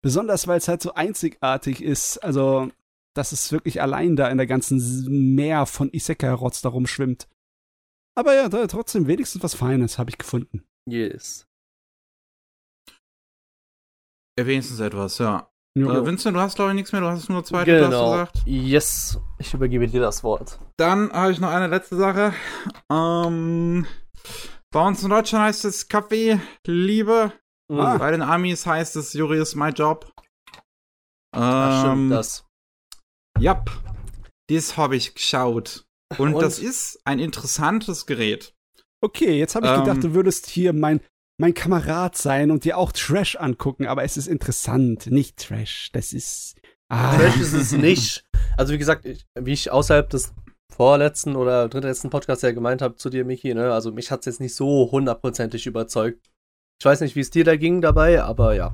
[0.03, 2.17] Besonders, weil es halt so einzigartig ist.
[2.17, 2.69] Also,
[3.15, 7.29] dass es wirklich allein da in der ganzen Meer von Isekai-Rotz da rumschwimmt.
[8.15, 10.63] Aber ja, trotzdem wenigstens was Feines habe ich gefunden.
[10.85, 11.47] yes.
[14.37, 15.49] wenigstens etwas, ja.
[15.75, 17.85] Äh, Vincent, du hast glaube ich nichts mehr, du hast nur zwei, die du hast
[17.89, 18.11] Genau.
[18.11, 18.43] gesagt.
[18.45, 19.19] Yes.
[19.39, 20.59] Ich übergebe dir das Wort.
[20.77, 22.33] Dann habe ich noch eine letzte Sache.
[22.91, 23.87] Ähm,
[24.71, 27.33] bei uns in Deutschland heißt es Kaffee Liebe.
[27.71, 27.97] Ah.
[27.97, 30.11] Bei den Amis heißt es Juri is my job.
[31.35, 32.45] Ach, stimmt, Ähm, das.
[33.39, 33.71] Yep.
[34.49, 35.85] Das habe ich geschaut.
[36.19, 36.41] Und, Und?
[36.43, 38.53] das ist ein interessantes Gerät.
[39.01, 39.79] Okay, jetzt habe ich Ähm.
[39.83, 41.01] gedacht, du würdest hier mein,
[41.39, 45.89] mein Kamerad sein und dir auch Trash angucken, aber es ist interessant, nicht Trash.
[45.93, 46.55] Das ist.
[46.89, 48.23] Ah, Trash ist es nicht.
[48.57, 50.33] Also wie gesagt, ich, wie ich außerhalb des
[50.71, 54.39] vorletzten oder drittletzten Podcasts ja gemeint habe zu dir, Miki, ne, also mich hat's jetzt
[54.39, 56.31] nicht so hundertprozentig überzeugt.
[56.81, 58.73] Ich weiß nicht, wie es dir da ging dabei, aber ja.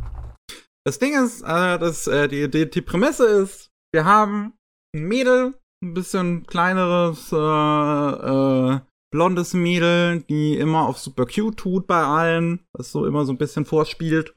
[0.85, 4.53] Das Ding ist, äh, das, äh, die, die, die Prämisse ist, wir haben
[4.95, 8.79] ein Mädel, ein bisschen kleineres, äh, äh,
[9.11, 13.38] blondes Mädel, die immer auf super cute tut bei allen, das so immer so ein
[13.38, 14.33] bisschen vorspielt.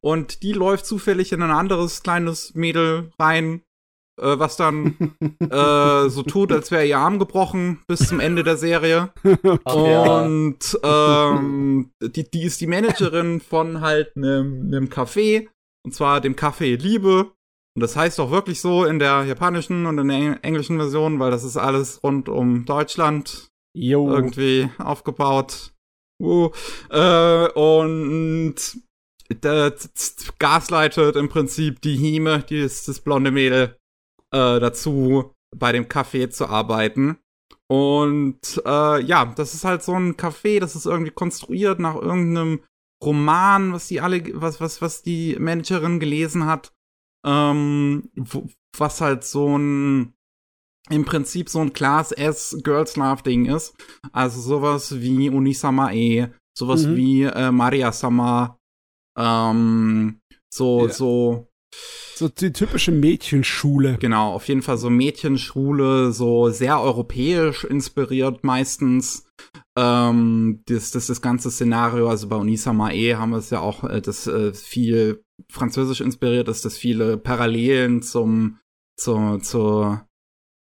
[0.00, 3.62] Und die läuft zufällig in ein anderes kleines Mädel rein,
[4.20, 8.56] äh, was dann äh, so tut, als wäre ihr Arm gebrochen bis zum Ende der
[8.56, 9.10] Serie.
[9.66, 10.22] Ja.
[10.22, 15.48] Und ähm, die, die ist die Managerin von halt einem Café.
[15.84, 17.30] Und zwar dem Café Liebe.
[17.76, 21.20] Und das heißt auch wirklich so in der japanischen und in der eng- englischen Version,
[21.20, 24.10] weil das ist alles rund um Deutschland jo.
[24.10, 25.72] irgendwie aufgebaut.
[26.20, 26.50] Uh,
[26.90, 28.56] äh, und
[29.40, 33.76] das gasleitet im Prinzip die Hime, die ist das blonde Mädel,
[34.32, 37.18] äh, dazu, bei dem Café zu arbeiten.
[37.70, 42.60] Und äh, ja, das ist halt so ein Café, das ist irgendwie konstruiert nach irgendeinem
[43.04, 46.72] Roman, was die alle, was, was, was die Managerin gelesen hat.
[47.26, 50.14] Ähm, wo, was halt so ein
[50.90, 53.74] im Prinzip so ein Class S Girls Love Ding ist.
[54.12, 56.96] Also sowas wie Unisama E, sowas Mhm.
[56.96, 58.58] wie äh, Maria Sama,
[59.18, 60.20] ähm,
[60.52, 60.92] so, Ja.
[60.92, 61.48] so,
[62.14, 63.98] So die typische Mädchenschule.
[63.98, 69.24] genau, auf jeden Fall so Mädchenschule, so sehr europäisch inspiriert meistens.
[69.78, 73.84] Ähm, das, das, das ganze Szenario, also bei Unisama E haben wir es ja auch,
[73.84, 78.58] äh, das äh, viel französisch inspiriert ist, dass viele Parallelen zum,
[78.96, 80.07] zur, zur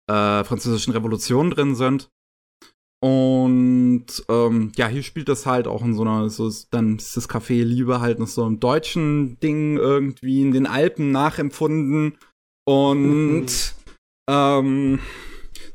[0.09, 2.11] äh, französischen Revolution drin sind.
[3.01, 7.17] Und ähm, ja, hier spielt das halt auch in so einer, so ist, dann ist
[7.17, 12.19] das Café Liebe halt noch so im deutschen Ding irgendwie in den Alpen nachempfunden.
[12.67, 13.75] Und
[14.29, 14.99] ähm,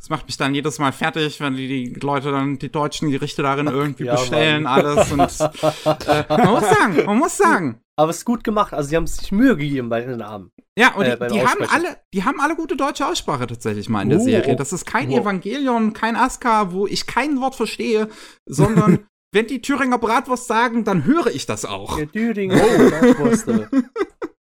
[0.04, 3.42] das macht mich dann jedes Mal fertig, wenn die, die Leute dann die deutschen Gerichte
[3.42, 4.86] darin irgendwie ja, bestellen, Mann.
[4.86, 5.10] alles.
[5.14, 8.98] Und äh, man muss sagen, man muss sagen, Aber es ist gut gemacht, also sie
[8.98, 10.50] haben sich Mühe gegeben bei den Namen.
[10.78, 14.10] ja, und Äh, die, haben alle, die haben alle gute deutsche Aussprache tatsächlich mal in
[14.10, 14.58] der Oh, Serie.
[14.58, 15.20] Das ist kein Oh.
[15.22, 18.10] Evangelion, kein Aska, wo ich kein Wort verstehe,
[18.46, 21.96] sondern wenn die Thüringer Bratwurst sagen, dann höre ich das auch.
[21.96, 23.70] Der Düringer Bratwurste.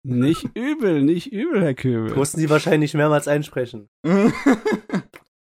[0.03, 2.17] Nicht übel, nicht übel, Herr Köbel.
[2.17, 3.91] Mussten sie wahrscheinlich mehrmals einsprechen.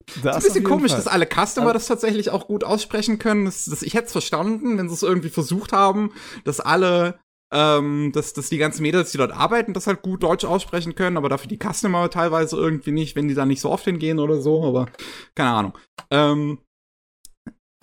[0.08, 1.00] ist Das ein auf bisschen komisch, Fall.
[1.00, 3.46] dass alle Customer Aber- das tatsächlich auch gut aussprechen können.
[3.46, 6.12] Das, das, ich hätte es verstanden, wenn sie es irgendwie versucht haben,
[6.44, 7.20] dass alle,
[7.54, 11.18] ähm, dass, dass die ganzen Mädels, die dort arbeiten, das halt gut Deutsch aussprechen können,
[11.18, 14.42] aber dafür die Customer teilweise irgendwie nicht, wenn die da nicht so oft hingehen oder
[14.42, 14.88] so, aber
[15.36, 15.78] keine Ahnung.
[16.12, 16.60] Ähm,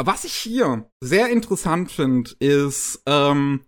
[0.02, 3.64] was ich hier sehr interessant finde, ist, ähm,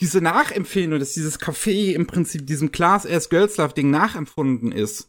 [0.00, 5.08] diese Nachempfehlung, dass dieses Café im Prinzip diesem Class S Girls Love Ding nachempfunden ist,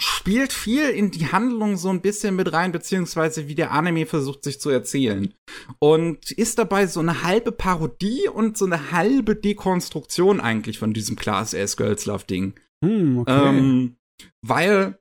[0.00, 4.42] spielt viel in die Handlung so ein bisschen mit rein, beziehungsweise wie der Anime versucht
[4.44, 5.32] sich zu erzählen.
[5.78, 11.16] Und ist dabei so eine halbe Parodie und so eine halbe Dekonstruktion eigentlich von diesem
[11.16, 12.54] Class S Girls Love Ding.
[12.84, 13.48] Hm, okay.
[13.48, 13.96] Ähm,
[14.44, 14.98] weil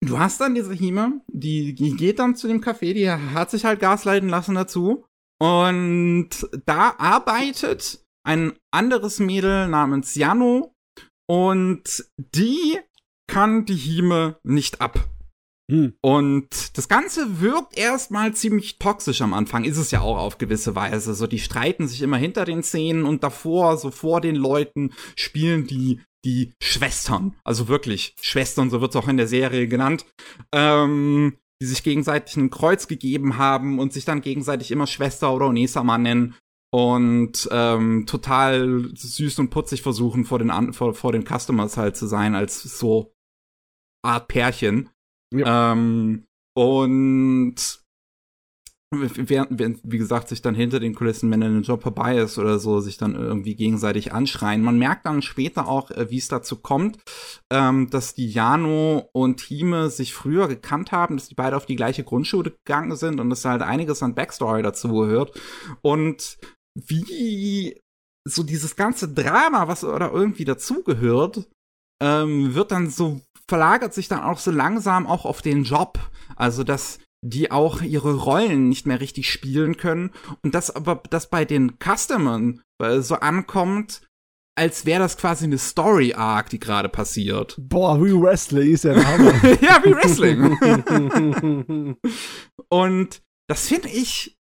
[0.00, 3.64] du hast dann diese Hime, die, die geht dann zu dem Café, die hat sich
[3.64, 5.04] halt Gas leiten lassen dazu.
[5.40, 6.30] Und
[6.64, 10.74] da arbeitet ein anderes Mädel namens Jano
[11.28, 12.78] und die
[13.26, 15.08] kann die Hime nicht ab.
[15.70, 15.94] Hm.
[16.02, 20.76] Und das Ganze wirkt erstmal ziemlich toxisch am Anfang, ist es ja auch auf gewisse
[20.76, 21.14] Weise.
[21.14, 25.66] So, die streiten sich immer hinter den Szenen und davor, so vor den Leuten, spielen
[25.66, 30.06] die die Schwestern, also wirklich Schwestern, so wird es auch in der Serie genannt,
[30.52, 35.46] ähm, die sich gegenseitig ein Kreuz gegeben haben und sich dann gegenseitig immer Schwester oder
[35.48, 36.34] Onesama nennen
[36.72, 42.06] und ähm, total süß und putzig versuchen vor den vor, vor den Customers halt zu
[42.06, 43.13] sein als so
[44.04, 44.90] Art Pärchen.
[45.32, 45.72] Ja.
[45.72, 46.24] Ähm,
[46.56, 47.84] und
[48.96, 52.80] während, wie gesagt, sich dann hinter den Kulissen, wenn ein Job vorbei ist oder so,
[52.80, 54.62] sich dann irgendwie gegenseitig anschreien.
[54.62, 56.98] Man merkt dann später auch, äh, wie es dazu kommt,
[57.52, 61.76] ähm, dass die Jano und Hime sich früher gekannt haben, dass die beide auf die
[61.76, 65.38] gleiche Grundschule gegangen sind und dass halt einiges an Backstory dazu gehört.
[65.82, 66.38] Und
[66.74, 67.80] wie
[68.26, 71.48] so dieses ganze Drama, was oder irgendwie dazugehört,
[72.02, 75.98] ähm, wird dann so, verlagert sich dann auch so langsam auch auf den Job.
[76.36, 80.10] Also, dass die auch ihre Rollen nicht mehr richtig spielen können
[80.42, 84.02] und das aber das bei den Customern äh, so ankommt,
[84.56, 87.56] als wäre das quasi eine Story Arc, die gerade passiert.
[87.58, 89.32] Boah, wie Wrestling ist ja der Hammer.
[89.60, 91.96] ja, wie Wrestling.
[92.68, 94.36] und das finde ich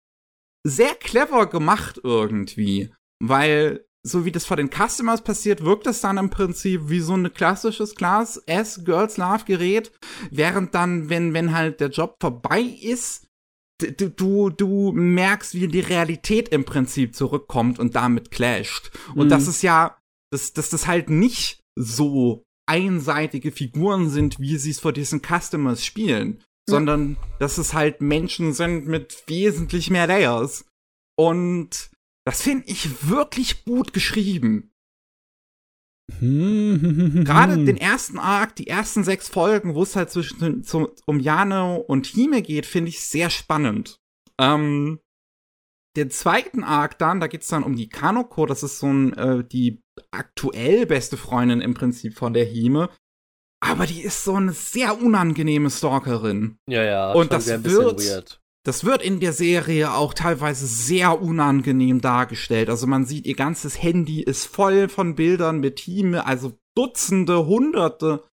[0.64, 6.18] sehr clever gemacht irgendwie, weil so wie das vor den Customers passiert, wirkt es dann
[6.18, 9.92] im Prinzip wie so ein klassisches Class S Girls Love Gerät,
[10.30, 13.26] während dann, wenn, wenn halt der Job vorbei ist,
[13.78, 18.90] du, du, du merkst, wie die Realität im Prinzip zurückkommt und damit clasht.
[19.14, 19.30] Und mhm.
[19.30, 19.96] das ist ja,
[20.32, 25.84] dass, dass das halt nicht so einseitige Figuren sind, wie sie es vor diesen Customers
[25.84, 26.74] spielen, ja.
[26.74, 30.64] sondern dass es halt Menschen sind mit wesentlich mehr Layers.
[31.16, 31.91] Und
[32.24, 34.72] das finde ich wirklich gut geschrieben.
[36.20, 41.76] Gerade den ersten Arc, die ersten sechs Folgen, wo es halt zwischen zum, um Jano
[41.76, 43.98] und Hime geht, finde ich sehr spannend.
[44.38, 45.00] Ähm,
[45.96, 49.44] den zweiten Arc dann, da geht's dann um die Kanoko, das ist so ein, äh,
[49.44, 52.88] die aktuell beste Freundin im Prinzip von der Hime.
[53.60, 56.58] Aber die ist so eine sehr unangenehme Stalkerin.
[56.66, 57.12] Ja, ja.
[57.12, 62.70] Und das wird, das wird in der Serie auch teilweise sehr unangenehm dargestellt.
[62.70, 68.24] Also man sieht, ihr ganzes Handy ist voll von Bildern mit Team, also Dutzende, Hunderte.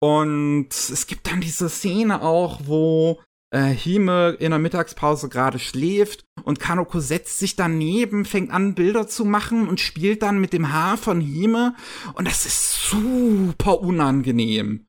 [0.00, 3.20] Und es gibt dann diese Szene auch, wo
[3.52, 9.06] äh, Hime in der Mittagspause gerade schläft und Kanoko setzt sich daneben, fängt an, Bilder
[9.06, 11.74] zu machen und spielt dann mit dem Haar von Hime.
[12.14, 14.86] Und das ist super unangenehm.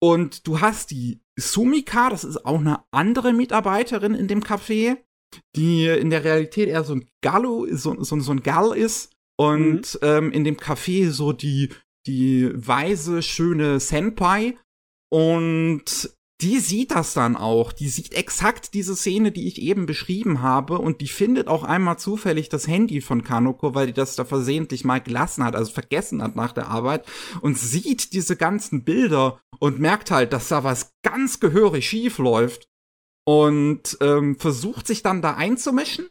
[0.00, 4.98] Und du hast die Sumika, das ist auch eine andere Mitarbeiterin in dem Café,
[5.56, 9.98] die in der Realität eher so ein Gallo, so, so, so ein Gall ist und
[10.00, 10.08] mhm.
[10.08, 11.70] ähm, in dem Café so die,
[12.06, 14.56] die weise, schöne Senpai.
[15.10, 16.10] Und
[16.40, 17.72] die sieht das dann auch.
[17.72, 20.78] Die sieht exakt diese Szene, die ich eben beschrieben habe.
[20.78, 24.84] Und die findet auch einmal zufällig das Handy von Kanoko, weil die das da versehentlich
[24.84, 27.06] mal gelassen hat, also vergessen hat nach der Arbeit.
[27.40, 32.68] Und sieht diese ganzen Bilder und merkt halt, dass da was ganz gehörig schief läuft.
[33.24, 36.08] Und ähm, versucht sich dann da einzumischen.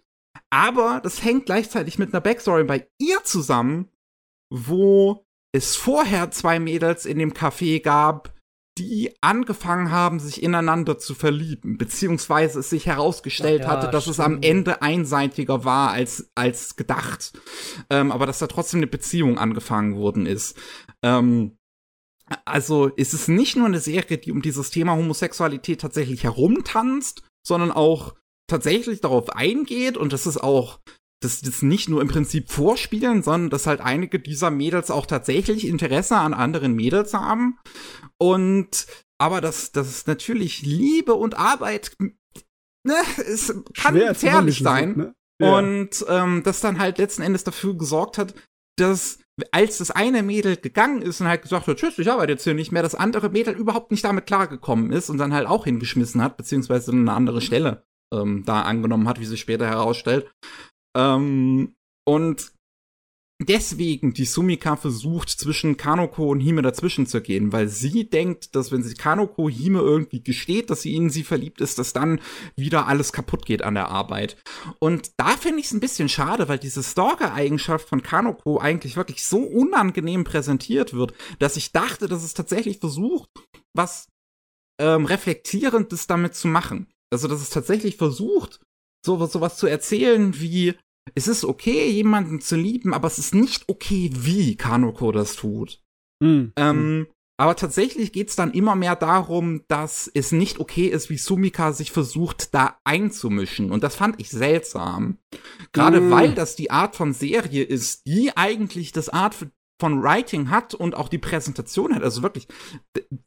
[0.49, 3.89] Aber das hängt gleichzeitig mit einer Backstory bei ihr zusammen,
[4.49, 8.36] wo es vorher zwei Mädels in dem Café gab,
[8.77, 14.15] die angefangen haben, sich ineinander zu verlieben, beziehungsweise es sich herausgestellt ja, hatte, dass stimmt.
[14.15, 17.33] es am Ende einseitiger war als, als gedacht.
[17.89, 20.57] Ähm, aber dass da trotzdem eine Beziehung angefangen worden ist.
[21.03, 21.57] Ähm,
[22.45, 27.71] also ist es nicht nur eine Serie, die um dieses Thema Homosexualität tatsächlich herumtanzt, sondern
[27.71, 28.15] auch
[28.47, 30.79] tatsächlich darauf eingeht und das ist auch
[31.21, 35.65] das, das nicht nur im Prinzip vorspielen, sondern dass halt einige dieser Mädels auch tatsächlich
[35.65, 37.57] Interesse an anderen Mädels haben.
[38.19, 38.87] Und
[39.19, 44.95] aber dass das natürlich Liebe und Arbeit, ne, es kann Schwer gefährlich sein.
[44.95, 45.15] Ne?
[45.41, 45.57] Ja.
[45.57, 48.33] Und ähm, das dann halt letzten Endes dafür gesorgt hat,
[48.77, 49.19] dass
[49.51, 52.55] als das eine Mädel gegangen ist und halt gesagt hat, tschüss, ich arbeite jetzt hier
[52.55, 56.23] nicht mehr, das andere Mädel überhaupt nicht damit klargekommen ist und dann halt auch hingeschmissen
[56.23, 60.31] hat, beziehungsweise eine andere Stelle ähm, da angenommen hat, wie sich später herausstellt.
[60.95, 61.75] Ähm,
[62.07, 62.51] und
[63.39, 68.71] deswegen die Sumika versucht, zwischen Kanoko und Hime dazwischen zu gehen, weil sie denkt, dass
[68.71, 72.19] wenn sie Kanoko Hime irgendwie gesteht, dass sie in sie verliebt ist, dass dann
[72.55, 74.37] wieder alles kaputt geht an der Arbeit.
[74.79, 79.23] Und da finde ich es ein bisschen schade, weil diese Stalker-Eigenschaft von Kanoko eigentlich wirklich
[79.23, 83.29] so unangenehm präsentiert wird, dass ich dachte, dass es tatsächlich versucht,
[83.75, 84.07] was
[84.79, 86.87] ähm, Reflektierendes damit zu machen.
[87.11, 88.59] Also, dass es tatsächlich versucht,
[89.05, 90.75] so, sowas zu erzählen wie,
[91.15, 95.81] es ist okay, jemanden zu lieben, aber es ist nicht okay, wie Kanoko das tut.
[96.19, 96.53] Mhm.
[96.55, 97.07] Ähm,
[97.39, 101.91] Aber tatsächlich geht's dann immer mehr darum, dass es nicht okay ist, wie Sumika sich
[101.91, 103.71] versucht, da einzumischen.
[103.71, 105.19] Und das fand ich seltsam.
[105.71, 106.09] Gerade Mm.
[106.09, 109.35] weil das die Art von Serie ist, die eigentlich das Art
[109.79, 112.01] von Writing hat und auch die Präsentation hat.
[112.01, 112.47] Also wirklich,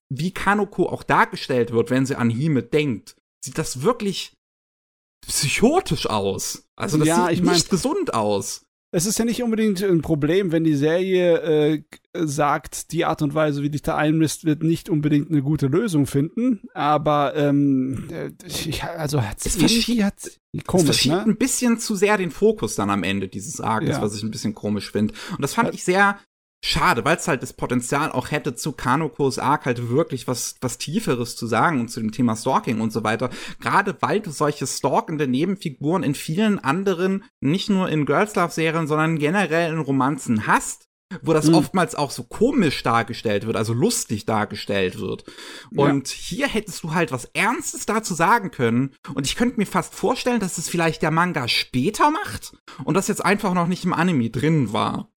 [0.08, 4.36] wie Kanoko auch dargestellt wird, wenn sie an Hime denkt, sieht das wirklich
[5.26, 6.64] psychotisch aus.
[6.76, 8.62] Also das Ja, sieht ich mein- nicht gesund aus.
[8.92, 11.82] Es ist ja nicht unbedingt ein Problem, wenn die Serie äh,
[12.12, 16.08] sagt, die Art und Weise, wie dich da einmisst, wird nicht unbedingt eine gute Lösung
[16.08, 16.62] finden.
[16.74, 20.14] Aber ähm, äh, ich, also hat Es verschiebt- hat
[20.52, 21.22] Es komisch, verschiebt ne?
[21.22, 24.02] ein bisschen zu sehr den Fokus dann am Ende dieses Arcs, Ja.
[24.02, 25.14] was ich ein bisschen komisch finde.
[25.30, 26.18] Und das fand ich sehr
[26.62, 30.78] schade, weil es halt das Potenzial auch hätte, zu Kanokos Arc halt wirklich was, was
[30.78, 33.30] Tieferes zu sagen und zu dem Thema Stalking und so weiter.
[33.60, 38.86] Gerade weil du solche stalkende Nebenfiguren in vielen anderen, nicht nur in Girls Love Serien,
[38.86, 40.86] sondern generell in Romanzen hast,
[41.22, 41.54] wo das Mhm.
[41.54, 45.24] oftmals auch so komisch dargestellt wird, also lustig dargestellt wird.
[45.72, 45.84] Ja.
[45.84, 48.94] Und hier hättest du halt was Ernstes dazu sagen können.
[49.14, 53.08] Und ich könnte mir fast vorstellen, dass es vielleicht der Manga später macht und das
[53.08, 55.10] jetzt einfach noch nicht im Anime drin war.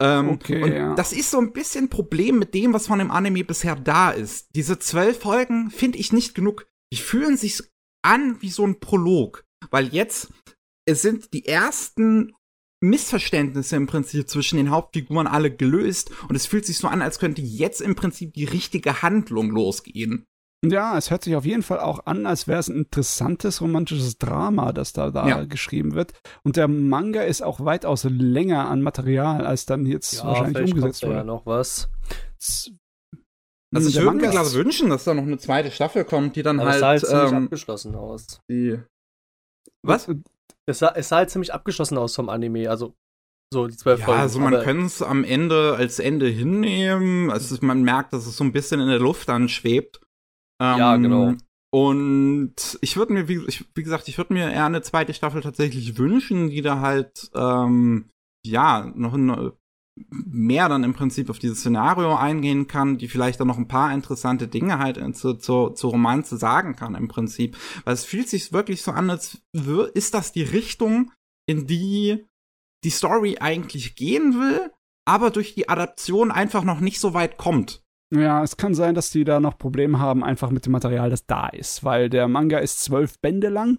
[0.00, 0.94] Ähm, Okay, und ja.
[0.94, 4.48] das ist so ein bisschen Problem mit dem, was von dem Anime bisher da ist.
[4.54, 6.66] Diese zwölf Folgen finde ich nicht genug.
[6.92, 7.62] Die fühlen sich
[8.02, 9.44] an wie so ein Prolog.
[9.70, 10.32] Weil jetzt,
[10.86, 12.32] es sind die ersten
[12.82, 17.18] Missverständnisse im Prinzip zwischen den Hauptfiguren alle gelöst und es fühlt sich so an, als
[17.18, 20.26] könnte jetzt im Prinzip die richtige Handlung losgehen.
[20.64, 24.18] Ja, es hört sich auf jeden Fall auch an, als wäre es ein interessantes romantisches
[24.18, 25.44] Drama, das da, da Ja.
[25.44, 26.12] geschrieben wird.
[26.42, 31.02] Und der Manga ist auch weitaus länger an Material, als dann jetzt wahrscheinlich vielleicht umgesetzt
[31.02, 31.14] wurde.
[31.14, 31.88] ja noch was.
[33.72, 36.42] Also ich Der würde mir ist- wünschen, dass da noch eine zweite Staffel kommt, die
[36.42, 38.40] dann Aber es halt, sah halt ziemlich ähm, abgeschlossen aus.
[38.50, 38.78] die
[39.82, 40.08] Was?
[40.66, 42.94] Es sah, es sah halt ziemlich abgeschlossen aus vom Anime, also
[43.52, 44.20] so die zwölf Ja, Folgen.
[44.20, 47.30] also man könnte es am Ende als Ende hinnehmen.
[47.30, 50.00] Also man merkt, dass es so ein bisschen in der Luft dann schwebt.
[50.60, 51.34] Ähm, Ja, genau.
[51.72, 55.40] Und ich würde mir, wie, ich, wie gesagt, ich würde mir eher eine zweite Staffel
[55.40, 58.10] tatsächlich wünschen, die da halt, ähm,
[58.44, 59.52] ja, noch ein,
[60.10, 63.92] mehr dann im Prinzip auf dieses Szenario eingehen kann, die vielleicht dann noch ein paar
[63.92, 67.56] interessante Dinge halt in- zu, zu, zu Romanze sagen kann im Prinzip.
[67.84, 69.42] Weil es fühlt sich wirklich so an, als
[69.94, 71.12] ist das die Richtung,
[71.46, 72.26] in die
[72.82, 74.72] die Story eigentlich gehen will,
[75.06, 77.82] aber durch die Adaption einfach noch nicht so weit kommt.
[78.12, 81.26] Ja, es kann sein, dass die da noch Probleme haben, einfach mit dem Material, das
[81.26, 83.78] da ist, weil der Manga ist zwölf Bände lang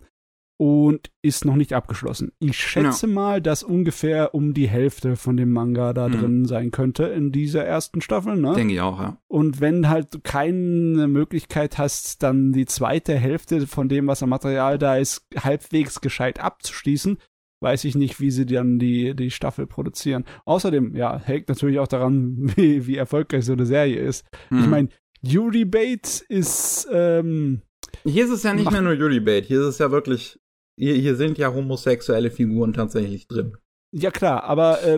[0.57, 2.31] und ist noch nicht abgeschlossen.
[2.39, 6.11] Ich schätze mal, dass ungefähr um die Hälfte von dem Manga da Mhm.
[6.13, 8.53] drin sein könnte in dieser ersten Staffel, ne?
[8.53, 9.17] Denke ich auch, ja.
[9.27, 14.29] Und wenn halt du keine Möglichkeit hast, dann die zweite Hälfte von dem, was am
[14.29, 17.17] Material da ist, halbwegs gescheit abzuschließen,
[17.61, 20.25] weiß ich nicht, wie sie dann die, die Staffel produzieren.
[20.45, 24.25] Außerdem, ja, hängt natürlich auch daran, wie, wie erfolgreich so eine Serie ist.
[24.49, 24.69] Ich Hm.
[24.69, 24.89] meine,
[25.21, 27.61] Yuri Bait ist, ähm,
[28.03, 30.39] Hier ist es ja nicht mehr nur Yuri Bait, hier ist es ja wirklich,
[30.79, 33.55] hier, hier sind ja homosexuelle Figuren tatsächlich drin.
[33.93, 34.97] ja klar, aber äh,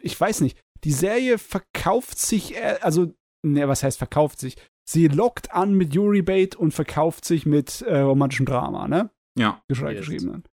[0.00, 3.12] ich weiß nicht, die Serie verkauft sich, äh, also,
[3.44, 4.54] ne, was heißt verkauft sich?
[4.88, 9.10] Sie lockt an mit Yuri Bait und verkauft sich mit äh, romantischem Drama, ne?
[9.36, 9.60] Ja.
[9.98, 10.50] geschrieben hat.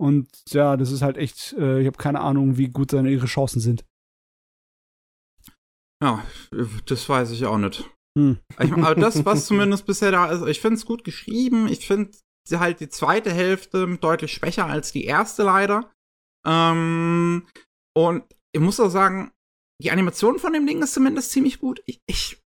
[0.00, 3.26] Und ja, das ist halt echt, äh, ich habe keine Ahnung, wie gut dann ihre
[3.26, 3.84] Chancen sind.
[6.02, 6.24] Ja,
[6.86, 7.90] das weiß ich auch nicht.
[8.16, 8.38] Hm.
[8.60, 11.68] Ich, aber das, was zumindest bisher da ist, ich finde es gut geschrieben.
[11.68, 12.12] Ich finde
[12.48, 15.90] sie halt die zweite Hälfte deutlich schwächer als die erste leider.
[16.46, 17.46] Ähm,
[17.96, 19.32] und ich muss auch sagen,
[19.82, 21.82] die Animation von dem Ding ist zumindest ziemlich gut.
[21.86, 22.40] Ich, ich,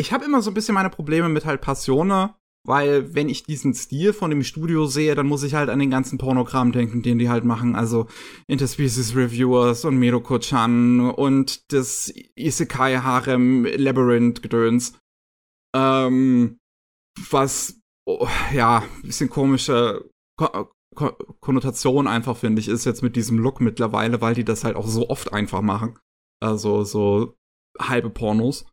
[0.00, 2.34] ich habe immer so ein bisschen meine Probleme mit halt Passione,
[2.66, 5.90] weil wenn ich diesen Stil von dem Studio sehe, dann muss ich halt an den
[5.90, 7.74] ganzen Pornokram denken, den die halt machen.
[7.74, 8.06] Also
[8.48, 14.98] Interspecies Reviewers und Medoko-chan und das Isekai Harem Labyrinth Gedöns.
[15.74, 16.58] Ähm,
[17.30, 23.38] was, oh, ja, bisschen komische Ko Ko Konnotation einfach, finde ich, ist jetzt mit diesem
[23.38, 25.98] Look mittlerweile, weil die das halt auch so oft einfach machen.
[26.42, 27.36] Also so
[27.78, 28.66] halbe Pornos.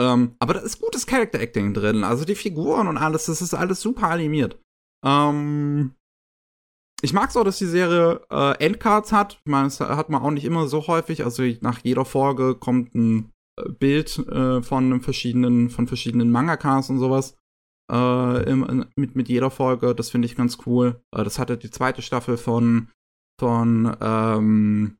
[0.00, 2.04] Ähm, aber da ist gutes Character Acting drin.
[2.04, 4.60] Also die Figuren und alles, das ist alles super animiert.
[5.04, 5.94] Ähm,
[7.02, 9.40] ich mag es auch, dass die Serie äh, Endcards hat.
[9.44, 11.24] Ich meine, das hat man auch nicht immer so häufig.
[11.24, 16.98] Also nach jeder Folge kommt ein äh, Bild äh, von verschiedenen, von verschiedenen Mangakas und
[16.98, 17.36] sowas.
[17.90, 19.94] Äh, im, mit, mit jeder Folge.
[19.94, 21.00] Das finde ich ganz cool.
[21.14, 22.88] Äh, das hatte die zweite Staffel von,
[23.38, 24.96] von, ähm,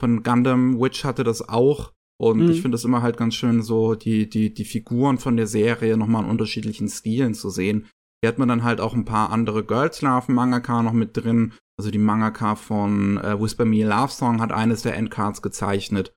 [0.00, 1.92] von Gundam Witch hatte das auch.
[2.20, 2.50] Und Mhm.
[2.50, 5.96] ich finde es immer halt ganz schön, so die, die, die Figuren von der Serie
[5.96, 7.86] nochmal in unterschiedlichen Stilen zu sehen.
[8.22, 11.54] Hier hat man dann halt auch ein paar andere Girls Love Mangaka noch mit drin.
[11.78, 16.12] Also die Mangaka von äh, Whisper Me a Love Song hat eines der Endcards gezeichnet.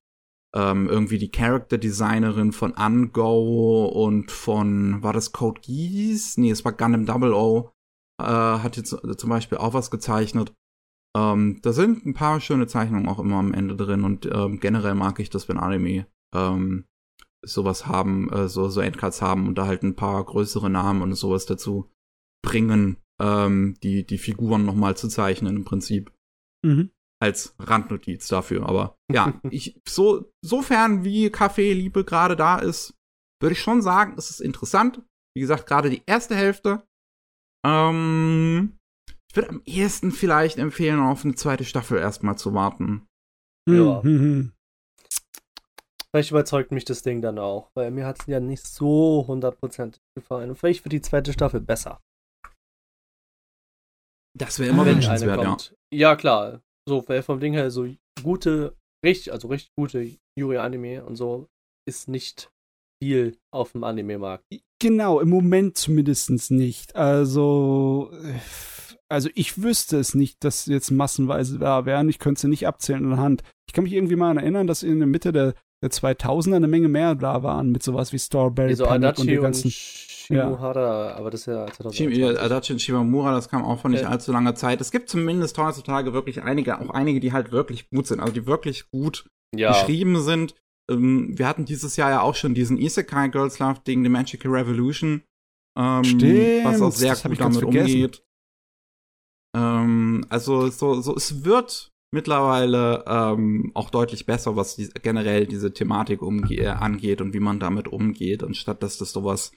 [0.56, 6.36] ähm, irgendwie die Character Designerin von Ungo und von, war das Code Geass?
[6.36, 7.70] Nee, es war Gundam Double O,
[8.22, 10.52] äh, hat jetzt zum Beispiel auch was gezeichnet.
[11.16, 14.94] Ähm, da sind ein paar schöne Zeichnungen auch immer am Ende drin und ähm, generell
[14.94, 16.86] mag ich das, wenn Anime ähm,
[17.44, 21.14] sowas haben, äh, so, so Endcards haben und da halt ein paar größere Namen und
[21.14, 21.90] sowas dazu
[22.42, 26.12] bringen, ähm, die, die Figuren nochmal zu zeichnen im Prinzip.
[26.64, 26.90] Mhm.
[27.20, 28.68] Als Randnotiz dafür.
[28.68, 32.94] Aber ja, ich, so, sofern wie Kaffee-Liebe gerade da ist,
[33.40, 35.02] würde ich schon sagen, es ist interessant.
[35.36, 36.82] Wie gesagt, gerade die erste Hälfte.
[37.64, 38.78] Ähm,
[39.34, 43.04] ich würde am ehesten vielleicht empfehlen, auf eine zweite Staffel erstmal zu warten.
[43.68, 44.00] Ja.
[44.04, 44.52] Mhm.
[46.12, 50.00] Vielleicht überzeugt mich das Ding dann auch, weil mir hat es ja nicht so hundertprozentig
[50.16, 50.50] gefallen.
[50.50, 52.00] Und vielleicht wird die zweite Staffel besser.
[54.38, 55.48] Das wäre immer wenn wünschenswert, eine ja.
[55.48, 55.74] kommt.
[55.92, 56.60] Ja, klar.
[56.88, 57.88] So, weil vom Ding her so
[58.22, 61.48] gute, richtig, also richtig gute Yuri-Anime und so
[61.88, 62.52] ist nicht
[63.02, 64.44] viel auf dem Anime-Markt.
[64.80, 66.94] Genau, im Moment zumindest nicht.
[66.94, 68.38] Also, äh,
[69.08, 72.08] also ich wüsste es nicht, dass jetzt massenweise da wären.
[72.08, 73.42] Ich könnte sie nicht abzählen in der Hand.
[73.68, 76.88] Ich kann mich irgendwie mal erinnern, dass in der Mitte der, der 2000er eine Menge
[76.88, 79.70] mehr da waren mit sowas wie Strawberry Also Panic und die Adachi und, ganzen.
[80.28, 82.18] Shimohara, aber das ist ja 2021.
[82.24, 84.08] Shim- Adachi und Shimamura, das kam auch vor nicht Ja.
[84.08, 84.80] allzu langer Zeit.
[84.80, 88.46] Es gibt zumindest heutzutage wirklich einige, auch einige, die halt wirklich gut sind, also die
[88.46, 89.72] wirklich gut ja.
[89.72, 90.54] geschrieben sind.
[90.90, 94.50] Ähm, wir hatten dieses Jahr ja auch schon diesen Isekai Girls Love Ding, The Magical
[94.50, 95.22] Revolution,
[95.78, 97.94] ähm, Stimmt, was auch sehr gut ich ganz damit vergessen.
[97.96, 98.22] umgeht.
[99.54, 105.72] Ähm, also so, so, es wird mittlerweile ähm, auch deutlich besser, was die, generell diese
[105.72, 109.50] Thematik umge äh, angeht und wie man damit umgeht, anstatt dass das sowas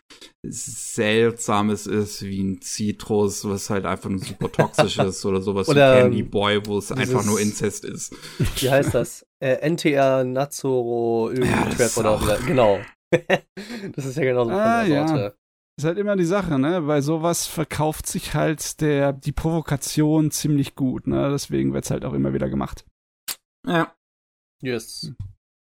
[0.43, 5.97] Seltsames ist wie ein Zitrus, was halt einfach nur super toxisch ist oder sowas Oder,
[5.97, 8.15] wie Candy Boy, wo es einfach nur Inzest ist.
[8.59, 9.25] Wie heißt das?
[9.39, 12.45] Äh, NTR Natsuro Ja, das irgendwas ist oder auch-.
[12.47, 12.79] Genau.
[13.95, 15.33] das ist ja genauso von Ah, der ja.
[15.79, 16.81] Ist halt immer die Sache, ne?
[16.81, 21.29] Bei sowas verkauft sich halt der, die Provokation ziemlich gut, ne?
[21.29, 22.83] Deswegen wird's halt auch immer wieder gemacht.
[23.67, 23.93] Ja.
[24.63, 25.11] Yes.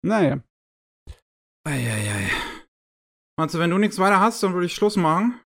[0.04, 0.40] Naja.
[1.66, 2.28] Eieiei.
[3.40, 5.40] Also, wenn du nichts weiter hast, dann würde ich Schluss machen.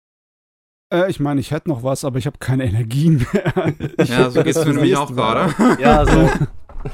[0.91, 3.73] Äh, ich meine, ich hätte noch was, aber ich habe keine Energien mehr.
[3.99, 5.53] Ich Ja, so geht's mir nämlich auch gerade.
[5.81, 6.29] Ja, so.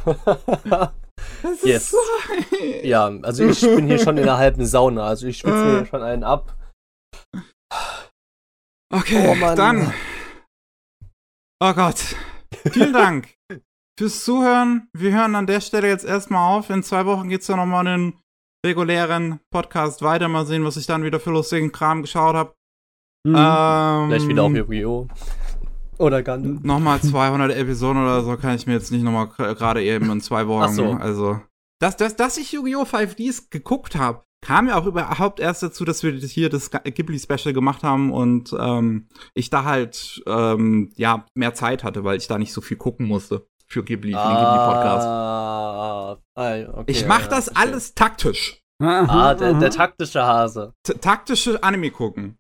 [1.42, 1.92] Das Yes.
[1.92, 1.98] so.
[2.84, 5.06] ja, also ich bin hier schon in der halben Sauna.
[5.06, 5.80] Also ich schwitze Äh.
[5.82, 6.58] mir schon einen ab.
[8.94, 9.92] Okay, Oh dann.
[11.60, 12.16] Oh Gott.
[12.72, 13.28] Vielen Dank
[14.00, 14.88] fürs Zuhören.
[14.94, 16.70] Wir hören an der Stelle jetzt erstmal auf.
[16.70, 18.20] In zwei Wochen geht's dann nochmal einen
[18.64, 20.28] regulären Podcast weiter.
[20.28, 22.54] Mal sehen, was ich dann wieder für lustigen Kram geschaut habe.
[23.26, 23.36] Mhm.
[23.36, 25.08] Ähm, Vielleicht wieder auf Yu-Gi-Oh!
[25.98, 26.60] Oder Gundam.
[26.62, 30.48] Nochmal 200 Episoden oder so kann ich mir jetzt nicht nochmal gerade eben in zwei
[30.48, 30.72] Wochen.
[30.72, 30.92] So.
[30.92, 31.42] Also,
[31.82, 32.84] dass, dass, dass ich Yu-Gi-Oh!
[32.84, 37.84] 5Ds geguckt habe, kam ja auch überhaupt erst dazu, dass wir hier das Ghibli-Special gemacht
[37.84, 42.54] haben und ähm, ich da halt ähm, ja mehr Zeit hatte, weil ich da nicht
[42.54, 45.08] so viel gucken musste für Ghibli, für den Ghibli-Podcast.
[45.08, 47.64] Ah, ah, okay, Ich mach ja, das verstehe.
[47.74, 48.60] alles taktisch.
[48.82, 50.74] Ah, der, der taktische Hase.
[50.84, 52.38] T taktische Anime gucken.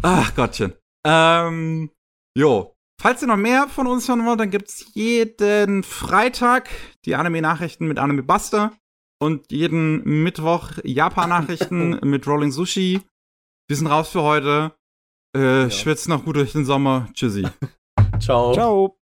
[0.02, 0.72] Ach Gottchen.
[1.06, 1.90] Ähm,
[2.36, 2.74] jo.
[3.00, 6.68] Falls ihr noch mehr von uns hören wollt, dann gibt's jeden Freitag
[7.06, 8.72] die Anime-Nachrichten mit Anime Buster
[9.22, 13.00] und jeden Mittwoch Japan-Nachrichten mit Rolling Sushi.
[13.68, 14.72] Wir sind raus für heute.
[15.36, 15.70] Äh, Ja.
[15.70, 17.08] Schwitzt noch gut durch den Sommer.
[17.14, 17.46] Tschüssi.
[18.20, 18.52] Ciao.
[18.52, 18.96] Ciao.